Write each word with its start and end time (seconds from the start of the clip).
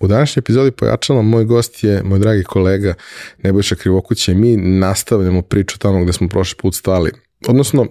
U 0.00 0.06
današnjoj 0.06 0.40
epizodi 0.40 0.70
pojačala 0.70 1.22
moj 1.22 1.44
gost 1.44 1.84
je 1.84 2.02
moj 2.04 2.18
dragi 2.18 2.44
kolega 2.44 2.94
Nebojša 3.42 3.74
Krivokuće. 3.74 4.34
Mi 4.34 4.56
nastavljamo 4.56 5.42
priču 5.42 5.78
tamo 5.78 6.02
gde 6.02 6.12
smo 6.12 6.28
prošli 6.28 6.56
put 6.56 6.74
stali. 6.74 7.10
Odnosno, 7.48 7.86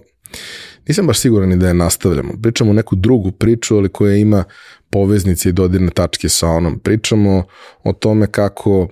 nisam 0.87 1.07
baš 1.07 1.19
siguran 1.19 1.49
ni 1.49 1.57
da 1.57 1.67
je 1.67 1.73
nastavljamo. 1.73 2.33
Pričamo 2.41 2.73
neku 2.73 2.95
drugu 2.95 3.31
priču, 3.31 3.77
ali 3.77 3.89
koja 3.89 4.15
ima 4.15 4.43
poveznice 4.89 5.49
i 5.49 5.51
dodirne 5.51 5.89
tačke 5.89 6.29
sa 6.29 6.47
onom. 6.47 6.79
Pričamo 6.79 7.43
o 7.83 7.93
tome 7.93 8.27
kako 8.27 8.87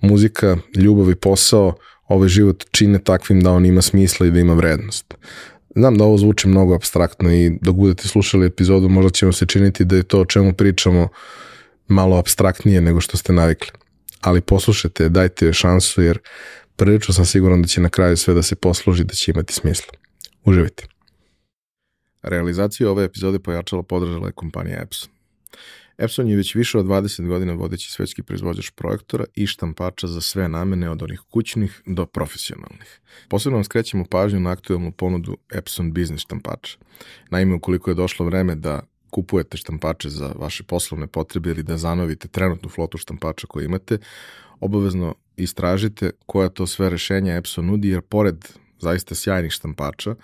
muzika, 0.00 0.56
ljubav 0.76 1.10
i 1.10 1.14
posao 1.14 1.74
ovaj 2.08 2.28
život 2.28 2.64
čine 2.70 2.98
takvim 2.98 3.40
da 3.40 3.52
on 3.52 3.66
ima 3.66 3.82
smisla 3.82 4.26
i 4.26 4.30
da 4.30 4.40
ima 4.40 4.54
vrednost. 4.54 5.14
Znam 5.76 5.98
da 5.98 6.04
ovo 6.04 6.18
zvuči 6.18 6.48
mnogo 6.48 6.74
abstraktno 6.74 7.34
i 7.34 7.58
dok 7.62 7.76
budete 7.76 8.08
slušali 8.08 8.46
epizodu 8.46 8.88
možda 8.88 9.10
će 9.10 9.26
vam 9.26 9.32
se 9.32 9.46
činiti 9.46 9.84
da 9.84 9.96
je 9.96 10.02
to 10.02 10.20
o 10.20 10.24
čemu 10.24 10.52
pričamo 10.52 11.08
malo 11.88 12.16
abstraktnije 12.16 12.80
nego 12.80 13.00
što 13.00 13.16
ste 13.16 13.32
navikli. 13.32 13.70
Ali 14.20 14.40
poslušajte, 14.40 15.08
dajte 15.08 15.44
joj 15.44 15.52
šansu 15.52 16.02
jer 16.02 16.18
prilično 16.76 17.14
sam 17.14 17.24
siguran 17.24 17.62
da 17.62 17.68
će 17.68 17.80
na 17.80 17.88
kraju 17.88 18.16
sve 18.16 18.34
da 18.34 18.42
se 18.42 18.56
posluži, 18.56 19.04
da 19.04 19.14
će 19.14 19.30
imati 19.30 19.52
smisla. 19.52 19.92
Uživajte. 20.44 20.86
Realizaciju 22.22 22.90
ove 22.90 23.04
epizode 23.04 23.38
pojačala 23.38 23.82
podržala 23.82 24.26
je 24.26 24.32
kompanija 24.32 24.82
Epson. 24.82 25.10
Epson 25.98 26.28
je 26.28 26.36
već 26.36 26.54
više 26.54 26.78
od 26.78 26.86
20 26.86 27.26
godina 27.26 27.52
vodeći 27.52 27.92
svetski 27.92 28.22
proizvođač 28.22 28.70
projektora 28.70 29.24
i 29.34 29.46
štampača 29.46 30.06
za 30.06 30.20
sve 30.20 30.48
namene 30.48 30.90
od 30.90 31.02
onih 31.02 31.20
kućnih 31.30 31.82
do 31.86 32.06
profesionalnih. 32.06 33.00
Posebno 33.28 33.56
vam 33.56 33.64
skrećemo 33.64 34.04
pažnju 34.04 34.40
na 34.40 34.50
aktualnu 34.50 34.92
ponudu 34.92 35.36
Epson 35.52 35.92
Business 35.92 36.22
štampača. 36.22 36.78
Naime, 37.30 37.54
ukoliko 37.54 37.90
je 37.90 37.94
došlo 37.94 38.26
vreme 38.26 38.54
da 38.54 38.82
kupujete 39.16 39.56
štampače 39.56 40.10
za 40.12 40.32
vaše 40.38 40.64
poslovne 40.64 41.06
potrebe 41.06 41.50
ili 41.50 41.62
da 41.62 41.78
zanovite 41.80 42.28
trenutnu 42.28 42.68
flotu 42.68 42.98
štampača 42.98 43.46
koju 43.46 43.64
imate, 43.64 43.98
obavezno 44.60 45.14
istražite 45.36 46.10
koja 46.26 46.48
to 46.48 46.66
sve 46.66 46.90
rešenja 46.90 47.36
Epson 47.36 47.66
nudi, 47.66 47.88
jer 47.88 48.02
pored 48.02 48.44
zaista 48.78 49.14
sjajnih 49.14 49.52
štampača 49.52 50.14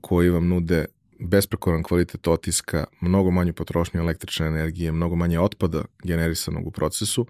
koji 0.00 0.30
vam 0.30 0.48
nude 0.48 0.84
besprekoran 1.18 1.82
kvalitet 1.82 2.28
otiska, 2.28 2.84
mnogo 3.00 3.30
manju 3.30 3.52
potrošnju 3.52 4.00
električne 4.00 4.46
energije, 4.46 4.92
mnogo 4.92 5.16
manje 5.16 5.40
otpada 5.40 5.84
generisanog 6.04 6.66
u 6.66 6.70
procesu, 6.70 7.26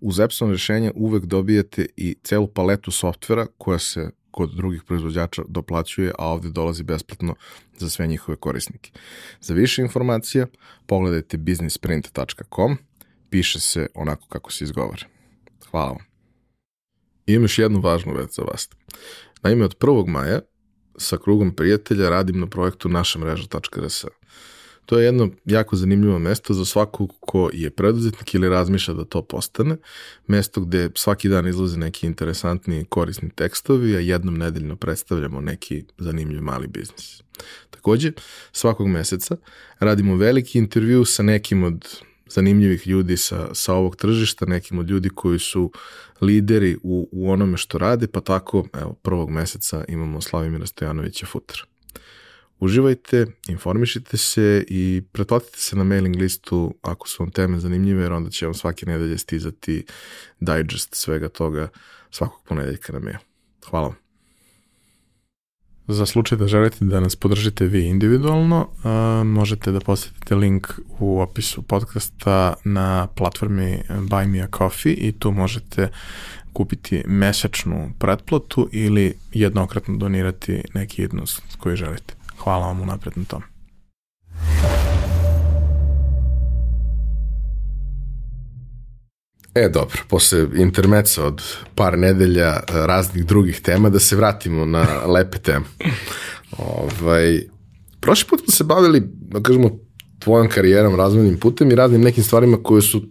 uz 0.00 0.20
Epson 0.20 0.50
rešenja 0.50 0.92
uvek 0.94 1.24
dobijete 1.24 1.86
i 1.96 2.16
celu 2.22 2.46
paletu 2.46 2.90
softvera 2.90 3.46
koja 3.58 3.78
se 3.78 4.10
kod 4.30 4.54
drugih 4.54 4.82
proizvođača 4.82 5.42
doplaćuje, 5.48 6.12
a 6.18 6.26
ovde 6.26 6.48
dolazi 6.50 6.82
besplatno 6.82 7.34
za 7.76 7.90
sve 7.90 8.06
njihove 8.06 8.36
korisnike. 8.36 8.90
Za 9.40 9.54
više 9.54 9.82
informacija 9.82 10.46
pogledajte 10.86 11.36
businessprint.com, 11.36 12.78
piše 13.30 13.60
se 13.60 13.88
onako 13.94 14.26
kako 14.28 14.52
se 14.52 14.64
izgovara. 14.64 15.06
Hvala 15.70 15.90
vam. 15.90 16.04
I 17.26 17.32
imam 17.32 17.44
još 17.44 17.58
jednu 17.58 17.80
važnu 17.80 18.14
već 18.14 18.34
za 18.34 18.42
vas. 18.42 18.68
Naime, 19.42 19.64
od 19.64 19.78
1. 19.78 20.06
maja 20.06 20.40
sa 20.98 21.16
krugom 21.16 21.54
prijatelja 21.54 22.08
radim 22.08 22.40
na 22.40 22.46
projektu 22.46 22.88
naša 22.88 23.18
mreža.rs. 23.18 24.04
To 24.90 24.98
je 24.98 25.04
jedno 25.04 25.30
jako 25.44 25.76
zanimljivo 25.76 26.18
mesto 26.18 26.54
za 26.54 26.64
svakog 26.64 27.12
ko 27.20 27.50
je 27.52 27.70
preduzetnik 27.70 28.34
ili 28.34 28.48
razmišlja 28.48 28.94
da 28.94 29.04
to 29.04 29.22
postane. 29.22 29.76
Mesto 30.26 30.60
gde 30.60 30.90
svaki 30.94 31.28
dan 31.28 31.46
izlaze 31.48 31.78
neki 31.78 32.06
interesantni 32.06 32.84
korisni 32.84 33.30
tekstovi, 33.30 33.96
a 33.96 34.00
jednom 34.00 34.38
nedeljno 34.38 34.76
predstavljamo 34.76 35.40
neki 35.40 35.84
zanimljiv 35.98 36.42
mali 36.42 36.66
biznis. 36.66 37.22
Takođe, 37.70 38.12
svakog 38.52 38.88
meseca 38.88 39.36
radimo 39.78 40.16
veliki 40.16 40.58
intervju 40.58 41.04
sa 41.04 41.22
nekim 41.22 41.62
od 41.62 41.88
zanimljivih 42.26 42.86
ljudi 42.86 43.16
sa, 43.16 43.54
sa 43.54 43.74
ovog 43.74 43.96
tržišta, 43.96 44.46
nekim 44.46 44.78
od 44.78 44.90
ljudi 44.90 45.08
koji 45.08 45.38
su 45.38 45.72
lideri 46.20 46.76
u, 46.82 47.08
u 47.12 47.30
onome 47.30 47.56
što 47.56 47.78
rade, 47.78 48.06
pa 48.06 48.20
tako, 48.20 48.66
evo, 48.80 48.94
prvog 49.02 49.30
meseca 49.30 49.84
imamo 49.88 50.20
Slavimira 50.20 50.66
Stojanovića 50.66 51.26
Futra. 51.26 51.62
Uživajte, 52.60 53.26
informišite 53.48 54.16
se 54.16 54.64
i 54.68 55.02
pretplatite 55.12 55.58
se 55.58 55.76
na 55.76 55.84
mailing 55.84 56.16
listu 56.16 56.74
ako 56.82 57.08
su 57.08 57.22
vam 57.22 57.30
teme 57.30 57.58
zanimljive, 57.58 58.02
jer 58.02 58.12
onda 58.12 58.30
će 58.30 58.46
vam 58.46 58.54
svake 58.54 58.86
nedelje 58.86 59.18
stizati 59.18 59.84
digest 60.40 60.94
svega 60.94 61.28
toga 61.28 61.68
svakog 62.10 62.40
ponedeljka 62.48 62.92
na 62.92 62.98
mail. 62.98 63.18
Hvala 63.70 63.86
vam. 63.88 63.96
Za 65.88 66.06
slučaj 66.06 66.38
da 66.38 66.46
želite 66.46 66.84
da 66.84 67.00
nas 67.00 67.16
podržite 67.16 67.66
vi 67.66 67.86
individualno, 67.86 68.68
možete 69.24 69.72
da 69.72 69.80
posetite 69.80 70.34
link 70.34 70.68
u 70.98 71.20
opisu 71.20 71.62
podcasta 71.62 72.54
na 72.64 73.06
platformi 73.06 73.82
Buy 73.88 74.26
Me 74.26 74.40
a 74.40 74.48
Coffee 74.58 74.94
i 74.94 75.12
tu 75.12 75.30
možete 75.30 75.88
kupiti 76.52 77.02
mesečnu 77.06 77.92
pretplatu 77.98 78.68
ili 78.72 79.14
jednokratno 79.32 79.96
donirati 79.96 80.62
neki 80.74 81.02
jednost 81.02 81.42
koji 81.58 81.76
želite. 81.76 82.19
Hvala 82.44 82.66
vam 82.66 82.80
unapred 82.80 83.12
na 83.16 83.24
tom. 83.24 83.42
E, 89.54 89.68
dobro, 89.68 89.98
posle 90.08 90.46
intermeca 90.54 91.24
od 91.24 91.42
par 91.74 91.98
nedelja 91.98 92.48
e, 92.48 92.60
raznih 92.86 93.26
drugih 93.26 93.60
tema, 93.60 93.90
da 93.90 93.98
se 93.98 94.16
vratimo 94.16 94.64
na 94.64 94.86
lepe 95.14 95.38
teme. 95.38 95.64
Ovaj, 96.58 97.40
prošli 98.00 98.28
put 98.28 98.40
smo 98.40 98.52
se 98.52 98.64
bavili, 98.64 99.02
da 99.04 99.42
kažemo, 99.42 99.70
tvojom 100.18 100.48
karijerom, 100.48 100.96
razvojnim 100.96 101.38
putem 101.38 101.70
i 101.70 101.74
raznim 101.74 102.00
nekim 102.00 102.24
stvarima 102.24 102.56
koje 102.62 102.82
su 102.82 103.02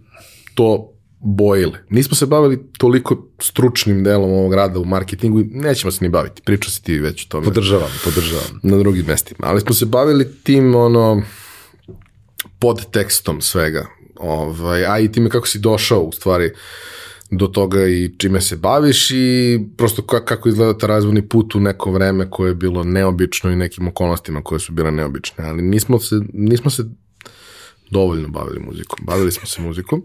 to 0.54 0.89
bojile. 1.20 1.80
Nismo 1.90 2.16
se 2.16 2.26
bavili 2.26 2.60
toliko 2.78 3.28
stručnim 3.40 4.04
delom 4.04 4.32
ovog 4.32 4.54
rada 4.54 4.80
u 4.80 4.86
marketingu 4.86 5.40
i 5.40 5.44
nećemo 5.44 5.92
se 5.92 6.04
ni 6.04 6.10
baviti. 6.10 6.42
Priča 6.42 6.72
se 6.72 6.82
ti 6.82 7.00
već 7.00 7.26
o 7.26 7.30
tome. 7.30 7.46
Podržavam, 7.46 7.90
podržavam. 8.04 8.60
Na 8.64 8.78
drugim 8.78 9.06
mestima. 9.06 9.48
Ali 9.48 9.62
smo 9.62 9.74
se 9.74 9.86
bavili 9.86 10.34
tim, 10.44 10.76
ono, 10.76 11.22
podtekstom 12.60 13.42
svega. 13.42 13.86
Ovaj, 14.20 14.86
a 14.86 15.00
i 15.00 15.12
time 15.12 15.30
kako 15.30 15.48
si 15.48 15.60
došao 15.60 16.02
u 16.02 16.12
stvari 16.12 16.52
do 17.32 17.48
toga 17.48 17.88
i 17.88 18.12
čime 18.18 18.42
se 18.42 18.56
baviš 18.56 19.12
i 19.12 19.60
prosto 19.78 20.02
kako 20.02 20.50
izgleda 20.50 20.78
ta 20.78 20.88
razvojni 20.88 21.30
put 21.30 21.56
u 21.56 21.60
neko 21.60 21.92
vreme 21.92 22.30
koje 22.30 22.50
je 22.50 22.56
bilo 22.56 22.84
neobično 22.84 23.52
i 23.52 23.56
nekim 23.56 23.88
okolnostima 23.88 24.42
koje 24.42 24.60
su 24.60 24.72
bile 24.72 24.92
neobične. 24.92 25.46
Ali 25.46 25.62
nismo 25.62 26.00
se, 26.00 26.16
nismo 26.34 26.72
se 26.72 26.84
dovoljno 27.92 28.28
bavili 28.28 28.60
muzikom. 28.60 29.00
Bavili 29.02 29.32
smo 29.32 29.46
se 29.46 29.62
muzikom. 29.62 30.04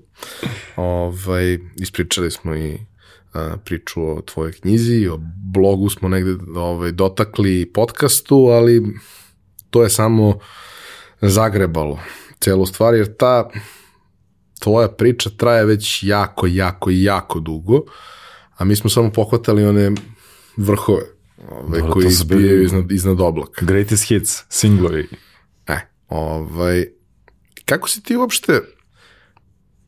Ovaj, 0.77 1.59
ispričali 1.77 2.31
smo 2.31 2.56
i 2.56 2.78
a, 3.34 3.56
priču 3.65 4.03
o 4.03 4.22
tvojoj 4.22 4.53
knjizi, 4.53 5.09
o 5.09 5.19
blogu 5.53 5.91
smo 5.91 6.09
negde 6.09 6.59
ovaj, 6.61 6.93
dotakli 6.93 7.71
podcastu, 7.75 8.37
ali 8.37 8.83
to 9.71 9.83
je 9.83 9.91
samo 9.91 10.39
zagrebalo 11.21 11.99
celu 12.41 12.67
stvar, 12.67 12.95
jer 12.95 13.17
ta 13.17 13.50
tvoja 14.59 14.89
priča 14.89 15.31
traje 15.37 15.65
već 15.65 16.03
jako, 16.03 16.47
jako, 16.47 16.91
jako 16.91 17.41
dugo, 17.41 17.81
a 18.56 18.65
mi 18.65 18.77
smo 18.77 18.91
samo 18.91 19.11
pohvatali 19.11 19.65
one 19.65 19.93
vrhove 20.56 21.03
ovaj, 21.51 21.81
Dobro, 21.81 21.93
koji 21.93 22.06
izbijaju 22.06 22.62
iznad, 22.65 22.93
iznad 22.93 23.21
oblaka. 23.21 23.66
Greatest 23.66 24.09
hits, 24.09 24.43
singlovi. 24.49 25.09
E, 25.66 25.77
ovaj, 26.09 26.87
kako 27.64 27.88
si 27.88 28.02
ti 28.02 28.16
uopšte 28.16 28.60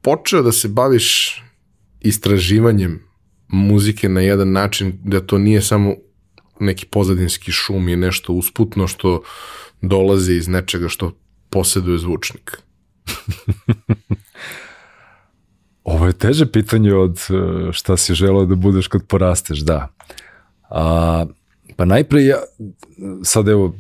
počeo 0.03 0.43
da 0.43 0.53
se 0.53 0.69
baviš 0.69 1.43
istraživanjem 2.01 3.03
muzike 3.49 4.09
na 4.09 4.21
jedan 4.21 4.53
način 4.53 4.99
da 5.05 5.21
to 5.21 5.39
nije 5.39 5.63
samo 5.63 5.95
neki 6.61 6.87
pozadinski 6.87 7.53
šum 7.53 7.89
i 7.89 7.97
nešto 7.97 8.33
usputno 8.33 8.87
što 8.87 9.23
dolazi 9.83 10.35
iz 10.35 10.49
nečega 10.49 10.89
što 10.89 11.13
posjeduje 11.51 11.99
zvučnik? 11.99 12.59
Ovo 15.85 16.07
je 16.07 16.13
teže 16.13 16.47
pitanje 16.47 16.95
od 16.95 17.19
e, 17.19 17.23
šta 17.73 17.97
si 17.97 18.15
želeo 18.15 18.47
da 18.47 18.55
budeš 18.55 18.89
kad 18.89 19.07
porasteš, 19.07 19.59
da. 19.59 19.89
A, 20.71 21.27
pa 21.77 21.85
najpre 21.85 22.25
ja, 22.25 22.37
sad 23.25 23.49
evo, 23.49 23.75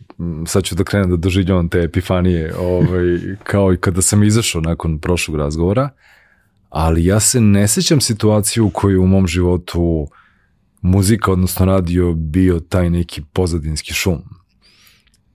sad 0.46 0.64
ću 0.64 0.74
da 0.74 0.84
krenem 0.84 1.10
da 1.10 1.16
doživljavam 1.16 1.68
te 1.68 1.78
epifanije, 1.78 2.54
ovaj, 2.58 3.18
kao 3.44 3.72
i 3.72 3.76
kada 3.76 4.02
sam 4.02 4.22
izašao 4.22 4.60
nakon 4.60 4.98
prošlog 4.98 5.36
razgovora, 5.36 5.88
ali 6.70 7.04
ja 7.04 7.20
se 7.20 7.40
ne 7.40 7.68
sećam 7.68 8.00
situaciju 8.00 8.66
u 8.66 8.70
kojoj 8.70 8.98
u 8.98 9.06
mom 9.06 9.26
životu 9.26 10.08
muzika, 10.80 11.32
odnosno 11.32 11.66
radio, 11.66 12.12
bio 12.12 12.60
taj 12.60 12.90
neki 12.90 13.22
pozadinski 13.32 13.94
šum. 13.94 14.22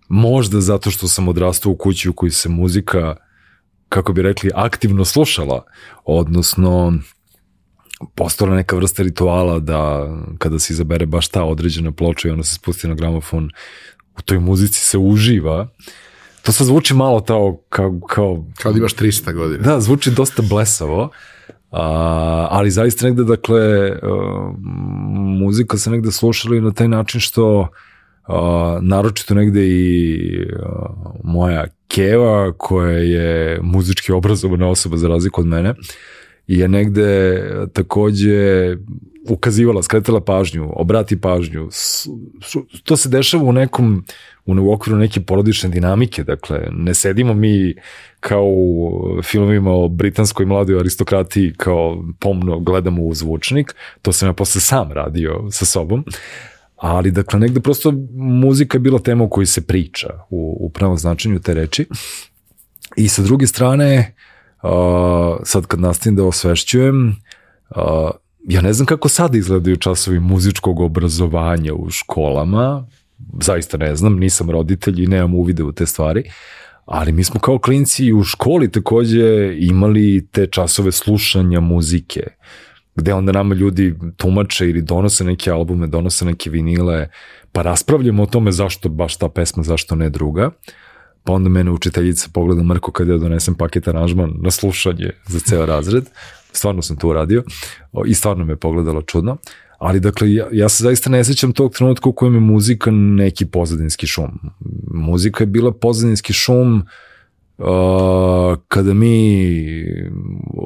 Možda 0.10 0.62
zato 0.62 0.92
što 0.92 1.07
sam 1.07 1.27
odrastao 1.27 1.72
u 1.72 1.75
kući 1.75 2.10
u 2.10 2.13
kojoj 2.13 2.31
se 2.31 2.50
muzika 2.50 3.16
kako 3.89 4.13
bi 4.13 4.22
rekli, 4.22 4.51
aktivno 4.56 5.06
slušala, 5.06 5.63
odnosno 6.06 6.94
postala 8.16 8.56
neka 8.56 8.75
vrsta 8.75 9.04
rituala 9.04 9.60
da 9.60 10.10
kada 10.38 10.60
se 10.60 10.74
izabere 10.74 11.06
baš 11.06 11.27
ta 11.27 11.44
određena 11.44 11.92
ploča 11.92 12.27
i 12.27 12.31
ona 12.31 12.44
se 12.44 12.56
spusti 12.56 12.88
na 12.88 12.94
gramofon, 12.94 13.50
u 14.18 14.22
toj 14.22 14.40
muzici 14.40 14.80
se 14.80 14.98
uživa. 14.98 15.68
To 16.42 16.52
sad 16.52 16.68
zvuči 16.68 16.94
malo 16.94 17.22
tao 17.22 17.62
kao... 17.69 18.00
Kao, 18.10 18.46
kao 18.62 18.72
da 18.72 18.78
imaš 18.78 18.96
300 18.96 19.34
godina. 19.34 19.63
Da, 19.63 19.80
zvuči 19.80 20.12
dosta 20.12 20.42
blesavo, 20.42 21.10
A, 21.72 22.48
ali 22.52 22.72
zaista 22.72 23.06
negde, 23.06 23.24
dakle, 23.24 23.92
uh, 23.92 24.56
muzika 25.40 25.78
se 25.78 25.92
negde 25.92 26.12
slušala 26.12 26.56
i 26.56 26.62
na 26.62 26.72
taj 26.72 26.88
način 26.88 27.19
što 27.19 27.60
uh, 27.60 27.68
naročito 28.81 29.34
negde 29.34 29.68
i 29.68 30.46
uh, 30.46 31.12
moja 31.24 31.66
Keva, 31.88 32.54
koja 32.58 32.98
je 32.98 33.60
muzički 33.62 34.12
obrazovana 34.12 34.68
osoba 34.69 34.98
za 34.98 35.08
razliku 35.08 35.42
od 35.42 35.48
mene, 35.48 35.74
je 36.48 36.68
negde 36.68 37.42
takođe 37.74 38.75
ukazivala, 39.29 39.83
skretala 39.83 40.21
pažnju, 40.21 40.71
obrati 40.75 41.21
pažnju. 41.21 41.69
To 42.83 42.97
se 42.97 43.09
dešava 43.09 43.44
u 43.44 43.51
nekom, 43.51 44.06
u 44.45 44.73
okviru 44.73 45.00
neke 45.00 45.21
porodične 45.21 45.69
dinamike, 45.69 46.23
dakle, 46.23 46.68
ne 46.71 46.94
sedimo 46.94 47.33
mi 47.33 47.75
kao 48.19 48.45
u 48.45 49.01
filmovima 49.23 49.71
o 49.71 49.88
britanskoj 49.88 50.45
mladoj 50.45 50.79
aristokratiji 50.79 51.53
kao 51.57 52.03
pomno 52.19 52.59
gledamo 52.59 53.03
u 53.03 53.13
zvučnik, 53.13 53.75
to 54.01 54.12
sam 54.12 54.29
ja 54.29 54.33
posle 54.33 54.62
sam 54.62 54.91
radio 54.91 55.47
sa 55.51 55.65
sobom, 55.65 56.06
ali 56.75 57.12
dakle 57.12 57.39
negde 57.39 57.59
prosto 57.59 57.94
muzika 58.15 58.75
je 58.75 58.79
bila 58.79 59.00
tema 59.00 59.24
o 59.24 59.29
kojoj 59.29 59.45
se 59.45 59.67
priča 59.67 60.09
u, 60.29 60.57
u 60.59 60.69
pravom 60.69 60.97
značenju 60.97 61.39
te 61.39 61.53
reči 61.53 61.85
i 62.97 63.07
sa 63.07 63.21
druge 63.21 63.47
strane 63.47 64.15
uh, 64.63 64.69
sad 65.44 65.65
kad 65.65 65.79
nastavim 65.79 66.15
da 66.15 66.24
osvešćujem 66.24 67.07
uh, 67.75 68.12
ja 68.43 68.61
ne 68.61 68.73
znam 68.73 68.85
kako 68.85 69.09
sad 69.09 69.35
izgledaju 69.35 69.77
časovi 69.77 70.19
muzičkog 70.19 70.79
obrazovanja 70.79 71.73
u 71.73 71.89
školama, 71.89 72.88
zaista 73.41 73.77
ne 73.77 73.95
znam, 73.95 74.19
nisam 74.19 74.49
roditelj 74.49 75.03
i 75.03 75.07
nemam 75.07 75.35
uvide 75.35 75.63
u 75.63 75.71
te 75.71 75.85
stvari, 75.85 76.23
ali 76.85 77.11
mi 77.11 77.23
smo 77.23 77.39
kao 77.39 77.59
klinci 77.59 78.13
u 78.13 78.23
školi 78.23 78.71
takođe 78.71 79.57
imali 79.59 80.27
te 80.31 80.47
časove 80.47 80.91
slušanja 80.91 81.59
muzike, 81.59 82.23
gde 82.95 83.13
onda 83.13 83.31
nama 83.31 83.55
ljudi 83.55 83.95
tumače 84.17 84.69
ili 84.69 84.81
donose 84.81 85.23
neke 85.23 85.51
albume, 85.51 85.88
donose 85.88 86.25
neke 86.25 86.49
vinile, 86.49 87.07
pa 87.51 87.61
raspravljamo 87.61 88.23
o 88.23 88.25
tome 88.25 88.51
zašto 88.51 88.89
baš 88.89 89.17
ta 89.17 89.29
pesma, 89.29 89.63
zašto 89.63 89.95
ne 89.95 90.09
druga. 90.09 90.51
Pa 91.23 91.33
onda 91.33 91.49
mene 91.49 91.71
učiteljica 91.71 92.29
pogleda 92.33 92.63
Mrko 92.63 92.91
kada 92.91 93.11
ja 93.11 93.17
donesem 93.17 93.55
paket 93.55 93.88
aranžman 93.88 94.33
na 94.41 94.51
slušanje 94.51 95.11
za 95.27 95.39
ceo 95.39 95.65
razred. 95.65 96.05
Stvarno 96.51 96.81
sam 96.81 96.98
to 96.98 97.07
uradio 97.07 97.44
i 98.06 98.13
stvarno 98.13 98.45
me 98.45 98.56
pogledala 98.56 99.01
čudno. 99.01 99.38
Ali 99.77 100.00
dakle, 100.00 100.33
ja, 100.33 100.48
ja 100.51 100.69
se 100.69 100.83
zaista 100.83 101.09
ne 101.09 101.24
sećam 101.24 101.53
tog 101.53 101.74
trenutka 101.74 102.09
u 102.09 102.13
kojem 102.13 102.33
je 102.33 102.39
muzika 102.39 102.92
neki 102.92 103.45
pozadinski 103.45 104.07
šum. 104.07 104.39
Muzika 104.94 105.44
je 105.44 105.48
bila 105.48 105.71
pozadinski 105.71 106.33
šum 106.33 106.86
uh, 107.57 107.65
kada 108.68 108.94
mi 108.94 109.86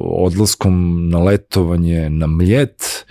odlaskom 0.02 1.08
na 1.08 1.18
letovanje 1.18 2.10
na 2.10 2.26
Mljet, 2.26 3.06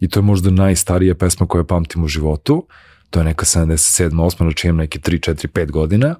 i 0.00 0.08
to 0.08 0.20
je 0.20 0.24
možda 0.24 0.50
najstarija 0.50 1.14
pesma 1.14 1.46
koju 1.46 1.64
pamtim 1.64 2.04
u 2.04 2.08
životu, 2.08 2.66
to 3.10 3.20
je 3.20 3.24
neka 3.24 3.44
77. 3.44 4.10
8. 4.10 4.36
znači 4.36 4.66
imam 4.66 4.76
neke 4.76 4.98
3, 4.98 5.30
4, 5.30 5.46
5 5.48 5.70
godina, 5.70 6.14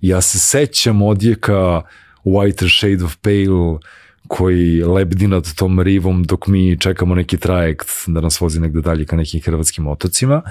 ja 0.00 0.20
se 0.20 0.38
sećam 0.38 1.02
odjeka 1.02 1.82
Whiter 2.24 2.78
Shade 2.78 3.04
of 3.04 3.16
Pale, 3.16 3.78
koji 4.28 4.82
lebdi 4.82 5.26
nad 5.26 5.54
tom 5.54 5.80
rivom 5.80 6.24
dok 6.24 6.46
mi 6.46 6.78
čekamo 6.80 7.14
neki 7.14 7.36
trajekt 7.36 7.88
da 8.06 8.20
nas 8.20 8.40
vozi 8.40 8.60
negde 8.60 8.80
dalje 8.80 9.04
ka 9.04 9.16
nekim 9.16 9.40
hrvatskim 9.40 9.86
otocima 9.86 10.42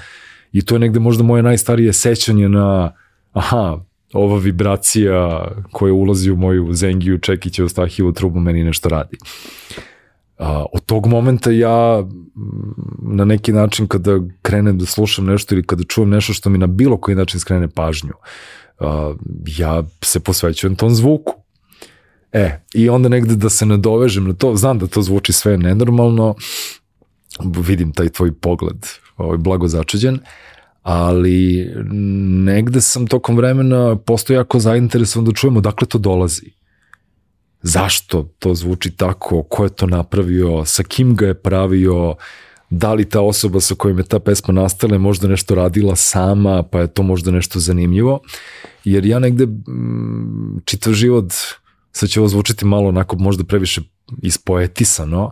i 0.52 0.62
to 0.62 0.76
je 0.76 0.80
negde 0.80 1.00
možda 1.00 1.24
moje 1.24 1.44
najstarije 1.44 1.94
sećanje 1.94 2.50
na 2.50 2.92
aha, 3.34 3.80
ova 4.14 4.38
vibracija 4.40 5.48
koja 5.72 5.94
ulazi 5.94 6.32
u 6.32 6.36
moju 6.36 6.74
Zengiju, 6.74 7.18
Čekića, 7.18 7.62
Eustahijevu 7.62 8.14
trubu 8.14 8.40
meni 8.40 8.64
nešto 8.64 8.90
radi. 8.90 9.18
A, 10.38 10.66
od 10.74 10.86
tog 10.86 11.08
momenta 11.08 11.52
ja 11.52 12.04
na 13.02 13.26
neki 13.26 13.54
način 13.54 13.88
kada 13.88 14.20
krenem 14.42 14.78
da 14.78 14.86
slušam 14.86 15.26
nešto 15.26 15.56
ili 15.56 15.64
kada 15.64 15.84
čujem 15.84 16.10
nešto 16.10 16.34
što 16.34 16.50
mi 16.50 16.58
na 16.58 16.68
bilo 16.68 16.98
koji 16.98 17.16
način 17.16 17.40
skrene 17.40 17.68
pažnju, 17.68 18.14
a, 18.80 19.14
ja 19.58 19.84
se 20.02 20.20
posvećujem 20.20 20.76
tom 20.76 20.96
zvuku 20.96 21.45
E, 22.36 22.60
i 22.74 22.90
onda 22.90 23.10
negde 23.10 23.36
da 23.36 23.50
se 23.50 23.66
nadovežem 23.66 24.28
na 24.28 24.34
to, 24.34 24.56
znam 24.56 24.80
da 24.80 24.88
to 24.88 25.02
zvuči 25.02 25.34
sve 25.34 25.58
nenormalno, 25.58 26.36
vidim 27.44 27.94
taj 27.94 28.10
tvoj 28.10 28.34
pogled, 28.34 28.86
ovaj, 29.18 29.38
blago 29.38 29.68
začuđen, 29.68 30.20
ali 30.84 31.70
negde 32.46 32.82
sam 32.82 33.08
tokom 33.08 33.38
vremena 33.38 33.96
postao 33.96 34.36
jako 34.36 34.60
zainteresovan 34.60 35.26
da 35.26 35.32
čujemo 35.32 35.62
dakle 35.62 35.88
to 35.88 35.98
dolazi. 35.98 36.52
Zašto 37.62 38.24
to 38.40 38.54
zvuči 38.56 38.92
tako, 38.92 39.44
ko 39.44 39.64
je 39.64 39.70
to 39.70 39.88
napravio, 39.88 40.66
sa 40.66 40.84
kim 40.84 41.16
ga 41.16 41.28
je 41.28 41.34
pravio, 41.34 42.16
da 42.70 42.94
li 42.94 43.10
ta 43.10 43.22
osoba 43.22 43.62
sa 43.62 43.76
kojom 43.76 43.98
je 43.98 44.04
ta 44.04 44.20
pesma 44.20 44.54
nastala 44.54 44.94
je 44.94 45.00
možda 45.00 45.28
nešto 45.28 45.56
radila 45.56 45.96
sama, 45.96 46.64
pa 46.64 46.80
je 46.80 46.88
to 46.88 47.04
možda 47.04 47.32
nešto 47.32 47.60
zanimljivo. 47.60 48.20
Jer 48.84 49.06
ja 49.06 49.20
negde 49.20 49.48
čitav 50.66 50.94
život 50.94 51.34
sad 51.96 52.10
će 52.10 52.20
ovo 52.20 52.30
zvučiti 52.30 52.66
malo 52.66 52.90
onako 52.90 53.16
možda 53.16 53.44
previše 53.44 53.82
ispoetisano, 54.22 55.32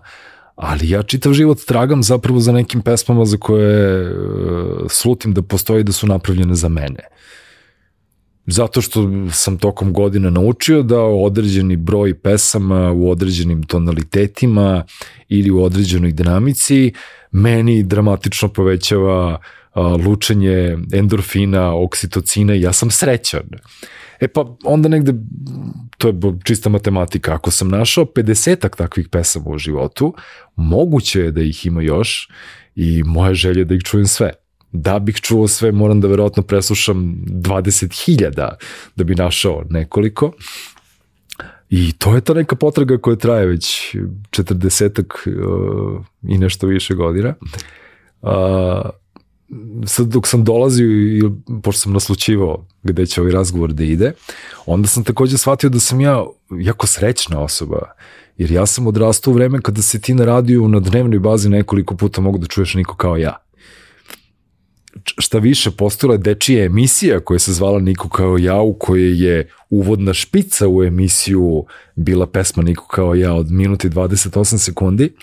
ali 0.56 0.90
ja 0.90 1.04
čitav 1.04 1.34
život 1.34 1.60
tragam 1.68 2.04
zapravo 2.04 2.40
za 2.40 2.52
nekim 2.52 2.82
pesmama 2.82 3.26
za 3.26 3.38
koje 3.38 4.12
uh, 4.12 4.18
slutim 4.90 5.34
da 5.34 5.42
postoji 5.42 5.84
da 5.84 5.92
su 5.92 6.08
napravljene 6.08 6.56
za 6.56 6.70
mene. 6.70 7.00
Zato 8.46 8.82
što 8.82 9.10
sam 9.32 9.58
tokom 9.58 9.94
godina 9.94 10.30
naučio 10.30 10.84
da 10.84 11.02
određeni 11.02 11.76
broj 11.76 12.14
pesama 12.14 12.92
u 12.92 13.10
određenim 13.10 13.64
tonalitetima 13.64 14.84
ili 15.30 15.52
u 15.52 15.64
određenoj 15.64 16.12
dinamici 16.12 16.94
meni 17.32 17.84
dramatično 17.84 18.48
povećava 18.48 19.40
lučenje 20.06 20.78
endorfina, 20.94 21.76
oksitocina 21.76 22.56
i 22.56 22.62
ja 22.62 22.74
sam 22.74 22.92
srećan. 22.92 23.50
E 24.20 24.28
pa 24.28 24.56
onda 24.64 24.90
negde, 24.90 25.14
to 26.04 26.08
je 26.08 26.40
čista 26.44 26.70
matematika, 26.70 27.34
ako 27.34 27.52
sam 27.52 27.70
našao 27.70 28.06
50 28.06 28.76
takvih 28.78 29.10
pesama 29.10 29.50
u 29.50 29.58
životu, 29.58 30.14
moguće 30.56 31.20
je 31.20 31.32
da 31.32 31.42
ih 31.42 31.66
ima 31.66 31.82
još 31.82 32.30
i 32.76 33.04
moja 33.04 33.34
želja 33.34 33.60
je 33.60 33.66
da 33.66 33.76
ih 33.76 33.82
čujem 33.82 34.08
sve. 34.08 34.32
Da 34.72 35.00
bih 35.00 35.16
čuo 35.16 35.48
sve, 35.48 35.72
moram 35.72 36.02
da 36.02 36.08
verovatno 36.08 36.44
preslušam 36.44 37.24
20.000 37.28 38.50
da 38.96 39.04
bi 39.04 39.16
našao 39.16 39.64
nekoliko. 39.70 40.32
I 41.70 41.92
to 41.92 42.16
je 42.16 42.22
ta 42.22 42.34
neka 42.34 42.56
potraga 42.56 42.98
koja 42.98 43.16
traje 43.16 43.46
već 43.46 43.96
40 44.30 45.04
uh, 45.04 46.06
i 46.24 46.38
nešto 46.38 46.68
više 46.68 46.94
godina. 46.94 47.34
Uh, 48.22 48.30
sad 49.86 50.08
dok 50.08 50.28
sam 50.28 50.44
dolazio 50.44 50.88
i 50.88 51.22
pošto 51.64 51.82
sam 51.82 51.94
naslučivao 51.94 52.66
gde 52.84 53.06
će 53.06 53.22
ovaj 53.22 53.34
razgovor 53.34 53.74
da 53.74 53.84
ide, 53.84 54.12
onda 54.66 54.88
sam 54.88 55.04
takođe 55.04 55.38
shvatio 55.38 55.70
da 55.70 55.80
sam 55.80 56.02
ja 56.02 56.26
jako 56.60 56.88
srećna 56.88 57.42
osoba, 57.42 57.80
jer 58.38 58.52
ja 58.52 58.66
sam 58.66 58.88
odrastao 58.88 59.32
u 59.32 59.34
vreme 59.34 59.62
kada 59.62 59.82
se 59.82 60.02
ti 60.02 60.14
na 60.14 60.26
radiju 60.26 60.68
na 60.68 60.80
dnevnoj 60.80 61.20
bazi 61.20 61.50
nekoliko 61.50 61.96
puta 61.96 62.22
mogu 62.22 62.38
da 62.38 62.48
čuješ 62.48 62.74
niko 62.74 62.96
kao 62.96 63.18
ja. 63.18 63.38
Šta 65.18 65.38
više, 65.38 65.72
postojala 65.72 66.14
je 66.14 66.18
dečija 66.18 66.66
emisija 66.66 67.20
koja 67.20 67.40
se 67.40 67.54
zvala 67.54 67.80
Niko 67.80 68.10
kao 68.10 68.38
ja, 68.38 68.62
u 68.62 68.74
kojoj 68.74 69.26
je 69.26 69.50
uvodna 69.70 70.14
špica 70.14 70.68
u 70.68 70.84
emisiju 70.84 71.66
bila 71.96 72.28
pesma 72.28 72.64
Niko 72.64 72.88
kao 72.88 73.16
ja 73.16 73.34
od 73.34 73.52
minuti 73.52 73.90
28 73.90 74.58
sekundi. 74.58 75.14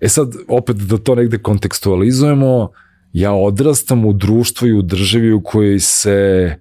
E 0.00 0.08
sad, 0.08 0.34
opet 0.48 0.76
da 0.76 0.98
to 0.98 1.14
negde 1.14 1.38
kontekstualizujemo, 1.38 2.62
uh, 2.62 2.68
ja 3.12 3.32
odrastam 3.32 4.04
u 4.04 4.12
društvu 4.12 4.68
i 4.68 4.72
u 4.72 4.82
državi 4.82 5.32
u 5.32 5.40
kojoj 5.40 5.80
se 5.80 6.54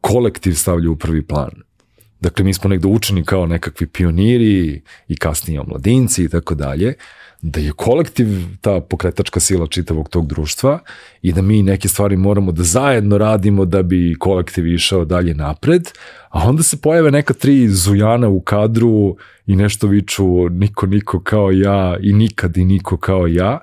kolektiv 0.00 0.54
stavlja 0.54 0.90
u 0.90 0.96
prvi 0.96 1.26
plan. 1.26 1.50
Dakle, 2.20 2.44
mi 2.44 2.54
smo 2.54 2.70
negde 2.70 2.88
učeni 2.88 3.24
kao 3.24 3.46
nekakvi 3.46 3.86
pioniri 3.86 4.82
i 5.08 5.16
kasnije 5.16 5.60
omladinci 5.60 6.24
i 6.24 6.28
tako 6.28 6.54
dalje, 6.54 6.94
da 7.42 7.60
je 7.60 7.72
kolektiv 7.72 8.26
ta 8.60 8.80
pokretačka 8.80 9.40
sila 9.40 9.66
čitavog 9.66 10.08
tog 10.08 10.26
društva 10.26 10.78
i 11.22 11.32
da 11.32 11.42
mi 11.42 11.62
neke 11.62 11.88
stvari 11.88 12.16
moramo 12.16 12.52
da 12.52 12.62
zajedno 12.62 13.18
radimo 13.18 13.64
da 13.64 13.82
bi 13.82 14.16
kolektiv 14.18 14.66
išao 14.66 15.04
dalje 15.04 15.34
napred, 15.34 15.82
a 16.30 16.48
onda 16.48 16.62
se 16.62 16.80
pojave 16.80 17.10
neka 17.10 17.34
tri 17.34 17.68
zujana 17.68 18.28
u 18.28 18.40
kadru 18.40 19.16
i 19.46 19.56
nešto 19.56 19.86
viču 19.86 20.48
niko, 20.48 20.86
niko 20.86 21.20
kao 21.20 21.50
ja 21.50 21.96
i 22.00 22.12
nikad 22.12 22.56
i 22.56 22.64
niko 22.64 22.96
kao 22.96 23.26
ja 23.26 23.58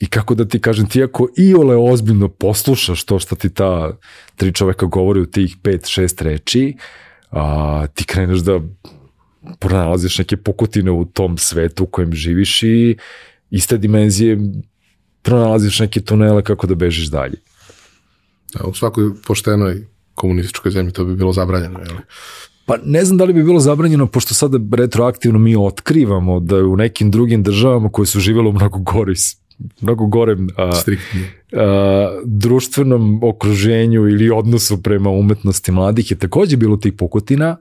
I 0.00 0.06
kako 0.06 0.34
da 0.34 0.44
ti 0.44 0.60
kažem, 0.60 0.88
ti 0.88 1.02
ako 1.02 1.28
i 1.36 1.54
ole 1.54 1.76
ozbiljno 1.76 2.28
poslušaš 2.28 3.04
to 3.04 3.18
što 3.18 3.36
ti 3.36 3.50
ta 3.50 3.98
tri 4.36 4.52
čoveka 4.52 4.86
govori 4.86 5.20
u 5.20 5.26
tih 5.26 5.56
pet, 5.62 5.86
šest 5.86 6.22
reči, 6.22 6.76
a, 7.30 7.86
ti 7.94 8.04
kreneš 8.04 8.38
da 8.38 8.60
pronalaziš 9.58 10.18
neke 10.18 10.36
pokutine 10.36 10.90
u 10.90 11.04
tom 11.04 11.38
svetu 11.38 11.84
u 11.84 11.86
kojem 11.86 12.12
živiš 12.12 12.62
i 12.62 12.96
iste 13.50 13.78
dimenzije 13.78 14.38
pronalaziš 15.22 15.80
neke 15.80 16.00
tunele 16.00 16.42
kako 16.42 16.66
da 16.66 16.74
bežiš 16.74 17.10
dalje. 17.10 17.36
Da, 18.54 18.64
u 18.64 18.74
svakoj 18.74 19.10
poštenoj 19.26 19.86
komunističkoj 20.14 20.72
zemlji 20.72 20.92
to 20.92 21.04
bi 21.04 21.16
bilo 21.16 21.32
zabranjeno, 21.32 21.78
jel? 21.78 21.96
Pa 22.66 22.76
ne 22.84 23.04
znam 23.04 23.18
da 23.18 23.24
li 23.24 23.32
bi 23.32 23.42
bilo 23.42 23.60
zabranjeno, 23.60 24.06
pošto 24.06 24.34
sada 24.34 24.58
retroaktivno 24.76 25.38
mi 25.38 25.56
otkrivamo 25.56 26.40
da 26.40 26.56
u 26.56 26.76
nekim 26.76 27.10
drugim 27.10 27.42
državama 27.42 27.88
koje 27.88 28.06
su 28.06 28.20
živjelo 28.20 28.50
u 28.50 28.52
mnogo 28.52 28.78
gori 28.78 29.14
mnogo 29.80 30.06
gorem 30.06 30.48
a, 30.56 30.70
a, 31.52 32.20
društvenom 32.24 33.20
okruženju 33.24 34.08
ili 34.08 34.30
odnosu 34.30 34.82
prema 34.82 35.10
umetnosti 35.10 35.72
mladih 35.72 36.10
je 36.10 36.18
takođe 36.18 36.56
bilo 36.56 36.76
tih 36.76 36.92
pokotina. 36.92 37.56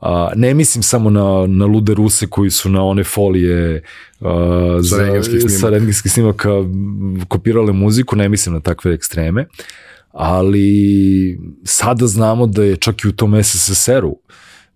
A, 0.00 0.32
ne 0.36 0.54
mislim 0.54 0.82
samo 0.82 1.10
na, 1.10 1.46
na 1.46 1.66
lude 1.66 1.94
Ruse 1.94 2.26
koji 2.26 2.50
su 2.50 2.70
na 2.70 2.84
one 2.84 3.04
folije 3.04 3.82
a, 4.20 4.78
sa, 5.58 5.68
rengenskih 5.70 6.12
snimaka 6.12 6.50
kopirale 7.28 7.72
muziku, 7.72 8.16
ne 8.16 8.28
mislim 8.28 8.54
na 8.54 8.60
takve 8.60 8.94
ekstreme, 8.94 9.46
ali 10.12 11.38
sada 11.64 12.06
znamo 12.06 12.46
da 12.46 12.64
je 12.64 12.76
čak 12.76 13.04
i 13.04 13.08
u 13.08 13.12
tom 13.12 13.42
SSSR-u 13.44 14.18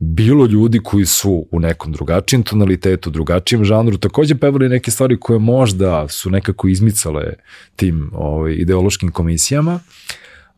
bilo 0.05 0.47
ljudi 0.47 0.81
koji 0.85 1.07
su 1.07 1.47
u 1.51 1.61
nekom 1.61 1.93
drugačijem 1.93 2.43
tonalitetu, 2.43 3.11
drugačijem 3.11 3.65
žanru, 3.65 3.99
takođe 3.99 4.35
pevali 4.35 4.69
neke 4.69 4.91
stvari 4.91 5.21
koje 5.21 5.39
možda 5.39 6.09
su 6.09 6.31
nekako 6.31 6.69
izmicale 6.69 7.35
tim 7.77 8.11
ovaj, 8.15 8.53
ideološkim 8.53 9.11
komisijama, 9.11 9.81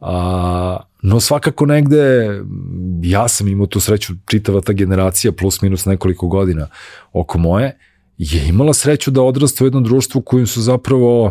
a, 0.00 0.76
no 1.02 1.20
svakako 1.20 1.66
negde 1.66 2.28
ja 3.02 3.28
sam 3.28 3.48
imao 3.48 3.66
tu 3.66 3.80
sreću, 3.80 4.12
čitava 4.26 4.60
ta 4.60 4.72
generacija 4.72 5.32
plus 5.32 5.62
minus 5.62 5.86
nekoliko 5.86 6.28
godina 6.28 6.68
oko 7.12 7.38
moje, 7.38 7.78
je 8.18 8.48
imala 8.48 8.74
sreću 8.74 9.10
da 9.10 9.22
odrasta 9.22 9.64
u 9.64 9.66
jednom 9.66 9.84
društvu 9.84 10.20
kojim 10.20 10.46
su 10.46 10.62
zapravo 10.62 11.30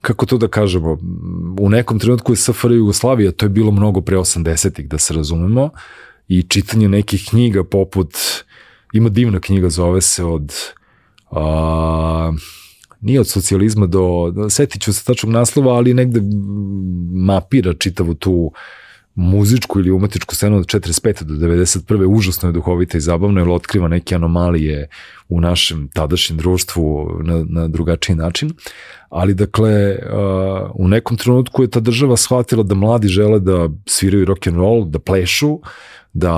kako 0.00 0.26
to 0.26 0.38
da 0.38 0.48
kažemo, 0.48 0.98
u 1.60 1.68
nekom 1.68 1.98
trenutku 1.98 2.32
je 2.32 2.36
SFR 2.36 2.72
Jugoslavija, 2.72 3.32
to 3.32 3.46
je 3.46 3.50
bilo 3.50 3.70
mnogo 3.70 4.00
pre 4.00 4.16
80-ih, 4.16 4.88
da 4.88 4.98
se 4.98 5.14
razumemo, 5.14 5.70
i 6.30 6.42
čitanje 6.42 6.88
nekih 6.88 7.26
knjiga 7.28 7.64
poput, 7.64 8.14
ima 8.92 9.08
divna 9.08 9.40
knjiga, 9.40 9.68
zove 9.68 10.00
se 10.00 10.24
od, 10.24 10.52
a, 11.30 12.32
nije 13.00 13.20
od 13.20 13.28
socijalizma 13.28 13.86
do, 13.86 14.32
setit 14.50 14.82
ću 14.82 14.92
se 14.92 15.04
tačnog 15.04 15.32
naslova, 15.32 15.72
ali 15.72 15.94
negde 15.94 16.20
mapira 17.14 17.74
čitavu 17.74 18.14
tu 18.14 18.52
muzičku 19.14 19.78
ili 19.78 19.90
umetničku 19.90 20.34
scenu 20.34 20.56
od 20.56 20.66
45. 20.66 21.22
do 21.22 21.34
91. 21.34 22.06
užasno 22.06 22.48
je 22.48 22.52
duhovita 22.52 22.98
i 22.98 23.00
zabavna, 23.00 23.40
jer 23.40 23.50
otkriva 23.50 23.88
neke 23.88 24.14
anomalije 24.14 24.88
u 25.28 25.40
našem 25.40 25.88
tadašnjem 25.88 26.38
društvu 26.38 27.10
na, 27.22 27.44
na 27.48 27.68
drugačiji 27.68 28.16
način. 28.16 28.52
Ali 29.08 29.34
dakle, 29.34 29.98
u 30.74 30.88
nekom 30.88 31.16
trenutku 31.16 31.62
je 31.62 31.70
ta 31.70 31.80
država 31.80 32.16
shvatila 32.16 32.62
da 32.62 32.74
mladi 32.74 33.08
žele 33.08 33.40
da 33.40 33.68
sviraju 33.86 34.24
rock 34.24 34.46
and 34.46 34.56
roll, 34.56 34.84
da 34.84 34.98
plešu, 34.98 35.58
da 36.12 36.34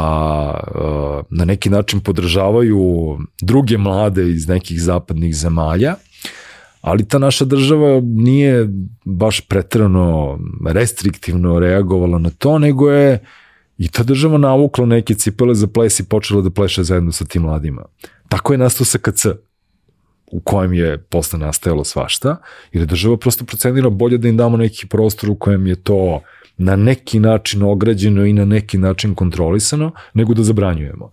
uh, 0.75 1.25
na 1.31 1.45
neki 1.45 1.71
način 1.71 2.00
podržavaju 2.00 3.19
druge 3.43 3.79
mlade 3.79 4.31
iz 4.31 4.49
nekih 4.49 4.83
zapadnih 4.83 5.37
zemalja, 5.37 5.95
ali 6.81 7.09
ta 7.09 7.19
naša 7.19 7.45
država 7.45 8.00
nije 8.05 8.69
baš 9.05 9.41
pretrano 9.41 10.38
restriktivno 10.67 11.59
reagovala 11.59 12.19
na 12.19 12.31
to, 12.31 12.59
nego 12.59 12.91
je 12.91 13.25
i 13.79 13.88
ta 13.88 14.02
država 14.02 14.38
navukla 14.38 14.87
neke 14.87 15.14
cipele 15.14 15.55
za 15.55 15.67
ples 15.67 16.00
i 16.00 16.05
počela 16.05 16.43
da 16.43 16.50
pleše 16.50 16.83
zajedno 16.83 17.12
sa 17.12 17.25
tim 17.25 17.43
mladima. 17.43 17.85
Tako 18.29 18.52
je 18.52 18.59
nastao 18.59 18.85
SKC 18.85 19.26
u 20.26 20.41
kojem 20.41 20.73
je 20.73 20.99
posle 20.99 21.38
nastajalo 21.38 21.85
svašta, 21.85 22.37
jer 22.73 22.83
je 22.83 22.87
država 22.87 23.17
prosto 23.17 23.45
procenila 23.45 23.91
bolje 23.91 24.19
da 24.19 24.29
im 24.29 24.37
damo 24.37 24.57
neki 24.57 24.87
prostor 24.87 25.31
u 25.31 25.35
kojem 25.35 25.67
je 25.67 25.76
to 25.76 26.21
na 26.59 26.76
neki 26.76 27.21
način 27.21 27.62
ograđeno 27.62 28.26
i 28.26 28.32
na 28.32 28.44
neki 28.44 28.78
način 28.78 29.14
kontrolisano, 29.14 29.92
nego 30.14 30.35
da 30.35 30.42
zabranjujemo. 30.42 31.11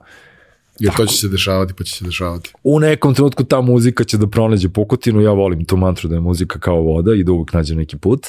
Jer 0.80 0.94
to 0.96 1.06
će 1.06 1.18
se 1.18 1.28
dešavati, 1.28 1.74
pa 1.74 1.84
će 1.84 1.96
se 1.96 2.06
dešavati. 2.06 2.54
U 2.64 2.80
nekom 2.80 3.14
trenutku 3.14 3.44
ta 3.44 3.62
muzika 3.62 4.04
će 4.04 4.18
da 4.18 4.28
pronađe 4.28 4.70
pukotinu, 4.70 5.22
ja 5.22 5.32
volim 5.32 5.66
tu 5.66 5.78
mantru 5.78 6.10
da 6.10 6.16
je 6.16 6.22
muzika 6.22 6.60
kao 6.60 6.82
voda 6.82 7.14
i 7.14 7.24
da 7.24 7.32
uvek 7.32 7.54
nađe 7.54 7.76
neki 7.76 7.98
put, 7.98 8.28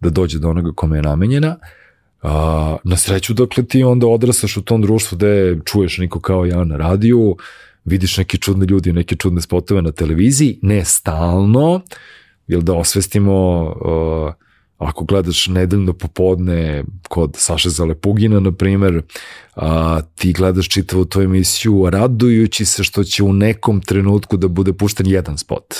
da 0.00 0.10
dođe 0.10 0.38
do 0.38 0.50
onoga 0.50 0.72
kome 0.74 0.98
je 0.98 1.02
namenjena. 1.02 1.56
A, 2.22 2.76
na 2.84 2.96
sreću, 2.96 3.34
dakle, 3.34 3.64
ti 3.64 3.82
onda 3.82 4.06
odrastaš 4.06 4.56
u 4.56 4.62
tom 4.62 4.82
društvu 4.82 5.16
gde 5.16 5.58
čuješ 5.64 5.98
niko 5.98 6.20
kao 6.20 6.46
ja 6.46 6.64
na 6.64 6.76
radiju, 6.76 7.36
vidiš 7.84 8.16
neke 8.16 8.38
čudne 8.38 8.66
ljudi, 8.66 8.92
neke 8.92 9.16
čudne 9.16 9.40
spotove 9.40 9.82
na 9.82 9.92
televiziji, 9.92 10.58
ne 10.62 10.84
stalno, 10.84 11.80
jer 12.46 12.62
da 12.62 12.74
osvestimo 12.74 13.62
uh, 13.62 14.32
ako 14.82 15.04
gledaš 15.04 15.46
nedeljno 15.46 15.92
popodne 15.92 16.84
kod 17.08 17.34
Saše 17.38 17.70
Zalepugina, 17.70 18.40
na 18.40 18.52
primer, 18.52 19.02
a, 19.56 20.00
ti 20.14 20.32
gledaš 20.32 20.68
čitavu 20.68 21.04
tu 21.04 21.20
emisiju 21.20 21.90
radujući 21.90 22.64
se 22.64 22.84
što 22.84 23.04
će 23.04 23.22
u 23.22 23.32
nekom 23.32 23.80
trenutku 23.80 24.36
da 24.36 24.48
bude 24.48 24.72
pušten 24.72 25.06
jedan 25.06 25.38
spot. 25.38 25.74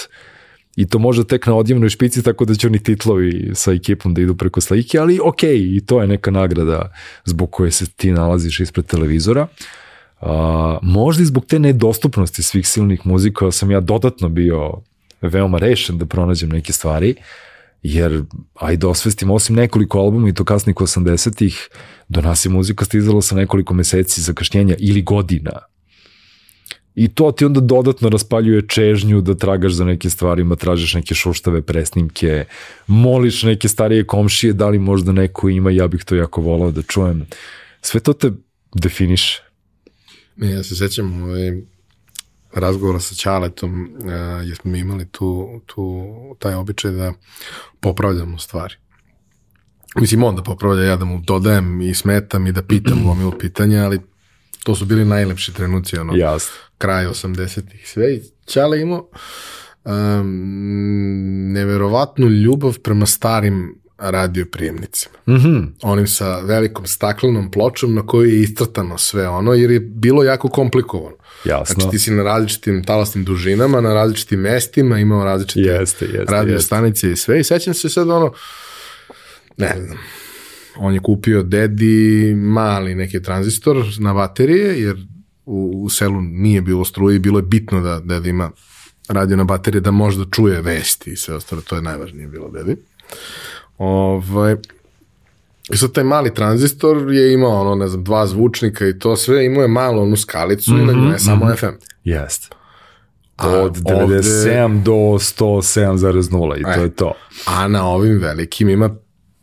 I 0.77 0.87
to 0.89 0.99
može 0.99 1.25
tek 1.25 1.47
na 1.47 1.55
odjevnoj 1.55 1.89
špici, 1.89 2.23
tako 2.23 2.45
da 2.45 2.55
će 2.55 2.67
oni 2.67 2.79
titlovi 2.79 3.51
sa 3.55 3.73
ekipom 3.73 4.15
da 4.15 4.23
idu 4.23 4.35
preko 4.35 4.61
slike, 4.61 4.99
ali 4.99 5.21
ok, 5.25 5.43
i 5.43 5.83
to 5.87 6.01
je 6.01 6.07
neka 6.07 6.31
nagrada 6.31 6.93
zbog 7.25 7.51
koje 7.51 7.71
se 7.71 7.87
ti 7.87 8.13
nalaziš 8.13 8.61
ispred 8.61 8.87
televizora. 8.87 9.47
A, 10.21 10.79
možda 10.83 11.23
i 11.23 11.27
zbog 11.27 11.47
te 11.47 11.59
nedostupnosti 11.59 12.43
svih 12.43 12.69
silnih 12.69 13.07
muzika 13.07 13.51
sam 13.51 13.71
ja 13.71 13.81
dodatno 13.81 14.29
bio 14.29 14.73
veoma 15.21 15.59
rešen 15.59 15.99
da 15.99 16.07
pronađem 16.07 16.49
neke 16.49 16.73
stvari. 16.73 17.15
Jer 17.83 18.23
ajde 18.55 18.87
osvestim, 18.87 19.31
osim 19.31 19.57
nekoliko 19.57 19.99
albuma 19.99 20.29
i 20.29 20.35
to 20.35 20.45
kasnih 20.45 20.77
80-ih, 20.77 21.69
do 22.09 22.21
nas 22.21 22.45
je 22.45 22.51
muzika 22.51 22.85
stizala 22.85 23.23
sa 23.23 23.35
nekoliko 23.35 23.75
meseci 23.75 24.23
zakašnjenja 24.23 24.75
ili 24.79 25.03
godina. 25.03 25.53
I 26.95 27.09
to 27.09 27.33
ti 27.33 27.45
onda 27.45 27.61
dodatno 27.61 28.09
raspaljuje 28.09 28.67
čežnju 28.69 29.21
da 29.21 29.35
tragaš 29.35 29.73
za 29.73 29.85
neke 29.85 30.11
stvarima, 30.11 30.57
tražiš 30.57 30.95
neke 30.95 31.15
šuštave 31.15 31.63
presnimke, 31.63 32.45
moliš 32.87 33.43
neke 33.43 33.69
starije 33.69 34.07
komšije, 34.07 34.53
da 34.53 34.69
li 34.69 34.79
možda 34.79 35.13
neko 35.13 35.49
ima, 35.49 35.71
ja 35.71 35.89
bih 35.89 36.05
to 36.05 36.15
jako 36.15 36.41
volao 36.41 36.71
da 36.71 36.83
čujem. 36.83 37.27
Sve 37.83 38.01
to 38.01 38.13
te 38.13 38.33
definiše. 38.75 39.43
Ne, 40.37 40.51
ja 40.51 40.63
se 40.63 40.77
sećam, 40.77 41.23
ovaj, 41.23 41.63
razgovora 42.55 43.01
sa 43.01 43.15
Ćaletom, 43.15 43.83
uh, 43.83 44.11
jer 44.45 44.57
smo 44.57 44.77
imali 44.77 45.09
tu, 45.11 45.61
tu, 45.67 46.07
taj 46.39 46.55
običaj 46.55 46.91
da 46.91 47.13
popravljamo 47.81 48.39
stvari. 48.39 48.75
Mislim, 49.97 50.23
on 50.23 50.37
da 50.37 50.43
popravlja, 50.43 50.85
ja 50.85 50.97
da 50.97 51.05
mu 51.05 51.21
dodajem 51.27 51.81
i 51.81 51.95
smetam 51.95 52.47
i 52.47 52.53
da 52.53 52.63
pitam 52.63 53.05
gomilu 53.05 53.33
pitanja, 53.39 53.85
ali 53.85 54.01
to 54.65 54.75
su 54.75 54.85
bili 54.85 55.05
najlepši 55.05 55.55
trenuci, 55.55 55.99
ono, 55.99 56.17
Jasno. 56.17 56.55
kraj 56.79 57.07
80-ih 57.07 57.89
sve. 57.89 58.15
I 58.15 58.23
Ćale 58.47 58.81
imao 58.81 59.09
um, 59.85 59.93
neverovatnu 61.53 62.27
ljubav 62.27 62.79
prema 62.79 63.07
starim 63.07 63.82
radio 64.11 64.47
prijemnicima. 64.53 65.15
Mm 65.27 65.35
-hmm. 65.35 65.69
Onim 65.83 66.07
sa 66.07 66.41
velikom 66.41 66.87
staklenom 66.87 67.51
pločom 67.51 67.95
na 67.95 68.07
kojoj 68.07 68.31
je 68.31 68.43
istrtano 68.43 68.99
sve 68.99 69.29
ono, 69.29 69.53
jer 69.53 69.71
je 69.71 69.81
bilo 69.81 70.25
jako 70.25 70.49
komplikovano. 70.49 71.17
Jasno. 71.45 71.75
Znači 71.75 71.91
ti 71.91 71.99
si 71.99 72.11
na 72.11 72.23
različitim 72.23 72.85
talasnim 72.85 73.25
dužinama, 73.25 73.81
na 73.81 73.95
različitim 73.95 74.41
mestima, 74.41 74.99
imao 74.99 75.25
različite 75.25 75.61
jeste, 75.61 76.05
jeste, 76.05 76.33
radio 76.33 76.53
jeste. 76.53 76.67
stanice 76.67 77.13
i 77.13 77.17
sve. 77.17 77.41
I 77.41 77.45
sećam 77.45 77.75
se 77.75 77.89
sad 77.89 78.11
ono, 78.11 78.33
ne 79.57 79.75
znam, 79.87 79.99
on 80.77 80.95
je 80.95 81.01
kupio 81.01 81.43
dedi 81.43 82.35
mali 82.35 82.95
neki 82.95 83.23
tranzistor 83.23 83.87
na 83.99 84.15
baterije, 84.15 84.83
jer 84.83 84.97
u, 85.47 85.83
u 85.85 85.89
selu 85.89 86.21
nije 86.21 86.61
bilo 86.61 86.85
struje 86.85 87.17
i 87.17 87.19
bilo 87.19 87.39
je 87.39 87.43
bitno 87.43 87.81
da 87.81 88.01
deda 88.01 88.29
ima 88.29 88.51
radio 89.09 89.37
na 89.37 89.45
baterije 89.45 89.81
da 89.81 89.91
možda 89.91 90.25
čuje 90.31 90.63
vesti 90.63 91.11
i 91.11 91.17
sve 91.17 91.35
ostalo, 91.35 91.63
to 91.63 91.77
je 91.77 91.83
najvažnije 91.83 92.27
bilo 92.27 92.51
dedi. 92.51 92.77
Ovaj, 93.85 94.57
I 95.71 95.77
sad 95.77 95.93
taj 95.93 96.05
mali 96.05 96.35
tranzistor 96.35 97.13
je 97.13 97.33
imao 97.33 97.61
ono, 97.61 97.75
ne 97.75 97.89
znam, 97.89 98.05
dva 98.05 98.27
zvučnika 98.27 98.89
i 98.89 98.99
to 98.99 99.17
sve, 99.17 99.45
imao 99.45 99.63
je 99.63 99.69
malo 99.69 100.03
onu 100.03 100.17
skalicu 100.17 100.73
mm 100.73 100.77
-hmm, 100.77 100.83
i 100.83 100.87
na 100.87 100.93
njoj 100.93 101.13
je 101.13 101.19
samo 101.19 101.45
mm 101.45 101.49
-hmm. 101.49 101.59
FM. 101.59 101.85
Jeste. 102.05 102.49
Od 103.39 103.77
97 103.77 104.65
ovde... 104.65 104.81
do 104.83 104.93
107,0 104.93 106.61
i 106.61 106.63
to 106.63 106.81
e, 106.81 106.83
je 106.83 106.95
to. 106.95 107.13
A 107.47 107.69
na 107.69 107.89
ovim 107.89 108.19
velikim 108.19 108.69
ima 108.69 108.91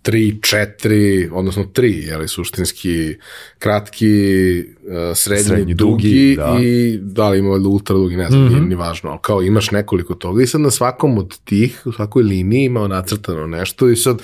3, 0.01 0.39
4, 0.39 1.29
odnosno 1.33 1.63
3, 1.63 2.07
jeli, 2.07 2.27
suštinski 2.27 3.15
kratki, 3.59 4.63
uh, 4.83 5.15
srednji, 5.15 5.43
srednji, 5.43 5.73
dugi, 5.73 6.03
dugi 6.03 6.35
da. 6.35 6.57
i 6.61 6.99
da 7.01 7.29
li 7.29 7.39
ima 7.39 7.49
ultra 7.49 7.95
dugi, 7.95 8.17
ne 8.17 8.29
znam, 8.29 8.45
mm 8.45 8.49
-hmm. 8.49 8.67
ni 8.67 8.75
važno, 8.75 9.09
ali 9.09 9.19
kao 9.21 9.41
imaš 9.41 9.71
nekoliko 9.71 10.13
toga 10.13 10.43
i 10.43 10.47
sad 10.47 10.61
na 10.61 10.71
svakom 10.71 11.17
od 11.17 11.39
tih, 11.39 11.81
u 11.85 11.91
svakoj 11.91 12.23
liniji 12.23 12.65
imao 12.65 12.87
nacrtano 12.87 13.47
nešto 13.47 13.89
i 13.89 13.95
sad 13.95 14.21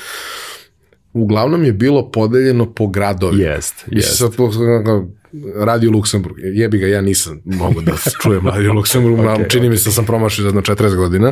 uglavnom 1.13 1.63
je 1.63 1.73
bilo 1.73 2.11
podeljeno 2.11 2.73
po 2.73 2.87
gradovima. 2.87 3.43
Jest, 3.43 3.85
jest. 3.91 4.17
sad, 4.17 4.35
po- 4.35 4.51
Radio 5.55 5.91
Luksemburg, 5.91 6.35
jebi 6.37 6.77
ga, 6.77 6.87
ja 6.87 7.01
nisam 7.01 7.41
mogu 7.45 7.81
da 7.81 7.91
čujem 8.21 8.47
Radio 8.47 8.73
Luksemburg, 8.73 9.17
okay, 9.19 9.49
čini 9.49 9.69
mi 9.69 9.77
se 9.77 9.89
da 9.89 9.93
sam 9.93 10.05
promašio 10.05 10.41
za 10.41 10.47
jedno 10.47 10.61
40 10.61 10.95
godina, 10.95 11.31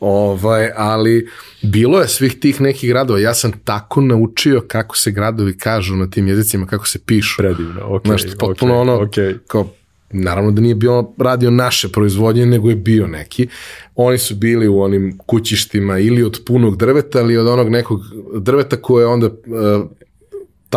ovaj, 0.00 0.70
ali 0.76 1.28
bilo 1.62 2.00
je 2.00 2.08
svih 2.08 2.40
tih 2.40 2.60
nekih 2.60 2.90
gradova, 2.90 3.18
ja 3.18 3.34
sam 3.34 3.52
tako 3.64 4.00
naučio 4.00 4.62
kako 4.68 4.96
se 4.96 5.10
gradovi 5.10 5.58
kažu 5.58 5.96
na 5.96 6.10
tim 6.10 6.28
jezicima, 6.28 6.66
kako 6.66 6.86
se 6.86 6.98
pišu. 6.98 7.36
Predivno, 7.38 7.80
okej. 7.84 8.08
Znaš, 8.08 8.22
potpuno 8.38 8.72
okej, 8.74 8.80
ono, 8.80 9.02
okej. 9.02 9.34
kao, 9.46 9.68
naravno 10.10 10.50
da 10.50 10.60
nije 10.60 10.74
bilo 10.74 11.14
radio 11.18 11.50
naše 11.50 11.88
proizvodnje, 11.88 12.46
nego 12.46 12.70
je 12.70 12.76
bio 12.76 13.06
neki. 13.06 13.48
Oni 13.94 14.18
su 14.18 14.34
bili 14.34 14.68
u 14.68 14.80
onim 14.80 15.18
kućištima 15.26 15.98
ili 15.98 16.22
od 16.22 16.40
punog 16.46 16.76
drveta, 16.76 17.20
ili 17.20 17.36
od 17.36 17.46
onog 17.46 17.68
nekog 17.68 18.00
drveta 18.40 18.76
koje 18.76 19.02
je 19.02 19.06
onda 19.06 19.26
uh, 19.26 19.32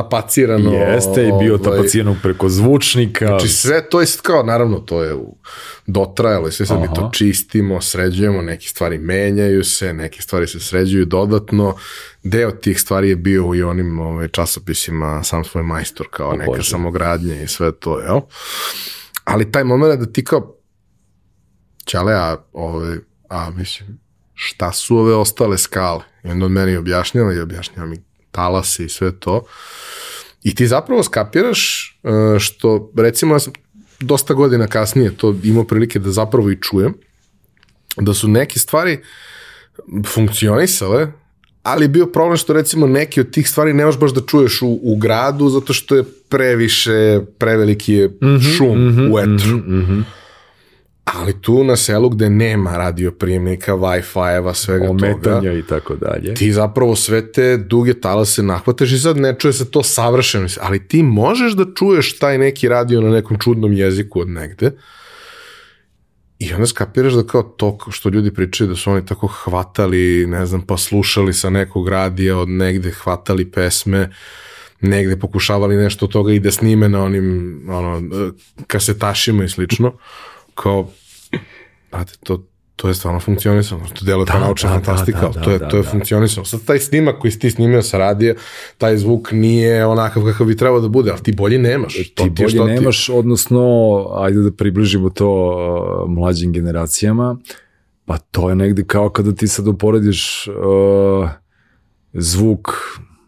tapacirano. 0.04 0.74
Jeste 0.74 1.28
i 1.28 1.32
bio 1.40 1.56
ovaj, 1.56 1.64
tapaciranog 1.64 2.18
preko 2.24 2.50
zvučnika. 2.50 3.28
Znači 3.28 3.48
sve 3.48 3.90
to 3.90 4.02
je 4.02 4.08
kao, 4.22 4.44
naravno 4.44 4.80
to 4.80 5.04
je 5.04 5.16
dotrajalo 5.88 6.48
i 6.48 6.52
sve 6.52 6.66
sad 6.66 6.82
mi 6.82 6.88
to 6.96 7.02
Aha. 7.02 7.10
čistimo, 7.12 7.82
sređujemo, 7.82 8.42
neke 8.42 8.68
stvari 8.68 8.98
menjaju 8.98 9.64
se, 9.64 9.94
neke 9.94 10.22
stvari 10.22 10.48
se 10.48 10.60
sređuju 10.60 11.06
dodatno. 11.06 11.76
Deo 12.24 12.52
tih 12.52 12.82
stvari 12.82 13.10
je 13.10 13.16
bio 13.16 13.56
i 13.56 13.64
onim 13.64 14.00
ovaj, 14.00 14.28
časopisima 14.28 15.24
sam 15.24 15.44
svoj 15.44 15.64
majstor 15.64 16.08
kao 16.12 16.34
neka 16.34 16.52
Bože. 16.52 16.70
samogradnja 16.70 17.42
i 17.42 17.48
sve 17.48 17.72
to, 17.72 18.00
jel? 18.00 18.20
Ali 19.24 19.52
taj 19.52 19.64
moment 19.64 20.00
da 20.00 20.06
ti 20.06 20.24
kao 20.24 20.56
Ćale, 21.86 22.14
a, 22.14 22.38
ovaj, 22.54 22.98
a 23.30 23.50
mislim, 23.50 24.00
šta 24.34 24.72
su 24.72 24.98
ove 24.98 25.16
ostale 25.16 25.58
skale? 25.58 26.04
I 26.24 26.30
onda 26.30 26.46
on 26.46 26.52
meni 26.52 26.78
objašnjava 26.78 27.34
i 27.34 27.40
objašnjava 27.40 27.90
mi 27.90 28.09
talase 28.32 28.86
i 28.86 28.90
sve 28.90 29.20
to. 29.20 29.46
I 30.44 30.56
ti 30.56 30.68
zapravo 30.68 31.04
skapiraš 31.04 31.90
e, 32.04 32.40
što, 32.40 32.92
recimo, 32.98 33.36
ja 33.36 33.40
sam 33.40 33.54
dosta 34.00 34.34
godina 34.34 34.68
kasnije 34.68 35.18
to 35.18 35.36
imao 35.44 35.64
prilike 35.64 36.00
da 36.00 36.12
zapravo 36.12 36.52
i 36.52 36.62
čujem, 36.62 36.94
da 37.98 38.14
su 38.14 38.28
neke 38.28 38.60
stvari 38.60 39.00
funkcionisale, 40.06 41.12
ali 41.64 41.84
je 41.84 41.90
bio 41.90 42.06
problem 42.06 42.38
što 42.38 42.54
recimo 42.54 42.88
neki 42.88 43.22
od 43.22 43.32
tih 43.32 43.50
stvari 43.50 43.74
ne 43.74 43.86
možeš 43.86 44.00
baš 44.00 44.14
da 44.14 44.22
čuješ 44.22 44.62
u, 44.62 44.80
u 44.84 44.96
gradu 44.98 45.50
zato 45.50 45.74
što 45.74 45.96
je 45.96 46.04
previše, 46.30 47.20
preveliki 47.38 47.94
je 47.94 48.18
šum 48.58 49.12
u 49.14 49.20
etru. 49.20 49.58
Mhm. 49.58 50.02
Ali 51.14 51.42
tu 51.42 51.64
na 51.64 51.76
selu 51.76 52.10
gde 52.10 52.30
nema 52.30 52.78
radioprijemnika, 52.78 53.74
Wi-Fi-eva, 53.74 54.54
svega 54.54 54.88
toga, 54.88 55.06
Ometanja 55.06 55.54
i 55.54 55.64
tako 55.64 55.96
dalje. 55.96 56.34
ti 56.34 56.54
zapravo 56.54 56.96
sve 56.96 57.32
te 57.32 57.58
duge 57.58 57.94
talase 57.94 58.44
nahvataš 58.44 58.92
i 58.92 59.00
sad 59.00 59.18
ne 59.18 59.36
čuje 59.40 59.54
se 59.54 59.72
to 59.72 59.84
savršeno, 59.84 60.48
ali 60.62 60.88
ti 60.88 61.04
možeš 61.04 61.54
da 61.54 61.66
čuješ 61.76 62.20
taj 62.20 62.38
neki 62.38 62.68
radio 62.68 63.02
na 63.02 63.10
nekom 63.10 63.38
čudnom 63.40 63.74
jeziku 63.74 64.22
od 64.22 64.30
negde 64.30 64.72
i 66.40 66.54
onda 66.54 66.68
skapiraš 66.68 67.14
da 67.14 67.24
kao 67.24 67.44
to 67.44 67.78
što 67.92 68.10
ljudi 68.10 68.34
pričaju 68.34 68.68
da 68.68 68.76
su 68.76 68.92
oni 68.92 69.06
tako 69.06 69.28
hvatali, 69.28 70.26
ne 70.28 70.46
znam, 70.46 70.62
pa 70.62 70.78
slušali 70.78 71.34
sa 71.34 71.50
nekog 71.50 71.88
radija 71.90 72.38
od 72.38 72.50
negde, 72.50 72.92
hvatali 72.92 73.52
pesme, 73.52 74.10
negde 74.82 75.20
pokušavali 75.20 75.76
nešto 75.76 76.06
od 76.06 76.12
toga 76.12 76.34
i 76.34 76.40
da 76.40 76.52
snime 76.52 76.90
na 76.90 77.04
onim 77.04 77.60
ono, 77.70 78.02
kasetašima 78.68 79.44
i 79.44 79.50
slično, 79.50 79.94
kao, 80.56 80.92
brate, 81.92 82.14
to, 82.24 82.46
to 82.76 82.88
je 82.88 82.94
stvarno 82.94 83.20
funkcionisano, 83.20 83.82
to 83.90 84.06
kao 84.26 84.40
Da, 84.40 84.40
naučna 84.40 84.70
da, 84.70 84.76
fantastika, 84.76 85.22
da, 85.22 85.28
da, 85.30 85.42
to 85.42 85.52
je, 85.52 85.60
da, 85.60 85.68
to 85.68 85.78
je 85.78 85.84
da. 85.84 85.90
funkcionisano. 85.90 86.46
Sad 86.46 86.66
taj 86.66 86.80
snimak 86.80 87.20
koji 87.20 87.32
si 87.32 87.40
ti 87.40 87.52
snimio 87.52 87.82
sa 87.82 87.98
radija, 87.98 88.34
taj 88.78 88.98
zvuk 88.98 89.32
nije 89.32 89.86
onakav 89.86 90.24
kakav 90.24 90.48
bi 90.48 90.58
trebao 90.58 90.80
da 90.80 90.88
bude, 90.88 91.12
ali 91.12 91.24
ti 91.24 91.32
bolji 91.32 91.58
nemaš. 91.58 91.94
To 91.94 92.00
ti 92.00 92.14
ti 92.26 92.30
bolje 92.38 92.50
što 92.50 92.66
ti- 92.66 92.72
nemaš, 92.72 93.10
odnosno, 93.10 93.62
ajde 94.14 94.40
da 94.40 94.52
približimo 94.52 95.10
to 95.10 95.30
uh, 96.06 96.12
mlađim 96.12 96.54
generacijama, 96.54 97.38
pa 98.06 98.18
to 98.18 98.50
je 98.50 98.56
negde 98.56 98.84
kao 98.84 99.10
kada 99.10 99.32
ti 99.32 99.48
sad 99.48 99.68
uporediš 99.68 100.48
uh, 100.48 101.30
zvuk, 102.14 102.70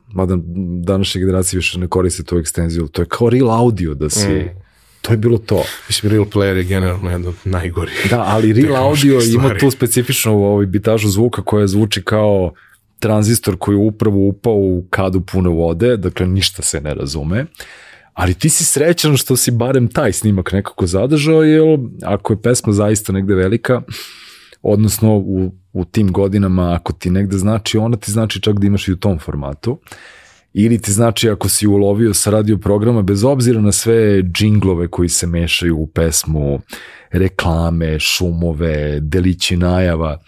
mada 0.08 0.38
današnje 0.82 1.20
generacije 1.20 1.58
više 1.58 1.80
ne 1.80 1.88
koriste 1.88 2.24
tu 2.24 2.38
ekstenziju, 2.38 2.88
to 2.88 3.02
je 3.02 3.06
kao 3.06 3.30
real 3.30 3.52
audio 3.52 3.94
da 3.94 4.10
si, 4.10 4.28
Mm. 4.30 4.61
To 5.02 5.14
je 5.14 5.18
bilo 5.18 5.38
to. 5.38 5.64
Mislim, 5.88 6.12
Real 6.12 6.26
Player 6.26 6.56
je 6.56 6.64
generalno 6.64 7.12
jedno 7.12 7.30
od 7.30 7.36
najgorih. 7.44 8.08
Da, 8.10 8.22
ali 8.28 8.54
real 8.54 8.76
audio 8.76 9.14
ima 9.14 9.24
stvari. 9.24 9.60
tu 9.60 9.72
specifičnu 9.72 10.46
ovaj, 10.46 10.66
bitažu 10.66 11.10
zvuka 11.10 11.42
koja 11.42 11.68
zvuči 11.68 12.02
kao 12.02 12.54
tranzistor 13.00 13.58
koji 13.60 13.76
je 13.76 13.80
upravo 13.80 14.18
upao 14.18 14.54
u 14.54 14.86
kadu 14.90 15.22
pune 15.22 15.50
vode, 15.50 15.98
dakle 15.98 16.28
ništa 16.28 16.62
se 16.62 16.82
ne 16.82 16.94
razume. 16.94 17.46
Ali 18.14 18.34
ti 18.34 18.50
si 18.50 18.66
srećan 18.66 19.18
što 19.18 19.36
si 19.36 19.52
barem 19.52 19.88
taj 19.88 20.14
snimak 20.14 20.52
nekako 20.52 20.88
zadržao, 20.88 21.44
jer 21.44 21.80
ako 22.04 22.34
je 22.34 22.42
pesma 22.42 22.74
zaista 22.74 23.14
negde 23.14 23.36
velika, 23.36 23.82
odnosno 24.62 25.16
u, 25.18 25.52
u 25.74 25.86
tim 25.86 26.12
godinama 26.12 26.74
ako 26.74 26.94
ti 26.94 27.10
negde 27.10 27.38
znači, 27.38 27.78
ona 27.78 27.98
ti 27.98 28.12
znači 28.12 28.42
čak 28.42 28.60
da 28.60 28.68
imaš 28.68 28.88
i 28.88 28.92
u 28.92 28.98
tom 28.98 29.20
formatu. 29.20 29.80
Ili 30.54 30.82
ti 30.82 30.92
znači 30.92 31.30
ako 31.30 31.50
si 31.50 31.68
ulovio 31.68 32.14
sa 32.14 32.30
radio 32.30 32.58
programa, 32.58 33.02
bez 33.02 33.24
obzira 33.24 33.62
na 33.62 33.72
sve 33.72 34.24
džinglove 34.24 34.88
koji 34.88 35.10
se 35.10 35.28
mešaju 35.28 35.78
u 35.78 35.88
pesmu, 35.88 36.60
reklame, 37.12 38.00
šumove, 38.00 39.00
delići 39.00 39.58
najava, 39.58 40.20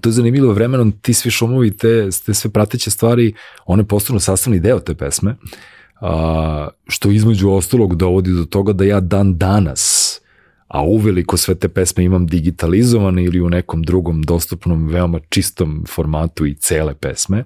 to 0.00 0.08
je 0.08 0.12
zanimljivo 0.12 0.52
vremenom, 0.52 0.92
ti 0.92 1.14
svi 1.14 1.30
šumovi, 1.30 1.76
te, 1.76 2.08
te 2.26 2.34
sve 2.34 2.50
prateće 2.50 2.90
stvari, 2.90 3.34
one 3.66 3.84
postanu 3.84 4.20
sastavni 4.20 4.60
deo 4.60 4.80
te 4.80 4.94
pesme, 4.94 5.36
a, 6.00 6.68
što 6.88 7.10
između 7.10 7.50
ostalog 7.50 7.96
dovodi 7.96 8.32
do 8.32 8.44
toga 8.44 8.72
da 8.72 8.84
ja 8.84 9.00
dan 9.00 9.38
danas, 9.38 10.18
a 10.68 10.82
uveliko 10.82 11.36
sve 11.36 11.54
te 11.54 11.68
pesme 11.68 12.04
imam 12.04 12.26
digitalizovane 12.26 13.24
ili 13.24 13.40
u 13.40 13.50
nekom 13.50 13.82
drugom 13.82 14.22
dostupnom, 14.22 14.88
veoma 14.88 15.20
čistom 15.28 15.84
formatu 15.88 16.46
i 16.46 16.54
cele 16.54 16.94
pesme, 16.94 17.44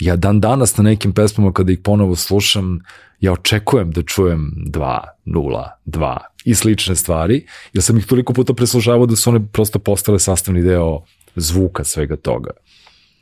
ja 0.00 0.16
dan 0.16 0.40
danas 0.40 0.76
na 0.76 0.84
nekim 0.84 1.12
pesmama 1.12 1.52
kada 1.52 1.72
ih 1.72 1.78
ponovo 1.78 2.16
slušam, 2.16 2.80
ja 3.20 3.32
očekujem 3.32 3.90
da 3.90 4.02
čujem 4.02 4.52
2, 4.66 5.00
0, 5.26 5.68
2 5.86 6.16
i 6.44 6.54
slične 6.54 6.96
stvari, 6.96 7.46
jer 7.72 7.82
sam 7.82 7.98
ih 7.98 8.06
toliko 8.06 8.32
puta 8.32 8.54
preslušavao 8.54 9.06
da 9.06 9.16
su 9.16 9.30
one 9.30 9.46
prosto 9.52 9.78
postale 9.78 10.18
sastavni 10.18 10.62
deo 10.62 11.02
zvuka 11.36 11.84
svega 11.84 12.16
toga. 12.16 12.50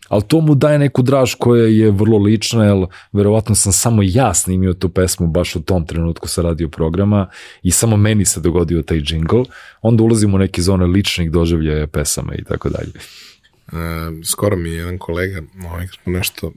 Ali 0.08 0.22
to 0.22 0.40
mu 0.40 0.54
daje 0.54 0.78
neku 0.78 1.02
draž 1.02 1.34
koja 1.34 1.66
je 1.66 1.90
vrlo 1.90 2.18
lična, 2.18 2.64
jer 2.64 2.86
verovatno 3.12 3.54
sam 3.54 3.72
samo 3.72 4.02
ja 4.04 4.34
snimio 4.34 4.74
tu 4.74 4.88
pesmu 4.88 5.26
baš 5.26 5.56
u 5.56 5.62
tom 5.62 5.86
trenutku 5.86 6.28
sa 6.28 6.42
radio 6.42 6.68
programa 6.68 7.28
i 7.62 7.70
samo 7.70 7.96
meni 7.96 8.24
se 8.24 8.40
dogodio 8.40 8.82
taj 8.82 8.98
jingle, 8.98 9.44
onda 9.82 10.02
ulazimo 10.02 10.36
u 10.36 10.38
neke 10.38 10.62
zone 10.62 10.86
ličnih 10.86 11.30
doživljaja 11.30 11.86
pesama 11.86 12.34
i 12.34 12.44
tako 12.44 12.68
dalje. 12.68 12.92
E, 13.72 14.24
skoro 14.24 14.56
mi 14.56 14.68
je 14.68 14.76
jedan 14.76 14.98
kolega, 14.98 15.42
ovaj, 15.66 15.86
nešto 16.06 16.52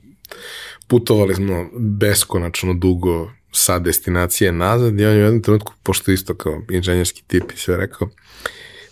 putovali 0.88 1.36
smo 1.36 1.70
beskonačno 1.74 2.74
dugo 2.74 3.32
sa 3.52 3.80
destinacije 3.80 4.52
nazad 4.52 5.00
i 5.00 5.06
on 5.06 5.14
je 5.14 5.18
u 5.18 5.24
jednom 5.24 5.42
trenutku, 5.42 5.74
pošto 5.84 6.12
isto 6.12 6.36
kao 6.36 6.62
inženjerski 6.70 7.24
tip 7.28 7.52
i 7.52 7.58
sve 7.58 7.78
rekao, 7.78 8.10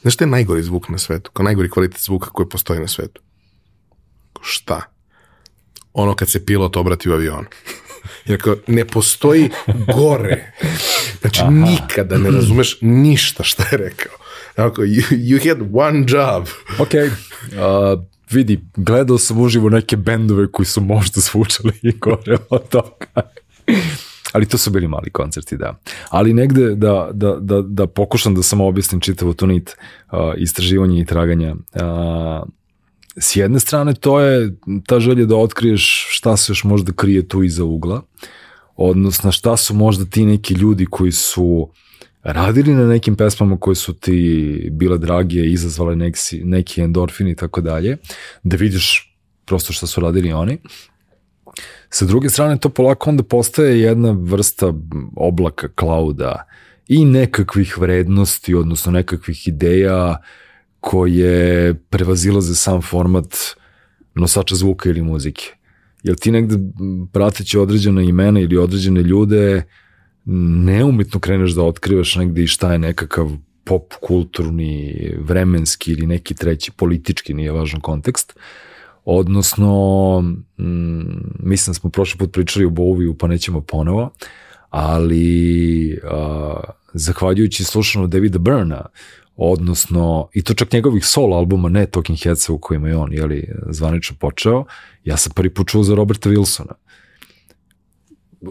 znaš 0.01 0.13
šta 0.13 0.23
je 0.23 0.29
najgori 0.29 0.63
zvuk 0.63 0.89
na 0.89 0.97
svetu, 0.97 1.31
kao 1.31 1.43
najgori 1.43 1.69
kvalitet 1.69 2.01
zvuka 2.01 2.29
koji 2.29 2.49
postoji 2.49 2.79
na 2.79 2.87
svetu? 2.87 3.21
Šta? 4.41 4.81
Ono 5.93 6.15
kad 6.15 6.29
se 6.29 6.45
pilot 6.45 6.77
obrati 6.77 7.09
u 7.09 7.13
avionu. 7.13 7.47
Jer 8.25 8.41
kao, 8.41 8.55
ne 8.67 8.85
postoji 8.85 9.49
gore. 9.95 10.51
Znači, 11.21 11.41
Aha. 11.41 11.51
nikada 11.51 12.17
ne 12.17 12.31
razumeš 12.31 12.77
ništa 12.81 13.43
šta 13.43 13.63
je 13.71 13.77
rekao. 13.77 14.13
Ako, 14.55 14.81
you, 14.81 15.03
you 15.11 15.49
had 15.49 15.69
one 15.73 16.05
job. 16.07 16.47
Ok, 16.79 16.93
uh, 16.93 18.03
vidi, 18.31 18.59
gledao 18.75 19.17
sam 19.17 19.41
uživo 19.41 19.69
neke 19.69 19.97
bendove 19.97 20.51
koji 20.51 20.65
su 20.65 20.81
možda 20.81 21.21
zvučali 21.21 21.73
i 21.81 21.91
gore 21.91 22.37
od 22.49 22.69
toga. 22.69 23.29
Ali 24.31 24.45
to 24.45 24.57
su 24.57 24.71
bili 24.71 24.87
mali 24.87 25.09
koncerti, 25.11 25.57
da. 25.57 25.79
Ali 26.09 26.33
negde 26.33 26.75
da, 26.75 27.09
da, 27.13 27.37
da, 27.39 27.61
da 27.61 27.87
pokušam 27.87 28.35
da 28.35 28.43
samo 28.43 28.67
objasnim 28.67 29.01
čitavu 29.01 29.33
tu 29.33 29.47
nit 29.47 29.69
uh, 30.11 30.19
istraživanja 30.37 31.01
i 31.01 31.05
traganja. 31.05 31.55
Uh, 31.73 32.49
s 33.17 33.35
jedne 33.35 33.59
strane 33.59 33.93
to 33.93 34.19
je 34.19 34.55
ta 34.87 34.99
želja 34.99 35.25
da 35.25 35.35
otkriješ 35.35 36.07
šta 36.09 36.37
se 36.37 36.51
još 36.51 36.63
možda 36.63 36.93
krije 36.93 37.27
tu 37.27 37.43
iza 37.43 37.63
ugla, 37.63 38.01
odnosno 38.75 39.31
šta 39.31 39.57
su 39.57 39.73
možda 39.73 40.05
ti 40.05 40.25
neki 40.25 40.53
ljudi 40.53 40.85
koji 40.85 41.11
su 41.11 41.69
radili 42.25 42.73
na 42.73 42.87
nekim 42.87 43.15
pesmama 43.15 43.57
koje 43.57 43.75
su 43.75 43.93
ti 43.93 44.69
bile 44.71 44.97
dragije, 44.97 45.51
izazvale 45.51 45.95
neki, 45.95 46.43
neki 46.43 46.81
endorfin 46.81 47.27
i 47.27 47.35
tako 47.35 47.61
dalje, 47.61 47.97
da 48.43 48.55
vidiš 48.55 49.17
prosto 49.45 49.73
šta 49.73 49.87
su 49.87 50.01
radili 50.01 50.33
oni. 50.33 50.57
Sa 51.89 52.05
druge 52.05 52.29
strane, 52.29 52.57
to 52.57 52.69
polako 52.69 53.09
onda 53.09 53.23
postaje 53.23 53.81
jedna 53.81 54.15
vrsta 54.19 54.73
oblaka, 55.15 55.67
klauda 55.67 56.47
i 56.87 57.05
nekakvih 57.05 57.77
vrednosti, 57.77 58.55
odnosno 58.55 58.91
nekakvih 58.91 59.47
ideja 59.47 60.17
koje 60.79 61.73
prevazilaze 61.73 62.55
sam 62.55 62.81
format 62.81 63.35
nosača 64.15 64.55
zvuka 64.55 64.89
ili 64.89 65.01
muzike. 65.01 65.53
jer 66.03 66.15
ti 66.15 66.31
negde 66.31 66.55
prateći 67.13 67.57
određena 67.57 68.01
imena 68.01 68.39
ili 68.39 68.57
određene 68.57 69.01
ljude 69.01 69.63
neumitno 70.25 71.19
kreneš 71.19 71.51
da 71.51 71.63
otkrivaš 71.63 72.15
negde 72.15 72.43
i 72.43 72.47
šta 72.47 72.71
je 72.73 72.79
nekakav 72.79 73.31
pop 73.63 73.93
kulturni, 74.01 74.95
vremenski 75.19 75.91
ili 75.91 76.07
neki 76.07 76.35
treći 76.35 76.71
politički, 76.71 77.33
nije 77.33 77.51
važan 77.51 77.81
kontekst. 77.81 78.37
Odnosno, 79.05 80.21
mm, 80.57 81.01
mislim 81.39 81.71
da 81.71 81.79
smo 81.79 81.89
prošli 81.89 82.17
put 82.17 82.33
pričali 82.33 82.65
o 82.65 82.69
Boviju, 82.69 83.17
pa 83.17 83.27
nećemo 83.27 83.61
ponovo, 83.61 84.09
ali 84.69 85.99
a, 86.03 86.59
zahvaljujući 86.93 87.63
slušanju 87.63 88.07
Davida 88.07 88.39
Burna, 88.39 88.85
odnosno, 89.35 90.29
i 90.33 90.43
to 90.43 90.53
čak 90.53 90.71
njegovih 90.71 91.05
solo 91.05 91.37
albuma, 91.37 91.69
ne 91.69 91.85
Talking 91.85 92.19
Headsa 92.23 92.53
u 92.53 92.57
kojima 92.57 92.87
je 92.87 92.97
on 92.97 93.13
jeli, 93.13 93.49
zvanično 93.69 94.15
počeo, 94.19 94.65
ja 95.03 95.17
sam 95.17 95.33
prvi 95.35 95.49
put 95.49 95.67
čuo 95.67 95.83
za 95.83 95.95
Roberta 95.95 96.29
Wilsona 96.29 96.73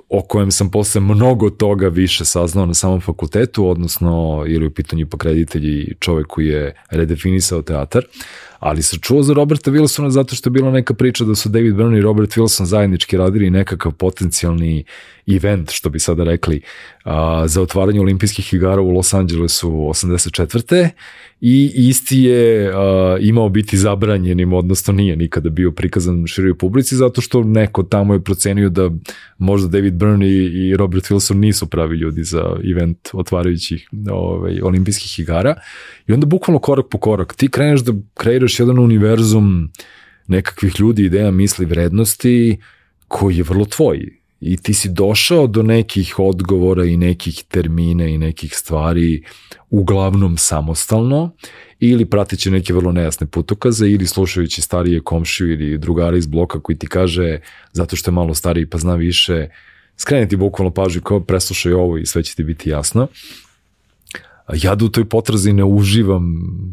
o 0.09 0.22
kojem 0.22 0.50
sam 0.50 0.70
posle 0.70 1.00
mnogo 1.00 1.50
toga 1.50 1.88
više 1.88 2.24
saznao 2.24 2.66
na 2.66 2.74
samom 2.74 3.00
fakultetu, 3.00 3.68
odnosno 3.68 4.44
ili 4.46 4.66
u 4.66 4.70
pitanju 4.70 5.02
ipak 5.02 5.24
reditelji 5.24 5.94
čovek 6.00 6.26
koji 6.26 6.46
je 6.46 6.74
redefinisao 6.90 7.62
teatar, 7.62 8.04
ali 8.59 8.83
sam 8.83 8.99
čuo 8.99 9.23
za 9.23 9.35
Roberta 9.35 9.71
Wilsona 9.71 10.09
zato 10.09 10.35
što 10.35 10.49
je 10.49 10.53
bila 10.53 10.71
neka 10.71 10.95
priča 10.95 11.25
da 11.25 11.35
su 11.35 11.49
David 11.49 11.75
Byrne 11.75 11.99
i 11.99 12.03
Robert 12.03 12.31
Wilson 12.31 12.64
zajednički 12.64 13.17
radili 13.17 13.51
nekakav 13.51 13.93
potencijalni 13.93 14.85
event, 15.27 15.71
što 15.71 15.90
bi 15.90 15.99
sada 15.99 16.25
rekli, 16.25 16.61
a, 17.05 17.45
za 17.47 17.62
otvaranje 17.62 18.01
olimpijskih 18.01 18.55
igara 18.55 18.81
u 18.81 18.90
Los 18.90 19.14
Angelesu 19.14 19.71
84. 19.71 20.88
I 21.40 21.73
isti 21.75 22.19
je 22.19 22.73
a, 22.75 23.17
imao 23.21 23.49
biti 23.49 23.79
zabranjenim, 23.79 24.53
odnosno 24.53 24.95
nije 24.95 25.17
nikada 25.17 25.51
bio 25.51 25.71
prikazan 25.71 26.27
široj 26.27 26.59
publici, 26.59 26.97
zato 26.97 27.21
što 27.21 27.45
neko 27.45 27.83
tamo 27.83 28.14
je 28.14 28.25
procenio 28.25 28.69
da 28.69 28.90
možda 29.38 29.69
David 29.69 29.95
Byrne 29.95 30.25
i, 30.25 30.69
i 30.69 30.77
Robert 30.77 31.05
Wilson 31.05 31.35
nisu 31.35 31.67
pravi 31.67 31.97
ljudi 31.97 32.25
za 32.25 32.57
event 32.71 32.99
otvarajućih 33.12 33.88
ovaj, 34.11 34.61
olimpijskih 34.62 35.19
igara. 35.19 35.55
I 36.07 36.12
onda 36.12 36.27
bukvalno 36.27 36.59
korak 36.59 36.87
po 36.90 36.99
korak, 36.99 37.35
ti 37.35 37.49
kreneš 37.49 37.81
da 37.81 37.93
kreiraš 38.14 38.43
jedan 38.61 38.78
univerzum 38.78 39.70
nekakvih 40.26 40.80
ljudi, 40.80 41.04
ideja, 41.04 41.30
misli, 41.30 41.66
vrednosti, 41.66 42.59
koji 43.09 43.37
je 43.37 43.42
vrlo 43.42 43.64
tvoj. 43.64 44.18
I 44.40 44.57
ti 44.57 44.74
si 44.74 44.88
došao 44.88 45.46
do 45.46 45.62
nekih 45.62 46.18
odgovora 46.18 46.85
i 46.85 46.96
nekih 46.96 47.44
termina 47.48 48.07
i 48.07 48.18
nekih 48.18 48.57
stvari 48.57 49.22
uglavnom 49.70 50.37
samostalno 50.37 51.30
ili 51.80 52.04
prateći 52.04 52.50
neke 52.50 52.74
vrlo 52.74 52.92
nejasne 52.92 53.26
putokaze 53.26 53.88
ili 53.88 54.07
slušajući 54.07 54.62
starije 54.62 55.00
komšiju 55.00 55.52
ili 55.52 55.78
drugara 55.78 56.16
iz 56.16 56.26
bloka 56.26 56.61
koji 56.61 56.78
ti 56.78 56.87
kaže 56.87 57.38
zato 57.72 57.96
što 57.96 58.11
je 58.11 58.14
malo 58.14 58.35
stariji 58.35 58.66
pa 58.66 58.78
zna 58.78 58.94
više. 58.94 59.48
Skreni 59.96 60.28
ti 60.28 60.37
bukvalno 60.37 60.74
pažnju 60.74 61.00
kao 61.00 61.20
preslušaj 61.20 61.72
ovo 61.72 61.98
i 61.98 62.07
sve 62.07 62.22
će 62.22 62.35
ti 62.35 62.44
biti 62.44 62.70
jasno 62.70 63.09
ja 64.52 64.74
da 64.74 64.85
u 64.85 64.88
toj 64.88 65.04
potrazi 65.04 65.52
ne 65.52 65.64
uživam 65.64 66.24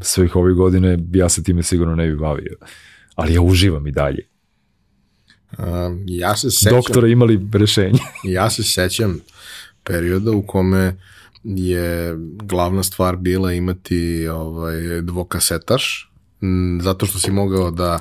svih 0.02 0.36
ovih 0.36 0.56
godine, 0.56 1.00
ja 1.14 1.30
se 1.30 1.44
time 1.44 1.64
sigurno 1.64 1.96
ne 1.96 2.08
bi 2.08 2.16
bavio. 2.16 2.58
Ali 3.16 3.34
ja 3.34 3.42
uživam 3.42 3.88
i 3.88 3.92
dalje. 3.92 4.28
Um, 5.58 6.04
ja 6.08 6.36
se 6.36 6.52
sećam... 6.52 6.76
Doktora 6.76 7.08
imali 7.08 7.48
rešenje. 7.54 8.00
ja 8.24 8.50
se 8.50 8.64
sećam 8.64 9.20
perioda 9.84 10.32
u 10.32 10.42
kome 10.42 10.98
je 11.44 12.16
glavna 12.44 12.84
stvar 12.84 13.16
bila 13.16 13.54
imati 13.54 14.28
ovaj 14.28 15.02
dvokasetaš 15.02 16.12
zato 16.82 17.06
što 17.06 17.20
si 17.20 17.32
mogao 17.32 17.72
da 17.72 18.00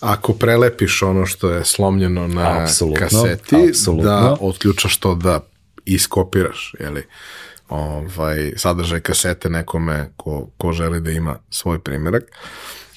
ako 0.00 0.32
prelepiš 0.32 1.02
ono 1.02 1.26
što 1.26 1.50
je 1.50 1.64
slomljeno 1.64 2.28
na 2.28 2.62
apsolutno, 2.62 3.00
kaseti 3.00 3.56
apsolutno. 3.68 4.10
da 4.10 4.36
otključaš 4.40 4.96
to 4.96 5.14
da 5.14 5.40
iskopiraš, 5.84 6.74
je 6.80 6.90
li? 6.90 7.02
Ovaj, 7.68 8.52
sadržaj 8.56 9.00
kasete 9.00 9.50
nekome 9.50 10.10
ko, 10.16 10.50
ko 10.58 10.72
želi 10.72 11.00
da 11.00 11.10
ima 11.10 11.36
svoj 11.50 11.78
primjerak. 11.78 12.24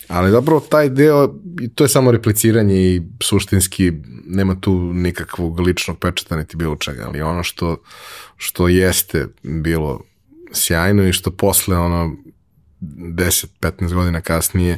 Ali 0.07 0.31
zapravo 0.31 0.59
taj 0.59 0.89
deo, 0.89 1.33
to 1.75 1.83
je 1.83 1.87
samo 1.87 2.11
repliciranje 2.11 2.75
i 2.75 3.01
suštinski 3.23 3.93
nema 4.25 4.59
tu 4.59 4.93
nikakvog 4.93 5.59
ličnog 5.59 5.99
pečata 5.99 6.37
niti 6.37 6.57
bilo 6.57 6.75
čega, 6.75 7.05
ali 7.07 7.21
ono 7.21 7.43
što, 7.43 7.77
što 8.37 8.67
jeste 8.67 9.27
bilo 9.43 10.01
sjajno 10.51 11.07
i 11.07 11.13
što 11.13 11.31
posle 11.31 11.77
ono 11.77 12.15
10-15 12.81 13.93
godina 13.93 14.21
kasnije 14.21 14.77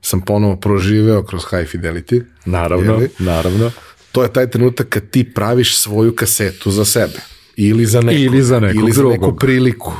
sam 0.00 0.20
ponovo 0.20 0.56
proživeo 0.56 1.22
kroz 1.22 1.42
High 1.50 1.74
Fidelity. 1.74 2.22
Naravno, 2.44 2.92
jeli? 2.92 3.10
naravno. 3.18 3.70
To 4.12 4.22
je 4.22 4.32
taj 4.32 4.50
trenutak 4.50 4.88
kad 4.88 5.10
ti 5.10 5.32
praviš 5.34 5.78
svoju 5.78 6.14
kasetu 6.14 6.70
za 6.70 6.84
sebe. 6.84 7.35
Ili 7.56 7.86
za, 7.86 8.00
neko, 8.00 8.18
ili 8.18 8.42
za, 8.42 8.60
nekog 8.60 8.82
ili 8.82 8.92
za 8.92 9.00
drugog. 9.00 9.20
neku 9.20 9.36
priliku. 9.36 9.92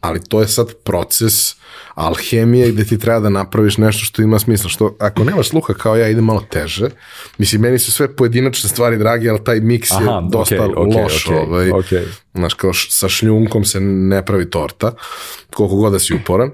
Ali 0.00 0.20
to 0.28 0.40
je 0.40 0.48
sad 0.48 0.74
proces 0.84 1.54
alhemije 1.94 2.72
gde 2.72 2.84
ti 2.84 2.98
treba 2.98 3.20
da 3.20 3.28
napraviš 3.28 3.78
nešto 3.78 4.04
što 4.04 4.22
ima 4.22 4.38
smisla. 4.38 4.70
Što 4.70 4.96
ako 5.00 5.24
nemaš 5.24 5.48
sluha 5.48 5.74
kao 5.74 5.96
ja, 5.96 6.08
ide 6.08 6.20
malo 6.20 6.46
teže. 6.50 6.90
Mislim, 7.38 7.62
meni 7.62 7.78
su 7.78 7.92
sve 7.92 8.16
pojedinačne 8.16 8.70
stvari 8.70 8.98
dragi, 8.98 9.30
ali 9.30 9.44
taj 9.44 9.60
miks 9.60 9.90
je 9.90 10.08
Aha, 10.08 10.20
dosta 10.32 10.54
okay, 10.54 10.74
okay, 10.74 11.02
loš. 11.02 11.26
Okay, 11.26 11.46
ovaj, 11.46 11.70
okay. 11.70 12.04
Znaš, 12.34 12.54
kao 12.54 12.72
š, 12.72 12.88
sa 12.90 13.08
šljunkom 13.08 13.64
se 13.64 13.80
ne 13.80 14.24
pravi 14.24 14.50
torta, 14.50 14.92
koliko 15.54 15.76
god 15.76 15.92
da 15.92 15.98
si 15.98 16.14
uporan. 16.14 16.50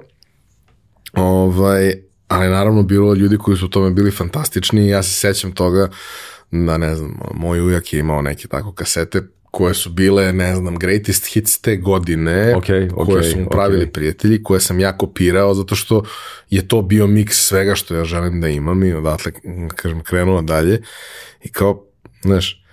Ovaj, 1.12 1.94
ali 2.28 2.48
naravno 2.48 2.82
bilo 2.82 3.14
ljudi 3.14 3.38
koji 3.38 3.56
su 3.56 3.66
u 3.66 3.68
tome 3.68 3.90
bili 3.90 4.10
fantastični 4.10 4.86
i 4.86 4.88
ja 4.88 5.02
se 5.02 5.10
sećam 5.10 5.52
toga 5.52 5.88
da 6.50 6.78
ne 6.78 6.96
znam, 6.96 7.18
moj 7.34 7.60
ujak 7.60 7.92
je 7.92 8.00
imao 8.00 8.22
neke 8.22 8.48
tako 8.48 8.72
kasete 8.72 9.22
koje 9.50 9.74
su 9.74 9.90
bile, 9.90 10.32
ne 10.32 10.56
znam, 10.56 10.76
greatest 10.76 11.26
hits 11.26 11.60
te 11.60 11.76
godine, 11.76 12.54
okay, 12.56 12.90
okay, 12.90 13.06
koje 13.06 13.22
su 13.22 13.38
mu 13.38 13.46
pravili 13.50 13.86
okay. 13.86 13.92
prijatelji, 13.92 14.42
koje 14.42 14.60
sam 14.60 14.80
ja 14.80 14.98
kopirao, 14.98 15.54
zato 15.54 15.74
što 15.74 16.02
je 16.50 16.68
to 16.68 16.82
bio 16.82 17.06
miks 17.06 17.46
svega 17.46 17.74
što 17.74 17.94
ja 17.94 18.04
želim 18.04 18.40
da 18.40 18.48
imam 18.48 18.84
i 18.84 18.92
odatle, 18.92 19.32
kažem, 19.76 20.00
krenuo 20.00 20.42
dalje. 20.42 20.82
I 21.44 21.48
kao, 21.52 21.84
znaš, 22.22 22.64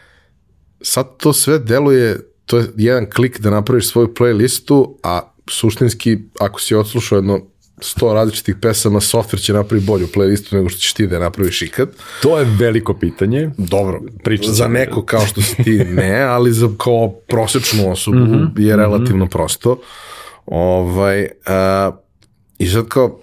sad 0.81 1.17
to 1.17 1.33
sve 1.33 1.59
deluje, 1.59 2.19
to 2.45 2.57
je 2.57 2.65
jedan 2.77 3.09
klik 3.09 3.39
da 3.39 3.49
napraviš 3.49 3.89
svoju 3.89 4.07
playlistu, 4.07 4.97
a 5.03 5.33
suštinski, 5.49 6.17
ako 6.39 6.61
si 6.61 6.75
odslušao 6.75 7.17
jedno 7.17 7.41
100 7.77 8.13
različitih 8.13 8.55
pesama, 8.61 8.99
software 8.99 9.41
će 9.41 9.53
napraviti 9.53 9.87
bolju 9.87 10.07
playlistu 10.07 10.55
nego 10.55 10.69
što 10.69 10.79
ćeš 10.79 10.93
ti 10.93 11.07
da 11.07 11.19
napraviš 11.19 11.61
ikad. 11.61 11.89
To 12.21 12.39
je 12.39 12.45
veliko 12.59 12.93
pitanje. 12.93 13.49
Dobro, 13.57 14.01
Pričat 14.23 14.53
za 14.53 14.67
neko 14.67 15.05
kao 15.05 15.25
što 15.25 15.41
si 15.41 15.63
ti 15.63 15.85
ne, 15.85 16.21
ali 16.21 16.53
za 16.53 16.69
kao 16.77 17.09
prosečnu 17.27 17.91
osobu 17.91 18.17
mm 18.17 18.29
-hmm, 18.29 18.59
je 18.59 18.75
relativno 18.75 19.25
mm 19.25 19.27
-hmm. 19.27 19.31
prosto. 19.31 19.81
Ovaj, 20.45 21.21
uh, 21.23 21.95
I 22.57 22.67
sad 22.67 22.87
kao, 22.87 23.19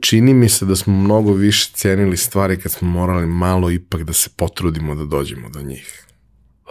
čini 0.00 0.34
mi 0.34 0.48
se 0.48 0.66
da 0.66 0.76
smo 0.76 0.94
mnogo 1.00 1.32
više 1.32 1.70
cijenili 1.74 2.16
stvari 2.16 2.60
kad 2.60 2.72
smo 2.72 2.88
morali 2.88 3.26
malo 3.26 3.70
ipak 3.70 4.02
da 4.02 4.12
se 4.12 4.30
potrudimo 4.36 4.94
da 4.94 5.04
dođemo 5.04 5.48
do 5.48 5.62
njih. 5.62 6.04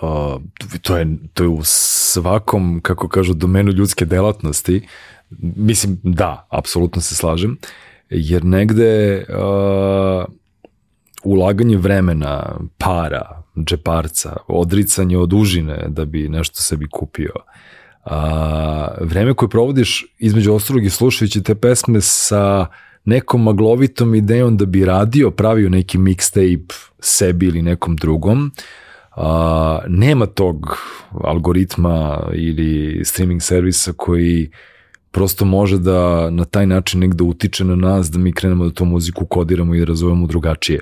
Uh, 0.01 0.41
to, 0.81 0.97
je, 0.97 1.17
to 1.33 1.43
je 1.43 1.47
u 1.47 1.61
svakom, 1.63 2.79
kako 2.83 3.07
kažu, 3.07 3.33
domenu 3.33 3.71
ljudske 3.71 4.05
delatnosti. 4.05 4.77
Uh, 4.77 5.12
Mislim, 5.39 5.99
da, 6.03 6.47
apsolutno 6.49 7.01
se 7.01 7.15
slažem, 7.15 7.57
jer 8.09 8.45
negde 8.45 9.25
uh, 9.29 10.25
ulaganje 11.23 11.77
vremena, 11.77 12.59
para, 12.77 13.43
džeparca, 13.57 14.35
odricanje 14.47 15.17
od 15.17 15.33
užine 15.33 15.85
da 15.87 16.05
bi 16.05 16.29
nešto 16.29 16.61
sebi 16.61 16.87
kupio, 16.89 17.33
a, 18.03 18.87
vreme 19.01 19.33
koje 19.33 19.49
provodiš 19.49 20.05
između 20.19 20.53
ostalog 20.53 20.85
i 20.85 20.89
slušajući 20.89 21.43
te 21.43 21.55
pesme 21.55 22.01
sa 22.01 22.65
nekom 23.05 23.43
maglovitom 23.43 24.15
idejom 24.15 24.57
da 24.57 24.65
bi 24.65 24.85
radio, 24.85 25.31
pravio 25.31 25.69
neki 25.69 25.97
mixtape 25.97 26.73
sebi 26.99 27.45
ili 27.45 27.61
nekom 27.61 27.95
drugom, 27.95 28.51
a, 29.11 29.79
nema 29.87 30.25
tog 30.25 30.77
algoritma 31.23 32.19
ili 32.33 33.01
streaming 33.05 33.41
servisa 33.41 33.93
koji 33.97 34.49
prosto 35.13 35.45
može 35.45 35.77
da 35.77 36.29
na 36.29 36.45
taj 36.45 36.65
način 36.67 36.99
negde 36.99 37.23
utiče 37.23 37.63
na 37.63 37.75
nas 37.75 38.11
da 38.11 38.17
mi 38.19 38.33
krenemo 38.33 38.65
da 38.65 38.73
tu 38.73 38.85
muziku 38.85 39.25
kodiramo 39.25 39.75
i 39.75 39.79
da 39.79 39.85
razumemo 39.85 40.27
drugačije. 40.27 40.79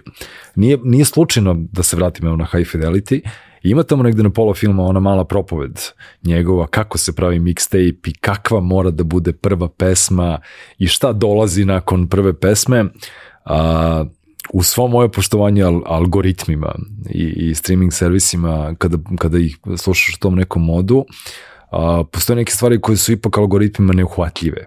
Nije, 0.55 0.77
nije 0.83 1.05
slučajno 1.05 1.55
da 1.71 1.83
se 1.83 1.95
vratimo 1.95 2.35
na 2.35 2.45
High 2.45 2.67
Fidelity, 2.67 3.21
ima 3.63 3.83
tamo 3.83 4.03
negde 4.03 4.23
na 4.23 4.29
pola 4.29 4.53
filma 4.53 4.83
ona 4.83 4.99
mala 4.99 5.25
propoved 5.25 5.79
njegova 6.23 6.67
kako 6.67 6.97
se 6.97 7.15
pravi 7.15 7.39
mixtape 7.39 8.09
i 8.09 8.13
kakva 8.13 8.59
mora 8.59 8.91
da 8.91 9.03
bude 9.03 9.33
prva 9.33 9.69
pesma 9.69 10.39
i 10.77 10.87
šta 10.87 11.13
dolazi 11.13 11.65
nakon 11.65 12.07
prve 12.07 12.33
pesme. 12.33 12.85
A, 13.45 14.05
u 14.53 14.63
svo 14.63 14.87
moje 14.87 15.11
poštovanje 15.11 15.63
al 15.63 15.81
algoritmima 15.85 16.75
i, 17.09 17.23
i 17.23 17.55
streaming 17.55 17.93
servisima 17.93 18.75
kada, 18.77 18.97
kada 19.17 19.39
ih 19.39 19.57
slušaš 19.77 20.15
u 20.15 20.19
tom 20.19 20.35
nekom 20.35 20.65
modu, 20.65 20.97
uh, 20.97 21.05
a, 21.71 22.03
postoje 22.11 22.37
neke 22.37 22.51
stvari 22.51 22.81
koje 22.81 22.97
su 22.97 23.11
ipak 23.11 23.37
algoritmima 23.37 23.93
neuhvatljive. 23.93 24.65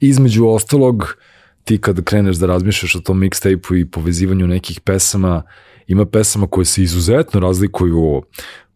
Između 0.00 0.46
ostalog, 0.46 1.16
ti 1.64 1.78
kad 1.78 2.04
kreneš 2.04 2.36
da 2.36 2.46
razmišljaš 2.46 2.94
o 2.94 3.00
tom 3.00 3.20
mixtape-u 3.20 3.76
i 3.76 3.86
povezivanju 3.90 4.46
nekih 4.46 4.80
pesama, 4.80 5.42
ima 5.86 6.06
pesama 6.06 6.46
koje 6.46 6.64
se 6.64 6.82
izuzetno 6.82 7.40
razlikuju 7.40 8.22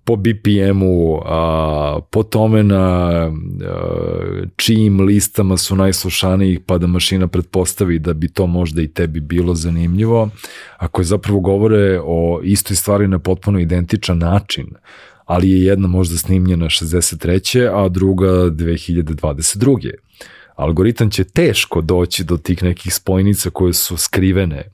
po 0.05 0.17
BPM-u, 0.17 1.23
a, 1.25 1.99
po 2.11 2.23
tome 2.23 2.63
na 2.63 2.77
a, 2.77 3.33
čijim 4.57 5.01
listama 5.01 5.57
su 5.57 5.77
najslušaniji, 5.77 6.61
pa 6.67 6.79
da 6.79 6.87
mašina 6.87 7.27
pretpostavi 7.27 7.99
da 7.99 8.13
bi 8.13 8.29
to 8.29 8.47
možda 8.47 8.83
i 8.83 8.89
tebi 8.89 9.21
bilo 9.21 9.55
zanimljivo, 9.55 10.29
a 10.77 10.89
koje 10.89 11.05
zapravo 11.05 11.41
govore 11.41 12.01
o 12.05 12.41
istoj 12.43 12.77
stvari 12.77 13.09
na 13.09 13.19
potpuno 13.19 13.59
identičan 13.59 14.19
način, 14.19 14.67
ali 15.25 15.51
je 15.51 15.65
jedna 15.65 15.89
možda 15.89 16.19
snimljena 16.19 16.67
63. 16.67 17.85
a 17.85 17.89
druga 17.89 18.27
2022. 18.27 19.91
Algoritam 20.57 21.11
će 21.11 21.25
teško 21.25 21.81
doći 21.81 22.25
do 22.25 22.37
tih 22.37 22.63
nekih 22.63 22.95
spojnica 22.95 23.51
koje 23.51 23.73
su 23.73 23.97
skrivene 23.97 24.71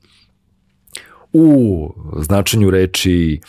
u 1.33 1.93
značenju 2.21 2.69
reči, 2.69 3.39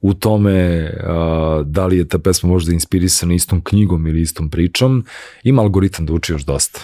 u 0.00 0.14
tome 0.14 0.84
uh, 0.84 1.66
da 1.66 1.86
li 1.86 1.98
je 1.98 2.08
ta 2.08 2.18
pesma 2.18 2.48
možda 2.48 2.72
inspirisana 2.72 3.34
istom 3.34 3.60
knjigom 3.60 4.06
ili 4.06 4.20
istom 4.20 4.50
pričom, 4.50 5.04
ima 5.44 5.62
algoritam 5.62 6.06
da 6.06 6.12
uči 6.12 6.32
još 6.32 6.42
dosta. 6.42 6.80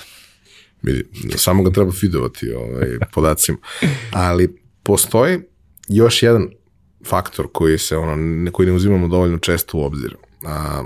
Vidi, 0.83 1.05
samo 1.37 1.63
ga 1.63 1.71
treba 1.71 1.93
fidovati 1.93 2.51
ovaj, 2.51 2.99
podacima. 3.15 3.59
Ali 4.13 4.57
postoji 4.83 5.39
još 5.89 6.23
jedan 6.23 6.49
faktor 7.07 7.49
koji 7.53 7.79
se 7.79 7.97
ono 7.97 8.51
koji 8.53 8.67
ne 8.67 8.73
uzimamo 8.73 9.09
dovoljno 9.09 9.39
često 9.39 9.79
u 9.79 9.85
obzir. 9.85 10.17
A, 10.47 10.83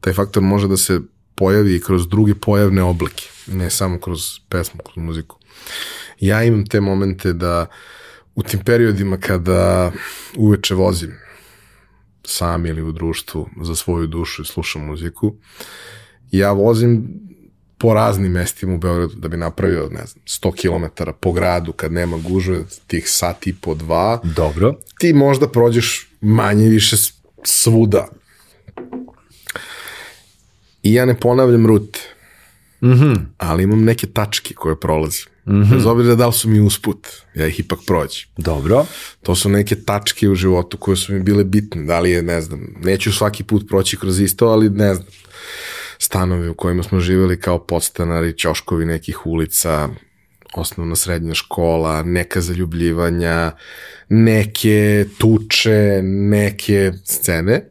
taj 0.00 0.12
faktor 0.12 0.42
može 0.42 0.68
da 0.68 0.76
se 0.76 1.00
pojavi 1.34 1.76
i 1.76 1.80
kroz 1.80 2.08
druge 2.08 2.34
pojavne 2.34 2.82
oblike, 2.82 3.28
ne 3.46 3.70
samo 3.70 3.98
kroz 4.00 4.20
pesmu, 4.48 4.80
kroz 4.82 5.04
muziku. 5.04 5.38
Ja 6.20 6.42
imam 6.44 6.66
te 6.66 6.80
momente 6.80 7.32
da 7.32 7.66
u 8.34 8.42
tim 8.42 8.60
periodima 8.64 9.16
kada 9.16 9.92
uveče 10.36 10.74
vozim 10.74 11.12
sam 12.24 12.66
ili 12.66 12.82
u 12.82 12.92
društvu 12.92 13.48
za 13.62 13.74
svoju 13.74 14.06
dušu 14.06 14.42
i 14.42 14.44
slušam 14.44 14.86
muziku, 14.86 15.34
ja 16.30 16.52
vozim 16.52 17.20
po 17.78 17.94
raznim 17.94 18.32
mestima 18.32 18.74
u 18.74 18.78
Beogradu 18.78 19.14
da 19.14 19.28
bi 19.28 19.36
napravio, 19.36 19.88
ne 19.90 20.06
znam, 20.06 20.22
100 20.26 20.52
km 20.60 21.10
po 21.20 21.32
gradu 21.32 21.72
kad 21.72 21.92
nema 21.92 22.16
gužve, 22.16 22.64
tih 22.86 23.10
sat 23.10 23.46
i 23.46 23.54
po 23.54 23.74
dva. 23.74 24.20
Dobro. 24.36 24.74
Ti 24.98 25.12
možda 25.12 25.48
prođeš 25.48 26.08
manje 26.20 26.68
više 26.68 26.96
svuda. 27.44 28.08
I 30.82 30.94
ja 30.94 31.04
ne 31.04 31.20
ponavljam 31.20 31.66
rute, 31.66 32.00
Mm 32.82 32.92
-hmm. 32.92 33.16
ali 33.38 33.62
imam 33.62 33.84
neke 33.84 34.06
tačke 34.06 34.54
koje 34.54 34.80
prolazim. 34.80 35.24
Mm 35.46 35.52
-hmm. 35.52 35.74
Bez 35.74 35.86
obzira 35.86 36.14
da 36.14 36.26
li 36.26 36.32
su 36.32 36.48
mi 36.48 36.60
usput, 36.60 37.08
ja 37.34 37.46
ih 37.46 37.60
ipak 37.60 37.78
prođem. 37.86 38.28
Dobro. 38.36 38.86
To 39.22 39.34
su 39.34 39.48
neke 39.48 39.76
tačke 39.76 40.28
u 40.28 40.34
životu 40.34 40.76
koje 40.76 40.96
su 40.96 41.12
mi 41.12 41.20
bile 41.20 41.44
bitne. 41.44 41.84
Da 41.84 42.00
li 42.00 42.10
je, 42.10 42.22
ne 42.22 42.40
znam, 42.40 42.74
neću 42.84 43.12
svaki 43.12 43.44
put 43.44 43.68
proći 43.68 43.96
kroz 43.96 44.20
isto, 44.20 44.46
ali 44.46 44.70
ne 44.70 44.94
znam, 44.94 45.06
stanovi 45.98 46.48
u 46.48 46.54
kojima 46.54 46.82
smo 46.82 47.00
živeli 47.00 47.40
kao 47.40 47.58
podstanari, 47.58 48.38
ćoškovi 48.38 48.86
nekih 48.86 49.26
ulica, 49.26 49.88
osnovna 50.54 50.96
srednja 50.96 51.34
škola, 51.34 52.02
neka 52.02 52.40
zaljubljivanja, 52.40 53.52
neke 54.08 55.06
tuče, 55.18 56.00
neke 56.02 56.92
scene. 57.04 57.70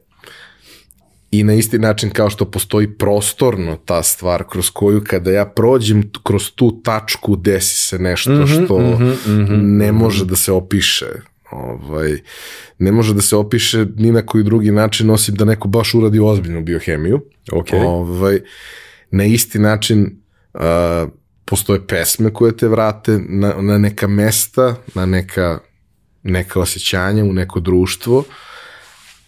I 1.31 1.43
na 1.43 1.53
isti 1.53 1.79
način 1.79 2.09
kao 2.09 2.29
što 2.29 2.51
postoji 2.51 2.97
prostorno 2.97 3.77
ta 3.85 4.03
stvar 4.03 4.43
kroz 4.51 4.69
koju 4.69 5.03
kada 5.07 5.31
ja 5.31 5.45
prođem 5.45 6.11
kroz 6.23 6.51
tu 6.51 6.81
tačku 6.83 7.35
desi 7.35 7.81
se 7.81 7.99
nešto 7.99 8.31
mm 8.31 8.35
-hmm, 8.35 8.65
što 8.65 8.79
mm 8.79 8.83
-hmm, 8.83 9.27
mm 9.27 9.45
-hmm, 9.47 9.77
ne 9.77 9.91
može 9.91 10.25
da 10.25 10.35
se 10.35 10.51
opiše 10.51 11.05
ovaj, 11.55 12.17
ne 12.79 12.91
može 12.91 13.13
da 13.13 13.21
se 13.21 13.35
opiše 13.35 13.85
ni 13.95 14.11
na 14.11 14.25
koji 14.25 14.43
drugi 14.43 14.71
način 14.71 15.09
osim 15.09 15.35
da 15.35 15.45
neko 15.45 15.67
baš 15.67 15.93
uradi 15.93 16.19
ozbiljnu 16.19 16.61
biohemiju 16.61 17.21
okay. 17.51 17.85
ovaj, 17.85 18.39
na 19.11 19.25
isti 19.25 19.59
način 19.59 20.21
uh, 20.53 20.61
postoje 21.45 21.87
pesme 21.87 22.33
koje 22.33 22.57
te 22.57 22.67
vrate 22.67 23.19
na, 23.29 23.53
na 23.61 23.77
neka 23.77 24.07
mesta 24.07 24.75
na 24.93 25.05
neka 25.05 25.59
neka 26.23 26.59
osjećanja 26.59 27.23
u 27.23 27.33
neko 27.33 27.59
društvo 27.59 28.23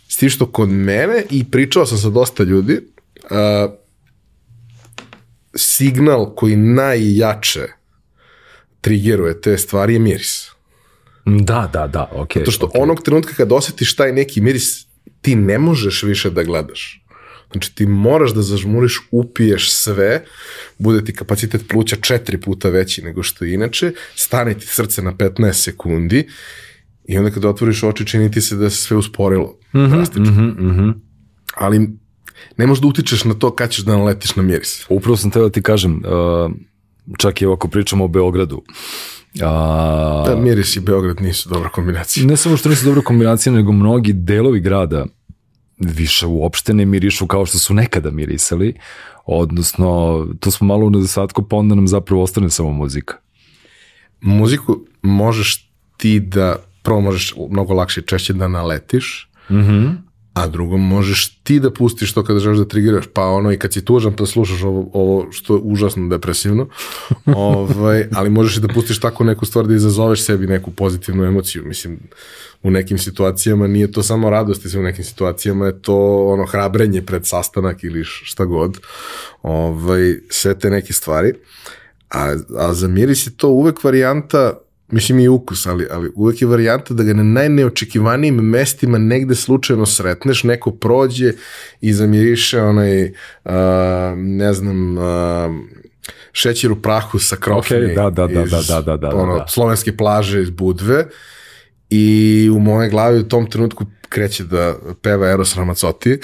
S 0.07 0.17
tim 0.17 0.29
što 0.29 0.51
kod 0.51 0.69
mene, 0.69 1.23
i 1.29 1.51
pričao 1.51 1.85
sam 1.85 1.97
sa 1.97 2.09
dosta 2.09 2.43
ljudi, 2.43 2.79
uh, 3.23 3.73
signal 5.55 6.35
koji 6.35 6.55
najjače 6.55 7.67
trigeruje 8.81 9.41
te 9.41 9.57
stvari 9.57 9.93
je 9.93 9.99
miris. 9.99 10.51
Da, 11.27 11.69
da, 11.73 11.87
da, 11.87 12.09
ok. 12.11 12.37
Zato 12.37 12.51
što 12.51 12.67
okay. 12.67 12.81
onog 12.81 13.01
trenutka 13.01 13.33
kad 13.33 13.51
osjetiš 13.51 13.95
taj 13.95 14.11
neki 14.11 14.41
miris, 14.41 14.87
ti 15.21 15.35
ne 15.35 15.59
možeš 15.59 16.03
više 16.03 16.29
da 16.29 16.43
gledaš. 16.43 17.03
Znači 17.51 17.75
ti 17.75 17.85
moraš 17.85 18.33
da 18.33 18.41
zažmuriš, 18.41 18.99
upiješ 19.11 19.71
sve, 19.71 20.23
bude 20.77 21.05
ti 21.05 21.13
kapacitet 21.13 21.61
pluća 21.69 21.95
četiri 21.95 22.41
puta 22.41 22.69
veći 22.69 23.01
nego 23.01 23.23
što 23.23 23.45
je 23.45 23.53
inače, 23.53 23.91
stane 24.15 24.53
ti 24.53 24.67
srce 24.67 25.01
na 25.01 25.13
15 25.13 25.53
sekundi 25.53 26.27
I 27.07 27.17
onda 27.17 27.31
kada 27.31 27.49
otvoriš 27.49 27.83
oči 27.83 28.05
čini 28.05 28.31
ti 28.31 28.41
se 28.41 28.55
da 28.55 28.69
se 28.69 28.77
sve 28.77 28.97
usporilo. 28.97 29.59
Mm 29.73 29.77
-hmm, 29.79 29.89
drastično. 29.89 30.31
Mm 30.31 30.37
-hmm, 30.37 30.61
mm 30.61 30.79
-hmm. 30.79 30.93
Ali 31.55 31.89
ne 32.57 32.67
možeš 32.67 32.81
da 32.81 32.87
utičeš 32.87 33.23
na 33.23 33.33
to 33.33 33.55
kad 33.55 33.69
ćeš 33.69 33.83
da 33.85 33.97
naletiš 33.97 34.35
na 34.35 34.43
miris. 34.43 34.85
Upravo 34.89 35.17
sam 35.17 35.31
teo 35.31 35.43
da 35.43 35.49
ti 35.49 35.61
kažem, 35.61 36.01
čak 37.17 37.41
i 37.41 37.45
ako 37.45 37.67
pričamo 37.67 38.05
o 38.05 38.07
Beogradu, 38.07 38.63
A, 39.41 40.23
da, 40.27 40.35
miris 40.35 40.75
i 40.75 40.79
Beograd 40.79 41.21
nisu 41.21 41.49
dobra 41.49 41.69
kombinacija. 41.69 42.25
Ne 42.25 42.37
samo 42.37 42.57
što 42.57 42.69
nisu 42.69 42.85
dobra 42.85 43.01
kombinacija, 43.01 43.53
nego 43.53 43.71
mnogi 43.71 44.13
delovi 44.13 44.59
grada 44.59 45.05
više 45.77 46.25
uopšte 46.25 46.73
ne 46.73 46.85
mirišu 46.85 47.27
kao 47.27 47.45
što 47.45 47.57
su 47.59 47.73
nekada 47.73 48.11
mirisali, 48.11 48.73
odnosno 49.25 50.25
to 50.39 50.51
smo 50.51 50.67
malo 50.67 50.85
u 50.85 50.89
nedostatku, 50.89 51.43
pa 51.47 51.55
onda 51.55 51.75
nam 51.75 51.87
zapravo 51.87 52.23
ostane 52.23 52.49
samo 52.49 52.71
muzika. 52.71 53.15
Muziku 54.21 54.79
možeš 55.01 55.71
ti 55.97 56.19
da 56.19 56.55
prvo 56.83 57.01
možeš 57.01 57.33
mnogo 57.49 57.73
lakše 57.73 58.01
češće 58.01 58.33
da 58.33 58.47
naletiš, 58.47 59.29
mm 59.49 59.55
-hmm. 59.55 59.95
A 60.37 60.47
drugo 60.47 60.77
možeš 60.77 61.27
ti 61.43 61.59
da 61.59 61.71
pustiš 61.73 62.13
to 62.13 62.23
kada 62.23 62.39
želiš 62.39 62.59
da 62.59 62.67
trigiraš, 62.67 63.05
pa 63.13 63.25
ono 63.25 63.51
i 63.51 63.57
kad 63.57 63.73
si 63.73 63.85
tužan 63.85 64.13
pa 64.13 64.25
slušaš 64.25 64.63
ovo, 64.63 64.89
ovo 64.93 65.31
što 65.31 65.55
je 65.55 65.61
užasno 65.63 66.07
depresivno, 66.07 66.67
ovaj, 67.35 68.07
ali 68.13 68.29
možeš 68.29 68.57
i 68.57 68.61
da 68.61 68.67
pustiš 68.67 68.99
tako 68.99 69.23
neku 69.23 69.45
stvar 69.45 69.67
da 69.67 69.75
izazoveš 69.75 70.23
sebi 70.23 70.47
neku 70.47 70.71
pozitivnu 70.71 71.23
emociju, 71.23 71.63
mislim, 71.65 71.99
u 72.63 72.71
nekim 72.71 72.97
situacijama 72.97 73.67
nije 73.67 73.91
to 73.91 74.03
samo 74.03 74.29
radost, 74.29 74.75
u 74.75 74.81
nekim 74.81 75.03
situacijama 75.03 75.65
je 75.65 75.81
to 75.81 76.27
ono 76.27 76.45
hrabrenje 76.45 77.01
pred 77.01 77.25
sastanak 77.25 77.83
ili 77.83 78.03
šta 78.03 78.45
god, 78.45 78.77
ovaj, 79.41 80.15
sve 80.29 80.59
te 80.59 80.69
neke 80.69 80.93
stvari, 80.93 81.33
a, 82.09 82.35
a 82.57 82.73
za 82.73 82.87
miris 82.87 83.27
je 83.27 83.31
to 83.37 83.49
uvek 83.49 83.83
varijanta 83.83 84.53
mislim 84.87 85.19
i 85.19 85.27
ukus, 85.27 85.65
ali, 85.65 85.87
ali 85.91 86.11
uvek 86.15 86.41
je 86.41 86.47
varijanta 86.47 86.93
da 86.93 87.03
ga 87.03 87.13
na 87.13 87.23
najneočekivanijim 87.23 88.35
mestima 88.35 88.97
negde 88.97 89.35
slučajno 89.35 89.85
sretneš, 89.85 90.43
neko 90.43 90.71
prođe 90.71 91.33
i 91.81 91.93
zamiriše 91.93 92.61
onaj, 92.61 93.03
uh, 93.03 93.51
ne 94.15 94.53
znam, 94.53 94.97
uh, 94.97 95.03
šećer 96.31 96.71
u 96.71 96.81
prahu 96.81 97.19
sa 97.19 97.35
krofne 97.35 97.77
okay, 97.77 97.95
da, 97.95 98.09
da, 98.09 98.27
da, 98.27 98.41
iz, 98.41 98.51
da, 98.51 98.61
da, 98.61 98.81
da, 98.81 98.97
da, 98.97 99.15
ono, 99.15 99.37
da. 99.37 99.47
slovenske 99.47 99.97
plaže 99.97 100.41
iz 100.41 100.49
Budve 100.49 101.05
i 101.89 102.49
u 102.55 102.59
moje 102.59 102.89
glavi 102.89 103.19
u 103.19 103.27
tom 103.27 103.49
trenutku 103.49 103.85
kreće 104.09 104.43
da 104.43 104.75
peva 105.01 105.29
Eros 105.29 105.55
Ramazzotti, 105.55 106.19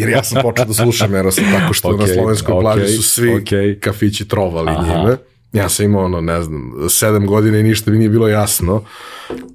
jer 0.00 0.08
ja 0.08 0.24
sam 0.24 0.42
počeo 0.42 0.64
da 0.64 0.74
slušam 0.74 1.14
Erosa 1.14 1.42
tako 1.58 1.74
što 1.74 1.88
okay, 1.92 1.98
na 1.98 2.06
slovenskoj 2.06 2.54
okay, 2.54 2.60
plaži 2.60 2.88
su 2.88 3.02
svi 3.02 3.28
okay. 3.28 3.80
kafići 3.80 4.28
trovali 4.28 4.70
Aha. 4.70 4.82
njime. 4.82 5.16
Ja 5.52 5.68
sam 5.68 5.84
imao, 5.84 6.04
ono, 6.04 6.20
ne 6.20 6.42
znam, 6.42 6.72
sedam 6.90 7.26
godina 7.26 7.58
i 7.58 7.62
ništa 7.62 7.90
mi 7.90 7.98
nije 7.98 8.10
bilo 8.10 8.28
jasno, 8.28 8.84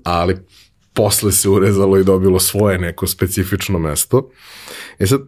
ali 0.04 0.38
posle 0.94 1.32
se 1.32 1.50
urezalo 1.50 1.98
i 1.98 2.04
dobilo 2.04 2.40
svoje 2.40 2.78
neko 2.78 3.08
specifično 3.08 3.80
mesto. 3.80 4.30
E 5.00 5.08
sad, 5.08 5.22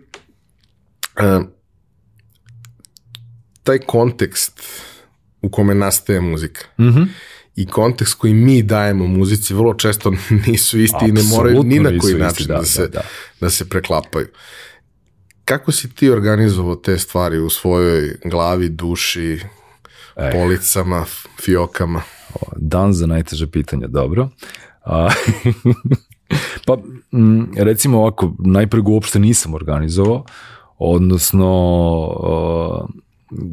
taj 3.63 3.80
kontekst 3.80 4.62
u 5.41 5.49
kome 5.49 5.75
nastaje 5.75 6.21
muzika 6.21 6.65
mm 6.80 6.84
-hmm. 6.84 7.08
i 7.56 7.65
kontekst 7.65 8.13
koji 8.13 8.34
mi 8.34 8.63
dajemo 8.63 9.08
muzici 9.08 9.54
vrlo 9.54 9.73
često 9.73 10.12
nisu 10.47 10.80
isti 10.80 10.95
Absolutno 10.95 11.21
i 11.21 11.23
ne 11.23 11.30
moraju 11.30 11.63
ni 11.63 11.80
na 11.80 11.99
koji 11.99 12.13
način 12.13 12.43
isti, 12.43 12.47
da, 12.47 12.58
da, 12.58 12.65
se, 12.65 12.82
da, 12.82 12.88
da. 12.88 13.04
da 13.41 13.49
se 13.49 13.69
preklapaju. 13.69 14.28
Kako 15.45 15.71
si 15.71 15.89
ti 15.89 16.10
organizovao 16.10 16.75
te 16.75 16.99
stvari 16.99 17.39
u 17.39 17.49
svojoj 17.49 18.17
glavi, 18.25 18.69
duši, 18.69 19.39
E. 20.15 20.32
Policama, 20.32 21.06
fiokama. 21.41 22.01
Dan 22.56 22.93
za 22.93 23.08
najteže 23.08 23.47
pitanja, 23.47 23.88
dobro. 23.88 24.30
A, 24.84 25.10
pa, 26.67 26.78
m, 27.13 27.51
recimo 27.58 27.99
ovako, 27.99 28.34
najpre 28.39 28.82
ga 28.82 28.91
uopšte 28.91 29.19
nisam 29.19 29.54
organizovao, 29.54 30.25
odnosno 30.78 31.36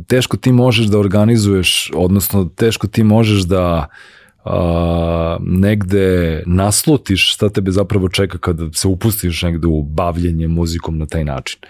teško 0.07 0.37
ti 0.37 0.53
možeš 0.53 0.87
da 0.87 0.98
organizuješ, 0.98 1.90
odnosno 1.94 2.44
teško 2.44 2.87
ti 2.87 3.05
možeš 3.05 3.42
da 3.42 3.87
a, 4.44 5.37
negde 5.40 6.42
naslutiš 6.46 7.35
šta 7.35 7.48
tebe 7.48 7.70
zapravo 7.70 8.09
čeka 8.09 8.38
kada 8.38 8.72
se 8.72 8.88
upustiš 8.88 9.42
negde 9.42 9.66
u 9.66 9.83
bavljenje 9.83 10.48
muzikom 10.48 10.98
na 10.98 11.07
taj 11.07 11.25
način. 11.25 11.61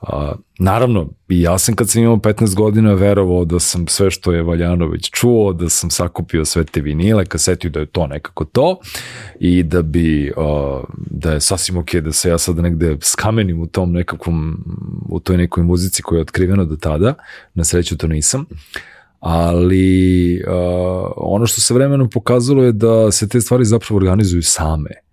A, 0.00 0.34
naravno, 0.58 1.08
i 1.28 1.42
ja 1.42 1.58
sam 1.58 1.74
kad 1.74 1.90
sam 1.90 2.02
imao 2.02 2.16
15 2.16 2.54
godina 2.54 2.94
verovao 2.94 3.44
da 3.44 3.60
sam 3.60 3.86
sve 3.86 4.10
što 4.10 4.32
je 4.32 4.42
Valjanović 4.42 5.10
čuo, 5.10 5.52
da 5.52 5.68
sam 5.68 5.90
sakupio 5.90 6.44
sve 6.44 6.64
te 6.64 6.80
vinile, 6.80 7.26
kasetio 7.26 7.70
da 7.70 7.80
je 7.80 7.86
to 7.86 8.06
nekako 8.06 8.44
to 8.44 8.78
i 9.40 9.62
da 9.62 9.82
bi, 9.82 10.32
a, 10.36 10.82
da 11.10 11.32
je 11.32 11.40
sasvim 11.40 11.76
ok 11.76 11.94
da 11.94 12.12
se 12.12 12.28
ja 12.28 12.38
sad 12.38 12.56
negde 12.56 12.96
skamenim 13.00 13.60
u 13.60 13.66
tom 13.66 13.92
nekakvom, 13.92 14.64
u 15.08 15.20
toj 15.20 15.36
nekoj 15.36 15.62
muzici 15.62 16.02
koja 16.02 16.16
je 16.16 16.22
otkrivena 16.22 16.64
do 16.64 16.76
tada, 16.76 17.14
na 17.54 17.64
sreću 17.64 17.96
to 17.96 18.06
nisam. 18.06 18.44
Ali 19.20 20.42
uh, 20.46 21.12
ono 21.16 21.46
što 21.46 21.60
se 21.60 21.74
vremenom 21.74 22.10
pokazalo 22.10 22.64
je 22.64 22.72
da 22.72 23.12
se 23.12 23.28
te 23.28 23.40
stvari 23.40 23.64
zapravo 23.64 23.96
organizuju 23.96 24.42
same 24.42 25.05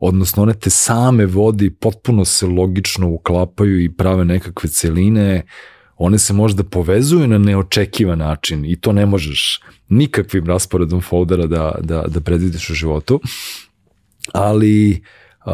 odnosno 0.00 0.42
one 0.42 0.54
te 0.54 0.70
same 0.70 1.26
vodi, 1.26 1.70
potpuno 1.70 2.24
se 2.24 2.46
logično 2.46 3.08
uklapaju 3.08 3.80
i 3.84 3.92
prave 3.92 4.24
nekakve 4.24 4.68
celine, 4.68 5.42
one 5.96 6.18
se 6.18 6.32
možda 6.32 6.64
povezuju 6.64 7.26
na 7.28 7.38
neočekivan 7.38 8.18
način 8.18 8.64
i 8.64 8.76
to 8.80 8.92
ne 8.92 9.06
možeš 9.06 9.60
nikakvim 9.88 10.46
rasporedom 10.46 11.00
foldera 11.00 11.46
da, 11.46 11.74
da, 11.80 12.04
da 12.08 12.20
predvidiš 12.20 12.70
u 12.70 12.74
životu, 12.74 13.20
ali 14.32 15.02
uh, 15.46 15.52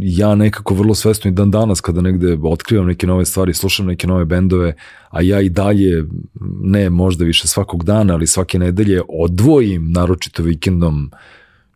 ja 0.00 0.34
nekako 0.34 0.74
vrlo 0.74 0.94
svesno 0.94 1.28
i 1.28 1.34
dan 1.34 1.50
danas 1.50 1.80
kada 1.80 2.00
negde 2.00 2.38
otkrivam 2.42 2.86
neke 2.86 3.06
nove 3.06 3.24
stvari, 3.24 3.54
slušam 3.54 3.86
neke 3.86 4.06
nove 4.06 4.24
bendove, 4.24 4.74
a 5.10 5.22
ja 5.22 5.40
i 5.40 5.48
dalje, 5.48 6.04
ne 6.62 6.90
možda 6.90 7.24
više 7.24 7.48
svakog 7.48 7.84
dana, 7.84 8.14
ali 8.14 8.26
svake 8.26 8.58
nedelje 8.58 9.02
odvojim, 9.08 9.92
naročito 9.92 10.42
vikendom, 10.42 11.10
uh, 11.12 11.18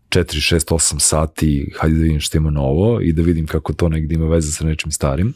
4, 0.09 0.55
6, 0.55 0.75
8 0.75 0.99
sati, 0.99 1.73
hajde 1.79 1.97
da 1.97 2.03
vidim 2.03 2.21
što 2.21 2.38
ima 2.38 2.51
novo 2.51 3.01
i 3.01 3.12
da 3.12 3.23
vidim 3.23 3.47
kako 3.47 3.73
to 3.73 3.88
negde 3.88 4.14
ima 4.14 4.27
veze 4.27 4.53
sa 4.53 4.64
nečim 4.64 4.90
starim. 4.90 5.35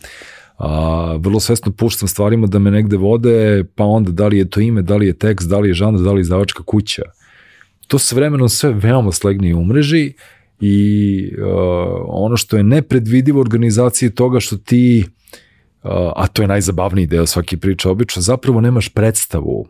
A, 0.58 1.16
vrlo 1.20 1.40
svesno 1.40 1.72
puštam 1.72 2.08
stvarima 2.08 2.46
da 2.46 2.58
me 2.58 2.70
negde 2.70 2.96
vode, 2.96 3.64
pa 3.74 3.84
onda 3.84 4.10
da 4.10 4.26
li 4.26 4.38
je 4.38 4.50
to 4.50 4.60
ime, 4.60 4.82
da 4.82 4.96
li 4.96 5.06
je 5.06 5.12
tekst, 5.12 5.48
da 5.48 5.58
li 5.58 5.68
je 5.68 5.74
žanr, 5.74 5.98
da 5.98 6.12
li 6.12 6.18
je 6.18 6.22
izdavačka 6.22 6.62
kuća. 6.62 7.02
To 7.86 7.98
se 7.98 8.14
vremenom 8.14 8.48
sve 8.48 8.72
veoma 8.72 9.12
slegne 9.12 9.54
u 9.54 9.64
mreži 9.64 10.12
i 10.60 11.30
uh, 11.38 11.46
ono 12.06 12.36
što 12.36 12.56
je 12.56 12.62
nepredvidivo 12.62 13.40
organizacije 13.40 14.14
toga 14.14 14.40
što 14.40 14.56
ti, 14.56 15.04
uh, 15.82 15.90
a 16.16 16.26
to 16.26 16.42
je 16.42 16.48
najzabavniji 16.48 17.06
deo 17.06 17.26
svake 17.26 17.56
priče 17.56 17.88
obično, 17.88 18.22
zapravo 18.22 18.60
nemaš 18.60 18.88
predstavu 18.88 19.66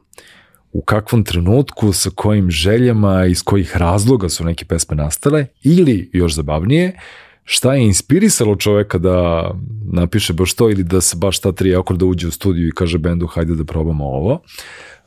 u 0.73 0.83
kakvom 0.83 1.25
trenutku, 1.25 1.93
sa 1.93 2.11
kojim 2.15 2.51
željama, 2.51 3.27
iz 3.27 3.43
kojih 3.43 3.77
razloga 3.77 4.29
su 4.29 4.45
neke 4.45 4.65
pesme 4.65 4.97
nastale, 4.97 5.47
ili, 5.63 6.11
još 6.13 6.35
zabavnije, 6.35 6.99
šta 7.45 7.75
je 7.75 7.85
inspirisalo 7.85 8.57
čoveka 8.57 8.99
da 8.99 9.51
napiše 9.93 10.33
baš 10.33 10.55
to 10.55 10.71
ili 10.71 10.83
da 10.83 11.01
se 11.01 11.17
baš 11.17 11.39
ta 11.39 11.53
tri 11.53 11.77
akorda 11.77 12.07
uđe 12.07 12.29
u 12.29 12.31
studiju 12.31 12.69
i 12.69 12.73
kaže 12.75 12.99
bendu 12.99 13.27
hajde 13.27 13.55
da 13.55 13.65
probamo 13.65 14.05
ovo. 14.05 14.43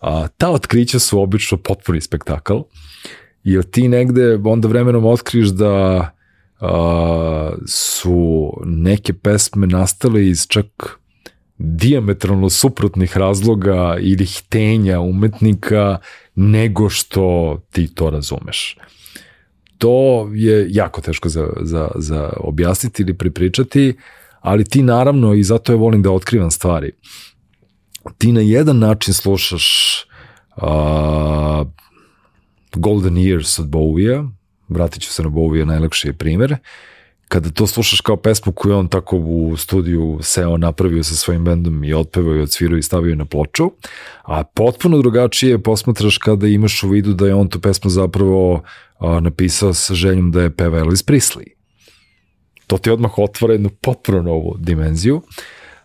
A, 0.01 0.27
ta 0.27 0.49
otkrića 0.49 0.99
su 0.99 1.21
obično 1.21 1.57
potpuni 1.57 2.01
spektakl, 2.01 2.57
jer 3.43 3.63
ti 3.63 3.87
negde 3.87 4.39
onda 4.45 4.67
vremenom 4.67 5.05
otkriš 5.05 5.47
da 5.47 6.09
a, 6.59 7.51
su 7.67 8.53
neke 8.65 9.13
pesme 9.13 9.67
nastale 9.67 10.27
iz 10.27 10.47
čak 10.47 11.00
diametralno 11.63 12.49
suprotnih 12.49 13.17
razloga 13.17 13.97
ili 13.99 14.25
htenja 14.25 14.99
umetnika 14.99 15.97
nego 16.35 16.89
što 16.89 17.57
ti 17.71 17.95
to 17.95 18.09
razumeš. 18.09 18.77
To 19.77 20.29
je 20.33 20.67
jako 20.69 21.01
teško 21.01 21.29
za, 21.29 21.47
za, 21.61 21.89
za 21.95 22.33
objasniti 22.37 23.01
ili 23.01 23.13
pripričati, 23.13 23.93
ali 24.39 24.63
ti 24.63 24.83
naravno, 24.83 25.33
i 25.33 25.43
zato 25.43 25.71
je 25.71 25.77
volim 25.77 26.01
da 26.01 26.11
otkrivam 26.11 26.51
stvari, 26.51 26.91
ti 28.17 28.31
na 28.31 28.41
jedan 28.41 28.79
način 28.79 29.13
slušaš 29.13 29.97
uh, 30.55 31.67
Golden 32.75 33.15
Years 33.15 33.61
od 33.61 33.67
Bowie-a, 33.67 34.29
vratit 34.69 35.03
ću 35.03 35.09
se 35.09 35.23
na 35.23 35.29
Bowie, 35.29 35.65
najlakši 35.65 36.07
je 36.07 36.13
primer, 36.13 36.57
kada 37.31 37.49
to 37.49 37.67
slušaš 37.67 38.01
kao 38.01 38.17
pesmu 38.17 38.51
koju 38.51 38.77
on 38.77 38.87
tako 38.87 39.17
u 39.17 39.57
studiju 39.57 40.19
seo 40.21 40.57
napravio 40.57 41.03
sa 41.03 41.15
svojim 41.15 41.43
bendom 41.43 41.83
i 41.83 41.93
otpevao 41.93 42.35
i 42.35 42.41
odsvirao 42.41 42.77
i 42.77 42.81
stavio 42.83 43.15
na 43.15 43.25
ploču, 43.25 43.71
a 44.23 44.43
potpuno 44.43 44.97
drugačije 44.97 45.63
posmatraš 45.63 46.17
kada 46.17 46.47
imaš 46.47 46.83
u 46.83 46.89
vidu 46.89 47.13
da 47.13 47.27
je 47.27 47.35
on 47.35 47.47
tu 47.47 47.59
pesmu 47.59 47.89
zapravo 47.89 48.63
a, 48.99 49.19
napisao 49.19 49.73
sa 49.73 49.93
željom 49.93 50.31
da 50.31 50.41
je 50.41 50.55
peva 50.55 50.79
Elvis 50.79 51.05
Presley. 51.05 51.45
To 52.67 52.77
ti 52.77 52.91
odmah 52.91 53.17
otvara 53.17 53.53
jednu 53.53 53.69
potpuno 53.81 54.21
novu 54.21 54.55
dimenziju, 54.59 55.21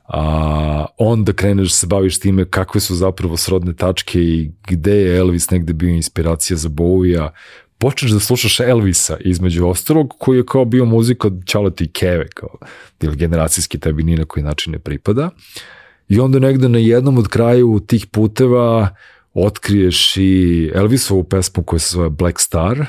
a 0.08 0.86
onda 0.98 1.32
kreneš 1.32 1.68
da 1.68 1.74
se 1.74 1.86
baviš 1.86 2.20
time 2.20 2.44
kakve 2.50 2.80
su 2.80 2.94
zapravo 2.94 3.36
srodne 3.36 3.74
tačke 3.74 4.20
i 4.20 4.50
gde 4.68 4.96
je 4.96 5.16
Elvis 5.18 5.50
negde 5.50 5.72
bio 5.72 5.90
inspiracija 5.90 6.56
za 6.56 6.68
Bowie-a, 6.68 7.30
počneš 7.78 8.10
da 8.10 8.20
slušaš 8.20 8.60
Elvisa 8.60 9.16
između 9.20 9.66
ostalog, 9.66 10.14
koji 10.18 10.36
je 10.36 10.46
kao 10.46 10.64
bio 10.64 10.84
muzika 10.84 11.30
Čalati 11.44 11.84
i 11.84 11.88
Keve, 11.88 12.28
kao, 12.28 12.58
ili 13.00 13.16
generacijski 13.16 13.78
tebi 13.78 14.02
ni 14.02 14.16
na 14.16 14.24
koji 14.24 14.44
način 14.44 14.72
ne 14.72 14.78
pripada. 14.78 15.30
I 16.08 16.20
onda 16.20 16.38
negde 16.38 16.68
na 16.68 16.78
jednom 16.78 17.18
od 17.18 17.28
kraju 17.28 17.80
tih 17.86 18.06
puteva 18.06 18.88
otkriješ 19.34 20.16
i 20.16 20.70
Elvisovu 20.74 21.24
pesmu 21.24 21.62
koja 21.62 21.78
se 21.78 21.94
zove 21.94 22.10
Black 22.10 22.40
Star 22.40 22.86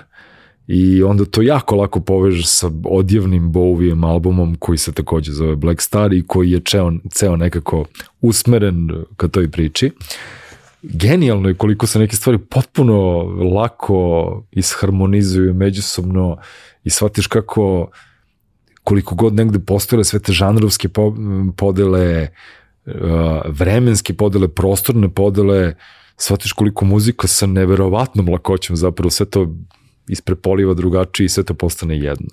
i 0.68 1.04
onda 1.04 1.26
to 1.26 1.42
jako 1.42 1.76
lako 1.76 2.00
povežeš 2.00 2.48
sa 2.48 2.72
odjevnim 2.84 3.54
Bowijem 3.54 4.06
albumom 4.06 4.56
koji 4.60 4.78
se 4.78 4.92
takođe 4.92 5.32
zove 5.32 5.56
Black 5.56 5.82
Star 5.82 6.14
i 6.14 6.24
koji 6.28 6.52
je 6.52 6.60
ceo, 6.60 6.92
ceo 7.12 7.36
nekako 7.36 7.86
usmeren 8.22 8.90
ka 9.18 9.28
toj 9.28 9.52
priči. 9.52 9.86
Uh, 9.86 10.47
genijalno 10.82 11.50
je 11.50 11.56
koliko 11.56 11.88
se 11.88 12.00
neke 12.00 12.16
stvari 12.16 12.38
potpuno 12.38 13.22
lako 13.56 14.44
isharmonizuju 14.52 15.54
međusobno 15.54 16.38
i 16.84 16.90
shvatiš 16.90 17.28
kako 17.28 17.90
koliko 18.84 19.16
god 19.16 19.34
negde 19.34 19.60
postojale 19.60 20.04
sve 20.04 20.20
te 20.20 20.32
žanrovske 20.32 20.90
podele, 21.58 22.28
uh, 22.86 22.94
vremenske 23.48 24.14
podele, 24.14 24.48
prostorne 24.48 25.10
podele, 25.14 25.76
shvatiš 26.18 26.54
koliko 26.54 26.86
muzika 26.86 27.28
sa 27.28 27.46
neverovatnom 27.46 28.30
lakoćom 28.30 28.76
zapravo 28.76 29.10
sve 29.10 29.26
to 29.26 29.56
isprepoliva 30.08 30.74
drugačije 30.74 31.26
i 31.26 31.30
sve 31.30 31.44
to 31.44 31.54
postane 31.54 31.98
jedno. 31.98 32.28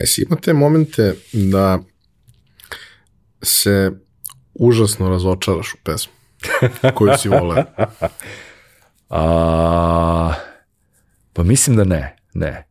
E, 0.00 0.06
si 0.06 0.22
ima 0.22 0.36
te 0.36 0.52
momente 0.52 1.14
da 1.32 1.78
se 3.42 3.92
užasno 4.54 5.08
razočaraš 5.08 5.74
u 5.74 5.76
pesmu 5.84 6.15
koju 6.94 7.12
si 7.18 7.28
vole? 7.28 7.64
A, 9.10 10.32
pa 11.32 11.42
mislim 11.42 11.76
da 11.76 11.84
ne, 11.84 12.16
ne. 12.34 12.66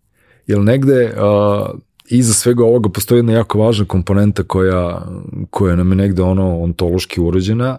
Jer 0.48 0.60
negde 0.60 1.14
a, 1.18 1.66
iza 2.10 2.34
svega 2.34 2.64
ovoga 2.64 2.90
postoji 2.90 3.20
jedna 3.20 3.34
jako 3.34 3.60
važna 3.60 3.86
komponenta 3.86 4.44
koja, 4.44 5.02
koja 5.50 5.76
nam 5.76 5.92
je 5.92 5.96
negde 5.96 6.22
ono 6.22 6.60
ontološki 6.60 7.22
urođena. 7.22 7.78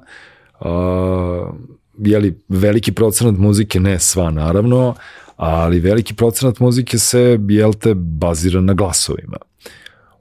A, 0.61 1.53
jeli, 1.99 2.41
veliki 2.49 2.93
procenat 2.93 3.37
muzike, 3.39 3.81
ne 3.81 3.99
sva 3.99 4.31
naravno, 4.31 4.95
ali 5.37 5.81
veliki 5.81 6.15
procenat 6.15 6.59
muzike 6.61 6.99
se, 6.99 7.39
jel 7.49 7.73
te, 7.73 7.95
bazira 7.95 8.61
na 8.61 8.75
glasovima 8.75 9.37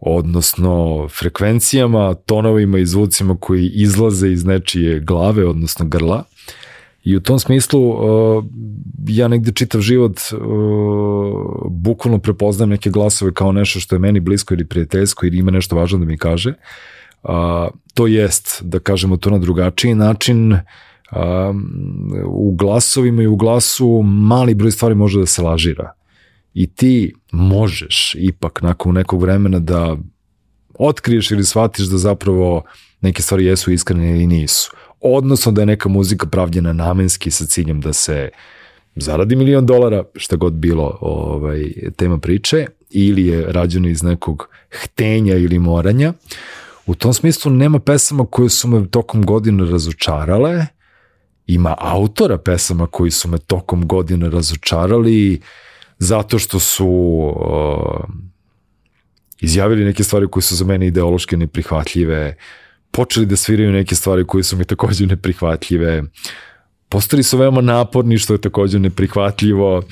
odnosno 0.05 1.07
frekvencijama, 1.19 2.13
tonovima 2.13 2.79
i 2.79 2.85
zvucima 2.85 3.37
koji 3.39 3.67
izlaze 3.67 4.31
iz 4.31 4.45
nečije 4.45 4.99
glave, 4.99 5.45
odnosno 5.45 5.85
grla. 5.85 6.23
I 7.03 7.15
u 7.15 7.19
tom 7.19 7.39
smislu 7.39 7.89
uh, 7.89 8.43
ja 9.07 9.27
negde 9.27 9.51
čitav 9.51 9.81
život 9.81 10.19
uh, 10.31 10.39
bukvalno 11.71 12.19
prepoznam 12.19 12.69
neke 12.69 12.89
glasove 12.89 13.33
kao 13.33 13.51
nešto 13.51 13.79
što 13.79 13.95
je 13.95 13.99
meni 13.99 14.19
blisko 14.19 14.53
ili 14.53 14.65
prijateljsko 14.65 15.25
ili 15.25 15.37
ima 15.37 15.51
nešto 15.51 15.75
važno 15.75 15.99
da 15.99 16.05
mi 16.05 16.17
kaže. 16.17 16.53
Uh, 17.23 17.31
to 17.93 18.07
jest, 18.07 18.61
da 18.63 18.79
kažemo 18.79 19.17
to 19.17 19.29
na 19.29 19.37
drugačiji 19.37 19.95
način, 19.95 20.51
uh, 20.53 20.59
u 22.25 22.55
glasovima 22.55 23.21
i 23.21 23.27
u 23.27 23.35
glasu 23.35 24.01
mali 24.03 24.53
broj 24.53 24.71
stvari 24.71 24.95
može 24.95 25.19
da 25.19 25.25
se 25.25 25.41
lažira 25.41 25.93
i 26.55 26.67
ti 26.67 27.13
možeš 27.31 28.15
ipak 28.17 28.61
nakon 28.61 28.93
nekog 28.93 29.21
vremena 29.21 29.59
da 29.59 29.97
otkriješ 30.79 31.31
ili 31.31 31.45
shvatiš 31.45 31.85
da 31.85 31.97
zapravo 31.97 32.63
neke 33.01 33.21
stvari 33.21 33.45
jesu 33.45 33.71
iskrene 33.71 34.11
ili 34.11 34.27
nisu. 34.27 34.71
Odnosno 35.01 35.51
da 35.51 35.61
je 35.61 35.65
neka 35.65 35.89
muzika 35.89 36.27
pravljena 36.27 36.73
namenski 36.73 37.31
sa 37.31 37.45
ciljem 37.45 37.81
da 37.81 37.93
se 37.93 38.29
zaradi 38.95 39.35
milion 39.35 39.65
dolara, 39.65 40.03
šta 40.15 40.35
god 40.35 40.53
bilo 40.53 40.97
ovaj, 41.01 41.73
tema 41.95 42.17
priče, 42.17 42.65
ili 42.89 43.27
je 43.27 43.45
rađeno 43.47 43.87
iz 43.87 44.03
nekog 44.03 44.49
htenja 44.83 45.35
ili 45.35 45.59
moranja. 45.59 46.13
U 46.85 46.95
tom 46.95 47.13
smislu 47.13 47.51
nema 47.51 47.79
pesama 47.79 48.25
koje 48.25 48.49
su 48.49 48.67
me 48.67 48.87
tokom 48.87 49.25
godina 49.25 49.65
razočarale 49.65 50.65
ima 51.47 51.75
autora 51.79 52.37
pesama 52.37 52.87
koji 52.87 53.11
su 53.11 53.27
me 53.27 53.37
tokom 53.37 53.87
godina 53.87 54.29
razočarali 54.29 55.41
zato 55.99 56.39
što 56.39 56.59
su 56.59 56.87
uh, 56.87 58.09
izjavili 59.41 59.85
neke 59.85 60.03
stvari 60.03 60.27
koje 60.31 60.43
su 60.43 60.55
za 60.55 60.65
mene 60.65 60.87
ideološke 60.87 61.37
neprihvatljive, 61.37 62.35
počeli 62.91 63.25
da 63.25 63.35
sviraju 63.35 63.71
neke 63.71 63.95
stvari 63.95 64.27
koje 64.27 64.43
su 64.43 64.57
mi 64.57 64.65
takođe 64.65 65.05
neprihvatljive, 65.05 66.03
postali 66.89 67.23
su 67.23 67.37
veoma 67.37 67.61
naporni 67.61 68.17
što 68.17 68.33
je 68.33 68.41
takođe 68.41 68.79
neprihvatljivo, 68.79 69.83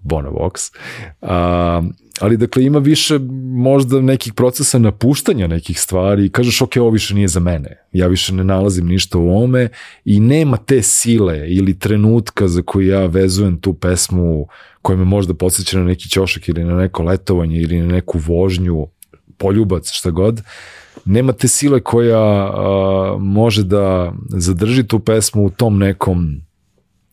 Bono 0.00 0.30
Vox. 0.30 0.74
A, 1.20 1.82
ali 2.20 2.36
dakle 2.36 2.64
ima 2.64 2.78
više 2.78 3.18
možda 3.54 4.00
nekih 4.00 4.32
procesa 4.32 4.78
napuštanja 4.78 5.46
nekih 5.46 5.80
stvari 5.80 6.26
i 6.26 6.30
kažeš 6.30 6.62
ok, 6.62 6.76
ovo 6.76 6.90
više 6.90 7.14
nije 7.14 7.28
za 7.28 7.40
mene. 7.40 7.76
Ja 7.92 8.06
više 8.06 8.34
ne 8.34 8.44
nalazim 8.44 8.86
ništa 8.86 9.18
u 9.18 9.42
ome 9.42 9.68
i 10.04 10.20
nema 10.20 10.56
te 10.56 10.82
sile 10.82 11.48
ili 11.48 11.78
trenutka 11.78 12.48
za 12.48 12.62
koju 12.62 12.88
ja 12.88 13.06
vezujem 13.06 13.60
tu 13.60 13.74
pesmu 13.74 14.46
koja 14.88 14.96
me 14.96 15.04
možda 15.04 15.34
podsjeća 15.34 15.78
na 15.78 15.84
neki 15.84 16.08
ćošak 16.08 16.48
ili 16.48 16.64
na 16.64 16.74
neko 16.74 17.02
letovanje 17.02 17.56
ili 17.60 17.80
na 17.80 17.86
neku 17.86 18.18
vožnju, 18.18 18.86
poljubac, 19.38 19.90
šta 19.92 20.10
god. 20.10 20.42
Nema 21.04 21.32
te 21.32 21.48
sile 21.48 21.80
koja 21.80 22.18
a, 22.18 23.16
može 23.20 23.64
da 23.64 24.12
zadrži 24.28 24.86
tu 24.86 24.98
pesmu 24.98 25.44
u 25.44 25.50
tom 25.50 25.78
nekom 25.78 26.40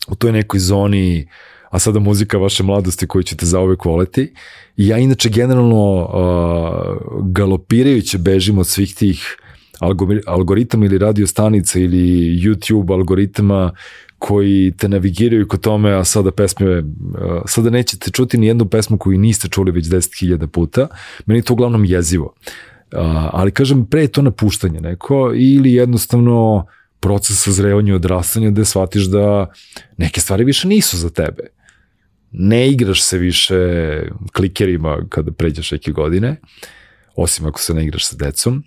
u 0.08 0.16
toj 0.16 0.32
nekoj 0.32 0.60
zoni 0.60 1.28
a 1.70 1.80
sada 1.80 2.00
muzika 2.00 2.38
vaše 2.38 2.64
mladosti 2.64 3.08
koju 3.08 3.24
ćete 3.24 3.46
zauvek 3.46 3.86
voleti. 3.86 4.34
I 4.78 4.88
ja 4.88 4.98
inače 4.98 5.30
generalno 5.30 6.04
uh, 6.04 7.28
galopirajuće 7.32 8.18
bežim 8.18 8.58
od 8.58 8.68
svih 8.68 8.96
tih 8.96 9.38
algoritama 10.26 10.86
ili 10.86 10.98
radio 10.98 11.28
stanica 11.28 11.80
ili 11.80 12.40
YouTube 12.40 12.94
algoritama 12.94 13.72
koji 14.20 14.74
te 14.78 14.90
navigiraju 14.90 15.48
kod 15.48 15.62
tome, 15.62 15.92
a 15.94 16.04
sada 16.04 16.32
pesme, 16.32 16.84
sada 17.46 17.70
nećete 17.70 18.12
čuti 18.12 18.38
ni 18.38 18.48
jednu 18.48 18.66
pesmu 18.66 18.98
koju 18.98 19.18
niste 19.18 19.48
čuli 19.48 19.72
već 19.72 19.86
10.000 19.86 20.48
puta. 20.48 20.88
Meni 21.26 21.42
to 21.42 21.54
uglavnom 21.54 21.86
jezivo. 21.86 22.34
Ali 23.32 23.52
kažem, 23.52 23.86
pre 23.86 24.02
je 24.02 24.08
to 24.08 24.22
napuštanje 24.22 24.82
neko 24.82 25.32
ili 25.36 25.74
jednostavno 25.74 26.66
proces 27.00 27.44
sazrevanja 27.44 27.92
i 27.92 27.96
odrastanja 27.96 28.50
gde 28.50 28.66
shvatiš 28.66 29.04
da 29.04 29.52
neke 29.98 30.22
stvari 30.22 30.44
više 30.44 30.68
nisu 30.68 30.98
za 30.98 31.10
tebe 31.10 31.56
ne 32.38 32.70
igraš 32.70 33.04
se 33.04 33.18
više 33.18 33.56
klikerima 34.34 34.98
kada 35.10 35.32
pređeš 35.32 35.72
neke 35.72 35.92
godine, 35.92 36.36
osim 37.16 37.46
ako 37.46 37.60
se 37.60 37.74
ne 37.74 37.84
igraš 37.86 38.06
sa 38.06 38.16
decom, 38.16 38.64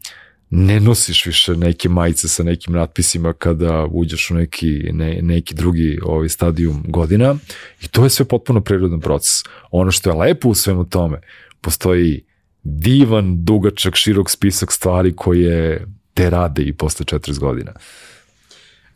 ne 0.51 0.81
nosiš 0.81 1.27
više 1.27 1.57
neke 1.57 1.89
majice 1.89 2.29
sa 2.29 2.43
nekim 2.43 2.75
natpisima 2.75 3.33
kada 3.33 3.87
uđeš 3.91 4.31
u 4.31 4.35
neki, 4.35 4.89
ne, 4.93 5.19
neki 5.23 5.55
drugi 5.55 5.99
ovaj 6.03 6.29
stadijum 6.29 6.85
godina 6.89 7.37
i 7.81 7.89
to 7.89 8.05
je 8.05 8.11
sve 8.11 8.25
potpuno 8.25 8.61
prirodan 8.61 9.01
proces. 9.01 9.43
Ono 9.71 9.91
što 9.91 10.11
je 10.11 10.17
lepo 10.17 10.49
u 10.49 10.55
svemu 10.55 10.85
tome, 10.85 11.21
postoji 11.61 12.25
divan, 12.63 13.45
dugačak, 13.45 13.95
širok 13.97 14.31
spisak 14.31 14.73
stvari 14.73 15.17
koje 15.17 15.87
te 16.15 16.31
rade 16.31 16.63
i 16.63 16.73
posle 16.73 17.07
40 17.07 17.39
godina. 17.39 17.73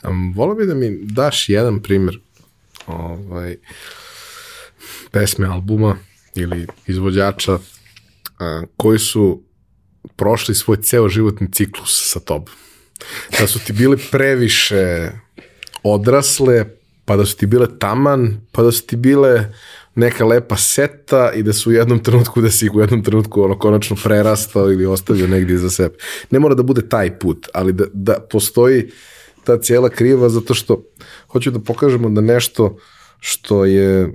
Um, 0.08 0.32
volio 0.36 0.54
bi 0.54 0.66
da 0.66 0.74
mi 0.74 0.98
daš 1.02 1.48
jedan 1.48 1.82
primjer 1.82 2.18
ovaj, 2.86 3.56
pesme, 5.10 5.46
albuma 5.46 5.96
ili 6.34 6.66
izvođača 6.86 7.58
a, 8.38 8.62
koji 8.76 8.98
su 8.98 9.42
prošli 10.22 10.54
svoj 10.54 10.76
ceo 10.76 11.08
životni 11.08 11.48
ciklus 11.52 11.90
sa 12.12 12.20
tobom. 12.20 12.54
Da 13.38 13.46
su 13.46 13.58
ti 13.58 13.72
bile 13.72 13.96
previše 14.10 15.10
odrasle, 15.82 16.66
pa 17.04 17.16
da 17.16 17.26
su 17.26 17.36
ti 17.36 17.46
bile 17.46 17.66
taman, 17.78 18.36
pa 18.52 18.62
da 18.62 18.72
su 18.72 18.86
ti 18.86 18.96
bile 18.96 19.52
neka 19.94 20.24
lepa 20.24 20.56
seta 20.56 21.32
i 21.34 21.42
da 21.42 21.52
su 21.52 21.70
u 21.70 21.72
jednom 21.72 21.98
trenutku, 21.98 22.40
da 22.40 22.50
si 22.50 22.70
u 22.70 22.80
jednom 22.80 23.02
trenutku 23.02 23.42
ono 23.42 23.58
konačno 23.58 23.96
prerastao 24.02 24.70
ili 24.72 24.86
ostavio 24.86 25.26
negdje 25.26 25.58
za 25.58 25.70
sebe. 25.70 25.94
Ne 26.30 26.38
mora 26.38 26.54
da 26.54 26.62
bude 26.62 26.88
taj 26.88 27.18
put, 27.18 27.48
ali 27.54 27.72
da, 27.72 27.84
da 27.92 28.20
postoji 28.30 28.90
ta 29.44 29.58
cijela 29.58 29.88
kriva 29.88 30.28
zato 30.28 30.54
što 30.54 30.84
hoću 31.28 31.50
da 31.50 31.58
pokažemo 31.58 32.10
da 32.10 32.20
nešto 32.20 32.76
što 33.20 33.64
je 33.64 34.14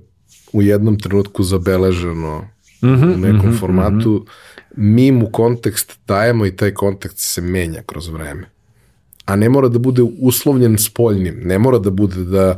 u 0.53 0.61
jednom 0.61 0.99
trenutku 0.99 1.43
zabeleženo 1.43 2.47
mm 2.81 2.87
-hmm, 2.87 3.13
u 3.13 3.17
nekom 3.17 3.49
mm 3.49 3.53
-hmm, 3.53 3.59
formatu, 3.59 4.09
mm 4.09 4.25
-hmm. 4.25 4.46
Mi 4.77 5.11
mu 5.11 5.29
kontekst 5.31 5.99
dajemo 6.07 6.45
i 6.45 6.55
taj 6.55 6.73
kontekst 6.73 7.19
se 7.19 7.41
menja 7.41 7.81
kroz 7.85 8.07
vreme. 8.07 8.49
A 9.25 9.35
ne 9.35 9.49
mora 9.49 9.67
da 9.67 9.79
bude 9.79 10.01
uslovljen 10.19 10.77
spoljnim, 10.77 11.39
ne 11.43 11.59
mora 11.59 11.79
da 11.79 11.89
bude 11.89 12.23
da 12.23 12.57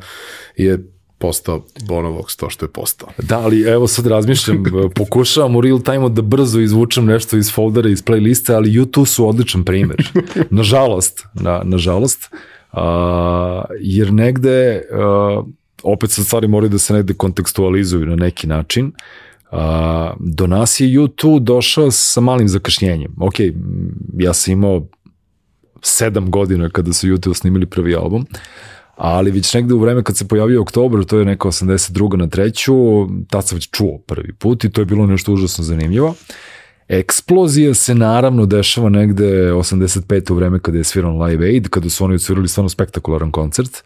je 0.58 0.84
postao 1.18 1.66
Bonovox 1.88 2.40
to 2.40 2.50
što 2.50 2.66
je 2.66 2.70
postao. 2.70 3.10
Da, 3.18 3.40
ali 3.40 3.62
evo 3.62 3.88
sad 3.88 4.06
razmišljam, 4.06 4.64
pokušavam 4.96 5.56
u 5.56 5.62
real 5.62 5.82
time 5.82 6.10
da 6.10 6.22
brzo 6.22 6.60
izvučem 6.60 7.06
nešto 7.06 7.38
iz 7.38 7.52
foldera, 7.54 7.90
iz 7.90 8.04
playliste, 8.04 8.54
ali 8.54 8.70
YouTube 8.70 9.06
su 9.06 9.28
odličan 9.28 9.64
primer. 9.64 10.12
Nažalost, 10.50 11.26
na, 11.34 11.62
nažalost, 11.64 12.30
uh, 12.72 12.80
jer 13.80 14.14
negde 14.14 14.82
uh, 14.92 15.46
opet 15.84 16.12
sad 16.12 16.26
stvari 16.26 16.48
moraju 16.48 16.70
da 16.70 16.78
se 16.78 16.94
negde 16.94 17.14
kontekstualizuju 17.14 18.06
na 18.06 18.16
neki 18.16 18.48
način. 18.48 18.86
A, 18.86 19.29
do 20.20 20.48
nas 20.48 20.80
je 20.80 20.88
YouTube 20.88 21.40
došao 21.40 21.92
sa 21.92 22.22
malim 22.22 22.48
zakašnjenjem. 22.48 23.16
Ok, 23.20 23.34
ja 24.18 24.34
sam 24.34 24.52
imao 24.52 24.88
sedam 25.82 26.32
godina 26.32 26.70
kada 26.70 26.94
su 26.94 27.08
YouTube 27.08 27.34
snimili 27.34 27.66
prvi 27.66 27.96
album, 27.96 28.26
ali 28.96 29.32
već 29.32 29.54
negde 29.54 29.74
u 29.74 29.80
vreme 29.80 30.04
kad 30.04 30.18
se 30.18 30.28
pojavio 30.28 30.62
oktober, 30.62 31.06
to 31.06 31.20
je 31.20 31.26
neka 31.26 31.48
82. 31.48 32.18
na 32.18 32.28
treću, 32.28 32.74
tad 33.30 33.48
sam 33.48 33.56
već 33.56 33.70
čuo 33.70 33.98
prvi 33.98 34.34
put 34.34 34.64
i 34.64 34.72
to 34.72 34.82
je 34.82 34.86
bilo 34.86 35.06
nešto 35.06 35.34
užasno 35.34 35.64
zanimljivo. 35.64 36.16
Eksplozija 36.88 37.74
se 37.74 37.96
naravno 37.96 38.46
dešava 38.46 38.90
negde 38.90 39.52
85. 39.54 40.32
u 40.32 40.36
vreme 40.36 40.60
kada 40.60 40.78
je 40.78 40.84
sviran 40.84 41.22
Live 41.22 41.46
Aid, 41.46 41.70
kada 41.70 41.90
su 41.90 42.06
oni 42.06 42.14
odsvirali 42.16 42.48
stvarno 42.48 42.70
spektakularan 42.70 43.32
koncert. 43.32 43.84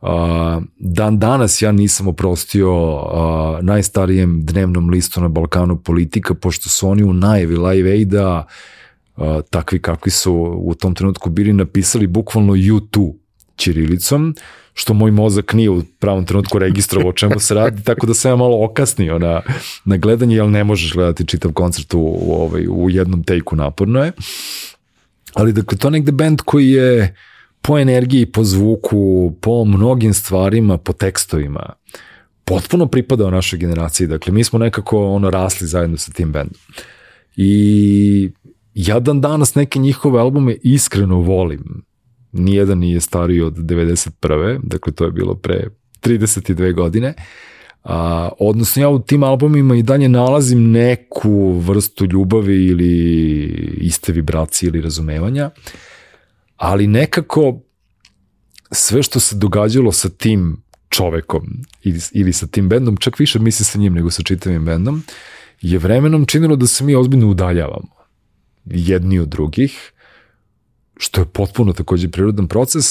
Uh, 0.00 0.62
dan 0.78 1.18
danas 1.18 1.62
ja 1.62 1.72
nisam 1.72 2.08
oprostio 2.08 2.94
uh, 2.94 3.64
najstarijem 3.64 4.46
dnevnom 4.46 4.90
listu 4.90 5.20
na 5.20 5.28
Balkanu 5.28 5.76
politika, 5.76 6.34
pošto 6.34 6.68
su 6.68 6.88
oni 6.88 7.04
u 7.04 7.12
najavi 7.12 7.56
Live 7.56 7.90
Aida 7.90 8.46
uh, 9.16 9.24
takvi 9.50 9.78
kakvi 9.78 10.10
su 10.10 10.34
u 10.64 10.74
tom 10.74 10.94
trenutku 10.94 11.30
bili 11.30 11.52
napisali 11.52 12.06
bukvalno 12.06 12.52
YouTube 12.52 13.14
ćirilicom, 13.56 14.34
što 14.74 14.94
moj 14.94 15.10
mozak 15.10 15.52
nije 15.52 15.70
u 15.70 15.82
pravom 15.98 16.24
trenutku 16.24 16.58
registrovao 16.58 17.10
o 17.10 17.12
čemu 17.12 17.40
se 17.40 17.54
radi, 17.54 17.82
tako 17.82 18.06
da 18.06 18.14
sam 18.14 18.30
ja 18.30 18.36
malo 18.36 18.64
okasnio 18.64 19.18
na, 19.18 19.40
na 19.84 19.96
gledanje, 19.96 20.36
jer 20.36 20.48
ne 20.48 20.64
možeš 20.64 20.92
gledati 20.92 21.26
čitav 21.26 21.52
koncert 21.52 21.94
u, 21.94 22.00
u, 22.00 22.32
ovaj, 22.32 22.66
u 22.68 22.90
jednom 22.90 23.24
tejku, 23.24 23.56
naporno 23.56 24.04
je. 24.04 24.12
Ali 25.34 25.52
dakle, 25.52 25.78
to 25.78 25.90
negde 25.90 26.12
band 26.12 26.40
koji 26.40 26.70
je 26.70 27.02
uh, 27.02 27.08
po 27.66 27.78
energiji, 27.78 28.26
po 28.26 28.44
zvuku, 28.44 29.32
po 29.40 29.64
mnogim 29.64 30.14
stvarima, 30.14 30.78
po 30.78 30.92
tekstovima, 30.92 31.72
potpuno 32.44 32.86
pripadao 32.86 33.30
našoj 33.30 33.58
generaciji. 33.58 34.06
Dakle, 34.06 34.32
mi 34.32 34.44
smo 34.44 34.58
nekako 34.58 35.06
ono 35.06 35.30
rasli 35.30 35.66
zajedno 35.66 35.96
sa 35.96 36.12
tim 36.12 36.32
bendom. 36.32 36.60
I 37.36 38.30
ja 38.74 39.00
dan 39.00 39.20
danas 39.20 39.54
neke 39.54 39.78
njihove 39.78 40.20
albume 40.20 40.56
iskreno 40.62 41.20
volim. 41.20 41.84
Nijedan 42.32 42.78
nije 42.78 43.00
stariji 43.00 43.40
od 43.40 43.54
91. 43.56 44.60
Dakle, 44.62 44.92
to 44.92 45.04
je 45.04 45.10
bilo 45.10 45.34
pre 45.34 45.68
32 46.02 46.74
godine. 46.74 47.14
A, 47.84 48.28
odnosno 48.38 48.82
ja 48.82 48.88
u 48.88 48.98
tim 48.98 49.22
albumima 49.22 49.76
i 49.76 49.82
dalje 49.82 50.08
nalazim 50.08 50.70
neku 50.70 51.52
vrstu 51.52 52.04
ljubavi 52.04 52.66
ili 52.66 52.94
iste 53.80 54.12
vibracije 54.12 54.68
ili 54.68 54.80
razumevanja. 54.80 55.50
Uh, 55.56 55.95
ali 56.56 56.86
nekako 56.86 57.60
sve 58.72 59.02
što 59.02 59.20
se 59.20 59.36
događalo 59.36 59.92
sa 59.92 60.08
tim 60.08 60.62
čovekom 60.88 61.46
ili, 61.82 62.00
ili 62.12 62.32
sa 62.32 62.46
tim 62.46 62.68
bendom, 62.68 62.96
čak 62.96 63.18
više 63.18 63.38
misli 63.38 63.64
sa 63.64 63.78
njim 63.78 63.94
nego 63.94 64.10
sa 64.10 64.22
čitavim 64.22 64.64
bendom, 64.64 65.02
je 65.60 65.78
vremenom 65.78 66.26
činilo 66.26 66.56
da 66.56 66.66
se 66.66 66.84
mi 66.84 66.94
ozbiljno 66.94 67.28
udaljavamo 67.28 67.96
jedni 68.64 69.18
od 69.18 69.28
drugih, 69.28 69.92
što 70.96 71.20
je 71.20 71.26
potpuno 71.26 71.72
takođe 71.72 72.08
prirodan 72.08 72.48
proces, 72.48 72.86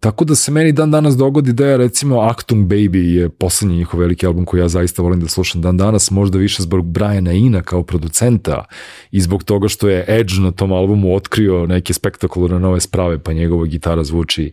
Tako 0.00 0.24
da 0.24 0.34
se 0.34 0.52
meni 0.52 0.72
dan 0.72 0.90
danas 0.90 1.16
dogodi 1.16 1.52
da 1.52 1.66
je 1.66 1.76
recimo 1.76 2.20
Actung 2.20 2.66
Baby 2.66 3.14
je 3.14 3.28
poslednji 3.28 3.76
njihov 3.76 4.00
veliki 4.00 4.26
album 4.26 4.44
koji 4.44 4.60
ja 4.60 4.68
zaista 4.68 5.02
volim 5.02 5.20
da 5.20 5.28
slušam 5.28 5.62
dan 5.62 5.76
danas, 5.76 6.10
možda 6.10 6.38
više 6.38 6.62
zbog 6.62 6.86
Briana 6.86 7.32
Ina 7.32 7.62
kao 7.62 7.82
producenta 7.82 8.64
i 9.10 9.20
zbog 9.20 9.44
toga 9.44 9.68
što 9.68 9.88
je 9.88 10.04
Edge 10.08 10.34
na 10.40 10.50
tom 10.50 10.72
albumu 10.72 11.16
otkrio 11.16 11.66
neke 11.66 11.94
spektakularne 11.94 12.58
nove 12.58 12.80
sprave, 12.80 13.18
pa 13.18 13.32
njegova 13.32 13.66
gitara 13.66 14.04
zvuči 14.04 14.52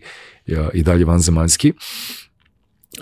i 0.74 0.84
dalje 0.84 1.06
vanzemaljski. 1.06 1.74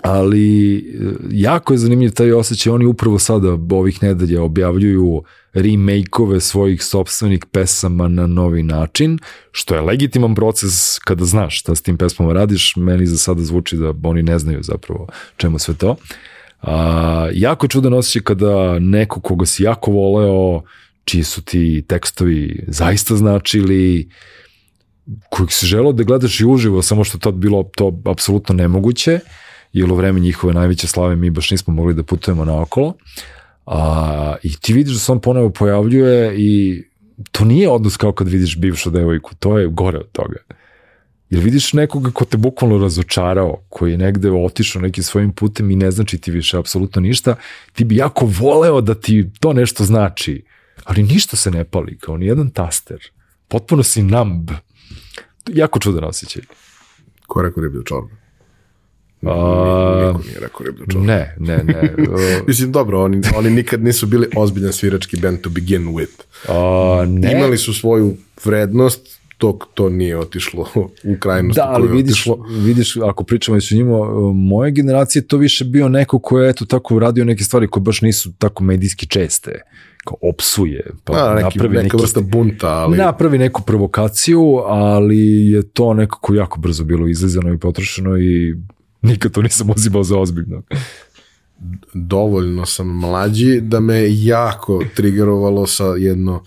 Ali 0.02 0.76
e, 0.76 0.82
jako 1.30 1.74
je 1.74 1.78
zanimljiv 1.78 2.10
taj 2.10 2.32
osjećaj, 2.32 2.72
oni 2.72 2.86
upravo 2.86 3.18
sada 3.18 3.58
ovih 3.70 4.02
nedelja 4.02 4.42
objavljuju 4.42 5.22
remake-ove 5.54 6.40
svojih 6.40 6.84
sobstvenih 6.84 7.40
pesama 7.52 8.08
na 8.08 8.26
novi 8.26 8.62
način, 8.62 9.18
što 9.52 9.74
je 9.74 9.80
legitiman 9.80 10.34
proces 10.34 10.98
kada 10.98 11.24
znaš 11.24 11.60
šta 11.60 11.74
s 11.74 11.82
tim 11.82 11.96
pesmama 11.96 12.32
radiš, 12.32 12.76
meni 12.76 13.06
za 13.06 13.16
sada 13.16 13.42
zvuči 13.42 13.76
da 13.76 13.94
oni 14.02 14.22
ne 14.22 14.38
znaju 14.38 14.62
zapravo 14.62 15.06
čemu 15.36 15.58
sve 15.58 15.74
to. 15.74 15.96
A, 16.62 17.28
jako 17.32 17.68
čudan 17.68 17.94
osjećaj 17.94 18.22
kada 18.22 18.78
neko 18.78 19.20
koga 19.20 19.46
si 19.46 19.62
jako 19.62 19.90
voleo, 19.90 20.62
čiji 21.04 21.22
su 21.22 21.42
ti 21.42 21.84
tekstovi 21.88 22.64
zaista 22.68 23.16
značili, 23.16 24.08
kojeg 25.30 25.52
si 25.52 25.66
želeo 25.66 25.92
da 25.92 26.02
gledaš 26.02 26.40
i 26.40 26.46
uživo, 26.46 26.82
samo 26.82 27.04
što 27.04 27.18
tad 27.18 27.34
bilo 27.34 27.70
to 27.76 28.00
apsolutno 28.04 28.54
nemoguće, 28.54 29.20
jer 29.76 29.92
u 29.92 29.94
vreme 29.94 30.20
njihove 30.20 30.54
najveće 30.54 30.86
slave 30.86 31.16
mi 31.16 31.30
baš 31.30 31.50
nismo 31.50 31.74
mogli 31.74 31.94
da 31.94 32.02
putujemo 32.02 32.44
naokolo. 32.44 32.94
A, 33.66 34.36
I 34.42 34.56
ti 34.60 34.72
vidiš 34.72 34.94
da 34.94 35.00
se 35.00 35.12
on 35.12 35.20
ponovo 35.20 35.50
pojavljuje 35.50 36.34
i 36.38 36.82
to 37.32 37.44
nije 37.44 37.68
odnos 37.68 37.96
kao 37.96 38.12
kad 38.12 38.28
vidiš 38.28 38.56
bivšu 38.58 38.90
devojku, 38.90 39.34
to 39.38 39.58
je 39.58 39.66
gore 39.66 39.98
od 39.98 40.10
toga. 40.12 40.36
Jer 41.30 41.44
vidiš 41.44 41.72
nekoga 41.72 42.10
ko 42.10 42.24
te 42.24 42.36
bukvalno 42.36 42.78
razočarao, 42.78 43.62
koji 43.68 43.92
je 43.92 43.98
negde 43.98 44.30
otišao 44.30 44.82
nekim 44.82 45.04
svojim 45.04 45.32
putem 45.32 45.70
i 45.70 45.76
ne 45.76 45.90
znači 45.90 46.18
ti 46.18 46.30
više 46.30 46.58
apsolutno 46.58 47.02
ništa, 47.02 47.36
ti 47.72 47.84
bi 47.84 47.96
jako 47.96 48.26
voleo 48.26 48.80
da 48.80 48.94
ti 48.94 49.30
to 49.40 49.52
nešto 49.52 49.84
znači, 49.84 50.44
ali 50.84 51.02
ništa 51.02 51.36
se 51.36 51.50
ne 51.50 51.64
pali, 51.64 51.98
kao 51.98 52.16
ni 52.16 52.26
jedan 52.26 52.50
taster. 52.50 52.98
Potpuno 53.48 53.82
si 53.82 54.02
numb. 54.02 54.50
Jako 55.48 55.78
čudan 55.78 56.04
osjećaj. 56.04 56.42
Ko 57.26 57.42
rekao 57.42 57.62
riblju 57.62 57.82
čorbu? 57.82 58.10
A, 58.10 58.25
Niko 59.22 60.20
nije 60.26 60.40
rekao 60.40 60.66
riblju 60.66 60.86
čorbu. 60.86 61.06
ne, 61.06 61.34
ne, 61.38 61.56
ne. 61.64 61.94
Mislim, 62.46 62.72
dobro, 62.72 63.02
oni, 63.02 63.22
oni 63.36 63.50
nikad 63.50 63.82
nisu 63.82 64.06
bili 64.06 64.28
ozbiljan 64.36 64.72
svirački 64.72 65.20
band 65.20 65.40
to 65.40 65.50
begin 65.50 65.94
with. 65.94 66.22
A, 66.48 67.04
ne. 67.08 67.32
Imali 67.32 67.58
su 67.58 67.74
svoju 67.74 68.16
vrednost, 68.44 69.20
dok 69.40 69.64
to 69.74 69.88
nije 69.88 70.18
otišlo 70.18 70.66
u 71.04 71.16
krajnost 71.20 71.56
Da, 71.56 71.68
ali 71.68 71.88
vidiš, 71.88 72.26
otišlo. 72.26 72.46
vidiš, 72.64 72.96
ako 72.96 73.24
pričamo 73.24 73.56
i 73.56 73.60
su 73.60 73.74
njima, 73.74 73.98
moje 74.34 74.70
generacije 74.70 75.26
to 75.26 75.36
više 75.36 75.64
bio 75.64 75.88
neko 75.88 76.18
ko 76.18 76.40
je 76.40 76.50
eto 76.50 76.64
tako 76.64 76.98
radio 76.98 77.24
neke 77.24 77.44
stvari 77.44 77.68
koje 77.68 77.82
baš 77.82 78.02
nisu 78.02 78.32
tako 78.38 78.64
medijski 78.64 79.06
česte, 79.06 79.62
kao 80.04 80.16
opsuje, 80.22 80.90
pa 81.04 81.12
Da, 81.12 81.34
neki, 81.34 81.58
napravi 81.58 81.74
neka 81.74 81.82
neki, 81.82 81.96
vrsta 81.96 82.20
bunta, 82.20 82.68
ali 82.68 82.96
napravi 82.96 83.38
neku 83.38 83.62
provokaciju, 83.62 84.42
ali 84.66 85.50
je 85.50 85.62
to 85.62 85.94
nekako 85.94 86.34
jako 86.34 86.60
brzo 86.60 86.84
bilo 86.84 87.08
izlizano 87.08 87.52
i 87.52 87.58
potrošeno 87.58 88.18
i 88.18 88.54
nikad 89.02 89.32
to 89.32 89.42
nisam 89.42 89.70
uzimao 89.70 90.02
za 90.02 90.18
ozbiljno. 90.18 90.62
dovoljno 91.94 92.66
sam 92.66 92.86
mlađi 92.86 93.60
da 93.60 93.80
me 93.80 94.24
jako 94.24 94.82
trigerovalo 94.94 95.66
sa 95.66 95.84
jedno 95.84 96.42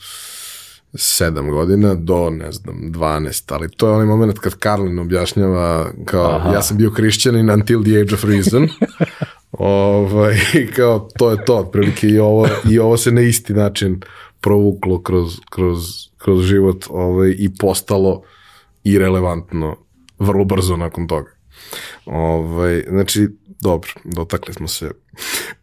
sedam 0.93 1.49
godina 1.49 1.95
do, 1.95 2.29
ne 2.29 2.51
znam, 2.51 2.75
12, 2.75 3.53
ali 3.53 3.71
to 3.71 3.87
je 3.87 3.93
onaj 3.93 4.05
moment 4.05 4.39
kad 4.39 4.55
Karlin 4.55 4.99
objašnjava 4.99 5.91
kao, 6.05 6.35
Aha. 6.35 6.53
ja 6.53 6.61
sam 6.61 6.77
bio 6.77 6.89
hrišćanin 6.89 7.49
until 7.49 7.83
the 7.83 8.01
age 8.01 8.13
of 8.13 8.23
reason, 8.23 8.67
ovaj, 9.51 10.37
kao, 10.75 11.09
to 11.17 11.31
je 11.31 11.45
to, 11.45 11.57
otprilike 11.57 12.07
i 12.07 12.19
ovo, 12.19 12.47
i 12.69 12.79
ovo 12.79 12.97
se 12.97 13.11
na 13.11 13.21
isti 13.21 13.53
način 13.53 14.01
provuklo 14.41 15.01
kroz, 15.01 15.39
kroz, 15.49 15.79
kroz 16.17 16.43
život 16.45 16.85
ovaj, 16.89 17.35
i 17.37 17.49
postalo 17.59 18.21
irelevantno 18.83 19.75
vrlo 20.19 20.45
brzo 20.45 20.77
nakon 20.77 21.07
toga. 21.07 21.38
Ovaj, 22.05 22.83
znači, 22.89 23.27
dobro, 23.61 23.89
dotakli 24.03 24.53
smo 24.53 24.67
se 24.67 24.91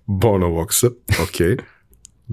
Bono 0.07 0.47
Voxa, 0.47 0.91
ok. 1.23 1.67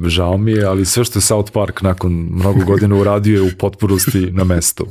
Žao 0.08 0.38
mi 0.38 0.52
je, 0.52 0.66
ali 0.66 0.86
sve 0.86 1.06
što 1.06 1.20
je 1.20 1.24
South 1.24 1.52
Park 1.52 1.82
nakon 1.82 2.12
mnogo 2.32 2.66
godina 2.66 2.96
uradio 2.96 3.36
je 3.36 3.54
u 3.54 3.58
potpunosti 3.60 4.32
na 4.32 4.44
mestu. 4.44 4.88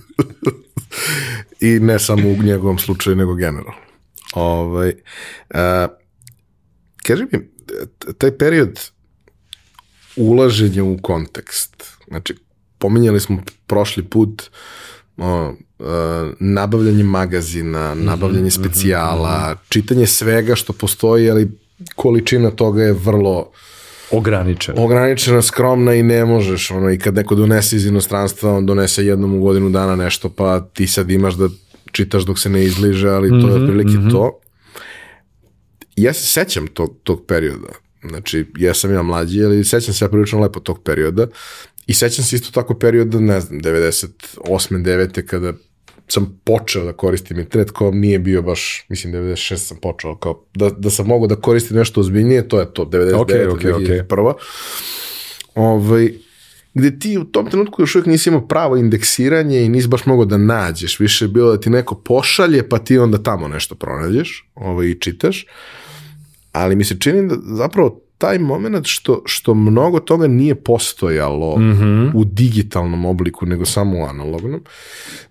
I 1.60 1.68
ne 1.80 1.98
samo 1.98 2.28
u 2.28 2.42
njegovom 2.42 2.78
slučaju, 2.78 3.16
nego 3.16 3.34
generalno. 3.34 3.72
Ovaj, 4.34 4.94
a, 5.50 5.88
kaži 7.02 7.24
mi, 7.32 7.50
taj 8.18 8.38
period 8.38 8.80
ulaženja 10.16 10.84
u 10.84 10.98
kontekst, 11.02 11.84
znači, 12.08 12.34
pominjali 12.78 13.20
smo 13.20 13.42
prošli 13.66 14.04
put 14.04 14.50
o, 15.22 15.54
a, 15.78 16.32
nabavljanje 16.40 17.04
magazina, 17.04 17.94
nabavljanje 17.94 18.50
specijala, 18.50 19.56
čitanje 19.68 20.06
svega 20.06 20.54
što 20.54 20.72
postoji, 20.72 21.30
ali 21.30 21.50
količina 21.96 22.50
toga 22.50 22.82
je 22.82 22.92
vrlo 22.92 23.50
Ograničen. 24.10 24.74
ograničena, 24.78 25.42
skromna 25.42 25.94
i 25.94 26.02
ne 26.02 26.24
možeš, 26.24 26.70
ono, 26.70 26.90
i 26.90 26.98
kad 26.98 27.14
neko 27.14 27.34
donese 27.34 27.76
iz 27.76 27.86
inostranstva, 27.86 28.56
on 28.56 28.66
donese 28.66 29.06
jednom 29.06 29.34
u 29.34 29.40
godinu 29.40 29.70
dana 29.70 29.96
nešto, 29.96 30.28
pa 30.28 30.60
ti 30.60 30.86
sad 30.86 31.10
imaš 31.10 31.34
da 31.34 31.48
čitaš 31.92 32.22
dok 32.22 32.38
se 32.38 32.50
ne 32.50 32.64
izliže, 32.64 33.08
ali 33.08 33.28
to 33.28 33.48
je 33.48 33.54
otprilike 33.54 34.10
to. 34.10 34.38
Ja 35.96 36.12
se 36.12 36.26
sećam 36.26 36.66
tog, 36.66 36.96
tog 37.02 37.24
perioda, 37.26 37.68
znači, 38.08 38.46
ja 38.58 38.74
sam 38.74 38.92
ja 38.92 39.02
mlađi, 39.02 39.44
ali 39.44 39.64
sećam 39.64 39.94
se 39.94 40.04
ja 40.04 40.08
prilično 40.08 40.40
lepo 40.40 40.60
tog 40.60 40.82
perioda 40.82 41.26
i 41.86 41.94
sećam 41.94 42.24
se 42.24 42.36
isto 42.36 42.50
tako 42.50 42.74
perioda, 42.74 43.20
ne 43.20 43.40
znam, 43.40 43.60
98. 43.60 44.08
9. 44.44 45.26
kada 45.26 45.52
sam 46.08 46.40
počeo 46.44 46.84
da 46.84 46.92
koristim 46.92 47.38
internet, 47.38 47.70
kao 47.70 47.90
nije 47.90 48.18
bio 48.18 48.42
baš, 48.42 48.86
mislim 48.88 49.14
96 49.14 49.56
sam 49.56 49.76
počeo, 49.76 50.16
kao 50.16 50.44
da, 50.54 50.70
da 50.70 50.90
sam 50.90 51.06
mogao 51.06 51.26
da 51.26 51.36
koristim 51.36 51.76
nešto 51.76 52.00
ozbiljnije, 52.00 52.48
to 52.48 52.60
je 52.60 52.74
to, 52.74 52.84
99. 52.84 53.14
Ok, 53.14 53.30
ok, 53.52 53.58
ok. 53.58 53.82
2001. 54.08 54.34
Ovaj, 55.54 56.12
gde 56.74 56.98
ti 56.98 57.18
u 57.18 57.24
tom 57.24 57.50
trenutku 57.50 57.82
još 57.82 57.94
uvijek 57.94 58.06
nisi 58.06 58.28
imao 58.28 58.46
pravo 58.46 58.76
indeksiranje 58.76 59.62
i 59.62 59.68
nisi 59.68 59.88
baš 59.88 60.06
mogao 60.06 60.24
da 60.24 60.38
nađeš, 60.38 61.00
više 61.00 61.24
je 61.24 61.28
bilo 61.28 61.50
da 61.50 61.60
ti 61.60 61.70
neko 61.70 61.94
pošalje, 61.94 62.68
pa 62.68 62.78
ti 62.78 62.98
onda 62.98 63.22
tamo 63.22 63.48
nešto 63.48 63.74
pronađeš 63.74 64.50
ovaj, 64.54 64.86
i 64.86 65.00
čitaš, 65.00 65.46
ali 66.52 66.76
mi 66.76 66.84
se 66.84 66.98
čini 67.00 67.28
da 67.28 67.34
zapravo 67.56 68.00
taj 68.22 68.38
moment 68.38 68.86
što, 68.86 69.22
što 69.26 69.54
mnogo 69.54 70.00
toga 70.00 70.26
nije 70.26 70.54
postojalo 70.54 71.58
u 72.14 72.24
digitalnom 72.24 73.04
obliku, 73.04 73.46
nego 73.46 73.64
samo 73.64 73.98
u 73.98 74.04
analognom, 74.04 74.60